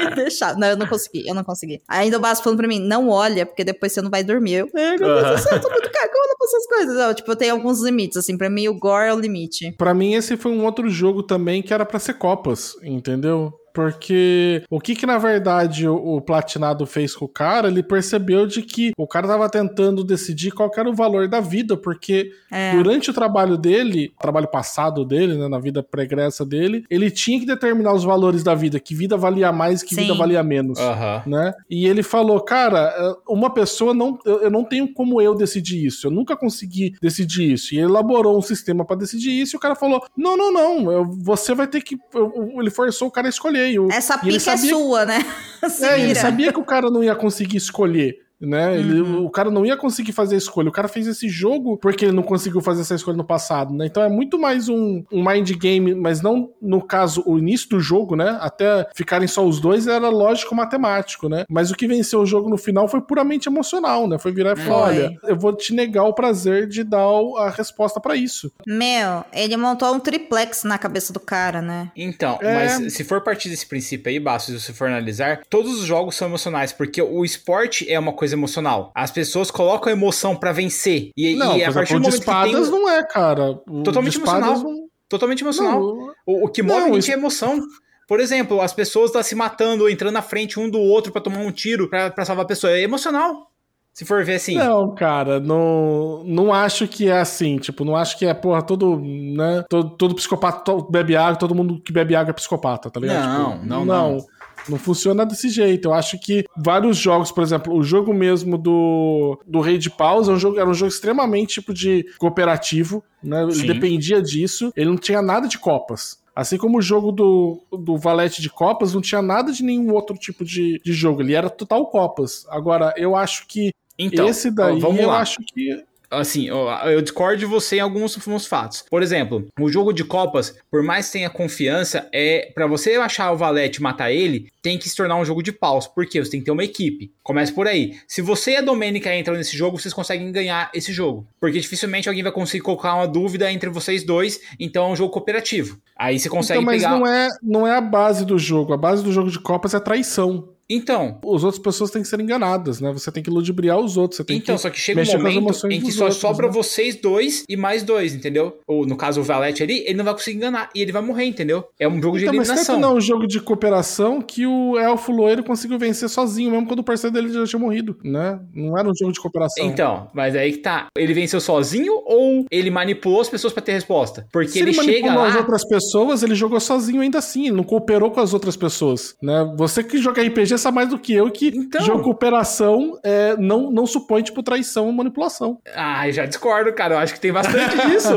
e 0.00 0.14
deixar. 0.16 0.56
Não, 0.56 0.66
eu 0.66 0.76
não 0.76 0.88
consegui, 0.88 1.28
eu 1.28 1.34
não 1.36 1.44
consegui. 1.44 1.80
Aí 1.86 2.06
ainda 2.06 2.16
o 2.16 2.20
Basso 2.20 2.42
falando 2.42 2.58
pra 2.58 2.66
mim, 2.66 2.80
não 2.80 3.08
olha, 3.08 3.46
porque 3.46 3.62
depois 3.62 3.92
você 3.92 4.02
não 4.02 4.10
vai 4.10 4.24
dormir. 4.24 4.54
Eu, 4.54 4.68
meu 4.74 4.98
Deus 4.98 5.30
do 5.30 5.38
céu, 5.38 5.52
eu 5.52 5.60
tô 5.60 5.70
muito 5.70 5.88
cagona 5.88 6.34
essas 6.48 6.66
coisas. 6.66 6.96
Não, 6.96 7.14
tipo, 7.14 7.30
eu 7.30 7.36
tenho 7.36 7.54
alguns 7.54 7.82
limites, 7.82 8.16
assim, 8.16 8.36
pra 8.36 8.50
mim 8.50 8.68
o 8.68 8.78
gore 8.78 9.08
é 9.08 9.14
o 9.14 9.20
limite. 9.20 9.72
Pra 9.76 9.94
mim 9.94 10.14
esse 10.14 10.36
foi 10.36 10.52
um 10.52 10.64
outro 10.64 10.88
jogo 10.88 11.22
também 11.22 11.62
que 11.62 11.72
era 11.72 11.84
pra 11.84 11.98
ser 11.98 12.14
copas, 12.14 12.74
entendeu? 12.82 13.52
Porque 13.78 14.64
o 14.68 14.80
que 14.80 14.96
que 14.96 15.06
na 15.06 15.18
verdade 15.18 15.86
o, 15.86 16.16
o, 16.16 16.20
Platinado 16.20 16.84
fez 16.84 17.14
com 17.14 17.26
o 17.26 17.28
cara, 17.28 17.68
ele 17.68 17.80
percebeu 17.80 18.44
de 18.44 18.60
que 18.60 18.90
o 18.98 19.06
cara 19.06 19.28
tava 19.28 19.48
tentando 19.48 20.02
decidir 20.02 20.50
qual 20.50 20.68
era 20.76 20.90
o 20.90 20.94
valor 20.94 21.28
da 21.28 21.38
vida, 21.38 21.76
porque 21.76 22.32
é. 22.50 22.72
durante 22.72 23.08
o 23.08 23.14
trabalho 23.14 23.56
dele, 23.56 24.10
o 24.16 24.20
trabalho 24.20 24.48
passado 24.48 25.04
dele, 25.04 25.38
né, 25.38 25.46
na 25.46 25.60
vida 25.60 25.80
pregressa 25.80 26.44
dele, 26.44 26.84
ele 26.90 27.08
tinha 27.08 27.38
que 27.38 27.46
determinar 27.46 27.92
os 27.92 28.02
valores 28.02 28.42
da 28.42 28.52
vida, 28.52 28.80
que 28.80 28.96
vida 28.96 29.16
valia 29.16 29.52
mais, 29.52 29.80
que 29.80 29.94
Sim. 29.94 30.02
vida 30.02 30.14
valia 30.14 30.42
menos, 30.42 30.80
uhum. 30.80 31.30
né? 31.30 31.54
E 31.70 31.86
ele 31.86 32.02
falou, 32.02 32.40
cara, 32.40 32.92
é, 32.98 33.32
uma 33.32 33.54
pessoa 33.54 33.94
não, 33.94 34.18
eu 34.24 34.50
não 34.50 34.64
tenho 34.64 34.92
como 34.92 35.22
eu 35.22 35.36
decidir 35.36 35.86
isso, 35.86 36.08
eu 36.08 36.10
nunca 36.10 36.36
consegui 36.36 36.96
decidir 37.00 37.52
isso. 37.52 37.76
E 37.76 37.78
ele 37.78 37.86
elaborou 37.86 38.36
um 38.36 38.42
sistema 38.42 38.84
para 38.84 38.96
decidir 38.96 39.40
isso, 39.40 39.54
e 39.54 39.56
o 39.56 39.60
cara 39.60 39.76
falou, 39.76 40.04
não, 40.16 40.36
não, 40.36 40.52
não, 40.52 40.90
eu, 40.90 41.08
você 41.08 41.54
vai 41.54 41.68
ter 41.68 41.80
que, 41.80 41.96
eu, 42.12 42.56
ele 42.58 42.70
forçou 42.70 43.06
o 43.06 43.12
cara 43.12 43.28
a 43.28 43.30
escolher 43.30 43.67
essa 43.90 44.18
pica 44.18 44.52
é 44.52 44.56
sua, 44.56 45.04
né? 45.04 45.24
é, 45.82 46.00
ele 46.00 46.14
sabia 46.14 46.52
que 46.52 46.60
o 46.60 46.64
cara 46.64 46.90
não 46.90 47.02
ia 47.02 47.14
conseguir 47.14 47.56
escolher 47.56 48.27
né? 48.40 48.78
Ele, 48.78 49.00
uhum. 49.00 49.24
O 49.24 49.30
cara 49.30 49.50
não 49.50 49.64
ia 49.64 49.76
conseguir 49.76 50.12
fazer 50.12 50.34
a 50.34 50.38
escolha. 50.38 50.68
O 50.68 50.72
cara 50.72 50.88
fez 50.88 51.06
esse 51.06 51.28
jogo 51.28 51.76
porque 51.76 52.04
ele 52.04 52.12
não 52.12 52.22
conseguiu 52.22 52.60
fazer 52.60 52.82
essa 52.82 52.94
escolha 52.94 53.16
no 53.16 53.24
passado, 53.24 53.74
né? 53.74 53.86
Então 53.86 54.02
é 54.02 54.08
muito 54.08 54.38
mais 54.38 54.68
um, 54.68 55.04
um 55.12 55.24
mind 55.24 55.50
game, 55.52 55.94
mas 55.94 56.20
não 56.20 56.50
no 56.60 56.80
caso 56.82 57.22
o 57.26 57.38
início 57.38 57.68
do 57.68 57.80
jogo, 57.80 58.16
né? 58.16 58.38
Até 58.40 58.88
ficarem 58.94 59.28
só 59.28 59.44
os 59.44 59.60
dois 59.60 59.86
era 59.86 60.08
lógico 60.08 60.54
matemático, 60.54 61.28
né? 61.28 61.44
Mas 61.48 61.70
o 61.70 61.74
que 61.74 61.86
venceu 61.86 62.20
o 62.20 62.26
jogo 62.26 62.48
no 62.48 62.56
final 62.56 62.88
foi 62.88 63.00
puramente 63.00 63.48
emocional, 63.48 64.06
né? 64.06 64.18
Foi 64.18 64.32
virar 64.32 64.56
e 64.56 64.60
falar: 64.60 64.88
olha, 64.88 65.18
eu 65.24 65.36
vou 65.36 65.54
te 65.54 65.74
negar 65.74 66.04
o 66.04 66.14
prazer 66.14 66.66
de 66.66 66.84
dar 66.84 67.08
a 67.38 67.50
resposta 67.50 68.00
para 68.00 68.16
isso. 68.16 68.52
Meu, 68.66 69.24
ele 69.32 69.56
montou 69.56 69.94
um 69.94 70.00
triplex 70.00 70.64
na 70.64 70.78
cabeça 70.78 71.12
do 71.12 71.20
cara, 71.20 71.60
né? 71.60 71.90
Então, 71.96 72.38
é... 72.40 72.54
mas 72.54 72.92
se 72.92 73.04
for 73.04 73.20
partir 73.20 73.48
desse 73.48 73.66
princípio 73.66 74.10
aí, 74.10 74.20
Basso, 74.20 74.46
se 74.46 74.60
você 74.60 74.72
for 74.72 74.88
analisar, 74.88 75.40
todos 75.48 75.78
os 75.78 75.84
jogos 75.84 76.16
são 76.16 76.28
emocionais, 76.28 76.72
porque 76.72 77.00
o 77.00 77.24
esporte 77.24 77.90
é 77.90 77.98
uma 77.98 78.12
coisa 78.12 78.27
coisa 78.28 78.34
emocional. 78.34 78.92
As 78.94 79.10
pessoas 79.10 79.50
colocam 79.50 79.90
emoção 79.90 80.36
para 80.36 80.52
vencer. 80.52 81.10
E, 81.16 81.34
não, 81.34 81.56
e 81.56 81.64
a 81.64 81.72
partir 81.72 81.94
do 81.94 82.00
momento 82.00 82.12
de 82.12 82.18
espadas 82.18 82.68
tem... 82.68 82.70
não 82.70 82.88
é, 82.88 83.02
cara. 83.04 83.60
O 83.68 83.82
Totalmente 83.82 84.16
emocional. 84.16 84.58
Não... 84.58 84.88
Totalmente 85.08 85.40
emocional. 85.42 85.80
Não, 85.80 86.12
o, 86.26 86.44
o, 86.44 86.48
que 86.48 86.62
move 86.62 86.90
não, 86.90 86.98
isso... 86.98 87.10
é 87.10 87.14
emoção. 87.14 87.60
Por 88.06 88.20
exemplo, 88.20 88.60
as 88.60 88.72
pessoas 88.72 89.06
estão 89.06 89.20
tá 89.20 89.26
se 89.26 89.34
matando, 89.34 89.88
entrando 89.88 90.14
na 90.14 90.22
frente 90.22 90.60
um 90.60 90.68
do 90.68 90.78
outro 90.78 91.12
para 91.12 91.22
tomar 91.22 91.40
um 91.40 91.50
tiro, 91.50 91.88
para 91.88 92.24
salvar 92.24 92.44
a 92.44 92.48
pessoa. 92.48 92.72
É 92.72 92.82
emocional. 92.82 93.50
Se 93.92 94.04
for 94.04 94.24
ver 94.24 94.36
assim. 94.36 94.56
Não, 94.56 94.94
cara, 94.94 95.40
não, 95.40 96.22
não 96.24 96.52
acho 96.52 96.86
que 96.86 97.08
é 97.08 97.18
assim. 97.18 97.56
Tipo, 97.56 97.84
não 97.84 97.96
acho 97.96 98.16
que 98.16 98.26
é, 98.26 98.32
porra, 98.32 98.62
todo, 98.62 99.00
né? 99.00 99.64
Todo, 99.68 99.90
todo 99.90 100.14
psicopata 100.14 100.72
bebe 100.88 101.16
água, 101.16 101.36
todo 101.36 101.54
mundo 101.54 101.80
que 101.80 101.92
bebe 101.92 102.14
água 102.14 102.30
é 102.30 102.34
psicopata, 102.34 102.90
tá 102.90 103.00
ligado? 103.00 103.26
Não, 103.26 103.52
tipo, 103.54 103.66
não, 103.66 103.84
não. 103.84 104.12
não. 104.12 104.26
Não 104.68 104.78
funciona 104.78 105.24
desse 105.24 105.48
jeito. 105.48 105.88
Eu 105.88 105.94
acho 105.94 106.18
que 106.18 106.44
vários 106.56 106.96
jogos, 106.96 107.32
por 107.32 107.42
exemplo, 107.42 107.74
o 107.74 107.82
jogo 107.82 108.12
mesmo 108.12 108.58
do, 108.58 109.40
do 109.46 109.60
Rei 109.60 109.78
de 109.78 109.90
Paus 109.90 110.28
é 110.28 110.32
um 110.32 110.38
jogo, 110.38 110.58
era 110.58 110.68
um 110.68 110.74
jogo 110.74 110.90
extremamente 110.92 111.54
tipo 111.54 111.72
de 111.72 112.04
cooperativo, 112.18 113.02
né? 113.22 113.42
Ele 113.44 113.66
dependia 113.72 114.20
disso. 114.22 114.72
Ele 114.76 114.90
não 114.90 114.96
tinha 114.96 115.22
nada 115.22 115.48
de 115.48 115.58
copas. 115.58 116.18
Assim 116.34 116.56
como 116.56 116.78
o 116.78 116.82
jogo 116.82 117.10
do, 117.10 117.60
do 117.72 117.96
Valete 117.96 118.40
de 118.40 118.48
Copas 118.48 118.94
não 118.94 119.00
tinha 119.00 119.20
nada 119.20 119.50
de 119.52 119.64
nenhum 119.64 119.92
outro 119.92 120.16
tipo 120.16 120.44
de, 120.44 120.80
de 120.84 120.92
jogo. 120.92 121.20
Ele 121.20 121.34
era 121.34 121.50
total 121.50 121.84
Copas. 121.86 122.46
Agora, 122.48 122.94
eu 122.96 123.16
acho 123.16 123.44
que 123.48 123.72
Então, 123.98 124.28
esse 124.28 124.48
daí, 124.48 124.78
vamos 124.78 125.00
eu 125.00 125.08
lá. 125.08 125.18
acho 125.18 125.38
que 125.40 125.82
assim, 126.10 126.48
eu 126.48 127.02
discordo 127.02 127.38
de 127.38 127.46
você 127.46 127.76
em 127.76 127.80
alguns, 127.80 128.16
alguns 128.16 128.46
fatos. 128.46 128.84
Por 128.90 129.02
exemplo, 129.02 129.46
o 129.58 129.68
jogo 129.68 129.92
de 129.92 130.04
copas, 130.04 130.56
por 130.70 130.82
mais 130.82 131.06
que 131.06 131.12
tenha 131.12 131.30
confiança, 131.30 132.08
é 132.12 132.50
para 132.54 132.66
você 132.66 132.94
achar 132.94 133.32
o 133.32 133.36
Valete 133.36 133.78
e 133.78 133.82
matar 133.82 134.10
ele, 134.10 134.48
tem 134.62 134.78
que 134.78 134.88
se 134.88 134.96
tornar 134.96 135.16
um 135.16 135.24
jogo 135.24 135.42
de 135.42 135.52
paus. 135.52 135.86
Por 135.86 136.06
quê? 136.06 136.22
Você 136.22 136.30
tem 136.30 136.40
que 136.40 136.46
ter 136.46 136.52
uma 136.52 136.64
equipe. 136.64 137.10
Começa 137.22 137.52
por 137.52 137.66
aí. 137.66 137.96
Se 138.06 138.20
você 138.20 138.52
e 138.52 138.56
a 138.56 138.60
Domênica 138.60 139.14
entram 139.14 139.36
nesse 139.36 139.56
jogo, 139.56 139.78
vocês 139.78 139.94
conseguem 139.94 140.30
ganhar 140.32 140.70
esse 140.74 140.92
jogo. 140.92 141.26
Porque 141.40 141.58
dificilmente 141.60 142.08
alguém 142.08 142.22
vai 142.22 142.32
conseguir 142.32 142.62
colocar 142.62 142.94
uma 142.94 143.06
dúvida 143.08 143.50
entre 143.52 143.70
vocês 143.70 144.04
dois, 144.04 144.40
então 144.58 144.86
é 144.86 144.92
um 144.92 144.96
jogo 144.96 145.12
cooperativo. 145.12 145.78
Aí 145.96 146.18
você 146.18 146.28
consegue 146.28 146.60
Então, 146.60 146.72
mas 146.72 146.82
pegar. 146.82 146.98
não 146.98 147.06
é, 147.06 147.28
não 147.42 147.66
é 147.66 147.72
a 147.76 147.80
base 147.80 148.24
do 148.24 148.38
jogo. 148.38 148.72
A 148.72 148.76
base 148.76 149.02
do 149.02 149.12
jogo 149.12 149.30
de 149.30 149.38
Copas 149.38 149.74
é 149.74 149.80
traição. 149.80 150.48
Então, 150.70 151.18
As 151.24 151.44
outras 151.44 151.58
pessoas 151.58 151.90
têm 151.90 152.02
que 152.02 152.08
ser 152.08 152.20
enganadas, 152.20 152.80
né? 152.80 152.92
Você 152.92 153.10
tem 153.10 153.22
que 153.22 153.30
ludibriar 153.30 153.78
os 153.78 153.96
outros. 153.96 154.20
Então, 154.28 154.56
que 154.56 154.62
só 154.62 154.70
que 154.70 154.78
chega 154.78 155.00
um 155.00 155.04
momento 155.22 155.66
em 155.70 155.80
que 155.80 155.92
só 155.92 156.04
outros, 156.04 156.20
sobra 156.20 156.46
né? 156.46 156.52
vocês 156.52 156.96
dois 156.96 157.44
e 157.48 157.56
mais 157.56 157.82
dois, 157.82 158.14
entendeu? 158.14 158.58
Ou 158.66 158.86
no 158.86 158.96
caso 158.96 159.20
o 159.20 159.24
Valete 159.24 159.62
ali, 159.62 159.80
ele 159.86 159.94
não 159.94 160.04
vai 160.04 160.14
conseguir 160.14 160.36
enganar 160.36 160.68
e 160.74 160.82
ele 160.82 160.92
vai 160.92 161.02
morrer, 161.02 161.24
entendeu? 161.24 161.64
É 161.78 161.88
um 161.88 162.00
jogo 162.02 162.18
de 162.18 162.24
Então, 162.24 162.34
mas 162.36 162.48
eliminação. 162.48 162.74
tenta 162.76 162.86
não 162.86 162.96
um 162.96 163.00
jogo 163.00 163.26
de 163.26 163.40
cooperação 163.40 164.20
que 164.20 164.46
o 164.46 164.78
elfo 164.78 165.12
loiro 165.12 165.42
conseguiu 165.42 165.78
vencer 165.78 166.08
sozinho, 166.08 166.50
mesmo 166.50 166.66
quando 166.66 166.80
o 166.80 166.84
parceiro 166.84 167.14
dele 167.14 167.32
já 167.32 167.46
tinha 167.46 167.60
morrido, 167.60 167.96
né? 168.04 168.38
Não 168.54 168.76
era 168.78 168.88
um 168.88 168.94
jogo 168.94 169.12
de 169.12 169.20
cooperação. 169.20 169.64
Então, 169.64 170.08
mas 170.12 170.34
aí 170.36 170.52
que 170.52 170.58
tá. 170.58 170.86
Ele 170.96 171.14
venceu 171.14 171.40
sozinho 171.40 171.92
ou 172.04 172.44
ele 172.50 172.70
manipulou 172.70 173.20
as 173.20 173.28
pessoas 173.28 173.52
pra 173.52 173.62
ter 173.62 173.72
resposta? 173.72 174.26
Porque 174.32 174.48
Se 174.50 174.58
ele, 174.60 174.70
ele, 174.70 174.74
chega 174.74 174.90
manipulou 175.06 175.22
lá. 175.22 175.28
as 175.28 175.36
outras 175.36 175.66
pessoas, 175.66 176.22
ele 176.22 176.34
jogou 176.34 176.60
sozinho 176.60 177.00
ainda 177.00 177.18
assim, 177.18 177.46
ele 177.46 177.56
não 177.56 177.64
cooperou 177.64 178.10
com 178.10 178.20
as 178.20 178.34
outras 178.34 178.56
pessoas, 178.56 179.14
né? 179.22 179.54
Você 179.56 179.82
que 179.82 179.98
joga 179.98 180.22
RPG 180.22 180.57
sabe 180.58 180.74
mais 180.74 180.88
do 180.88 180.98
que 180.98 181.12
eu 181.14 181.30
que 181.30 181.48
Então. 181.48 181.80
jogo 181.82 182.02
cooperação 182.02 182.98
é, 183.04 183.36
não, 183.36 183.70
não 183.70 183.86
supõe, 183.86 184.22
tipo, 184.22 184.42
traição 184.42 184.90
e 184.90 184.92
manipulação. 184.92 185.58
Ah, 185.74 186.10
já 186.10 186.26
discordo, 186.26 186.72
cara. 186.72 186.94
Eu 186.94 186.98
acho 186.98 187.14
que 187.14 187.20
tem 187.20 187.32
bastante 187.32 187.76
disso. 187.88 188.08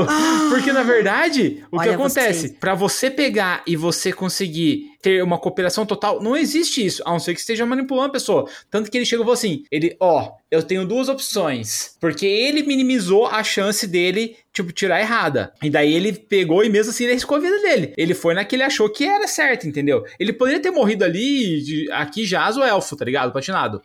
Porque, 0.49 0.71
na 0.71 0.83
verdade, 0.83 1.63
o 1.71 1.79
que 1.79 1.87
Olha 1.87 1.95
acontece? 1.95 2.39
vocês. 2.47 2.51
Pra 2.59 2.73
você 2.75 3.09
pegar 3.09 3.61
e 3.67 3.75
você 3.75 4.11
conseguir 4.11 4.90
ter 5.01 5.23
uma 5.23 5.37
cooperação 5.39 5.85
total, 5.85 6.21
não 6.21 6.35
existe 6.37 6.85
isso, 6.85 7.01
a 7.05 7.11
não 7.11 7.19
ser 7.19 7.33
que 7.33 7.39
esteja 7.39 7.65
manipulando 7.65 8.09
a 8.09 8.11
pessoa. 8.13 8.49
Tanto 8.69 8.89
que 8.91 8.97
ele 8.97 9.05
chegou 9.05 9.23
e 9.23 9.25
falou 9.25 9.33
assim: 9.33 9.63
ele, 9.71 9.95
ó, 9.99 10.31
eu 10.49 10.61
tenho 10.61 10.85
duas 10.85 11.09
opções. 11.09 11.95
Porque 11.99 12.25
ele 12.25 12.63
minimizou 12.63 13.25
a 13.27 13.43
chance 13.43 13.87
dele, 13.87 14.35
tipo, 14.53 14.71
tirar 14.71 14.99
errada. 14.99 15.51
E 15.63 15.69
daí 15.69 15.93
ele 15.93 16.13
pegou 16.13 16.63
e 16.63 16.69
mesmo 16.69 16.91
assim 16.91 17.03
ele 17.05 17.13
arriscou 17.13 17.37
a 17.37 17.41
vida 17.41 17.59
dele. 17.61 17.93
Ele 17.97 18.13
foi 18.13 18.33
na 18.33 18.43
que 18.45 18.55
ele 18.55 18.63
achou 18.63 18.89
que 18.89 19.03
era 19.05 19.27
certo, 19.27 19.67
entendeu? 19.67 20.03
Ele 20.19 20.33
poderia 20.33 20.59
ter 20.61 20.71
morrido 20.71 21.03
ali, 21.03 21.61
de- 21.61 21.91
aqui 21.91 22.25
jaz 22.25 22.57
o 22.57 22.63
elfo, 22.63 22.95
tá 22.95 23.05
ligado? 23.05 23.31
Patinado. 23.31 23.81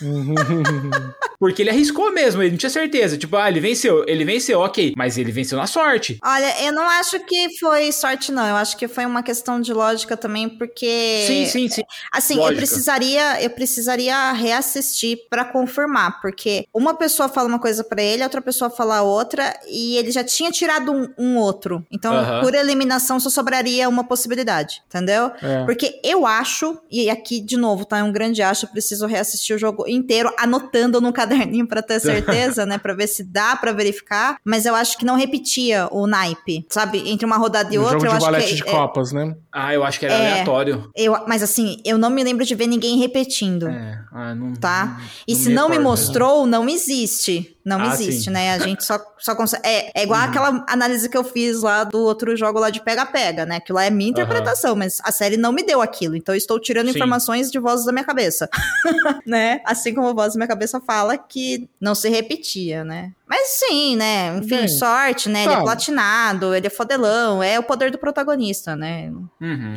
Porque 1.40 1.62
ele 1.62 1.70
arriscou 1.70 2.12
mesmo, 2.12 2.42
ele 2.42 2.50
não 2.50 2.58
tinha 2.58 2.68
certeza. 2.68 3.16
Tipo, 3.16 3.34
ah, 3.36 3.48
ele 3.48 3.60
venceu, 3.60 4.04
ele 4.06 4.26
venceu, 4.26 4.60
ok. 4.60 4.92
Mas 4.94 5.16
ele 5.16 5.32
venceu 5.32 5.56
na 5.56 5.66
sorte. 5.66 6.18
Olha, 6.22 6.66
eu 6.66 6.70
não 6.70 6.82
acho 6.82 7.18
que 7.20 7.58
foi 7.58 7.90
sorte, 7.92 8.30
não. 8.30 8.46
Eu 8.46 8.56
acho 8.56 8.76
que 8.76 8.86
foi 8.86 9.06
uma 9.06 9.22
questão 9.22 9.58
de 9.58 9.72
lógica 9.72 10.18
também, 10.18 10.50
porque. 10.50 11.24
Sim, 11.26 11.46
sim, 11.46 11.68
sim. 11.68 11.82
Assim, 12.12 12.34
eu 12.34 12.40
Lógica. 12.40 12.58
precisaria, 12.58 13.42
eu 13.42 13.48
precisaria 13.48 14.32
reassistir 14.32 15.18
pra 15.30 15.46
confirmar, 15.46 16.20
porque 16.20 16.66
uma 16.74 16.92
pessoa 16.92 17.26
fala 17.26 17.48
uma 17.48 17.58
coisa 17.58 17.82
pra 17.82 18.02
ele, 18.02 18.22
outra 18.22 18.42
pessoa 18.42 18.68
fala 18.68 19.00
outra, 19.00 19.58
e 19.66 19.96
ele 19.96 20.10
já 20.10 20.22
tinha 20.22 20.50
tirado 20.50 20.92
um, 20.92 21.08
um 21.16 21.36
outro. 21.38 21.82
Então, 21.90 22.12
Aham. 22.12 22.42
por 22.42 22.54
eliminação, 22.54 23.18
só 23.18 23.30
sobraria 23.30 23.88
uma 23.88 24.04
possibilidade, 24.04 24.82
entendeu? 24.86 25.30
É. 25.42 25.64
Porque 25.64 25.98
eu 26.04 26.26
acho, 26.26 26.78
e 26.90 27.08
aqui 27.08 27.40
de 27.40 27.56
novo, 27.56 27.86
tá? 27.86 27.98
É 27.98 28.02
um 28.02 28.12
grande 28.12 28.42
acho, 28.42 28.66
eu 28.66 28.70
preciso 28.70 29.06
reassistir 29.06 29.56
o 29.56 29.58
jogo 29.58 29.86
inteiro, 29.90 30.32
anotando 30.38 31.00
no 31.00 31.12
caderninho 31.12 31.66
pra 31.66 31.82
ter 31.82 32.00
certeza, 32.00 32.64
né? 32.66 32.78
Pra 32.78 32.94
ver 32.94 33.06
se 33.06 33.22
dá 33.24 33.56
pra 33.56 33.72
verificar. 33.72 34.36
Mas 34.44 34.66
eu 34.66 34.74
acho 34.74 34.96
que 34.98 35.04
não 35.04 35.16
repetia 35.16 35.88
o 35.90 36.06
naipe, 36.06 36.66
sabe? 36.68 37.02
Entre 37.10 37.24
uma 37.26 37.36
rodada 37.36 37.74
e 37.74 37.78
Um 37.78 37.82
outra, 37.82 37.98
jogo 38.00 38.06
eu 38.14 38.18
de 38.30 38.36
acho 38.36 38.48
que. 38.48 38.54
de 38.56 38.68
é- 38.68 38.70
copas, 38.70 39.12
né? 39.12 39.34
Ah, 39.52 39.74
eu 39.74 39.82
acho 39.84 39.98
que 39.98 40.06
era 40.06 40.14
É. 40.14 40.30
aleatório. 40.32 40.90
eu, 40.96 41.16
mas 41.26 41.42
assim, 41.42 41.78
eu 41.84 41.98
não 41.98 42.08
me 42.10 42.22
lembro 42.22 42.44
de 42.44 42.54
ver 42.54 42.66
ninguém 42.66 42.98
repetindo. 42.98 43.68
É, 43.68 43.98
ah, 44.12 44.34
não. 44.34 44.54
Tá? 44.54 45.00
E 45.26 45.32
não 45.34 45.40
se 45.40 45.48
me 45.48 45.54
não 45.54 45.68
me 45.68 45.76
recordo 45.76 45.90
mostrou, 45.90 46.46
não 46.46 46.68
existe. 46.68 47.56
Não 47.64 47.80
Ah, 47.80 47.88
existe, 47.92 48.24
sim. 48.24 48.30
né? 48.30 48.52
A 48.54 48.58
gente 48.58 48.84
só, 48.84 48.98
só 49.18 49.34
consegue. 49.34 49.66
É, 49.66 50.00
é 50.00 50.02
igual 50.02 50.20
aquela 50.20 50.64
análise 50.68 51.08
que 51.08 51.16
eu 51.16 51.22
fiz 51.22 51.60
lá 51.62 51.84
do 51.84 51.98
outro 51.98 52.34
jogo 52.36 52.58
lá 52.58 52.70
de 52.70 52.80
pega-pega, 52.82 53.44
né? 53.44 53.56
Aquilo 53.56 53.76
lá 53.76 53.84
é 53.84 53.90
minha 53.90 54.10
interpretação, 54.10 54.74
mas 54.74 54.98
a 55.04 55.12
série 55.12 55.36
não 55.36 55.52
me 55.52 55.62
deu 55.62 55.82
aquilo. 55.82 56.16
Então 56.16 56.34
eu 56.34 56.38
estou 56.38 56.58
tirando 56.58 56.86
Sim. 56.90 56.96
informações 56.96 57.50
de 57.50 57.58
vozes 57.58 57.84
da 57.84 57.92
minha 57.92 58.04
cabeça. 58.04 58.48
né? 59.26 59.60
Assim 59.66 59.94
como 59.94 60.08
a 60.08 60.12
voz 60.12 60.32
da 60.32 60.38
minha 60.38 60.48
cabeça 60.48 60.80
fala 60.80 61.18
que 61.18 61.68
não 61.80 61.94
se 61.94 62.08
repetia, 62.08 62.82
né? 62.84 63.12
Mas 63.30 63.46
sim, 63.50 63.94
né? 63.94 64.36
Enfim, 64.38 64.56
Bem, 64.56 64.68
sorte, 64.68 65.28
né? 65.28 65.44
Ele 65.44 65.52
é 65.52 65.60
platinado, 65.62 66.52
ele 66.52 66.66
é 66.66 66.70
fodelão, 66.70 67.40
é 67.40 67.60
o 67.60 67.62
poder 67.62 67.92
do 67.92 67.96
protagonista, 67.96 68.74
né? 68.74 69.08
Uhum. 69.40 69.76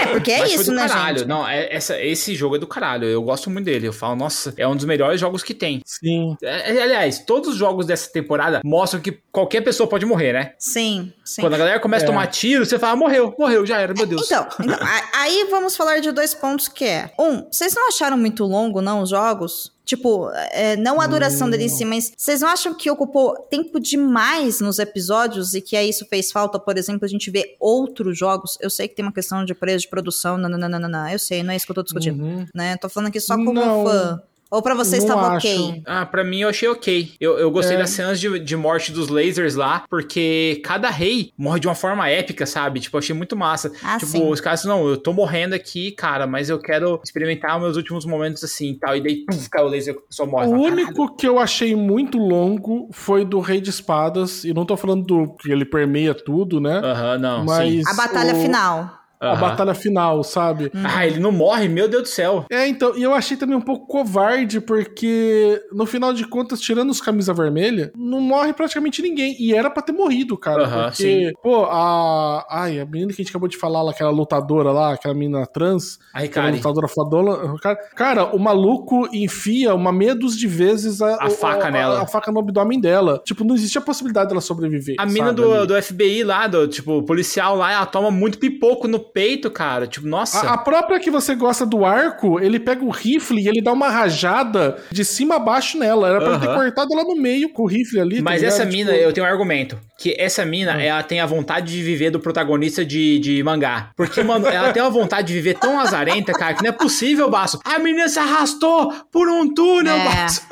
É, 0.00 0.06
porque 0.06 0.32
é 0.32 0.38
Mas 0.38 0.52
foi 0.54 0.60
isso, 0.62 0.70
do 0.70 0.76
né, 0.76 0.88
caralho. 0.88 1.18
gente? 1.18 1.28
Não, 1.28 1.46
é- 1.46 1.70
essa, 1.74 2.00
esse 2.00 2.34
jogo 2.34 2.56
é 2.56 2.58
do 2.58 2.66
caralho. 2.66 3.04
Eu 3.06 3.22
gosto 3.22 3.50
muito 3.50 3.66
dele. 3.66 3.86
Eu 3.86 3.92
falo, 3.92 4.16
nossa, 4.16 4.54
é 4.56 4.66
um 4.66 4.74
dos 4.74 4.86
melhores 4.86 5.20
jogos 5.20 5.42
que 5.42 5.52
tem. 5.52 5.82
Sim. 5.84 6.34
É, 6.42 6.76
é, 6.76 6.82
aliás, 6.82 7.18
todos 7.18 7.50
os 7.50 7.56
jogos 7.56 7.84
dessa 7.84 8.10
temporada 8.10 8.60
mostram 8.64 9.00
que 9.02 9.20
qualquer 9.30 9.60
pessoa 9.60 9.86
pode 9.88 10.06
morrer, 10.06 10.32
né? 10.32 10.52
Sim, 10.58 11.12
sim. 11.22 11.42
Quando 11.42 11.54
a 11.54 11.58
galera 11.58 11.78
começa 11.78 12.04
É. 12.04 12.08
a 12.08 12.10
tomar 12.10 12.26
tiro, 12.28 12.64
você 12.64 12.78
fala, 12.78 12.96
morreu, 12.96 13.34
morreu, 13.38 13.66
já 13.66 13.78
era, 13.80 13.92
meu 13.92 14.06
Deus. 14.06 14.24
Então, 14.24 14.46
então, 14.58 14.78
aí 15.14 15.46
vamos 15.50 15.76
falar 15.76 15.98
de 16.00 16.10
dois 16.10 16.32
pontos 16.34 16.68
que 16.68 16.84
é. 16.86 17.10
Um, 17.18 17.46
vocês 17.52 17.74
não 17.74 17.88
acharam 17.88 18.16
muito 18.16 18.44
longo, 18.44 18.80
não, 18.80 19.02
os 19.02 19.10
jogos? 19.10 19.78
Tipo, 19.90 20.30
é, 20.52 20.76
não 20.76 21.00
a 21.00 21.06
duração 21.08 21.50
dele 21.50 21.64
em 21.64 21.68
si, 21.68 21.84
mas 21.84 22.12
vocês 22.16 22.42
não 22.42 22.48
acham 22.48 22.72
que 22.72 22.88
ocupou 22.88 23.34
tempo 23.50 23.80
demais 23.80 24.60
nos 24.60 24.78
episódios 24.78 25.52
e 25.52 25.60
que 25.60 25.74
aí 25.76 25.88
isso 25.88 26.06
fez 26.08 26.30
falta, 26.30 26.60
por 26.60 26.78
exemplo, 26.78 27.04
a 27.04 27.08
gente 27.08 27.28
ver 27.28 27.56
outros 27.58 28.16
jogos? 28.16 28.56
Eu 28.60 28.70
sei 28.70 28.86
que 28.86 28.94
tem 28.94 29.04
uma 29.04 29.10
questão 29.12 29.44
de 29.44 29.52
preço 29.52 29.80
de 29.80 29.88
produção, 29.88 30.38
nananana, 30.38 31.12
eu 31.12 31.18
sei, 31.18 31.42
não 31.42 31.52
é 31.52 31.56
isso 31.56 31.66
que 31.66 31.72
eu 31.72 31.74
tô 31.74 31.82
discutindo, 31.82 32.22
Uhum. 32.22 32.46
né? 32.54 32.76
Tô 32.76 32.88
falando 32.88 33.08
aqui 33.08 33.18
só 33.20 33.34
como 33.34 33.52
Não. 33.52 33.84
fã. 33.84 34.22
Ou 34.50 34.60
pra 34.62 34.74
vocês 34.74 35.04
Não 35.04 35.14
estava 35.16 35.36
acho. 35.36 35.46
ok? 35.46 35.82
Ah, 35.86 36.04
pra 36.04 36.24
mim 36.24 36.40
eu 36.40 36.48
achei 36.48 36.68
ok. 36.68 37.12
Eu, 37.20 37.38
eu 37.38 37.50
gostei 37.50 37.76
É. 37.76 37.78
das 37.78 37.90
cenas 37.90 38.18
de, 38.18 38.38
de 38.40 38.56
morte 38.56 38.90
dos 38.90 39.08
lasers 39.08 39.54
lá, 39.54 39.84
porque 39.88 40.60
cada 40.64 40.90
rei 40.90 41.32
morre 41.38 41.60
de 41.60 41.68
uma 41.68 41.74
forma 41.74 42.08
épica, 42.08 42.44
sabe? 42.46 42.80
Tipo, 42.80 42.96
eu 42.96 42.98
achei 42.98 43.14
muito 43.14 43.36
massa. 43.36 43.70
Ah, 43.82 43.96
tipo, 43.98 44.10
sim. 44.10 44.28
os 44.28 44.40
caras, 44.40 44.64
não, 44.64 44.88
eu 44.88 44.96
tô 44.96 45.12
morrendo 45.12 45.54
aqui, 45.54 45.92
cara, 45.92 46.26
mas 46.26 46.48
eu 46.48 46.58
quero 46.58 47.00
experimentar 47.04 47.60
meus 47.60 47.76
últimos 47.76 48.04
momentos 48.04 48.42
assim 48.42 48.70
e 48.70 48.78
tal. 48.78 48.96
E 48.96 49.00
daí, 49.02 49.24
puf, 49.24 49.48
cai 49.48 49.62
o 49.64 49.68
laser 49.68 49.94
e 49.94 49.98
a 49.98 50.00
pessoa 50.00 50.28
morre. 50.28 50.46
O 50.46 50.50
Fala, 50.50 50.62
único 50.64 51.16
que 51.16 51.28
eu 51.28 51.38
achei 51.38 51.76
muito 51.76 52.18
longo 52.18 52.88
foi 52.92 53.24
do 53.24 53.38
Rei 53.40 53.60
de 53.60 53.70
Espadas, 53.70 54.42
e 54.44 54.52
não 54.52 54.64
tô 54.66 54.76
falando 54.76 55.04
do 55.04 55.34
que 55.36 55.50
ele 55.52 55.64
permeia 55.64 56.12
tudo, 56.14 56.60
né? 56.60 56.78
Aham, 56.82 57.18
não, 57.18 57.40
sim. 57.40 57.44
Mas 57.46 57.86
A 57.86 57.94
batalha 57.94 58.34
o- 58.34 58.40
final. 58.42 58.99
A 59.20 59.34
batalha 59.34 59.74
final, 59.74 60.24
sabe? 60.24 60.70
Ah, 60.82 61.06
ele 61.06 61.20
não 61.20 61.30
morre? 61.30 61.68
Meu 61.68 61.86
Deus 61.86 62.04
do 62.04 62.08
céu. 62.08 62.46
É, 62.50 62.66
então, 62.66 62.96
e 62.96 63.02
eu 63.02 63.12
achei 63.12 63.36
também 63.36 63.54
um 63.54 63.60
pouco 63.60 63.86
covarde, 63.86 64.60
porque 64.60 65.60
no 65.72 65.84
final 65.84 66.14
de 66.14 66.26
contas, 66.26 66.60
tirando 66.60 66.88
os 66.88 67.00
camisa 67.00 67.34
vermelha, 67.34 67.92
não 67.94 68.20
morre 68.20 68.54
praticamente 68.54 69.02
ninguém. 69.02 69.36
E 69.38 69.54
era 69.54 69.68
pra 69.68 69.82
ter 69.82 69.92
morrido, 69.92 70.38
cara. 70.38 70.64
Aham, 70.64 70.84
porque, 70.88 71.28
sim. 71.28 71.32
pô, 71.42 71.66
a. 71.66 72.46
Ai, 72.48 72.80
a 72.80 72.86
menina 72.86 73.12
que 73.12 73.20
a 73.20 73.24
gente 73.24 73.30
acabou 73.30 73.48
de 73.48 73.58
falar 73.58 73.82
lá, 73.82 73.90
aquela 73.90 74.10
lutadora 74.10 74.72
lá, 74.72 74.94
aquela 74.94 75.14
menina 75.14 75.46
trans, 75.46 75.98
A 76.14 76.20
aquela 76.20 76.50
lutadora 76.50 76.88
fodona. 76.88 77.58
Cara, 77.60 77.76
cara, 77.94 78.24
o 78.34 78.38
maluco 78.38 79.06
enfia 79.12 79.74
uma 79.74 79.92
meia 79.92 80.14
dúzia 80.14 80.40
de 80.40 80.46
vezes 80.46 81.02
a, 81.02 81.26
A 81.26 81.30
faca 81.30 81.70
nela. 81.70 82.02
A, 82.02 82.06
faca 82.06 82.32
no 82.32 82.40
abdômen 82.40 82.80
dela. 82.80 83.20
Tipo, 83.24 83.44
não 83.44 83.54
existia 83.54 83.80
possibilidade 83.80 84.30
dela 84.30 84.40
sobreviver. 84.40 84.96
A 84.98 85.04
mina 85.04 85.32
do, 85.32 85.52
ali. 85.52 85.66
do 85.66 85.82
FBI 85.82 86.24
lá, 86.24 86.46
do 86.46 86.66
tipo, 86.66 87.02
policial 87.02 87.56
lá, 87.56 87.72
ela 87.72 87.86
toma 87.86 88.10
muito 88.10 88.38
pipoco 88.38 88.88
no 88.88 89.09
peito, 89.12 89.50
cara. 89.50 89.86
Tipo, 89.86 90.06
nossa. 90.06 90.40
A, 90.46 90.54
a 90.54 90.58
própria 90.58 90.98
que 91.00 91.10
você 91.10 91.34
gosta 91.34 91.64
do 91.66 91.84
arco, 91.84 92.40
ele 92.40 92.58
pega 92.58 92.84
o 92.84 92.90
rifle 92.90 93.40
e 93.42 93.48
ele 93.48 93.62
dá 93.62 93.72
uma 93.72 93.88
rajada 93.90 94.78
de 94.90 95.04
cima 95.04 95.36
a 95.36 95.38
baixo 95.38 95.78
nela. 95.78 96.08
Era 96.08 96.20
pra 96.20 96.38
ter 96.38 96.46
cortado 96.46 96.92
ela 96.92 97.04
no 97.04 97.16
meio 97.16 97.52
com 97.52 97.62
o 97.62 97.66
rifle 97.66 98.00
ali. 98.00 98.16
tá 98.18 98.22
Mas 98.22 98.40
ligado? 98.40 98.52
essa 98.54 98.64
Tipo, 98.64 98.76
mina, 98.76 98.92
eu 98.92 99.12
tenho 99.12 99.26
um 99.26 99.30
argumento. 99.30 99.78
Que 99.98 100.14
essa 100.18 100.44
mina, 100.44 100.76
Hum. 100.76 100.80
ela 100.80 101.02
tem 101.02 101.20
a 101.20 101.26
vontade 101.26 101.72
de 101.72 101.82
viver 101.82 102.10
do 102.10 102.18
protagonista 102.20 102.84
de, 102.84 103.18
de 103.18 103.42
mangá. 103.42 103.90
Porque, 103.96 104.22
mano, 104.22 104.46
ela 104.46 104.72
tem 104.72 104.82
uma 104.82 104.90
vontade 104.90 105.28
de 105.28 105.34
viver 105.34 105.54
tão 105.54 105.78
azarenta, 105.78 106.32
cara, 106.32 106.54
que 106.54 106.62
não 106.62 106.70
é 106.70 106.72
possível, 106.72 107.28
Baço. 107.30 107.58
A 107.64 107.78
menina 107.78 108.08
se 108.08 108.18
arrastou 108.18 108.92
por 109.12 109.28
um 109.28 109.52
túnel, 109.52 109.94
É. 109.94 110.04
Baço. 110.04 110.42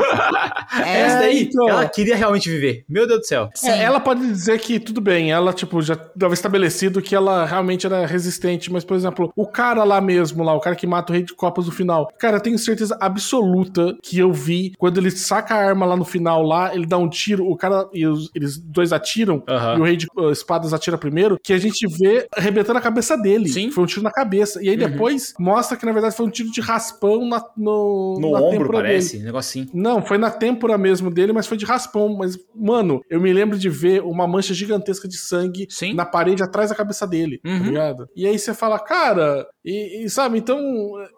É, 0.85 1.01
essa 1.01 1.19
daí, 1.21 1.43
então. 1.45 1.69
ela 1.69 1.89
queria 1.89 2.17
realmente 2.17 2.49
viver. 2.51 2.85
Meu 2.89 3.07
Deus 3.07 3.21
do 3.21 3.27
céu. 3.27 3.49
Sim. 3.55 3.71
É, 3.71 3.83
ela 3.83 4.01
pode 4.01 4.21
dizer 4.27 4.59
que 4.61 4.79
tudo 4.79 5.01
bem, 5.01 5.31
ela, 5.33 5.53
tipo, 5.53 5.81
já 5.83 5.95
estava 5.95 6.35
estabelecido 6.35 7.01
que 7.03 7.15
ela 7.15 7.45
realmente 7.45 7.87
era 7.87 8.07
resistente 8.07 8.48
consistente, 8.49 8.73
mas, 8.73 8.85
por 8.85 8.97
exemplo, 8.97 9.33
o 9.37 9.47
cara 9.47 9.85
lá 9.85 10.01
mesmo, 10.01 10.43
lá, 10.43 10.55
o 10.55 10.61
cara 10.61 10.75
que 10.77 10.87
mata 10.87 11.13
o 11.13 11.15
rei 11.15 11.23
de 11.25 11.35
copas 11.35 11.67
no 11.67 11.73
final, 11.73 12.09
cara, 12.19 12.37
eu 12.37 12.41
tenho 12.41 12.59
certeza 12.59 12.97
absoluta 13.01 13.97
que 14.03 14.19
eu 14.19 14.33
vi 14.33 14.73
quando 14.79 14.99
ele 14.99 15.11
saca 15.11 15.55
a 15.55 15.59
arma 15.59 15.85
lá 15.87 15.97
no 15.97 16.05
final, 16.05 16.43
lá, 16.43 16.75
ele 16.75 16.87
dá 16.87 16.97
um 16.99 17.09
tiro, 17.09 17.47
o 17.47 17.57
cara 17.57 17.89
e 17.93 18.07
os, 18.07 18.31
eles 18.35 18.57
dois 18.59 18.93
atiram, 18.93 19.43
e 19.77 19.81
o 19.81 19.85
rei 19.85 19.97
de 19.97 20.07
uh, 20.17 20.31
espadas 20.31 20.73
atira 20.73 20.97
primeiro, 20.97 21.39
que 21.43 21.53
a 21.53 21.59
gente 21.59 21.87
vê 21.87 22.27
arrebentando 22.37 22.79
a 22.79 22.83
cabeça 22.83 23.17
dele. 23.17 23.49
Sim. 23.49 23.71
Foi 23.71 23.85
um 23.85 23.87
tiro 23.87 24.03
na 24.03 24.11
cabeça. 24.11 24.63
E 24.63 24.69
aí 24.69 24.79
Uhum. 24.79 24.91
depois 24.91 25.35
mostra 25.39 25.77
que, 25.77 25.85
na 25.85 25.93
verdade, 25.93 26.15
foi 26.17 26.25
um 26.27 26.31
tiro 26.31 26.51
de 26.51 26.61
raspão 26.61 27.27
na, 27.29 27.43
no, 27.57 28.17
No 28.21 28.33
na 28.33 28.41
ombro, 28.41 28.71
parece. 28.73 29.13
dele. 29.13 29.23
Um 29.25 29.27
negócio 29.27 29.61
assim. 29.63 29.71
Não, 29.75 30.01
foi 30.03 30.19
na 30.19 30.31
têmpora 30.31 30.79
mesmo 30.79 31.11
dele, 31.11 31.33
mas 31.33 31.47
foi 31.47 31.57
de 31.57 31.65
raspão. 31.65 32.17
Mas, 32.17 32.39
mano, 32.55 33.01
eu 33.11 33.21
me 33.21 33.33
lembro 33.33 33.59
de 33.59 33.69
ver 33.69 34.03
uma 34.03 34.27
mancha 34.27 34.55
gigantesca 34.55 35.09
de 35.09 35.17
sangue 35.19 35.67
Sim. 35.69 35.95
na 35.95 36.05
parede 36.07 36.43
atrás 36.43 36.71
da 36.71 36.77
cabeça 36.77 37.07
dele, 37.07 37.41
Uhum. 37.45 37.59
tá 37.59 37.65
ligado? 37.65 38.09
E 38.15 38.27
aí 38.27 38.38
você 38.39 38.55
fala, 38.55 38.79
cara, 38.79 39.47
e, 39.65 40.05
e, 40.05 40.11
sabe, 40.11 40.39
então 40.39 40.61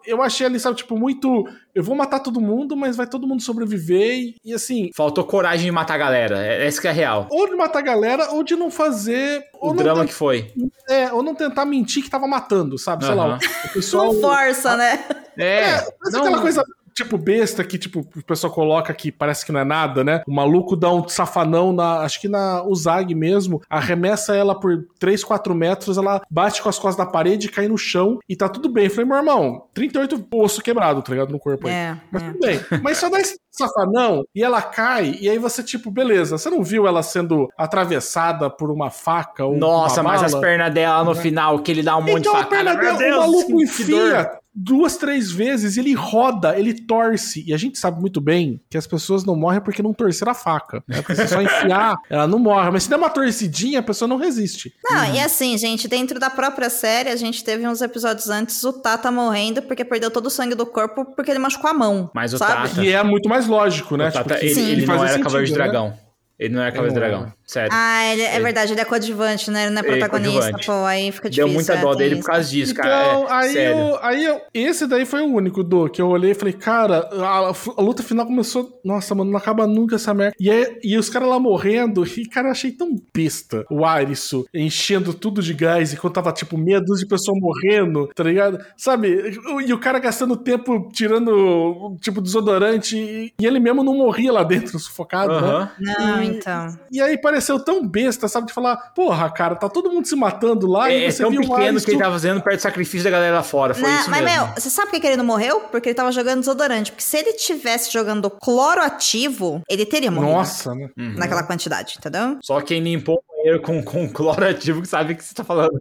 eu 0.05 0.21
achei 0.21 0.45
ali, 0.45 0.59
sabe, 0.59 0.77
tipo, 0.77 0.97
muito. 0.97 1.45
Eu 1.73 1.83
vou 1.83 1.95
matar 1.95 2.19
todo 2.19 2.41
mundo, 2.41 2.75
mas 2.75 2.97
vai 2.97 3.07
todo 3.07 3.27
mundo 3.27 3.41
sobreviver. 3.41 4.13
E, 4.13 4.35
e, 4.43 4.53
assim, 4.53 4.89
Faltou 4.95 5.23
coragem 5.23 5.65
de 5.65 5.71
matar 5.71 5.95
a 5.95 5.97
galera. 5.97 6.45
É, 6.45 6.65
essa 6.67 6.81
que 6.81 6.87
é 6.87 6.91
a 6.91 6.93
real. 6.93 7.27
ou 7.31 7.47
de 7.47 7.55
matar 7.55 7.79
a 7.79 7.83
galera, 7.83 8.31
ou 8.31 8.43
de 8.43 8.55
não 8.55 8.69
fazer. 8.69 9.43
O 9.59 9.73
drama 9.73 10.05
que 10.05 10.13
foi. 10.13 10.51
É, 10.89 11.11
ou 11.13 11.23
não 11.23 11.35
tentar 11.35 11.65
mentir 11.65 12.03
que 12.03 12.09
tava 12.09 12.27
matando, 12.27 12.77
sabe? 12.77 13.05
Sei 13.05 13.15
lá, 13.15 13.37
o 13.65 13.69
pessoal. 13.69 14.13
Não 14.13 14.21
força, 14.21 14.75
né? 14.75 15.05
É. 15.37 15.75
Mas 16.01 16.13
não, 16.13 16.21
aquela 16.21 16.41
coisa, 16.41 16.63
tipo, 16.93 17.17
besta 17.17 17.63
que, 17.63 17.77
tipo, 17.77 17.99
o 17.99 18.23
pessoal 18.23 18.53
coloca 18.53 18.93
que 18.93 19.11
parece 19.11 19.45
que 19.45 19.51
não 19.51 19.59
é 19.59 19.65
nada, 19.65 20.03
né? 20.03 20.21
O 20.27 20.33
maluco 20.33 20.75
dá 20.75 20.91
um 20.91 21.07
safanão 21.07 21.73
na. 21.73 21.99
Acho 22.01 22.19
que 22.21 22.27
na 22.27 22.63
Uzag 22.63 23.13
mesmo, 23.15 23.61
arremessa 23.69 24.35
ela 24.35 24.59
por 24.59 24.85
3, 24.99 25.23
4 25.23 25.55
metros, 25.55 25.97
ela 25.97 26.21
bate 26.29 26.61
com 26.61 26.69
as 26.69 26.79
costas 26.79 27.05
na 27.05 27.11
parede, 27.11 27.49
cai 27.49 27.67
no 27.67 27.77
chão 27.77 28.19
e 28.27 28.35
tá 28.35 28.47
tudo 28.47 28.69
bem. 28.69 28.85
Eu 28.85 28.91
falei, 28.91 29.05
meu 29.05 29.17
irmão, 29.17 29.67
38 29.73 30.27
osso 30.33 30.61
quebrado, 30.61 31.01
tá 31.01 31.11
ligado? 31.11 31.31
No 31.31 31.39
corpo 31.39 31.67
aí. 31.67 31.73
É, 31.73 31.97
Mas 32.11 32.23
é. 32.23 32.27
tudo 32.27 32.39
bem. 32.39 32.59
Mas 32.81 32.97
só 32.97 33.09
dá 33.09 33.19
esse 33.19 33.39
safanão 33.51 34.23
e 34.33 34.43
ela 34.43 34.61
cai, 34.61 35.17
e 35.19 35.29
aí 35.29 35.37
você, 35.37 35.61
tipo, 35.61 35.91
beleza, 35.91 36.37
você 36.37 36.49
não 36.49 36.63
viu 36.63 36.87
ela 36.87 37.03
sendo 37.03 37.49
atravessada 37.57 38.49
por 38.49 38.71
uma 38.71 38.89
faca 38.89 39.45
ou 39.45 39.57
Nossa, 39.57 40.01
uma 40.01 40.11
mas 40.11 40.23
as 40.23 40.35
pernas 40.35 40.73
dela 40.73 41.03
no 41.03 41.13
final, 41.13 41.59
que 41.59 41.71
ele 41.71 41.83
dá 41.83 41.97
um 41.97 42.01
monte 42.01 42.19
Então 42.19 42.33
de 42.33 42.41
a 42.41 42.45
perna 42.45 42.73
Meu 42.75 42.95
o 42.95 43.19
maluco 43.19 43.61
enfia 43.61 44.40
duas, 44.53 44.97
três 44.97 45.31
vezes, 45.31 45.77
ele 45.77 45.93
roda, 45.93 46.57
ele 46.59 46.73
torce. 46.73 47.43
E 47.47 47.53
a 47.53 47.57
gente 47.57 47.79
sabe 47.79 48.01
muito 48.01 48.19
bem 48.19 48.61
que 48.69 48.77
as 48.77 48.85
pessoas 48.85 49.23
não 49.23 49.35
morrem 49.35 49.61
porque 49.61 49.81
não 49.81 49.93
torceram 49.93 50.31
a 50.31 50.35
faca. 50.35 50.83
Né? 50.87 51.01
Porque 51.01 51.15
se 51.15 51.27
só 51.27 51.41
enfiar, 51.41 51.95
ela 52.09 52.27
não 52.27 52.37
morre. 52.37 52.69
Mas 52.71 52.83
se 52.83 52.89
der 52.89 52.97
uma 52.97 53.09
torcidinha, 53.09 53.79
a 53.79 53.83
pessoa 53.83 54.07
não 54.07 54.17
resiste. 54.17 54.73
Não, 54.83 55.07
Uhum. 55.07 55.15
e 55.15 55.19
assim, 55.19 55.57
gente, 55.57 55.87
dentro 55.87 56.19
da 56.19 56.29
própria 56.29 56.69
série, 56.69 57.09
a 57.09 57.15
gente 57.15 57.43
teve 57.43 57.65
uns 57.67 57.81
episódios 57.81 58.29
antes 58.29 58.61
o 58.63 58.73
Tata 58.73 59.09
morrendo 59.11 59.61
porque 59.61 59.85
perdeu 59.85 60.11
todo 60.11 60.25
o 60.25 60.29
sangue 60.29 60.55
do 60.55 60.65
corpo 60.65 61.05
porque 61.15 61.31
ele 61.31 61.39
machucou 61.39 61.69
a 61.69 61.73
mão. 61.73 62.11
Mas 62.13 62.33
o 62.33 62.37
sabe? 62.37 62.69
Tata- 62.69 62.83
E 62.83 62.89
é 62.91 63.01
muito 63.03 63.29
mais 63.29 63.47
lógico, 63.47 63.95
né? 63.95 64.09
O 64.09 64.11
Tata, 64.11 64.35
que- 64.35 64.45
ele, 64.45 64.53
Sim. 64.55 64.69
ele 64.69 64.85
não 64.85 64.95
era 64.95 65.07
sentido, 65.07 65.23
Cavaleiro 65.23 65.45
de 65.45 65.51
né? 65.51 65.57
Dragão. 65.63 65.93
Ele 66.37 66.53
não 66.55 66.61
era 66.61 66.71
Cavaleiro 66.71 66.93
de 66.95 66.99
não 67.01 67.09
Dragão. 67.19 67.33
Sério. 67.51 67.69
Ah, 67.73 68.05
ele, 68.13 68.21
é 68.21 68.35
Ele- 68.35 68.43
verdade, 68.43 68.71
ele 68.71 68.79
é 68.79 68.85
coadjuvante, 68.85 69.51
né? 69.51 69.63
Ele 69.65 69.71
não 69.75 69.81
é 69.81 69.85
é 69.85 69.87
protagonista, 69.87 70.39
coadjuvante. 70.51 70.65
pô, 70.67 70.85
aí 70.85 71.11
fica 71.11 71.29
Deu 71.29 71.47
difícil. 71.47 71.53
muita 71.53 71.73
é, 71.73 71.81
dó 71.81 71.89
tem 71.95 71.97
dele 72.09 72.21
por 72.21 72.27
causa 72.27 72.49
disso, 72.49 72.71
Então, 72.71 72.83
cara. 72.83 73.03
É, 73.03 73.25
aí, 73.29 73.51
sério. 73.53 73.77
eu, 73.77 73.99
aí 74.01 74.23
eu, 74.23 74.41
esse 74.53 74.87
daí 74.87 75.05
foi 75.05 75.21
o 75.21 75.25
único, 75.25 75.61
do 75.61 75.89
que 75.89 76.01
eu 76.01 76.07
olhei 76.07 76.31
e 76.31 76.33
falei, 76.33 76.53
cara, 76.53 77.09
a, 77.11 77.51
a 77.77 77.81
luta 77.81 78.01
final 78.03 78.25
começou. 78.25 78.79
Nossa, 78.85 79.13
mano, 79.13 79.29
não 79.31 79.37
acaba 79.37 79.67
nunca 79.67 79.95
essa 79.97 80.13
merda. 80.13 80.33
E, 80.39 80.49
aí- 80.49 80.79
e 80.81 80.97
os 80.97 81.09
caras 81.09 81.27
lá 81.27 81.37
morrendo, 81.39 82.05
e, 82.05 82.25
cara, 82.29 82.47
eu 82.47 82.51
achei 82.51 82.71
tão 82.71 82.95
besta 83.13 83.65
o 83.69 83.83
Arisu 83.85 84.45
enchendo 84.53 85.13
tudo 85.13 85.41
de 85.41 85.53
gás 85.53 85.91
enquanto 85.91 86.13
tava, 86.15 86.31
tipo, 86.31 86.57
meia 86.57 86.79
dúzia 86.79 87.05
de 87.05 87.09
pessoas 87.09 87.37
morrendo, 87.37 88.07
tá 88.15 88.23
ligado? 88.23 88.63
Sabe? 88.77 89.37
E 89.67 89.73
o 89.73 89.77
cara 89.79 89.99
gastando 89.99 90.37
tempo 90.37 90.89
tirando, 90.93 91.97
tipo, 92.01 92.21
desodorante, 92.21 92.95
e, 92.97 93.33
e 93.41 93.45
ele 93.45 93.59
mesmo 93.59 93.83
não 93.83 93.95
morria 93.97 94.31
lá 94.31 94.43
dentro, 94.43 94.79
sufocado, 94.79 95.33
né? 95.33 95.37
Aham. 95.47 95.71
Não, 95.79 96.23
E- 96.23 96.27
então. 96.27 96.77
E 96.91 97.01
aí 97.01 97.17
pareceu 97.41 97.59
tão 97.59 97.85
besta, 97.85 98.27
sabe? 98.27 98.47
De 98.47 98.53
falar, 98.53 98.77
porra, 98.93 99.29
cara, 99.31 99.55
tá 99.55 99.67
todo 99.67 99.89
mundo 99.91 100.05
se 100.07 100.15
matando 100.15 100.67
lá 100.67 100.89
É, 100.91 100.99
e 100.99 101.05
é 101.05 101.11
você 101.11 101.23
tão 101.23 101.31
viu 101.31 101.41
pequeno 101.41 101.81
que 101.81 101.91
ele 101.91 101.97
tava 101.99 102.11
fazendo 102.13 102.41
perto 102.41 102.57
do 102.57 102.61
sacrifício 102.61 103.03
da 103.03 103.09
galera 103.09 103.37
lá 103.37 103.43
fora. 103.43 103.73
Foi 103.73 103.89
Não, 103.89 103.99
isso 103.99 104.09
mas, 104.09 104.23
mesmo. 104.23 104.45
meu, 104.45 104.53
você 104.55 104.69
sabe 104.69 104.91
por 104.91 104.99
que 105.01 105.07
ele 105.07 105.17
não 105.17 105.25
morreu? 105.25 105.61
Porque 105.71 105.89
ele 105.89 105.95
tava 105.95 106.11
jogando 106.11 106.39
desodorante. 106.39 106.91
Porque 106.91 107.03
se 107.03 107.17
ele 107.17 107.33
tivesse 107.33 107.91
jogando 107.91 108.29
cloro 108.29 108.81
ativo, 108.81 109.61
ele 109.69 109.85
teria 109.85 110.11
morrido. 110.11 110.31
Nossa, 110.33 110.75
né? 110.75 110.89
Uhum. 110.97 111.15
Naquela 111.17 111.43
quantidade, 111.43 111.95
entendeu? 111.97 112.37
Só 112.41 112.61
quem 112.61 112.81
limpou 112.81 113.21
com, 113.63 113.81
com 113.83 114.07
cloro 114.07 114.47
ativo 114.47 114.81
que 114.81 114.87
sabe 114.87 115.13
o 115.13 115.17
que 115.17 115.23
você 115.23 115.33
tá 115.33 115.43
falando. 115.43 115.71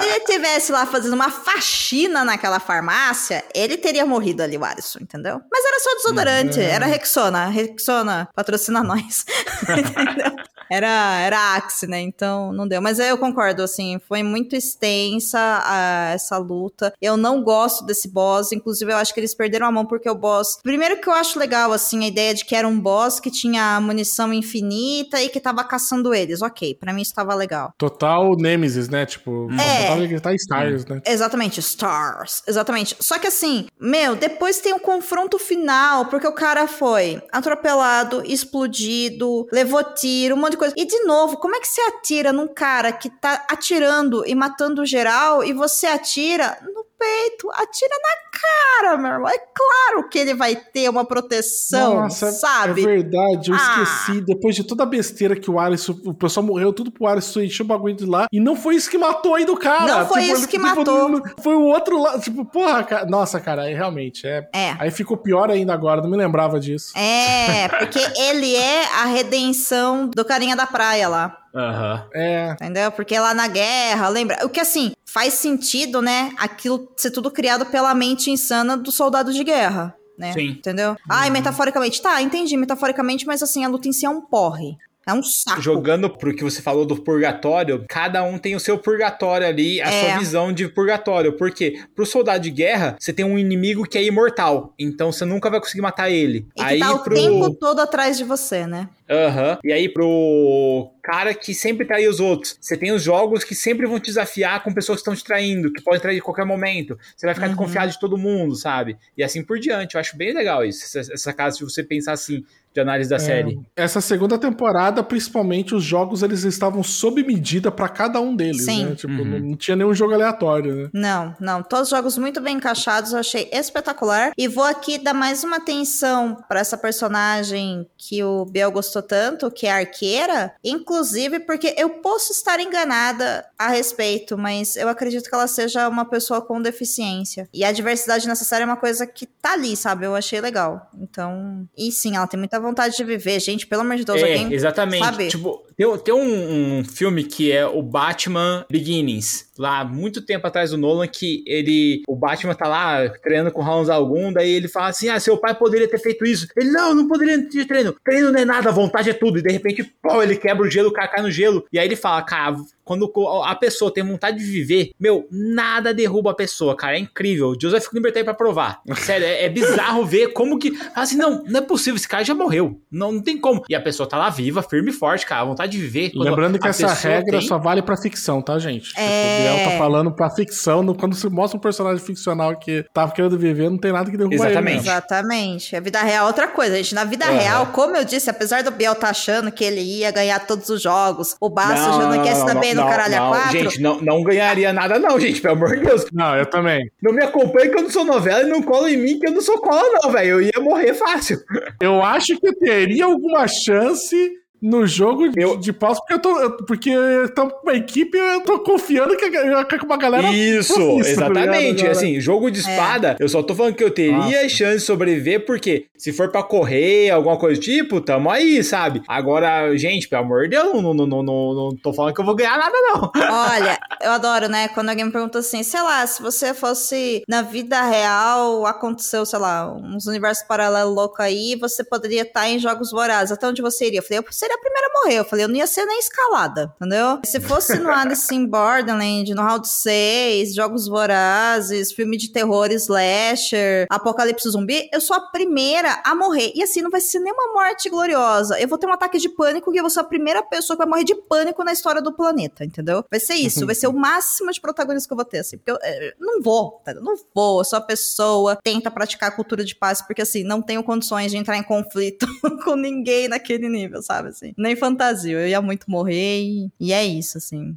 Se 0.00 0.08
ele 0.08 0.20
tivesse 0.24 0.72
lá 0.72 0.84
fazendo 0.86 1.12
uma 1.14 1.30
faxina 1.30 2.24
naquela 2.24 2.58
farmácia, 2.58 3.44
ele 3.54 3.76
teria 3.76 4.04
morrido 4.04 4.42
ali, 4.42 4.58
o 4.58 4.64
Alisson, 4.64 4.98
entendeu? 5.00 5.40
Mas 5.50 5.64
era 5.64 5.78
só 5.80 5.94
desodorante, 5.96 6.58
Uhum. 6.58 6.64
era 6.64 6.86
Rexona. 6.86 7.46
Rexona 7.46 8.28
patrocina 8.34 8.82
nós. 8.82 9.24
entendeu? 9.62 10.32
Era, 10.70 11.20
era 11.20 11.54
Axe, 11.56 11.86
né? 11.86 12.00
Então 12.00 12.52
não 12.52 12.66
deu. 12.66 12.80
Mas 12.82 12.98
eu 12.98 13.16
concordo, 13.18 13.62
assim, 13.62 13.98
foi 14.08 14.22
muito 14.22 14.54
extensa 14.56 15.38
a- 15.38 16.10
essa 16.14 16.36
luta. 16.38 16.92
Eu 17.00 17.16
não 17.16 17.42
gosto 17.42 17.84
desse 17.84 18.08
boss. 18.08 18.52
Inclusive, 18.52 18.92
eu 18.92 18.96
acho 18.96 19.12
que 19.14 19.20
eles 19.20 19.34
perderam 19.34 19.66
a 19.66 19.72
mão 19.72 19.86
porque 19.86 20.08
o 20.08 20.14
boss. 20.14 20.58
Primeiro 20.62 21.00
que 21.00 21.08
eu 21.08 21.12
acho 21.12 21.38
legal, 21.38 21.72
assim, 21.72 22.04
a 22.04 22.08
ideia 22.08 22.34
de 22.34 22.44
que 22.44 22.54
era 22.54 22.66
um 22.66 22.78
boss 22.78 23.20
que 23.20 23.30
tinha 23.30 23.80
munição 23.80 24.32
infinita 24.32 25.20
e 25.20 25.28
que 25.28 25.40
tava 25.40 25.62
caçando 25.64 26.14
eles. 26.14 26.42
Ok, 26.42 26.74
pra 26.74 26.92
mim 26.92 27.02
isso 27.02 27.14
tava 27.14 27.34
legal. 27.34 27.72
Total 27.78 28.34
Nemesis, 28.36 28.88
né? 28.88 29.06
Tipo, 29.06 29.48
É. 29.52 29.96
ele 29.96 30.08
gritar 30.08 30.34
Stars, 30.34 30.84
né? 30.86 31.00
Exatamente, 31.06 31.60
Stars. 31.60 32.42
Exatamente. 32.46 32.96
Só 33.00 33.18
que 33.18 33.26
assim, 33.26 33.66
meu, 33.80 34.14
depois 34.16 34.58
tem 34.60 34.72
o 34.74 34.80
confronto 34.80 35.38
final, 35.38 36.06
porque 36.06 36.26
o 36.26 36.32
cara 36.32 36.66
foi 36.66 37.22
atropelado, 37.32 38.22
explodido, 38.24 39.46
levou 39.52 39.82
tiro, 39.94 40.34
um 40.34 40.38
monte 40.38 40.55
de 40.56 40.58
coisa. 40.58 40.74
E 40.76 40.84
de 40.84 41.04
novo, 41.04 41.36
como 41.36 41.54
é 41.54 41.60
que 41.60 41.68
você 41.68 41.80
atira 41.82 42.32
num 42.32 42.48
cara 42.48 42.92
que 42.92 43.08
tá 43.08 43.46
atirando 43.48 44.26
e 44.26 44.34
matando 44.34 44.84
geral 44.84 45.44
e 45.44 45.52
você 45.52 45.86
atira 45.86 46.58
no 46.62 46.85
peito, 46.98 47.50
atira 47.52 47.94
na 48.02 48.38
cara, 48.82 48.96
meu 48.96 49.10
irmão? 49.12 49.28
É 49.28 49.38
claro 49.38 50.08
que 50.08 50.18
ele 50.18 50.34
vai 50.34 50.56
ter 50.56 50.88
uma 50.88 51.04
proteção, 51.04 52.02
Nossa, 52.02 52.30
sabe? 52.32 52.82
é 52.82 52.84
verdade, 52.84 53.50
eu 53.50 53.56
Ah. 53.56 53.82
esqueci. 53.82 54.20
Depois 54.22 54.54
de 54.54 54.64
toda 54.64 54.82
a 54.82 54.86
besteira 54.86 55.36
que 55.36 55.50
o 55.50 55.58
Alisson, 55.58 55.96
o 56.04 56.14
pessoal 56.14 56.44
morreu 56.44 56.72
tudo 56.72 56.90
pro 56.90 57.06
Alisson, 57.06 57.40
encheu 57.40 57.64
o 57.64 57.68
bagulho 57.68 57.94
de 57.94 58.06
lá. 58.06 58.26
E 58.32 58.40
não 58.40 58.56
foi 58.56 58.76
isso 58.76 58.90
que 58.90 58.98
matou 58.98 59.34
ainda 59.34 59.52
o 59.52 59.56
cara. 59.58 60.00
Não 60.00 60.06
foi 60.08 60.22
isso 60.24 60.42
ele- 60.42 60.46
que 60.48 60.58
matou. 60.58 61.08
não- 61.08 61.22
Foi 61.42 61.54
o 61.54 61.62
outro 61.62 61.98
lado. 62.00 62.20
Tipo, 62.20 62.44
porra, 62.44 62.82
cara. 62.84 63.06
Nossa, 63.06 63.40
cara, 63.40 63.62
aí 63.62 63.74
realmente 63.74 64.26
é. 64.26 64.48
É. 64.54 64.74
Aí 64.78 64.90
ficou 64.90 65.16
pior 65.16 65.50
ainda 65.50 65.72
agora, 65.72 66.00
não 66.00 66.10
me 66.10 66.16
lembrava 66.16 66.58
disso. 66.60 66.92
É, 66.96 67.68
porque 67.68 67.98
ele 68.20 68.54
é 68.56 68.84
a 69.02 69.04
redenção 69.06 70.08
do 70.08 70.24
carinha 70.24 70.56
da 70.56 70.66
praia 70.66 71.08
lá. 71.08 71.36
Aham. 71.54 72.06
É. 72.14 72.50
Entendeu? 72.52 72.92
Porque 72.92 73.18
lá 73.18 73.32
na 73.32 73.48
guerra, 73.48 74.08
lembra? 74.08 74.44
O 74.44 74.48
que 74.48 74.60
assim, 74.60 74.92
faz 75.16 75.32
sentido, 75.32 76.02
né? 76.02 76.34
Aquilo 76.36 76.92
ser 76.94 77.10
tudo 77.10 77.30
criado 77.30 77.64
pela 77.64 77.94
mente 77.94 78.30
insana 78.30 78.76
do 78.76 78.92
soldado 78.92 79.32
de 79.32 79.42
guerra, 79.42 79.96
né? 80.18 80.34
Sim. 80.34 80.48
Entendeu? 80.48 80.94
Ai, 81.08 81.30
metaforicamente. 81.30 82.02
Tá, 82.02 82.20
entendi, 82.20 82.54
metaforicamente, 82.54 83.26
mas 83.26 83.42
assim, 83.42 83.64
a 83.64 83.68
luta 83.68 83.88
em 83.88 83.92
si 83.94 84.04
é 84.04 84.10
um 84.10 84.20
porre. 84.20 84.76
É 85.08 85.14
um 85.14 85.22
saco. 85.22 85.62
Jogando 85.62 86.10
pro 86.10 86.34
que 86.34 86.42
você 86.42 86.60
falou 86.60 86.84
do 86.84 86.96
purgatório, 87.00 87.84
cada 87.88 88.24
um 88.24 88.38
tem 88.38 88.56
o 88.56 88.60
seu 88.60 88.76
purgatório 88.76 89.46
ali, 89.46 89.80
a 89.80 89.86
É. 89.88 90.00
sua 90.10 90.18
visão 90.18 90.52
de 90.52 90.68
purgatório. 90.68 91.32
Porque 91.36 91.80
pro 91.94 92.04
soldado 92.04 92.42
de 92.42 92.50
guerra, 92.50 92.96
você 92.98 93.12
tem 93.12 93.24
um 93.24 93.38
inimigo 93.38 93.84
que 93.84 93.96
é 93.96 94.02
imortal. 94.02 94.74
Então 94.78 95.12
você 95.12 95.24
nunca 95.24 95.48
vai 95.48 95.60
conseguir 95.60 95.80
matar 95.82 96.10
ele. 96.10 96.48
E 96.56 96.60
que 96.60 96.62
aí 96.62 96.80
tá 96.80 96.92
o 96.92 97.04
pro. 97.04 97.14
tempo 97.14 97.54
todo 97.54 97.78
atrás 97.80 98.18
de 98.18 98.24
você, 98.24 98.66
né? 98.66 98.88
Aham. 99.08 99.58
E 99.62 99.72
aí 99.72 99.88
pro 99.88 100.90
cara 101.02 101.32
que 101.32 101.54
sempre 101.54 101.86
trai 101.86 102.08
os 102.08 102.18
outros. 102.18 102.56
Você 102.60 102.76
tem 102.76 102.90
os 102.90 103.00
jogos 103.02 103.44
que 103.44 103.54
sempre 103.54 103.86
vão 103.86 104.00
te 104.00 104.06
desafiar 104.06 104.64
com 104.64 104.74
pessoas 104.74 104.96
que 104.96 105.02
estão 105.02 105.14
te 105.14 105.22
traindo, 105.22 105.72
que 105.72 105.80
podem 105.82 106.00
trair 106.00 106.16
em 106.18 106.20
qualquer 106.20 106.44
momento. 106.44 106.98
Você 107.16 107.26
vai 107.26 107.34
ficar 107.34 107.46
Uhum. 107.46 107.52
desconfiado 107.52 107.92
de 107.92 108.00
todo 108.00 108.18
mundo, 108.18 108.56
sabe? 108.56 108.96
E 109.16 109.22
assim 109.22 109.44
por 109.44 109.60
diante. 109.60 109.94
Eu 109.94 110.00
acho 110.00 110.16
bem 110.16 110.34
legal 110.34 110.64
isso. 110.64 110.84
Essa, 110.98 111.12
essa 111.12 111.32
casa 111.32 111.58
de 111.58 111.64
você 111.64 111.84
pensar 111.84 112.12
assim, 112.12 112.44
de 112.76 112.80
análise 112.80 113.08
da 113.08 113.18
série. 113.18 113.58
Essa 113.74 114.02
segunda 114.02 114.36
temporada, 114.36 115.02
principalmente, 115.02 115.74
os 115.74 115.82
jogos 115.82 116.22
eles 116.22 116.44
estavam 116.44 116.82
sob 116.82 117.22
medida 117.24 117.70
pra 117.72 117.88
cada 117.88 118.20
um 118.20 118.36
deles, 118.36 118.66
Sim. 118.66 118.84
né? 118.86 118.94
Tipo, 118.94 119.14
Uhum. 119.14 119.24
não, 119.24 119.38
não 119.38 119.56
tinha 119.56 119.74
nenhum 119.74 119.94
jogo 119.94 120.12
aleatório, 120.12 120.74
né? 120.74 120.90
Não, 120.92 121.34
não. 121.40 121.62
Todos 121.62 121.84
os 121.84 121.96
jogos 121.96 122.18
muito 122.18 122.38
bem 122.38 122.56
encaixados, 122.56 123.12
eu 123.14 123.18
achei 123.18 123.48
espetacular. 123.50 124.32
E 124.36 124.46
vou 124.46 124.64
aqui 124.64 124.98
dar 124.98 125.14
mais 125.14 125.42
uma 125.42 125.56
atenção 125.56 126.36
pra 126.48 126.60
essa 126.60 126.76
personagem 126.76 127.86
que 127.96 128.22
o 128.22 128.44
Biel 128.44 128.70
gostou 128.70 129.00
tanto, 129.02 129.50
que 129.50 129.66
é 129.66 129.72
a 129.72 129.76
arqueira. 129.78 130.52
Inclusive, 130.62 131.40
porque 131.40 131.74
eu 131.78 131.88
posso 131.88 132.32
estar 132.32 132.60
enganada 132.60 133.46
a 133.58 133.68
respeito, 133.68 134.36
mas 134.36 134.76
eu 134.76 134.88
acredito 134.88 135.30
que 135.30 135.34
ela 135.34 135.46
seja 135.46 135.88
uma 135.88 136.04
pessoa 136.04 136.42
com 136.42 136.60
deficiência. 136.60 137.48
E 137.54 137.64
a 137.64 137.72
diversidade 137.72 138.28
nessa 138.28 138.44
série 138.44 138.62
é 138.64 138.66
uma 138.66 138.76
coisa 138.76 139.06
que 139.06 139.24
tá 139.24 139.54
ali, 139.54 139.74
sabe? 139.76 140.04
Eu 140.04 140.14
achei 140.14 140.40
legal. 140.42 140.90
Então. 141.00 141.66
E 141.76 141.90
sim, 141.90 142.16
ela 142.16 142.26
tem 142.26 142.38
muita 142.38 142.58
vontade 142.66 142.96
de 142.96 143.04
viver. 143.04 143.40
Gente, 143.40 143.66
pelo 143.66 143.82
amor 143.82 143.96
de 143.96 144.04
Deus, 144.04 144.20
É, 144.20 144.22
alguém. 144.34 144.52
exatamente. 144.52 145.04
sabe? 145.04 145.28
Tipo, 145.28 145.62
Tem, 145.76 145.98
tem 145.98 146.14
um, 146.14 146.78
um 146.78 146.84
filme 146.84 147.24
que 147.24 147.50
é 147.52 147.66
o 147.66 147.82
Batman 147.82 148.64
Beginnings 148.70 149.45
lá 149.58 149.84
muito 149.84 150.22
tempo 150.22 150.46
atrás 150.46 150.70
do 150.70 150.76
Nolan 150.76 151.06
que 151.06 151.42
ele 151.46 152.02
o 152.06 152.16
Batman 152.16 152.54
tá 152.54 152.68
lá 152.68 153.08
treinando 153.22 153.50
com 153.50 153.62
Hans 153.62 153.88
algum 153.88 154.32
daí 154.32 154.50
ele 154.50 154.68
fala 154.68 154.88
assim 154.88 155.08
ah 155.08 155.20
seu 155.20 155.36
pai 155.36 155.54
poderia 155.54 155.88
ter 155.88 155.98
feito 155.98 156.24
isso 156.24 156.46
ele 156.56 156.70
não 156.70 156.94
não 156.94 157.08
poderia 157.08 157.48
ter 157.48 157.66
treino 157.66 157.94
treino 158.04 158.32
não 158.32 158.40
é 158.40 158.44
nada 158.44 158.70
vontade 158.70 159.10
é 159.10 159.14
tudo 159.14 159.38
e 159.38 159.42
de 159.42 159.52
repente 159.52 159.84
pô, 160.02 160.22
ele 160.22 160.36
quebra 160.36 160.66
o 160.66 160.70
gelo 160.70 160.88
o 160.88 160.92
cara 160.92 161.08
cai 161.08 161.22
no 161.22 161.30
gelo 161.30 161.64
e 161.72 161.78
aí 161.78 161.86
ele 161.86 161.96
fala 161.96 162.22
cara 162.22 162.56
quando 162.86 163.12
a 163.44 163.54
pessoa 163.56 163.92
tem 163.92 164.04
vontade 164.04 164.38
de 164.38 164.44
viver, 164.44 164.92
meu, 164.98 165.26
nada 165.28 165.92
derruba 165.92 166.30
a 166.30 166.34
pessoa, 166.34 166.76
cara. 166.76 166.96
É 166.96 167.00
incrível. 167.00 167.48
O 167.48 167.60
Joseph 167.60 167.88
Klimber 167.88 168.12
tá 168.12 168.20
aí 168.20 168.24
pra 168.24 168.32
provar. 168.32 168.80
Sério, 168.94 169.26
é, 169.26 169.44
é 169.44 169.48
bizarro 169.48 170.06
ver 170.06 170.32
como 170.32 170.56
que. 170.56 170.72
Assim, 170.94 171.16
não, 171.16 171.42
não 171.42 171.58
é 171.58 171.62
possível, 171.62 171.96
esse 171.96 172.06
cara 172.06 172.22
já 172.22 172.32
morreu. 172.32 172.80
Não, 172.88 173.10
não 173.10 173.20
tem 173.20 173.36
como. 173.36 173.64
E 173.68 173.74
a 173.74 173.80
pessoa 173.80 174.08
tá 174.08 174.16
lá 174.16 174.30
viva, 174.30 174.62
firme 174.62 174.90
e 174.90 174.94
forte, 174.94 175.26
cara. 175.26 175.40
A 175.40 175.44
vontade 175.46 175.72
de 175.72 175.78
viver. 175.78 176.12
Lembrando 176.14 176.60
que 176.60 176.68
essa 176.68 176.92
regra 176.92 177.40
tem... 177.40 177.48
só 177.48 177.58
vale 177.58 177.82
pra 177.82 177.96
ficção, 177.96 178.40
tá, 178.40 178.56
gente? 178.56 178.92
É... 178.96 179.45
O 179.52 179.56
Biel 179.56 179.70
tá 179.70 179.78
falando 179.78 180.12
pra 180.12 180.30
ficção. 180.30 180.82
No, 180.82 180.94
quando 180.94 181.14
se 181.14 181.28
mostra 181.28 181.56
um 181.56 181.60
personagem 181.60 182.04
ficcional 182.04 182.56
que 182.58 182.84
tava 182.92 183.12
querendo 183.12 183.38
viver, 183.38 183.70
não 183.70 183.78
tem 183.78 183.92
nada 183.92 184.10
que 184.10 184.16
derruba 184.16 184.34
Exatamente. 184.34 184.70
ele. 184.70 184.78
Exatamente. 184.78 185.76
A 185.76 185.80
vida 185.80 186.02
real 186.02 186.24
é 186.24 186.26
outra 186.26 186.48
coisa, 186.48 186.76
gente. 186.76 186.94
Na 186.94 187.04
vida 187.04 187.26
real, 187.26 187.66
como 187.66 187.96
eu 187.96 188.04
disse, 188.04 188.30
apesar 188.30 188.62
do 188.62 188.70
Biel 188.70 188.94
tá 188.94 189.10
achando 189.10 189.50
que 189.50 189.64
ele 189.64 189.80
ia 189.80 190.10
ganhar 190.10 190.46
todos 190.46 190.68
os 190.68 190.82
jogos, 190.82 191.36
o 191.40 191.48
Basso 191.48 191.88
achando 191.88 192.22
que 192.22 192.28
ia 192.28 192.34
se 192.34 192.46
dar 192.46 192.54
bem 192.54 192.74
no 192.74 192.86
Caralho 192.86 193.22
a 193.22 193.28
4 193.28 193.52
gente, 193.52 193.80
não, 193.80 194.00
não 194.00 194.22
ganharia 194.22 194.72
nada, 194.72 194.98
não, 194.98 195.18
gente, 195.18 195.40
pelo 195.40 195.54
amor 195.54 195.76
de 195.76 195.84
Deus. 195.84 196.06
Não, 196.12 196.36
eu 196.36 196.46
também. 196.46 196.90
Não 197.02 197.12
me 197.12 197.22
acompanhe 197.22 197.70
que 197.70 197.78
eu 197.78 197.82
não 197.82 197.90
sou 197.90 198.04
novela 198.04 198.42
e 198.42 198.50
não 198.50 198.62
cola 198.62 198.90
em 198.90 198.96
mim 198.96 199.18
que 199.18 199.28
eu 199.28 199.32
não 199.32 199.40
sou 199.40 199.58
cola, 199.58 199.82
não, 200.02 200.10
velho. 200.10 200.28
Eu 200.28 200.42
ia 200.42 200.60
morrer 200.60 200.94
fácil. 200.94 201.38
Eu 201.80 202.02
acho 202.02 202.38
que 202.38 202.52
teria 202.54 203.04
alguma 203.04 203.46
chance 203.46 204.16
no 204.60 204.86
jogo 204.86 205.28
de, 205.28 205.40
eu... 205.40 205.56
de 205.56 205.72
paus, 205.72 205.98
porque 205.98 206.14
eu 206.14 206.18
tô. 206.18 206.40
Eu, 206.40 206.56
porque 206.56 206.90
eu 206.90 207.34
tô 207.34 207.48
com 207.48 207.68
uma 207.68 207.76
equipe 207.76 208.16
eu 208.16 208.40
tô 208.40 208.58
confiando 208.60 209.16
que, 209.16 209.30
que 209.30 209.84
uma 209.84 209.96
galera. 209.96 210.32
Isso, 210.32 210.74
tá 210.74 211.08
exatamente. 211.08 211.84
Tá 211.84 211.90
assim, 211.90 212.20
jogo 212.20 212.50
de 212.50 212.58
é. 212.58 212.62
espada, 212.62 213.16
é. 213.18 213.22
eu 213.22 213.28
só 213.28 213.42
tô 213.42 213.54
falando 213.54 213.74
que 213.74 213.84
eu 213.84 213.90
teria 213.90 214.12
Nossa. 214.16 214.48
chance 214.48 214.78
de 214.78 214.82
sobreviver, 214.82 215.44
porque 215.44 215.86
se 215.96 216.12
for 216.12 216.30
pra 216.30 216.42
correr, 216.42 217.10
alguma 217.10 217.38
coisa 217.38 217.60
do 217.60 217.62
tipo, 217.64 218.00
tamo 218.00 218.30
aí, 218.30 218.62
sabe? 218.62 219.02
Agora, 219.06 219.76
gente, 219.76 220.08
pelo 220.08 220.22
amor 220.22 220.44
de 220.44 220.50
Deus, 220.50 220.82
não, 220.82 220.94
não, 220.94 221.06
não, 221.06 221.22
não, 221.22 221.54
não 221.54 221.76
tô 221.76 221.92
falando 221.92 222.14
que 222.14 222.20
eu 222.20 222.24
vou 222.24 222.34
ganhar 222.34 222.58
nada, 222.58 222.74
não. 222.74 223.10
Olha, 223.14 223.78
eu 224.02 224.10
adoro, 224.12 224.48
né? 224.48 224.68
Quando 224.68 224.88
alguém 224.88 225.04
me 225.04 225.12
pergunta 225.12 225.38
assim, 225.38 225.62
sei 225.62 225.82
lá, 225.82 226.06
se 226.06 226.22
você 226.22 226.54
fosse 226.54 227.22
na 227.28 227.42
vida 227.42 227.82
real, 227.82 228.66
aconteceu, 228.66 229.24
sei 229.24 229.38
lá, 229.38 229.72
uns 229.72 230.06
universos 230.06 230.46
paralelos 230.46 230.94
loucos 230.94 231.20
aí, 231.20 231.56
você 231.56 231.84
poderia 231.84 232.22
estar 232.22 232.48
em 232.48 232.58
jogos 232.58 232.90
vorazes. 232.90 233.32
Até 233.32 233.46
onde 233.46 233.62
você 233.62 233.86
iria? 233.86 233.98
Eu 233.98 234.02
falei, 234.02 234.18
eu 234.18 234.22
seria 234.46 234.54
a 234.54 234.58
primeira 234.58 234.86
a 234.86 235.02
morrer. 235.02 235.18
Eu 235.18 235.24
falei, 235.24 235.44
eu 235.44 235.48
não 235.48 235.56
ia 235.56 235.66
ser 235.66 235.84
nem 235.84 235.98
escalada, 235.98 236.72
entendeu? 236.76 237.20
Se 237.24 237.40
fosse 237.40 237.78
no 237.78 237.90
Alice 237.90 238.32
in 238.34 238.46
Borderland, 238.46 239.34
no 239.34 239.42
Round 239.42 239.68
6, 239.68 240.54
Jogos 240.54 240.86
Vorazes, 240.86 241.92
filme 241.92 242.16
de 242.16 242.32
terror, 242.32 242.70
slasher, 242.70 243.86
Apocalipse 243.90 244.48
Zumbi, 244.48 244.88
eu 244.92 245.00
sou 245.00 245.16
a 245.16 245.20
primeira 245.20 246.00
a 246.04 246.14
morrer. 246.14 246.52
E 246.54 246.62
assim, 246.62 246.80
não 246.80 246.90
vai 246.90 247.00
ser 247.00 247.18
nenhuma 247.18 247.52
morte 247.52 247.90
gloriosa. 247.90 248.58
Eu 248.60 248.68
vou 248.68 248.78
ter 248.78 248.86
um 248.86 248.92
ataque 248.92 249.18
de 249.18 249.28
pânico 249.28 249.72
e 249.74 249.76
eu 249.76 249.82
vou 249.82 249.90
ser 249.90 250.00
a 250.00 250.04
primeira 250.04 250.42
pessoa 250.42 250.76
que 250.76 250.84
vai 250.84 250.88
morrer 250.88 251.04
de 251.04 251.14
pânico 251.14 251.64
na 251.64 251.72
história 251.72 252.00
do 252.00 252.12
planeta, 252.12 252.64
entendeu? 252.64 253.04
Vai 253.10 253.20
ser 253.20 253.34
isso, 253.34 253.66
vai 253.66 253.74
ser 253.74 253.88
o 253.88 253.92
máximo 253.92 254.52
de 254.52 254.60
protagonistas 254.60 255.06
que 255.06 255.12
eu 255.12 255.16
vou 255.16 255.24
ter, 255.24 255.38
assim. 255.38 255.58
Porque 255.58 255.70
eu, 255.70 255.76
eu 255.76 256.12
não 256.20 256.40
vou, 256.40 256.80
tá? 256.84 256.94
não 256.94 257.14
vou. 257.34 257.60
Eu 257.60 257.64
sou 257.64 257.78
a 257.78 257.82
pessoa, 257.82 258.56
tenta 258.62 258.90
praticar 258.90 259.30
a 259.30 259.32
cultura 259.32 259.64
de 259.64 259.74
paz, 259.74 260.00
porque 260.00 260.22
assim, 260.22 260.44
não 260.44 260.62
tenho 260.62 260.82
condições 260.84 261.30
de 261.30 261.36
entrar 261.36 261.56
em 261.56 261.62
conflito 261.62 262.26
com 262.64 262.76
ninguém 262.76 263.28
naquele 263.28 263.68
nível, 263.68 264.02
sabe? 264.02 264.35
Assim, 264.36 264.52
nem 264.56 264.76
fantasia. 264.76 265.38
Eu 265.38 265.48
ia 265.48 265.62
muito 265.62 265.90
morrer 265.90 266.40
e, 266.40 266.70
e 266.78 266.92
é 266.92 267.02
isso, 267.02 267.38
assim. 267.38 267.74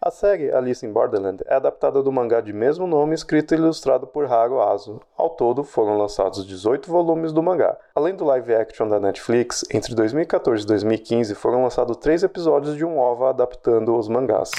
A 0.00 0.10
série 0.10 0.50
Alice 0.50 0.86
in 0.86 0.92
Borderland 0.92 1.42
é 1.46 1.54
adaptada 1.54 2.02
do 2.02 2.10
mangá 2.10 2.40
de 2.40 2.52
mesmo 2.52 2.86
nome 2.86 3.14
escrito 3.14 3.52
e 3.52 3.58
ilustrado 3.58 4.06
por 4.06 4.24
Haru 4.24 4.62
Azo. 4.62 5.00
Ao 5.16 5.28
todo, 5.28 5.62
foram 5.64 5.98
lançados 5.98 6.46
18 6.46 6.90
volumes 6.90 7.32
do 7.32 7.42
mangá. 7.42 7.76
Além 7.94 8.14
do 8.14 8.24
live 8.24 8.54
action 8.54 8.88
da 8.88 8.98
Netflix, 8.98 9.64
entre 9.70 9.94
2014 9.94 10.62
e 10.62 10.66
2015 10.66 11.34
foram 11.34 11.64
lançados 11.64 11.96
três 11.98 12.22
episódios 12.22 12.76
de 12.76 12.84
um 12.84 12.98
OVA 12.98 13.30
adaptando 13.30 13.94
os 13.94 14.08
mangás. 14.08 14.50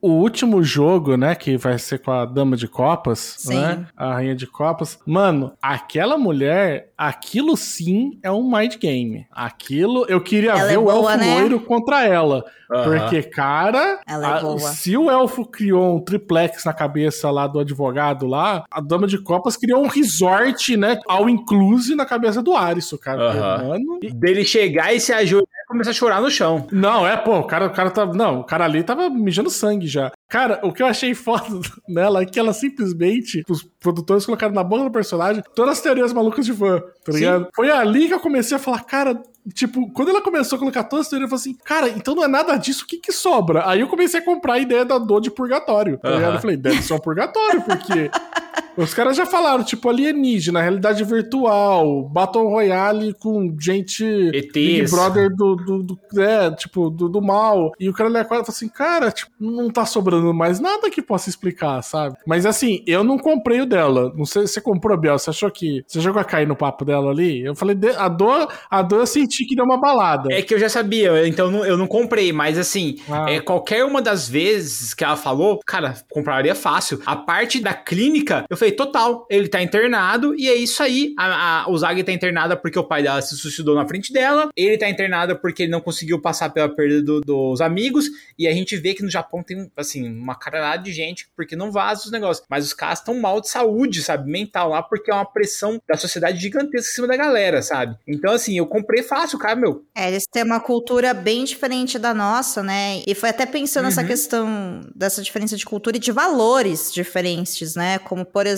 O 0.00 0.10
último 0.10 0.62
jogo, 0.62 1.16
né, 1.16 1.34
que 1.34 1.56
vai 1.56 1.78
ser 1.78 1.98
com 1.98 2.10
a 2.10 2.24
Dama 2.24 2.56
de 2.56 2.68
Copas, 2.68 3.36
sim. 3.38 3.54
né? 3.54 3.86
A 3.96 4.14
Rainha 4.14 4.34
de 4.34 4.46
Copas. 4.46 4.98
Mano, 5.04 5.52
aquela 5.60 6.16
mulher, 6.16 6.92
aquilo 6.96 7.56
sim 7.56 8.18
é 8.22 8.30
um 8.30 8.48
mind 8.50 8.76
game. 8.76 9.26
Aquilo, 9.30 10.06
eu 10.08 10.20
queria 10.20 10.52
ela 10.52 10.66
ver 10.66 10.74
é 10.74 10.78
o 10.78 10.84
boa, 10.84 11.12
elfo 11.12 11.24
né? 11.24 11.34
loiro 11.34 11.60
contra 11.60 12.06
ela. 12.06 12.44
Uhum. 12.70 12.84
Porque, 12.84 13.22
cara, 13.24 14.00
é 14.06 14.14
a, 14.14 14.58
se 14.58 14.96
o 14.96 15.10
elfo 15.10 15.44
criou 15.44 15.96
um 15.96 16.00
triplex 16.00 16.64
na 16.64 16.72
cabeça 16.72 17.30
lá 17.30 17.46
do 17.46 17.58
advogado 17.58 18.26
lá, 18.26 18.64
a 18.70 18.80
Dama 18.80 19.08
de 19.08 19.18
Copas 19.18 19.56
criou 19.56 19.82
um 19.82 19.88
resort, 19.88 20.76
né, 20.76 21.00
ao 21.08 21.28
inclusive 21.28 21.96
na 21.96 22.06
cabeça 22.06 22.40
do 22.40 22.54
Aristo, 22.54 22.96
cara. 22.96 23.60
Uhum. 23.62 23.68
Mano. 23.68 24.00
Dele 24.14 24.44
chegar 24.44 24.94
e 24.94 25.00
se 25.00 25.12
ajudar 25.12 25.46
começa 25.70 25.90
a 25.90 25.94
chorar 25.94 26.20
no 26.20 26.28
chão. 26.28 26.66
Não, 26.72 27.06
é, 27.06 27.16
pô, 27.16 27.38
o 27.38 27.44
cara, 27.44 27.66
o 27.66 27.70
cara 27.70 27.90
tá. 27.90 28.04
Não, 28.04 28.40
o 28.40 28.44
cara 28.44 28.64
ali 28.64 28.82
tava 28.82 29.08
mijando 29.08 29.48
sangue 29.48 29.79
já. 29.86 30.12
Cara, 30.28 30.60
o 30.62 30.72
que 30.72 30.82
eu 30.82 30.86
achei 30.86 31.14
foda 31.14 31.44
nela 31.88 32.22
é 32.22 32.26
que 32.26 32.38
ela 32.38 32.52
simplesmente, 32.52 33.42
os 33.48 33.62
produtores 33.80 34.24
colocaram 34.24 34.54
na 34.54 34.62
boca 34.62 34.84
do 34.84 34.90
personagem 34.90 35.42
todas 35.54 35.72
as 35.72 35.80
teorias 35.80 36.12
malucas 36.12 36.46
de 36.46 36.52
fã, 36.52 36.80
tá 37.04 37.12
ligado? 37.12 37.44
Sim. 37.44 37.50
Foi 37.54 37.70
ali 37.70 38.08
que 38.08 38.14
eu 38.14 38.20
comecei 38.20 38.56
a 38.56 38.60
falar, 38.60 38.84
cara, 38.84 39.20
tipo, 39.54 39.90
quando 39.92 40.10
ela 40.10 40.22
começou 40.22 40.56
a 40.56 40.58
colocar 40.58 40.84
todas 40.84 41.06
as 41.06 41.10
teorias, 41.10 41.30
eu 41.30 41.38
falei 41.38 41.52
assim, 41.52 41.64
cara, 41.64 41.88
então 41.88 42.14
não 42.14 42.24
é 42.24 42.28
nada 42.28 42.56
disso, 42.56 42.84
o 42.84 42.86
que 42.86 42.98
que 42.98 43.12
sobra? 43.12 43.68
Aí 43.68 43.80
eu 43.80 43.88
comecei 43.88 44.20
a 44.20 44.24
comprar 44.24 44.54
a 44.54 44.58
ideia 44.58 44.84
da 44.84 44.98
dor 44.98 45.20
de 45.20 45.30
purgatório, 45.30 45.98
tá 45.98 46.10
ligado? 46.10 46.34
Eu 46.34 46.40
falei, 46.40 46.56
deve 46.56 46.82
ser 46.82 46.94
um 46.94 46.98
purgatório, 46.98 47.62
porque 47.62 48.10
Os 48.76 48.94
caras 48.94 49.16
já 49.16 49.26
falaram, 49.26 49.64
tipo, 49.64 49.88
alienígena, 49.88 50.60
realidade 50.60 51.02
virtual, 51.04 52.08
Battle 52.08 52.48
Royale 52.48 53.14
com 53.14 53.54
gente 53.58 54.04
ETs. 54.04 54.52
Big 54.52 54.90
Brother 54.90 55.28
do, 55.34 55.56
do, 55.56 55.82
do 55.82 56.20
é, 56.20 56.50
tipo, 56.52 56.90
do, 56.90 57.08
do, 57.08 57.20
mal. 57.20 57.72
E 57.78 57.88
o 57.88 57.92
cara 57.92 58.08
olha 58.08 58.24
fala 58.24 58.42
assim, 58.46 58.68
cara, 58.68 59.10
tipo, 59.10 59.30
não 59.38 59.70
tá 59.70 59.84
sobrando 59.84 60.32
mais 60.32 60.60
nada 60.60 60.90
que 60.90 61.02
possa 61.02 61.28
explicar, 61.28 61.82
sabe? 61.82 62.16
Mas 62.26 62.46
assim, 62.46 62.82
eu 62.86 63.04
não 63.04 63.18
comprei 63.18 63.60
o 63.60 63.66
dela. 63.66 64.12
Não 64.16 64.24
sei 64.24 64.46
se 64.46 64.54
você 64.54 64.60
comprou, 64.60 64.96
Biel. 64.96 65.18
Você 65.18 65.30
achou 65.30 65.50
que. 65.50 65.84
Você 65.86 66.00
jogou 66.00 66.20
a 66.20 66.24
cair 66.24 66.46
no 66.46 66.56
papo 66.56 66.84
dela 66.84 67.10
ali? 67.10 67.44
Eu 67.44 67.54
falei, 67.54 67.76
a 67.96 68.08
dor, 68.08 68.48
a 68.70 68.82
dor 68.82 69.00
eu 69.00 69.06
senti 69.06 69.44
que 69.44 69.56
deu 69.56 69.64
uma 69.64 69.80
balada. 69.80 70.32
É 70.32 70.42
que 70.42 70.54
eu 70.54 70.58
já 70.58 70.68
sabia, 70.68 71.26
então 71.26 71.64
eu 71.64 71.76
não 71.76 71.86
comprei, 71.86 72.32
mas 72.32 72.58
assim, 72.58 72.96
ah. 73.08 73.30
é, 73.30 73.40
qualquer 73.40 73.84
uma 73.84 74.00
das 74.00 74.28
vezes 74.28 74.94
que 74.94 75.04
ela 75.04 75.16
falou, 75.16 75.60
cara, 75.66 75.94
compraria 76.10 76.54
fácil. 76.54 77.00
A 77.04 77.16
parte 77.16 77.60
da 77.60 77.74
clínica, 77.74 78.44
eu 78.48 78.56
falei, 78.60 78.72
total. 78.72 79.26
Ele 79.28 79.48
tá 79.48 79.62
internado 79.62 80.34
e 80.38 80.48
é 80.48 80.54
isso 80.54 80.82
aí. 80.82 81.14
A, 81.18 81.62
a, 81.62 81.70
o 81.70 81.76
Zag 81.76 82.02
tá 82.04 82.12
internada 82.12 82.56
porque 82.56 82.78
o 82.78 82.84
pai 82.84 83.02
dela 83.02 83.20
se 83.22 83.36
suicidou 83.36 83.74
na 83.74 83.86
frente 83.86 84.12
dela. 84.12 84.50
Ele 84.56 84.78
tá 84.78 84.88
internado 84.88 85.36
porque 85.36 85.64
ele 85.64 85.72
não 85.72 85.80
conseguiu 85.80 86.20
passar 86.20 86.50
pela 86.50 86.68
perda 86.68 87.02
do, 87.02 87.20
dos 87.20 87.60
amigos. 87.60 88.06
E 88.38 88.46
a 88.46 88.52
gente 88.52 88.76
vê 88.76 88.94
que 88.94 89.02
no 89.02 89.10
Japão 89.10 89.42
tem, 89.42 89.70
assim, 89.76 90.08
uma 90.08 90.34
caralhada 90.34 90.82
de 90.82 90.92
gente 90.92 91.28
porque 91.34 91.56
não 91.56 91.72
vaza 91.72 92.04
os 92.04 92.10
negócios. 92.10 92.46
Mas 92.48 92.66
os 92.66 92.74
caras 92.74 92.98
estão 92.98 93.18
mal 93.18 93.40
de 93.40 93.48
saúde, 93.48 94.02
sabe? 94.02 94.30
Mental 94.30 94.70
lá, 94.70 94.82
porque 94.82 95.10
é 95.10 95.14
uma 95.14 95.24
pressão 95.24 95.80
da 95.88 95.96
sociedade 95.96 96.40
gigantesca 96.40 96.90
em 96.90 96.94
cima 96.94 97.06
da 97.06 97.16
galera, 97.16 97.62
sabe? 97.62 97.96
Então, 98.06 98.32
assim, 98.32 98.58
eu 98.58 98.66
comprei 98.66 99.02
fácil, 99.02 99.38
cara, 99.38 99.56
meu. 99.56 99.84
É, 99.96 100.08
eles 100.08 100.24
têm 100.30 100.44
uma 100.44 100.60
cultura 100.60 101.14
bem 101.14 101.44
diferente 101.44 101.98
da 101.98 102.12
nossa, 102.12 102.62
né? 102.62 103.02
E 103.06 103.14
foi 103.14 103.30
até 103.30 103.46
pensando 103.46 103.84
uhum. 103.84 103.90
nessa 103.90 104.04
questão 104.04 104.80
dessa 104.94 105.22
diferença 105.22 105.56
de 105.56 105.64
cultura 105.64 105.96
e 105.96 106.00
de 106.00 106.12
valores 106.12 106.92
diferentes, 106.92 107.74
né? 107.74 107.98
Como, 107.98 108.24
por 108.24 108.46
exemplo, 108.46 108.49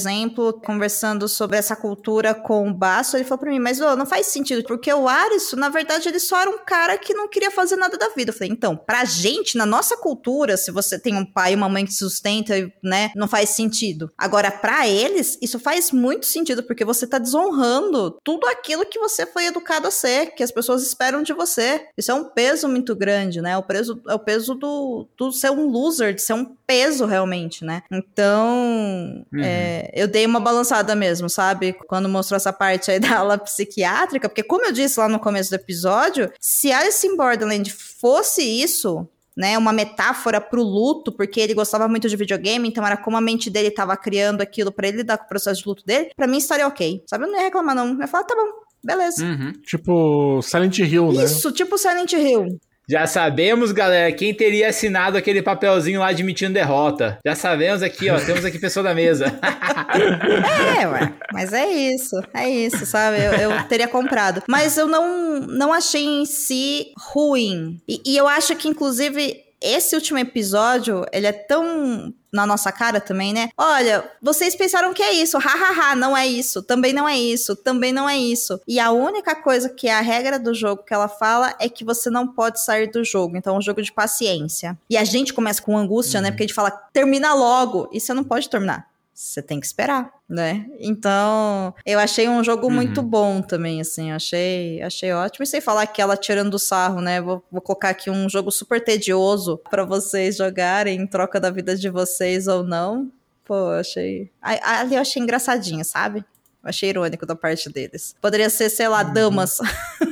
conversando 0.65 1.29
sobre 1.29 1.57
essa 1.57 1.77
cultura 1.77 2.35
com 2.35 2.69
o 2.69 2.75
Basso, 2.75 3.17
ele 3.17 3.25
falou 3.25 3.41
pra 3.41 3.51
mim, 3.51 3.59
mas 3.59 3.79
não 3.79 4.07
faz 4.07 4.27
sentido, 4.27 4.65
porque 4.65 4.93
o 4.93 5.09
Aris, 5.09 5.53
na 5.53 5.69
verdade, 5.69 6.09
ele 6.09 6.19
só 6.19 6.41
era 6.41 6.51
um 6.51 6.59
cara 6.65 6.97
que 6.99 7.15
não 7.15 7.29
queria 7.29 7.51
fazer 7.51 7.77
nada 7.77 7.97
da 7.97 8.09
vida. 8.11 8.31
Eu 8.31 8.35
falei, 8.35 8.53
então, 8.53 8.77
pra 8.77 9.05
gente, 9.05 9.57
na 9.57 9.67
nossa 9.67 9.97
cultura, 9.97 10.57
se 10.57 10.71
você 10.71 10.99
tem 10.99 11.17
um 11.17 11.25
pai 11.25 11.53
e 11.53 11.57
uma 11.57 11.69
mãe 11.69 11.85
que 11.85 11.95
sustenta, 11.95 12.55
né, 12.83 13.11
não 13.15 13.29
faz 13.29 13.51
sentido. 13.51 14.11
Agora, 14.17 14.51
para 14.51 14.89
eles, 14.89 15.39
isso 15.41 15.59
faz 15.59 15.91
muito 15.91 16.27
sentido, 16.27 16.63
porque 16.63 16.85
você 16.85 17.07
tá 17.07 17.19
desonrando 17.19 18.19
tudo 18.25 18.47
aquilo 18.47 18.87
que 18.87 18.99
você 18.99 19.27
foi 19.27 19.47
educado 19.47 19.89
a 19.89 19.91
ser, 19.91 20.35
que 20.35 20.43
as 20.43 20.51
pessoas 20.51 20.83
esperam 20.83 21.23
de 21.23 21.33
você. 21.33 21.87
Isso 21.97 22.11
é 22.11 22.15
um 22.15 22.25
peso 22.25 22.69
muito 22.69 22.95
grande, 22.95 23.41
né? 23.41 23.57
O 23.57 23.63
peso, 23.63 24.01
é 24.09 24.15
o 24.15 24.19
peso 24.19 24.55
do, 24.55 25.07
do 25.17 25.33
ser 25.33 25.51
um 25.51 25.67
loser, 25.69 26.15
de 26.15 26.23
ser 26.23 26.35
um 26.35 26.45
peso 26.67 27.05
realmente, 27.05 27.65
né? 27.65 27.83
Então, 27.91 29.25
uhum. 29.33 29.43
é, 29.43 29.82
eu 29.93 30.07
dei 30.07 30.27
uma 30.27 30.41
balançada 30.41 30.95
mesmo, 30.95 31.29
sabe? 31.29 31.73
Quando 31.87 32.09
mostrou 32.09 32.37
essa 32.37 32.53
parte 32.53 32.91
aí 32.91 32.99
da 33.01 33.19
aula 33.19 33.39
psiquiátrica, 33.39 34.29
porque 34.29 34.43
como 34.43 34.65
eu 34.65 34.73
disse 34.73 34.99
lá 34.99 35.09
no 35.09 35.19
começo 35.19 35.51
do 35.51 35.57
episódio, 35.57 36.31
se 36.41 36.73
Alice 36.73 37.07
in 37.07 37.17
Borderland 37.17 37.73
fosse 37.73 38.43
isso, 38.43 39.09
né, 39.37 39.57
uma 39.57 39.73
metáfora 39.73 40.41
pro 40.41 40.63
luto, 40.63 41.11
porque 41.11 41.41
ele 41.41 41.55
gostava 41.55 41.89
muito 41.89 42.09
de 42.09 42.17
videogame, 42.17 42.69
então 42.69 42.87
era 42.87 42.97
como 42.97 43.17
a 43.17 43.21
mente 43.21 43.49
dele 43.49 43.71
tava 43.71 43.97
criando 43.97 44.43
aquilo 44.43 44.71
para 44.71 44.89
ele 44.89 44.99
lidar 44.99 45.19
com 45.19 45.25
o 45.25 45.29
processo 45.29 45.63
de 45.63 45.69
luto 45.69 45.85
dele, 45.85 46.11
para 46.17 46.27
mim 46.27 46.39
estaria 46.39 46.67
ok. 46.67 47.03
Sabe? 47.07 47.25
Eu 47.25 47.29
não 47.29 47.39
ia 47.39 47.45
reclamar 47.45 47.75
não. 47.75 47.89
Eu 47.95 48.01
ia 48.01 48.07
falar, 48.07 48.25
tá 48.25 48.35
bom, 48.35 48.49
beleza. 48.85 49.25
Uhum. 49.25 49.53
Tipo 49.65 50.43
Silent 50.43 50.79
Hill, 50.79 51.13
né? 51.13 51.25
Isso, 51.25 51.51
tipo 51.53 51.79
Silent 51.79 52.13
Hill. 52.13 52.59
Já 52.89 53.07
sabemos, 53.07 53.73
galera, 53.73 54.13
quem 54.13 54.35
teria 54.35 54.69
assinado 54.69 55.17
aquele 55.17 55.41
papelzinho 55.41 56.01
lá 56.01 56.09
admitindo 56.09 56.53
derrota. 56.53 57.19
Já 57.25 57.35
sabemos 57.35 57.83
aqui, 57.83 58.11
ó. 58.11 58.19
temos 58.19 58.45
aqui 58.45 58.59
pessoa 58.59 58.83
da 58.83 58.95
mesa. 58.95 59.27
é, 60.81 60.87
ué. 60.89 61.13
Mas 61.33 61.53
é 61.53 61.67
isso. 61.67 62.17
É 62.35 62.49
isso, 62.49 62.85
sabe? 62.85 63.19
Eu, 63.19 63.33
eu, 63.33 63.65
teria 63.65 63.87
comprado. 63.87 64.43
Mas 64.49 64.77
eu 64.77 64.87
não, 64.87 65.41
não 65.41 65.73
achei 65.73 66.05
em 66.05 66.27
si 66.27 66.93
ruim. 66.99 67.81
E, 67.89 68.03
e 68.05 68.17
eu 68.17 68.27
acho 68.27 68.57
que, 68.57 68.69
inclusive, 68.69 69.42
esse 69.63 69.95
último 69.95 70.19
episódio, 70.19 71.05
ele 71.13 71.27
é 71.27 71.33
tão 71.33 72.13
na 72.33 72.47
nossa 72.47 72.73
cara 72.73 72.99
também, 72.99 73.33
né? 73.33 73.51
Olha, 73.59 74.11
vocês 74.21 74.57
pensaram 74.57 74.95
que 74.95 75.03
é 75.03 75.13
isso, 75.13 75.37
hahaha, 75.39 75.95
não 75.95 76.17
é 76.17 76.27
isso, 76.27 76.63
também 76.63 76.93
não 76.93 77.07
é 77.07 77.17
isso, 77.17 77.55
também 77.55 77.93
não 77.93 78.09
é 78.09 78.17
isso. 78.17 78.59
E 78.67 78.81
a 78.81 78.91
única 78.91 79.35
coisa 79.35 79.69
que 79.69 79.87
é 79.87 79.95
a 79.95 80.01
regra 80.01 80.39
do 80.39 80.55
jogo 80.55 80.83
que 80.83 80.95
ela 80.95 81.09
fala 81.09 81.55
é 81.61 81.69
que 81.69 81.85
você 81.85 82.09
não 82.09 82.27
pode 82.27 82.65
sair 82.65 82.91
do 82.91 83.05
jogo. 83.05 83.37
Então 83.37 83.55
é 83.55 83.59
um 83.59 83.63
jogo 83.63 83.83
de 83.83 83.93
paciência. 83.93 84.79
E 84.89 84.97
a 84.97 85.05
gente 85.05 85.35
começa 85.35 85.61
com 85.61 85.77
angústia, 85.77 86.21
né? 86.21 86.29
uhum. 86.29 86.31
né? 86.31 86.31
Porque 86.31 86.45
a 86.45 86.47
gente 86.47 86.55
fala, 86.55 86.71
termina 86.71 87.35
logo. 87.35 87.89
E 87.93 88.01
você 88.01 88.15
não 88.15 88.25
pode 88.25 88.49
terminar 88.49 88.92
você 89.23 89.41
tem 89.41 89.61
que 89.61 89.67
esperar, 89.67 90.13
né? 90.29 90.67
Então, 90.81 91.73
eu 91.87 91.99
achei 91.99 92.29
um 92.29 92.43
jogo 92.43 92.67
uhum. 92.67 92.73
muito 92.73 93.01
bom 93.01 93.41
também, 93.41 93.81
assim, 93.81 94.11
achei, 94.11 94.83
achei 94.83 95.13
ótimo. 95.13 95.45
E 95.45 95.47
sem 95.47 95.61
falar 95.61 95.87
que 95.87 96.03
ela 96.03 96.17
tirando 96.17 96.51
do 96.51 96.59
sarro, 96.59 97.01
né? 97.01 97.21
Vou, 97.21 97.43
vou 97.51 97.61
colocar 97.61 97.91
aqui 97.91 98.11
um 98.11 98.29
jogo 98.29 98.51
super 98.51 98.83
tedioso 98.83 99.61
para 99.71 99.85
vocês 99.85 100.37
jogarem 100.37 101.01
em 101.01 101.07
troca 101.07 101.39
da 101.39 101.51
vida 101.51 101.77
de 101.77 101.89
vocês 101.89 102.49
ou 102.49 102.65
não. 102.65 103.11
Pô, 103.45 103.69
achei. 103.71 104.31
Ali 104.41 104.97
eu 104.97 105.01
achei 105.01 105.23
engraçadinho, 105.23 105.85
sabe? 105.85 106.25
achei 106.63 106.91
irônico 106.91 107.27
da 107.27 107.35
parte 107.35 107.69
deles. 107.69 108.15
Poderia 108.21 108.49
ser, 108.49 108.71
sei 108.71 108.89
lá, 108.89 109.05
uhum. 109.05 109.13
damas. 109.13 109.59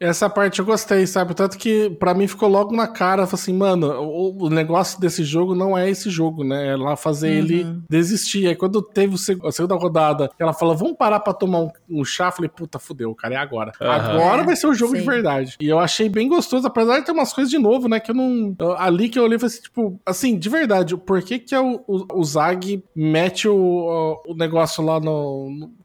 Essa 0.00 0.30
parte 0.30 0.60
eu 0.60 0.64
gostei, 0.64 1.06
sabe? 1.06 1.34
Tanto 1.34 1.58
que 1.58 1.90
para 1.90 2.14
mim 2.14 2.28
ficou 2.28 2.48
logo 2.48 2.74
na 2.74 2.86
cara, 2.86 3.24
assim, 3.24 3.52
mano, 3.52 3.88
o, 4.00 4.48
negócio 4.48 5.00
desse 5.00 5.24
jogo 5.24 5.54
não 5.54 5.76
é 5.76 5.90
esse 5.90 6.08
jogo, 6.08 6.44
né? 6.44 6.68
É 6.68 6.76
lá 6.76 6.96
fazer 6.96 7.30
uhum. 7.30 7.34
ele 7.34 7.82
desistir. 7.90 8.46
Aí 8.46 8.54
quando 8.54 8.80
teve 8.80 9.14
a 9.44 9.52
segunda 9.52 9.74
rodada, 9.74 10.30
ela 10.38 10.52
fala, 10.52 10.74
vamos 10.74 10.96
parar 10.96 11.20
pra 11.20 11.32
tomar 11.32 11.60
um, 11.60 11.70
um 11.90 12.04
chá, 12.04 12.30
falei, 12.30 12.48
puta, 12.48 12.78
fudeu, 12.78 13.14
cara, 13.14 13.34
é 13.34 13.36
agora. 13.38 13.72
Uhum. 13.80 13.90
Agora 13.90 14.44
vai 14.44 14.54
ser 14.54 14.68
o 14.68 14.74
jogo 14.74 14.94
Sim. 14.94 15.00
de 15.00 15.06
verdade. 15.06 15.56
E 15.60 15.68
eu 15.68 15.78
achei 15.78 16.08
bem 16.08 16.28
gostoso, 16.28 16.66
apesar 16.66 17.00
de 17.00 17.06
ter 17.06 17.12
umas 17.12 17.32
coisas 17.32 17.50
de 17.50 17.58
novo, 17.58 17.88
né? 17.88 17.98
Que 17.98 18.12
eu 18.12 18.14
não. 18.14 18.54
Ali 18.78 19.08
que 19.08 19.18
eu 19.18 19.24
olhei 19.24 19.36
e 19.36 19.40
falei 19.40 19.52
assim, 19.52 19.62
tipo, 19.62 20.00
assim, 20.06 20.38
de 20.38 20.48
verdade, 20.48 20.96
por 20.96 21.22
que 21.22 21.38
que 21.38 21.54
é 21.54 21.60
o, 21.60 21.82
o, 21.86 22.20
o 22.20 22.24
Zag 22.24 22.82
mete 22.94 23.48
o, 23.48 24.22
o 24.26 24.34
negócio 24.34 24.84
lá 24.84 25.00
no, 25.00 25.50
no 25.50 25.77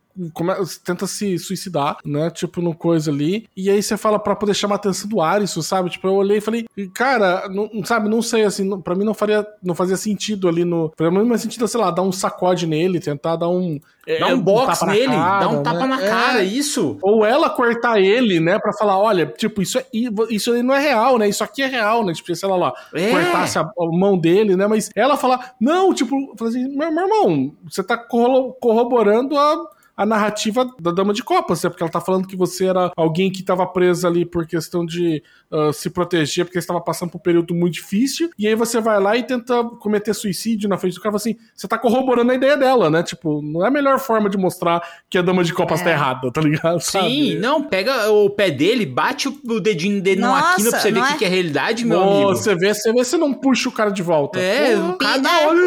tenta 0.83 1.07
se 1.07 1.37
suicidar, 1.39 1.97
né? 2.05 2.29
Tipo, 2.29 2.61
no 2.61 2.75
coisa 2.75 3.11
ali. 3.11 3.47
E 3.55 3.69
aí 3.69 3.81
você 3.81 3.97
fala 3.97 4.19
para 4.19 4.35
poder 4.35 4.53
chamar 4.53 4.75
a 4.75 4.77
atenção 4.77 5.09
do 5.09 5.21
Arisson, 5.21 5.61
sabe? 5.61 5.89
Tipo, 5.89 6.07
eu 6.07 6.13
olhei 6.13 6.37
e 6.37 6.41
falei, 6.41 6.67
cara, 6.93 7.47
não, 7.49 7.69
sabe, 7.83 8.09
não 8.09 8.21
sei, 8.21 8.43
assim, 8.43 8.79
para 8.81 8.95
mim 8.95 9.05
não 9.05 9.13
faria, 9.13 9.45
não 9.61 9.75
fazia 9.75 9.97
sentido 9.97 10.47
ali 10.47 10.63
no. 10.63 10.89
Pra 10.89 11.09
mim 11.09 11.19
não 11.19 11.29
fazia 11.29 11.43
sentido, 11.43 11.67
sei 11.67 11.79
lá, 11.79 11.91
dar 11.91 12.03
um 12.03 12.11
sacode 12.11 12.67
nele, 12.67 12.99
tentar 12.99 13.35
dar 13.35 13.49
um. 13.49 13.79
É, 14.05 14.19
dá 14.19 14.27
um 14.27 14.41
box 14.41 14.83
um 14.83 14.87
nele, 14.87 15.15
cara, 15.15 15.39
dá 15.39 15.47
um 15.49 15.63
tapa 15.63 15.79
né? 15.79 15.87
na 15.87 15.97
cara, 15.97 16.41
é. 16.41 16.45
isso. 16.45 16.97
Ou 17.01 17.25
ela 17.25 17.49
cortar 17.49 18.01
ele, 18.01 18.39
né, 18.39 18.59
pra 18.59 18.73
falar, 18.73 18.99
olha, 18.99 19.25
tipo, 19.25 19.61
isso, 19.61 19.79
é, 19.79 19.85
isso 20.29 20.51
aí 20.51 20.61
não 20.61 20.75
é 20.75 20.79
real, 20.79 21.17
né, 21.17 21.29
isso 21.29 21.43
aqui 21.43 21.61
é 21.61 21.67
real, 21.67 22.05
né, 22.05 22.11
tipo, 22.13 22.35
sei 22.35 22.49
lá, 22.49 22.55
lá 22.57 22.73
é. 22.93 23.11
cortasse 23.11 23.57
a, 23.57 23.61
a, 23.61 23.85
mão 23.91 24.17
dele, 24.17 24.57
né, 24.57 24.67
mas 24.67 24.89
ela 24.93 25.15
falar, 25.15 25.53
não, 25.59 25.93
tipo, 25.93 26.15
assim, 26.41 26.67
meu, 26.75 26.91
meu 26.91 27.03
irmão, 27.05 27.53
você 27.63 27.81
tá 27.81 27.97
corroborando 27.97 29.37
a 29.37 29.72
a 29.95 30.05
narrativa 30.05 30.69
da 30.79 30.91
Dama 30.91 31.13
de 31.13 31.23
Copas, 31.23 31.63
né? 31.63 31.69
Porque 31.69 31.83
ela 31.83 31.91
tá 31.91 32.01
falando 32.01 32.27
que 32.27 32.35
você 32.35 32.65
era 32.65 32.91
alguém 32.95 33.31
que 33.31 33.41
estava 33.41 33.65
presa 33.65 34.07
ali 34.07 34.25
por 34.25 34.45
questão 34.47 34.85
de 34.85 35.23
uh, 35.51 35.71
se 35.71 35.89
proteger, 35.89 36.45
porque 36.45 36.57
estava 36.57 36.81
passando 36.81 37.11
por 37.11 37.17
um 37.17 37.21
período 37.21 37.53
muito 37.53 37.75
difícil, 37.75 38.29
e 38.37 38.47
aí 38.47 38.55
você 38.55 38.81
vai 38.81 38.99
lá 38.99 39.15
e 39.15 39.23
tenta 39.23 39.63
cometer 39.79 40.13
suicídio 40.13 40.67
na 40.67 40.77
frente 40.77 40.95
do 40.95 41.01
cara, 41.01 41.15
assim, 41.15 41.35
você 41.55 41.67
tá 41.67 41.77
corroborando 41.77 42.31
a 42.31 42.35
ideia 42.35 42.57
dela, 42.57 42.89
né? 42.89 43.03
Tipo, 43.03 43.41
não 43.41 43.63
é 43.63 43.67
a 43.67 43.71
melhor 43.71 43.99
forma 43.99 44.29
de 44.29 44.37
mostrar 44.37 44.81
que 45.09 45.17
a 45.17 45.21
Dama 45.21 45.43
de 45.43 45.53
Copas 45.53 45.81
tá 45.81 45.89
é. 45.89 45.93
tá 45.93 45.99
errada, 45.99 46.31
tá 46.31 46.41
ligado? 46.41 46.79
Sim, 46.79 46.89
Sabe? 46.91 47.35
não, 47.35 47.63
pega 47.63 48.11
o 48.11 48.29
pé 48.29 48.49
dele, 48.49 48.85
bate 48.85 49.27
o 49.27 49.59
dedinho 49.59 50.01
dele 50.01 50.21
Nossa, 50.21 50.41
numa 50.41 50.55
quina 50.55 50.69
pra 50.71 50.79
você 50.79 50.91
ver 50.91 50.99
o 50.99 51.05
é? 51.05 51.17
que 51.17 51.25
é 51.25 51.27
realidade, 51.27 51.85
meu 51.85 51.99
oh, 51.99 52.03
amigo. 52.03 52.29
Você 52.29 52.55
vê, 52.55 52.73
você 52.73 52.91
vê 52.91 53.03
se 53.03 53.17
não 53.17 53.33
puxa 53.33 53.69
o 53.69 53.71
cara 53.71 53.91
de 53.91 54.01
volta. 54.01 54.39
É, 54.39 54.75
o 54.77 54.93
cara 54.97 55.19
da 55.19 55.47
hora. 55.47 55.59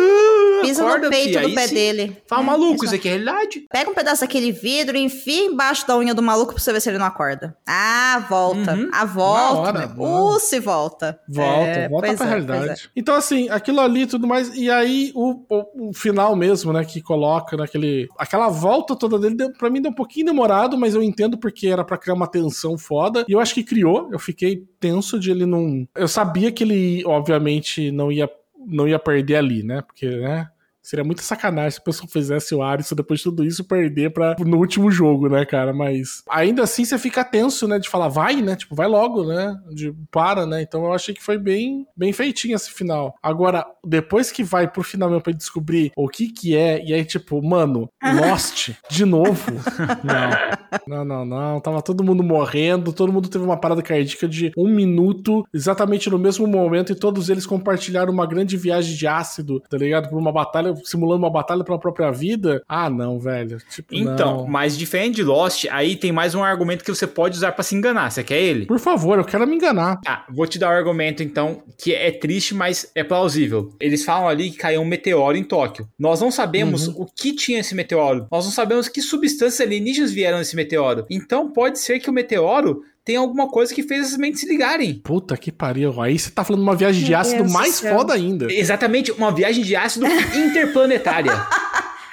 Pisa 0.63 0.99
no 0.99 1.11
peito 1.11 1.41
do 1.41 1.55
pé 1.55 1.69
dele. 1.69 2.17
Fala, 2.27 2.43
é, 2.43 2.47
maluco, 2.47 2.85
isso 2.85 2.95
aqui 2.95 3.09
é 3.09 3.13
realidade. 3.13 3.67
Pega 3.71 3.91
um 3.91 3.95
pedaço 3.95 4.16
daquele 4.21 4.53
vidro 4.53 4.97
e 4.97 5.01
enfia 5.03 5.47
embaixo 5.47 5.87
da 5.87 5.97
unha 5.97 6.15
do 6.15 6.23
maluco 6.23 6.55
pra 6.55 6.63
você 6.63 6.73
ver 6.73 6.81
se 6.81 6.89
ele 6.89 6.99
não 6.99 7.07
acorda. 7.07 7.57
Ah, 7.67 8.25
volta. 8.29 8.75
Uhum. 8.75 8.91
A 8.93 9.05
volta. 9.05 9.95
Uh, 9.99 10.39
se 10.41 10.61
volta. 10.61 11.21
Volta, 11.29 11.71
é, 11.71 11.89
volta 11.89 12.15
pra 12.15 12.27
é, 12.27 12.29
realidade. 12.29 12.71
É. 12.71 12.77
Então, 12.97 13.15
assim, 13.15 13.49
aquilo 13.49 13.81
ali 13.81 14.03
e 14.03 14.07
tudo 14.07 14.27
mais. 14.27 14.55
E 14.55 14.71
aí, 14.71 15.13
o, 15.15 15.43
o, 15.49 15.89
o, 15.89 15.93
final 15.93 16.35
mesmo, 16.37 16.73
né, 16.73 16.85
que 16.85 17.01
coloca 17.01 17.57
naquele. 17.57 18.09
Aquela 18.19 18.49
volta 18.49 18.97
toda 18.97 19.19
dele, 19.19 19.35
deu, 19.35 19.53
pra 19.53 19.71
mim 19.71 19.81
deu 19.81 19.91
um 19.91 19.95
pouquinho 19.95 20.27
demorado, 20.27 20.79
mas 20.79 20.95
eu 20.95 21.03
entendo 21.03 21.39
porque 21.39 21.69
era 21.69 21.85
para 21.85 21.99
criar 21.99 22.15
uma 22.15 22.27
tensão 22.27 22.79
foda. 22.79 23.25
E 23.29 23.33
eu 23.33 23.41
acho 23.41 23.55
que 23.55 23.65
criou. 23.65 24.09
Eu 24.13 24.19
fiquei 24.19 24.65
tenso 24.81 25.19
de 25.19 25.31
ele 25.31 25.47
não. 25.47 25.87
Eu 25.95 26.09
sabia 26.09 26.51
que 26.53 26.65
ele, 26.65 27.03
obviamente, 27.07 27.91
não 27.91 28.11
ia 28.11 28.29
não 28.67 28.89
ia 28.89 28.99
perder 28.99 29.37
ali, 29.37 29.63
né? 29.63 29.81
Porque, 29.83 30.09
né? 30.09 30.49
Seria 30.87 31.05
muita 31.05 31.21
sacanagem 31.21 31.73
se 31.73 31.79
a 31.81 31.83
pessoa 31.83 32.09
fizesse 32.09 32.55
o 32.55 32.63
Alisson 32.63 32.95
depois 32.95 33.19
de 33.19 33.25
tudo 33.25 33.45
isso 33.45 33.65
perder 33.65 34.13
pra, 34.13 34.37
no 34.39 34.57
último 34.57 34.89
jogo, 34.89 35.29
né, 35.29 35.45
cara? 35.45 35.73
Mas 35.73 36.23
ainda 36.31 36.63
assim 36.63 36.85
você 36.85 36.97
fica 36.97 37.25
tenso, 37.25 37.67
né? 37.67 37.81
De 37.81 37.89
falar, 37.89 38.07
vai, 38.07 38.37
né? 38.41 38.55
Tipo, 38.55 38.77
vai 38.77 38.87
logo, 38.87 39.25
né? 39.25 39.59
De 39.75 39.93
para, 40.13 40.47
né? 40.47 40.63
Então 40.63 40.85
eu 40.85 40.93
achei 40.93 41.13
que 41.13 41.25
foi 41.25 41.39
bem, 41.39 41.85
bem 41.97 42.13
feitinho 42.13 42.55
esse 42.55 42.71
final. 42.71 43.17
Agora, 43.21 43.67
depois 43.85 44.31
que 44.31 44.45
vai 44.45 44.71
pro 44.71 44.85
final 44.85 45.09
mesmo 45.09 45.23
pra 45.23 45.33
descobrir 45.33 45.91
o 45.97 46.09
que 46.09 46.29
que 46.29 46.57
é, 46.57 46.81
e 46.85 46.95
aí, 46.95 47.05
tipo, 47.05 47.43
mano, 47.43 47.91
Lost, 48.01 48.71
de 48.89 49.05
novo. 49.05 49.43
não. 50.05 50.57
Não, 50.87 51.05
não, 51.05 51.25
não. 51.25 51.61
Tava 51.61 51.83
todo 51.83 52.05
mundo 52.05 52.23
morrendo, 52.23 52.93
todo 52.93 53.13
mundo 53.13 53.29
teve 53.29 53.45
uma 53.45 53.57
parada 53.57 53.83
cardíaca 53.83 54.29
de 54.29 54.53
um 54.57 54.69
minuto, 54.69 55.45
exatamente 55.53 56.09
no 56.09 56.19
mesmo 56.19 56.47
momento, 56.47 56.93
e 56.93 56.95
todos 56.95 57.29
eles 57.29 57.45
compartilharam 57.45 58.13
uma 58.13 58.27
grande 58.27 58.57
viagem 58.57 58.95
de 58.95 59.07
ácido, 59.07 59.61
tá 59.69 59.77
ligado? 59.77 60.09
Por 60.09 60.19
uma 60.19 60.31
batalha 60.31 60.76
simulando 60.85 61.25
uma 61.25 61.31
batalha 61.31 61.65
pela 61.65 61.79
própria 61.79 62.11
vida. 62.11 62.63
Ah, 62.69 62.89
não, 62.91 63.19
velho. 63.19 63.59
Tipo, 63.71 63.95
então, 63.95 64.39
não. 64.39 64.47
mas 64.47 64.77
diferente 64.77 65.17
de 65.17 65.23
Lost, 65.23 65.67
aí 65.71 65.97
tem 65.97 66.13
mais 66.13 66.35
um 66.35 66.43
argumento 66.43 66.85
que 66.85 66.95
você 66.95 67.07
pode 67.07 67.37
usar 67.37 67.53
para 67.53 67.63
se 67.63 67.75
enganar. 67.75 68.11
Você 68.11 68.23
quer 68.23 68.41
ele? 68.41 68.67
Por 68.67 68.79
favor, 68.79 69.19
eu 69.19 69.25
quero 69.25 69.47
me 69.47 69.57
enganar. 69.57 70.01
Ah, 70.07 70.25
vou 70.31 70.47
te 70.47 70.59
dar 70.59 70.69
o 70.69 70.73
um 70.73 70.77
argumento 70.77 71.23
então, 71.23 71.63
que 71.79 71.95
é 71.95 72.11
triste, 72.11 72.55
mas 72.55 72.91
é 72.95 73.03
plausível. 73.03 73.75
Eles 73.81 74.05
falam 74.05 74.29
ali 74.29 74.51
que 74.51 74.59
caiu 74.59 74.81
um 74.81 74.87
meteoro 74.87 75.37
em 75.37 75.45
Tóquio. 75.45 75.89
Nós 75.99 76.21
não 76.21 76.31
sabemos 76.31 76.89
uhum. 76.89 77.03
o 77.03 77.07
que 77.07 77.33
tinha 77.33 77.61
esse 77.61 77.75
meteoro. 77.75 78.27
Nós 78.31 78.45
não 78.45 78.53
sabemos 78.53 78.89
que 78.89 79.01
substâncias 79.03 79.61
alienígenas 79.61 80.13
vieram 80.13 80.39
nesse 80.39 80.57
meteoro. 80.57 81.07
Então 81.11 81.51
pode 81.51 81.79
ser 81.79 82.01
que 82.01 82.11
o 82.11 82.13
meteoro 82.13 82.83
tem 83.07 83.15
alguma 83.15 83.47
coisa 83.49 83.73
que 83.73 83.85
fez 83.85 84.13
as 84.13 84.19
mentes 84.19 84.41
se 84.41 84.49
ligarem. 84.49 84.95
Puta 84.95 85.37
que 85.37 85.53
pariu. 85.53 86.03
Aí 86.03 86.19
você 86.19 86.29
tá 86.29 86.43
falando 86.43 86.63
uma 86.63 86.75
viagem 86.75 87.05
de 87.05 87.15
ácido 87.15 87.45
Deus 87.45 87.53
mais 87.53 87.79
foda 87.79 88.13
ainda. 88.13 88.53
Exatamente, 88.53 89.13
uma 89.13 89.31
viagem 89.31 89.63
de 89.63 89.77
ácido 89.77 90.05
interplanetária. 90.35 91.33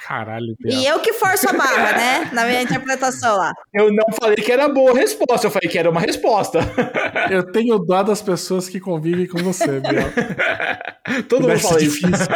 Caralho. 0.06 0.54
E 0.62 0.84
eu 0.84 1.00
que 1.00 1.14
forço 1.14 1.48
a 1.48 1.52
barra, 1.54 1.92
né? 1.92 2.30
Na 2.32 2.44
minha 2.44 2.60
interpretação 2.60 3.38
lá. 3.38 3.52
Eu 3.72 3.90
não 3.90 4.04
falei 4.20 4.36
que 4.36 4.52
era 4.52 4.68
boa 4.68 4.92
resposta, 4.94 5.46
eu 5.46 5.50
falei 5.50 5.70
que 5.70 5.78
era 5.78 5.90
uma 5.90 6.00
resposta. 6.00 6.60
Eu 7.30 7.50
tenho 7.50 7.78
dó 7.78 8.02
das 8.02 8.20
pessoas 8.20 8.68
que 8.68 8.78
convivem 8.78 9.26
com 9.26 9.38
você, 9.38 9.80
Biel. 9.80 10.12
Todo 11.26 11.46
Deve 11.46 11.54
mundo 11.54 11.68
fala 11.68 11.80
difícil. 11.80 12.26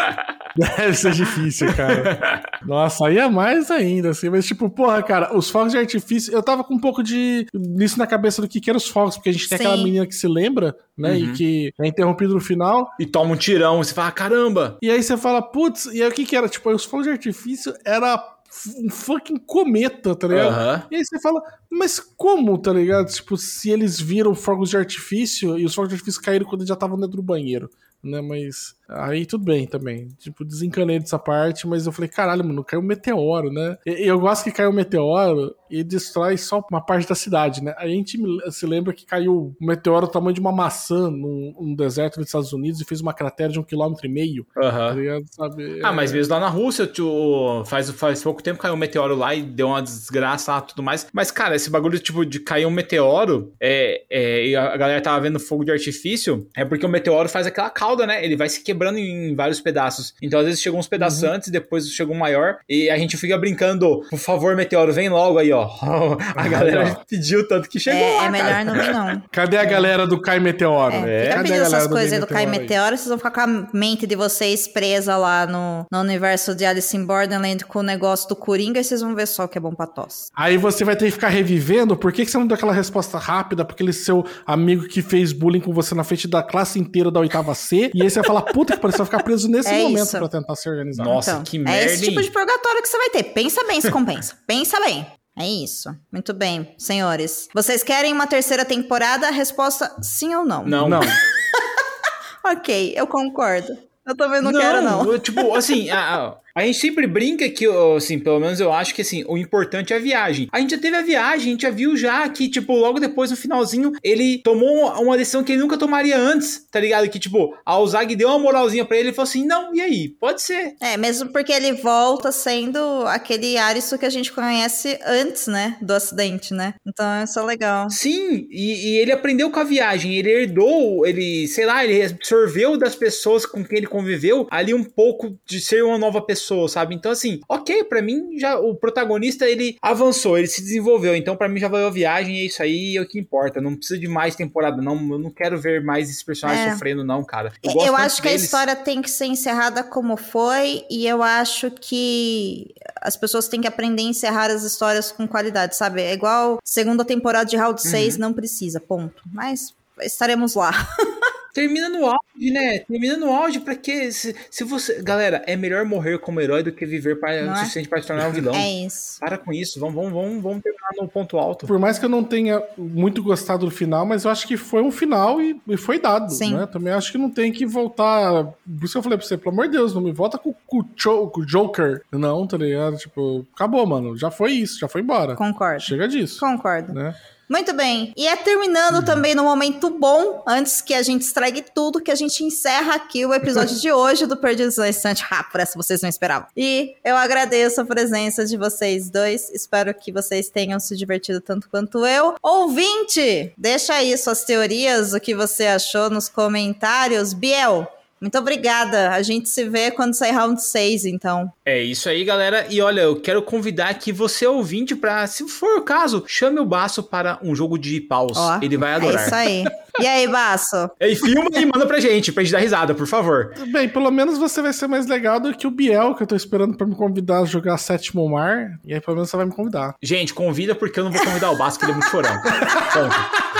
Deve 0.56 0.94
ser 0.94 1.12
difícil, 1.12 1.74
cara. 1.74 2.42
Nossa, 2.66 3.06
aí 3.06 3.18
é 3.18 3.28
mais 3.28 3.70
ainda, 3.70 4.10
assim. 4.10 4.28
Mas, 4.28 4.46
tipo, 4.46 4.68
porra, 4.68 5.02
cara, 5.02 5.36
os 5.36 5.48
fogos 5.48 5.72
de 5.72 5.78
artifício. 5.78 6.32
Eu 6.32 6.42
tava 6.42 6.64
com 6.64 6.74
um 6.74 6.80
pouco 6.80 7.02
de. 7.02 7.46
nisso 7.54 7.98
na 7.98 8.06
cabeça 8.06 8.42
do 8.42 8.48
que, 8.48 8.60
que 8.60 8.68
eram 8.68 8.78
os 8.78 8.88
fogos, 8.88 9.16
porque 9.16 9.28
a 9.28 9.32
gente 9.32 9.48
tem 9.48 9.58
Sim. 9.58 9.64
aquela 9.64 9.82
menina 9.82 10.06
que 10.06 10.14
se 10.14 10.26
lembra, 10.26 10.74
né? 10.96 11.12
Uhum. 11.12 11.16
E 11.16 11.32
que 11.32 11.72
é 11.80 11.86
interrompido 11.86 12.34
no 12.34 12.40
final. 12.40 12.90
E 12.98 13.06
toma 13.06 13.34
um 13.34 13.36
tirão, 13.36 13.80
e 13.80 13.84
você 13.84 13.94
fala, 13.94 14.10
caramba! 14.10 14.78
E 14.82 14.90
aí 14.90 15.02
você 15.02 15.16
fala, 15.16 15.40
putz, 15.40 15.86
e 15.86 16.02
aí 16.02 16.08
o 16.08 16.12
que, 16.12 16.24
que 16.24 16.36
era? 16.36 16.48
Tipo, 16.48 16.70
os 16.70 16.84
fogos 16.84 17.06
de 17.06 17.12
artifício 17.12 17.57
era 17.84 18.38
um 18.78 18.88
fucking 18.90 19.38
cometa, 19.38 20.14
tá 20.14 20.26
ligado? 20.26 20.52
Uhum. 20.52 20.88
E 20.90 20.96
aí 20.96 21.04
você 21.04 21.20
fala, 21.20 21.40
mas 21.70 22.00
como, 22.00 22.56
tá 22.58 22.72
ligado? 22.72 23.12
Tipo, 23.12 23.36
se 23.36 23.70
eles 23.70 24.00
viram 24.00 24.34
fogos 24.34 24.70
de 24.70 24.76
artifício 24.76 25.58
e 25.58 25.64
os 25.64 25.74
fogos 25.74 25.90
de 25.90 25.96
artifício 25.96 26.22
caíram 26.22 26.46
quando 26.46 26.62
eles 26.62 26.68
já 26.68 26.74
estavam 26.74 26.98
dentro 26.98 27.16
do 27.16 27.22
banheiro, 27.22 27.70
né? 28.02 28.20
Mas 28.20 28.77
Aí 28.88 29.26
tudo 29.26 29.44
bem 29.44 29.66
também. 29.66 30.08
Tipo, 30.18 30.44
desencanei 30.44 30.98
dessa 30.98 31.18
parte, 31.18 31.66
mas 31.66 31.86
eu 31.86 31.92
falei, 31.92 32.08
caralho, 32.08 32.44
mano, 32.44 32.64
caiu 32.64 32.80
um 32.80 32.84
meteoro, 32.84 33.52
né? 33.52 33.76
E 33.86 34.08
eu 34.08 34.18
gosto 34.18 34.44
que 34.44 34.52
caiu 34.52 34.70
um 34.70 34.74
meteoro 34.74 35.54
e 35.70 35.84
destrói 35.84 36.38
só 36.38 36.64
uma 36.70 36.80
parte 36.80 37.06
da 37.06 37.14
cidade, 37.14 37.62
né? 37.62 37.74
A 37.76 37.86
gente 37.86 38.18
se 38.50 38.66
lembra 38.66 38.94
que 38.94 39.04
caiu 39.04 39.54
um 39.60 39.66
meteoro 39.66 40.06
do 40.06 40.12
tamanho 40.12 40.32
de 40.32 40.40
uma 40.40 40.52
maçã 40.52 41.10
num, 41.10 41.54
num 41.60 41.74
deserto 41.74 42.16
dos 42.16 42.26
Estados 42.26 42.52
Unidos 42.52 42.80
e 42.80 42.84
fez 42.84 43.02
uma 43.02 43.12
cratera 43.12 43.52
de 43.52 43.60
um 43.60 43.62
quilômetro 43.62 44.06
e 44.06 44.08
meio. 44.08 44.46
Uhum. 44.56 45.24
Tá 45.36 45.88
ah, 45.88 45.92
mas 45.92 46.10
mesmo 46.10 46.32
lá 46.32 46.40
na 46.40 46.48
Rússia, 46.48 46.86
tu, 46.86 47.62
faz, 47.66 47.90
faz 47.90 48.22
pouco 48.22 48.42
tempo 48.42 48.58
caiu 48.58 48.74
um 48.74 48.78
meteoro 48.78 49.14
lá 49.14 49.34
e 49.34 49.42
deu 49.42 49.68
uma 49.68 49.82
desgraça 49.82 50.52
lá 50.52 50.58
e 50.60 50.68
tudo 50.68 50.82
mais. 50.82 51.06
Mas, 51.12 51.30
cara, 51.30 51.54
esse 51.54 51.68
bagulho, 51.68 51.98
tipo, 51.98 52.24
de 52.24 52.40
cair 52.40 52.64
um 52.64 52.70
meteoro, 52.70 53.52
é, 53.60 54.04
é, 54.10 54.46
e 54.46 54.56
a 54.56 54.76
galera 54.76 55.00
tava 55.02 55.20
vendo 55.20 55.38
fogo 55.38 55.64
de 55.64 55.72
artifício, 55.72 56.48
é 56.56 56.64
porque 56.64 56.86
o 56.86 56.88
meteoro 56.88 57.28
faz 57.28 57.46
aquela 57.46 57.68
cauda, 57.68 58.06
né? 58.06 58.24
Ele 58.24 58.36
vai 58.36 58.48
se 58.48 58.62
quebrando 58.62 58.77
em 58.86 59.34
vários 59.34 59.60
pedaços. 59.60 60.14
Então, 60.22 60.38
às 60.40 60.46
vezes, 60.46 60.60
chegam 60.60 60.78
uns 60.78 60.88
pedaços 60.88 61.22
uhum. 61.22 61.32
antes, 61.32 61.50
depois 61.50 61.88
chega 61.88 62.12
um 62.12 62.18
maior, 62.18 62.58
e 62.68 62.90
a 62.90 62.98
gente 62.98 63.16
fica 63.16 63.36
brincando, 63.36 64.02
por 64.10 64.18
favor, 64.18 64.54
meteoro, 64.56 64.92
vem 64.92 65.08
logo 65.08 65.38
aí, 65.38 65.52
ó. 65.52 65.68
A 66.34 66.48
galera 66.48 67.00
pediu 67.08 67.46
tanto 67.46 67.68
que 67.68 67.78
chegou. 67.78 68.00
É, 68.00 68.16
lá, 68.16 68.26
é 68.26 68.30
melhor 68.30 68.64
não 68.64 68.74
vir, 68.74 68.92
não. 68.92 69.22
Cadê 69.30 69.56
a 69.56 69.64
galera 69.64 70.06
do 70.06 70.20
Cai 70.20 70.40
Meteoro? 70.40 70.94
É, 70.94 71.26
é. 71.26 71.28
Cadê 71.30 71.52
essas 71.52 71.86
coisas 71.86 72.12
aí 72.12 72.20
do 72.20 72.26
Cai 72.26 72.46
Meteoro, 72.46 72.96
vocês 72.96 73.08
vão 73.08 73.18
ficar 73.18 73.30
com 73.30 73.40
a 73.40 73.68
mente 73.72 74.06
de 74.06 74.14
vocês 74.14 74.68
presa 74.68 75.16
lá 75.16 75.46
no, 75.46 75.86
no 75.90 76.00
universo 76.00 76.54
de 76.54 76.64
Alice 76.64 76.96
in 76.96 77.04
Borderland 77.04 77.64
com 77.64 77.80
o 77.80 77.82
negócio 77.82 78.28
do 78.28 78.36
Coringa 78.36 78.80
e 78.80 78.84
vocês 78.84 79.00
vão 79.00 79.14
ver 79.14 79.26
só 79.26 79.44
o 79.44 79.48
que 79.48 79.58
é 79.58 79.60
bom 79.60 79.74
pra 79.74 79.86
tosse. 79.86 80.30
Aí 80.34 80.56
você 80.56 80.84
vai 80.84 80.96
ter 80.96 81.06
que 81.06 81.12
ficar 81.12 81.28
revivendo. 81.28 81.96
Por 81.96 82.12
que, 82.12 82.24
que 82.24 82.30
você 82.30 82.38
não 82.38 82.46
deu 82.46 82.54
aquela 82.54 82.72
resposta 82.72 83.18
rápida 83.18 83.64
pra 83.64 83.74
aquele 83.74 83.92
seu 83.92 84.24
amigo 84.46 84.86
que 84.86 85.02
fez 85.02 85.32
bullying 85.32 85.60
com 85.60 85.72
você 85.72 85.94
na 85.94 86.04
frente 86.04 86.28
da 86.28 86.42
classe 86.42 86.78
inteira 86.78 87.10
da 87.10 87.20
oitava 87.20 87.54
C? 87.54 87.90
E 87.94 88.02
aí 88.02 88.10
você 88.10 88.20
vai 88.20 88.26
falar, 88.26 88.42
puta 88.52 88.67
que 88.74 88.80
pariu, 88.80 88.92
você 88.92 88.98
vai 88.98 89.06
ficar 89.06 89.22
preso 89.22 89.48
nesse 89.48 89.68
é 89.68 89.82
momento 89.82 90.04
isso. 90.04 90.18
pra 90.18 90.28
tentar 90.28 90.54
se 90.54 90.68
organizar. 90.68 91.04
Nossa, 91.04 91.30
então, 91.32 91.42
que 91.44 91.58
merda. 91.58 91.80
É 91.80 91.84
esse 91.86 92.04
tipo 92.04 92.22
de 92.22 92.30
purgatório 92.30 92.82
que 92.82 92.88
você 92.88 92.98
vai 92.98 93.10
ter. 93.10 93.22
Pensa 93.24 93.64
bem 93.64 93.80
se 93.80 93.90
compensa. 93.90 94.36
Pensa 94.46 94.80
bem. 94.80 95.06
É 95.38 95.46
isso. 95.46 95.94
Muito 96.12 96.34
bem, 96.34 96.74
senhores. 96.76 97.48
Vocês 97.54 97.82
querem 97.84 98.12
uma 98.12 98.26
terceira 98.26 98.64
temporada? 98.64 99.30
Resposta 99.30 99.94
sim 100.02 100.34
ou 100.34 100.44
não? 100.44 100.64
Não. 100.66 100.88
Não. 100.88 101.00
ok, 102.44 102.92
eu 102.96 103.06
concordo. 103.06 103.76
Eu 104.08 104.16
também 104.16 104.40
não, 104.40 104.50
não 104.50 104.60
quero, 104.60 104.82
não. 104.82 105.18
Tipo, 105.18 105.54
assim, 105.54 105.90
a, 105.92 106.34
a 106.58 106.66
gente 106.66 106.78
sempre 106.78 107.06
brinca 107.06 107.48
que, 107.48 107.66
assim, 107.96 108.18
pelo 108.18 108.40
menos 108.40 108.60
eu 108.60 108.72
acho 108.72 108.94
que, 108.94 109.02
assim, 109.02 109.24
o 109.26 109.38
importante 109.38 109.92
é 109.92 109.96
a 109.96 110.00
viagem. 110.00 110.48
A 110.52 110.60
gente 110.60 110.70
já 110.70 110.78
teve 110.78 110.96
a 110.96 111.02
viagem, 111.02 111.48
a 111.48 111.50
gente 111.52 111.62
já 111.62 111.70
viu 111.70 111.96
já 111.96 112.28
que, 112.28 112.48
tipo, 112.48 112.74
logo 112.74 112.98
depois, 112.98 113.30
no 113.30 113.36
finalzinho, 113.36 113.92
ele 114.02 114.38
tomou 114.42 114.90
uma 115.00 115.16
decisão 115.16 115.44
que 115.44 115.52
ele 115.52 115.60
nunca 115.60 115.78
tomaria 115.78 116.18
antes, 116.18 116.66
tá 116.70 116.80
ligado? 116.80 117.08
Que, 117.08 117.18
tipo, 117.18 117.54
a 117.64 117.78
Ozag 117.78 118.14
deu 118.16 118.28
uma 118.28 118.38
moralzinha 118.38 118.84
pra 118.84 118.96
ele 118.96 119.10
e 119.10 119.12
falou 119.12 119.28
assim, 119.28 119.46
não, 119.46 119.74
e 119.74 119.80
aí? 119.80 120.08
Pode 120.08 120.42
ser. 120.42 120.74
É, 120.80 120.96
mesmo 120.96 121.30
porque 121.30 121.52
ele 121.52 121.72
volta 121.74 122.32
sendo 122.32 122.78
aquele 123.06 123.56
Aristo 123.56 123.98
que 123.98 124.06
a 124.06 124.10
gente 124.10 124.32
conhece 124.32 124.98
antes, 125.06 125.46
né, 125.46 125.76
do 125.80 125.92
acidente, 125.92 126.52
né? 126.52 126.74
Então, 126.86 127.22
isso 127.22 127.38
é 127.38 127.42
legal. 127.42 127.88
Sim, 127.90 128.46
e, 128.50 128.88
e 128.90 128.98
ele 128.98 129.12
aprendeu 129.12 129.50
com 129.50 129.60
a 129.60 129.64
viagem, 129.64 130.14
ele 130.14 130.30
herdou, 130.30 131.06
ele, 131.06 131.46
sei 131.46 131.66
lá, 131.66 131.84
ele 131.84 132.02
absorveu 132.02 132.76
das 132.76 132.94
pessoas 132.94 133.46
com 133.46 133.64
quem 133.64 133.78
ele 133.78 133.86
conviveu 133.86 134.46
ali 134.50 134.74
um 134.74 134.84
pouco 134.84 135.38
de 135.46 135.60
ser 135.60 135.84
uma 135.84 135.98
nova 135.98 136.20
pessoa 136.20 136.47
pessoa, 136.48 136.68
sabe? 136.68 136.94
Então, 136.94 137.12
assim, 137.12 137.40
ok, 137.48 137.84
para 137.84 138.00
mim, 138.00 138.38
já 138.38 138.58
o 138.58 138.74
protagonista 138.74 139.46
ele 139.46 139.76
avançou, 139.82 140.38
ele 140.38 140.46
se 140.46 140.62
desenvolveu. 140.62 141.14
Então, 141.14 141.36
para 141.36 141.48
mim, 141.48 141.60
já 141.60 141.68
valeu 141.68 141.88
a 141.88 141.90
viagem, 141.90 142.38
é 142.38 142.44
isso 142.44 142.62
aí, 142.62 142.96
é 142.96 143.00
o 143.00 143.06
que 143.06 143.18
importa. 143.18 143.60
Não 143.60 143.76
precisa 143.76 144.00
de 144.00 144.08
mais 144.08 144.34
temporada, 144.34 144.80
não. 144.80 144.94
Eu 145.12 145.18
não 145.18 145.30
quero 145.30 145.60
ver 145.60 145.82
mais 145.82 146.08
esse 146.08 146.24
personagem 146.24 146.64
é. 146.64 146.72
sofrendo, 146.72 147.04
não, 147.04 147.22
cara. 147.22 147.52
Eu, 147.62 147.72
eu 147.86 147.96
acho 147.96 148.22
que 148.22 148.28
deles. 148.28 148.42
a 148.42 148.44
história 148.44 148.76
tem 148.76 149.02
que 149.02 149.10
ser 149.10 149.26
encerrada 149.26 149.82
como 149.82 150.16
foi, 150.16 150.84
e 150.90 151.06
eu 151.06 151.22
acho 151.22 151.70
que 151.70 152.74
as 153.00 153.16
pessoas 153.16 153.48
têm 153.48 153.60
que 153.60 153.68
aprender 153.68 154.02
a 154.02 154.06
encerrar 154.06 154.50
as 154.50 154.62
histórias 154.62 155.12
com 155.12 155.28
qualidade, 155.28 155.76
sabe? 155.76 156.02
É 156.02 156.12
igual 156.12 156.58
segunda 156.64 157.04
temporada 157.04 157.44
de 157.44 157.56
Round 157.56 157.80
uhum. 157.82 157.90
6, 157.90 158.16
não 158.16 158.32
precisa, 158.32 158.80
ponto. 158.80 159.22
Mas 159.32 159.74
estaremos 160.00 160.54
lá. 160.54 160.72
Termina 161.58 161.88
no 161.88 162.06
auge, 162.06 162.50
né? 162.52 162.78
Termina 162.80 163.16
no 163.16 163.32
auge 163.32 163.58
pra 163.58 163.74
quê? 163.74 164.12
Se, 164.12 164.34
se 164.48 164.62
você. 164.62 165.02
Galera, 165.02 165.42
é 165.44 165.56
melhor 165.56 165.84
morrer 165.84 166.18
como 166.18 166.40
herói 166.40 166.62
do 166.62 166.70
que 166.70 166.86
viver 166.86 167.18
para, 167.18 167.32
o 167.32 167.50
é? 167.50 167.56
suficiente 167.56 167.88
para 167.88 168.00
se 168.00 168.06
tornar 168.06 168.28
um 168.28 168.32
vilão. 168.32 168.54
É 168.54 168.84
isso. 168.86 169.18
Para 169.18 169.36
com 169.36 169.52
isso. 169.52 169.80
Vamos, 169.80 169.96
vamos, 169.96 170.12
vamos, 170.12 170.42
vamos 170.42 170.62
terminar 170.62 170.90
no 171.00 171.08
ponto 171.08 171.36
alto. 171.36 171.66
Por 171.66 171.78
mais 171.78 171.98
que 171.98 172.04
eu 172.04 172.08
não 172.08 172.22
tenha 172.22 172.62
muito 172.76 173.24
gostado 173.24 173.66
do 173.66 173.72
final, 173.72 174.06
mas 174.06 174.24
eu 174.24 174.30
acho 174.30 174.46
que 174.46 174.56
foi 174.56 174.82
um 174.82 174.92
final 174.92 175.40
e, 175.40 175.60
e 175.66 175.76
foi 175.76 175.98
dado. 175.98 176.30
Sim. 176.32 176.54
Né? 176.54 176.66
Também 176.66 176.92
acho 176.92 177.10
que 177.10 177.18
não 177.18 177.30
tem 177.30 177.50
que 177.50 177.66
voltar. 177.66 178.44
Por 178.44 178.84
isso 178.84 178.92
que 178.92 178.98
eu 178.98 179.02
falei 179.02 179.18
pra 179.18 179.26
você, 179.26 179.36
pelo 179.36 179.50
amor 179.50 179.66
de 179.66 179.72
Deus, 179.72 179.92
não 179.92 180.00
me 180.00 180.12
volta 180.12 180.38
com, 180.38 180.54
com, 180.64 180.82
com 180.84 181.40
o 181.40 181.44
Joker. 181.44 182.02
Não, 182.12 182.46
tá 182.46 182.56
ligado? 182.56 182.96
Tipo, 182.96 183.44
acabou, 183.52 183.84
mano. 183.84 184.16
Já 184.16 184.30
foi 184.30 184.52
isso, 184.52 184.78
já 184.78 184.86
foi 184.86 185.00
embora. 185.00 185.34
Concordo. 185.34 185.82
Chega 185.82 186.06
disso. 186.06 186.38
Concordo. 186.38 186.92
Né? 186.94 187.14
Muito 187.48 187.72
bem. 187.72 188.12
E 188.16 188.26
é 188.26 188.36
terminando 188.36 188.96
uhum. 188.96 189.04
também 189.04 189.34
no 189.34 189.42
momento 189.42 189.88
bom, 189.88 190.42
antes 190.46 190.82
que 190.82 190.92
a 190.92 191.02
gente 191.02 191.22
estrague 191.22 191.64
tudo, 191.74 192.00
que 192.00 192.10
a 192.10 192.14
gente 192.14 192.44
encerra 192.44 192.94
aqui 192.94 193.24
o 193.24 193.32
episódio 193.32 193.78
de 193.80 193.90
hoje 193.90 194.26
do 194.26 194.36
Perdidos 194.36 194.76
na 194.76 194.88
Estante. 194.88 195.24
Ah, 195.30 195.42
por 195.42 195.60
essa 195.60 195.76
vocês 195.76 196.02
não 196.02 196.08
esperavam. 196.08 196.48
E 196.56 196.94
eu 197.02 197.16
agradeço 197.16 197.80
a 197.80 197.84
presença 197.84 198.44
de 198.44 198.56
vocês 198.56 199.08
dois. 199.10 199.48
Espero 199.50 199.94
que 199.94 200.12
vocês 200.12 200.50
tenham 200.50 200.78
se 200.78 200.94
divertido 200.96 201.40
tanto 201.40 201.68
quanto 201.70 202.04
eu. 202.04 202.34
Ouvinte, 202.42 203.52
deixa 203.56 203.94
aí 203.94 204.16
suas 204.18 204.44
teorias, 204.44 205.14
o 205.14 205.20
que 205.20 205.34
você 205.34 205.66
achou 205.66 206.10
nos 206.10 206.28
comentários. 206.28 207.32
Biel, 207.32 207.88
muito 208.20 208.38
obrigada. 208.38 209.10
A 209.10 209.22
gente 209.22 209.48
se 209.48 209.68
vê 209.68 209.90
quando 209.90 210.14
sair 210.14 210.32
round 210.32 210.62
6, 210.62 211.04
então. 211.04 211.50
É 211.64 211.82
isso 211.82 212.08
aí, 212.08 212.24
galera. 212.24 212.66
E 212.70 212.80
olha, 212.80 213.02
eu 213.02 213.20
quero 213.20 213.42
convidar 213.42 213.88
aqui 213.88 214.12
você, 214.12 214.46
ouvinte, 214.46 214.96
para, 214.96 215.26
se 215.26 215.46
for 215.48 215.78
o 215.78 215.82
caso, 215.82 216.24
chame 216.26 216.58
o 216.58 216.66
Baço 216.66 217.02
para 217.02 217.38
um 217.42 217.54
jogo 217.54 217.78
de 217.78 218.00
paus. 218.00 218.36
Ó, 218.36 218.58
Ele 218.62 218.76
vai 218.76 218.94
adorar. 218.94 219.22
É 219.22 219.26
isso 219.26 219.34
aí. 219.34 219.64
E 220.00 220.06
aí, 220.06 220.28
Baço? 220.28 220.90
E 221.00 221.16
filma 221.16 221.48
e 221.54 221.64
manda 221.64 221.86
pra 221.86 222.00
gente, 222.00 222.30
pra 222.30 222.42
gente 222.42 222.52
dar 222.52 222.58
risada, 222.58 222.94
por 222.94 223.06
favor. 223.06 223.54
Bem, 223.72 223.88
pelo 223.88 224.10
menos 224.10 224.36
você 224.36 224.60
vai 224.60 224.72
ser 224.72 224.86
mais 224.86 225.06
legal 225.06 225.40
do 225.40 225.54
que 225.54 225.66
o 225.66 225.70
Biel, 225.70 226.14
que 226.14 226.22
eu 226.22 226.26
tô 226.26 226.36
esperando 226.36 226.76
pra 226.76 226.86
me 226.86 226.94
convidar 226.94 227.40
a 227.40 227.44
jogar 227.44 227.78
Sétimo 227.78 228.28
Mar. 228.28 228.78
E 228.84 228.92
aí, 228.94 229.00
pelo 229.00 229.16
menos, 229.16 229.30
você 229.30 229.36
vai 229.36 229.46
me 229.46 229.52
convidar. 229.52 229.94
Gente, 230.02 230.34
convida 230.34 230.74
porque 230.74 231.00
eu 231.00 231.04
não 231.04 231.12
vou 231.12 231.22
convidar 231.24 231.50
o 231.50 231.56
Baço, 231.56 231.78
que 231.78 231.84
ele 231.84 231.92
é 231.92 231.94
muito 231.94 232.10
chorão. 232.10 232.32
Ponto. 232.92 233.57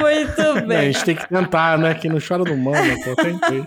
Muito 0.00 0.66
bem. 0.66 0.78
a 0.78 0.82
gente 0.84 1.04
tem 1.04 1.16
que 1.16 1.28
tentar, 1.28 1.78
né? 1.78 1.94
Quem 1.94 2.10
não 2.10 2.18
chora 2.20 2.44
não 2.44 2.56
manda, 2.56 2.94
pô, 3.04 3.16
tentei. 3.16 3.64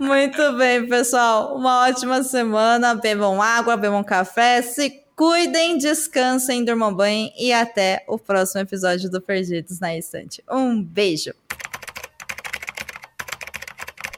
Muito 0.00 0.52
bem, 0.52 0.86
pessoal. 0.86 1.56
Uma 1.56 1.88
ótima 1.88 2.22
semana. 2.22 2.94
Bebam 2.94 3.42
água, 3.42 3.76
bebam 3.76 4.04
café, 4.04 4.62
se 4.62 5.02
cuidem, 5.16 5.76
descansem, 5.78 6.64
durmam 6.64 6.94
bem 6.94 7.32
e 7.36 7.52
até 7.52 8.04
o 8.06 8.16
próximo 8.16 8.60
episódio 8.60 9.10
do 9.10 9.20
Perdidos 9.20 9.80
na 9.80 9.96
Estante. 9.96 10.42
Um 10.48 10.80
beijo. 10.80 11.32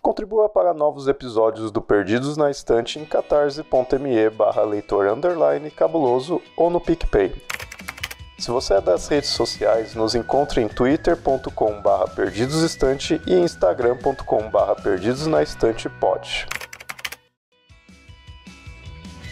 Contribua 0.02 0.48
para 0.48 0.74
novos 0.74 1.08
episódios 1.08 1.70
do 1.70 1.80
Perdidos 1.80 2.36
na 2.36 2.50
Estante 2.50 2.98
em 2.98 3.04
catarse.me 3.04 4.30
barra 4.30 4.62
leitor 4.62 5.06
underline 5.06 5.70
cabuloso 5.70 6.42
ou 6.56 6.68
no 6.68 6.80
PicPay. 6.80 7.32
Se 8.40 8.50
você 8.50 8.72
é 8.72 8.80
das 8.80 9.06
redes 9.06 9.28
sociais, 9.28 9.94
nos 9.94 10.14
encontre 10.14 10.62
em 10.62 10.68
twitter.com.br 10.68 12.10
perdidosestante 12.16 13.20
e 13.26 13.34
instagram.com.br 13.34 14.82
perdidosnaestantepod. 14.82 16.46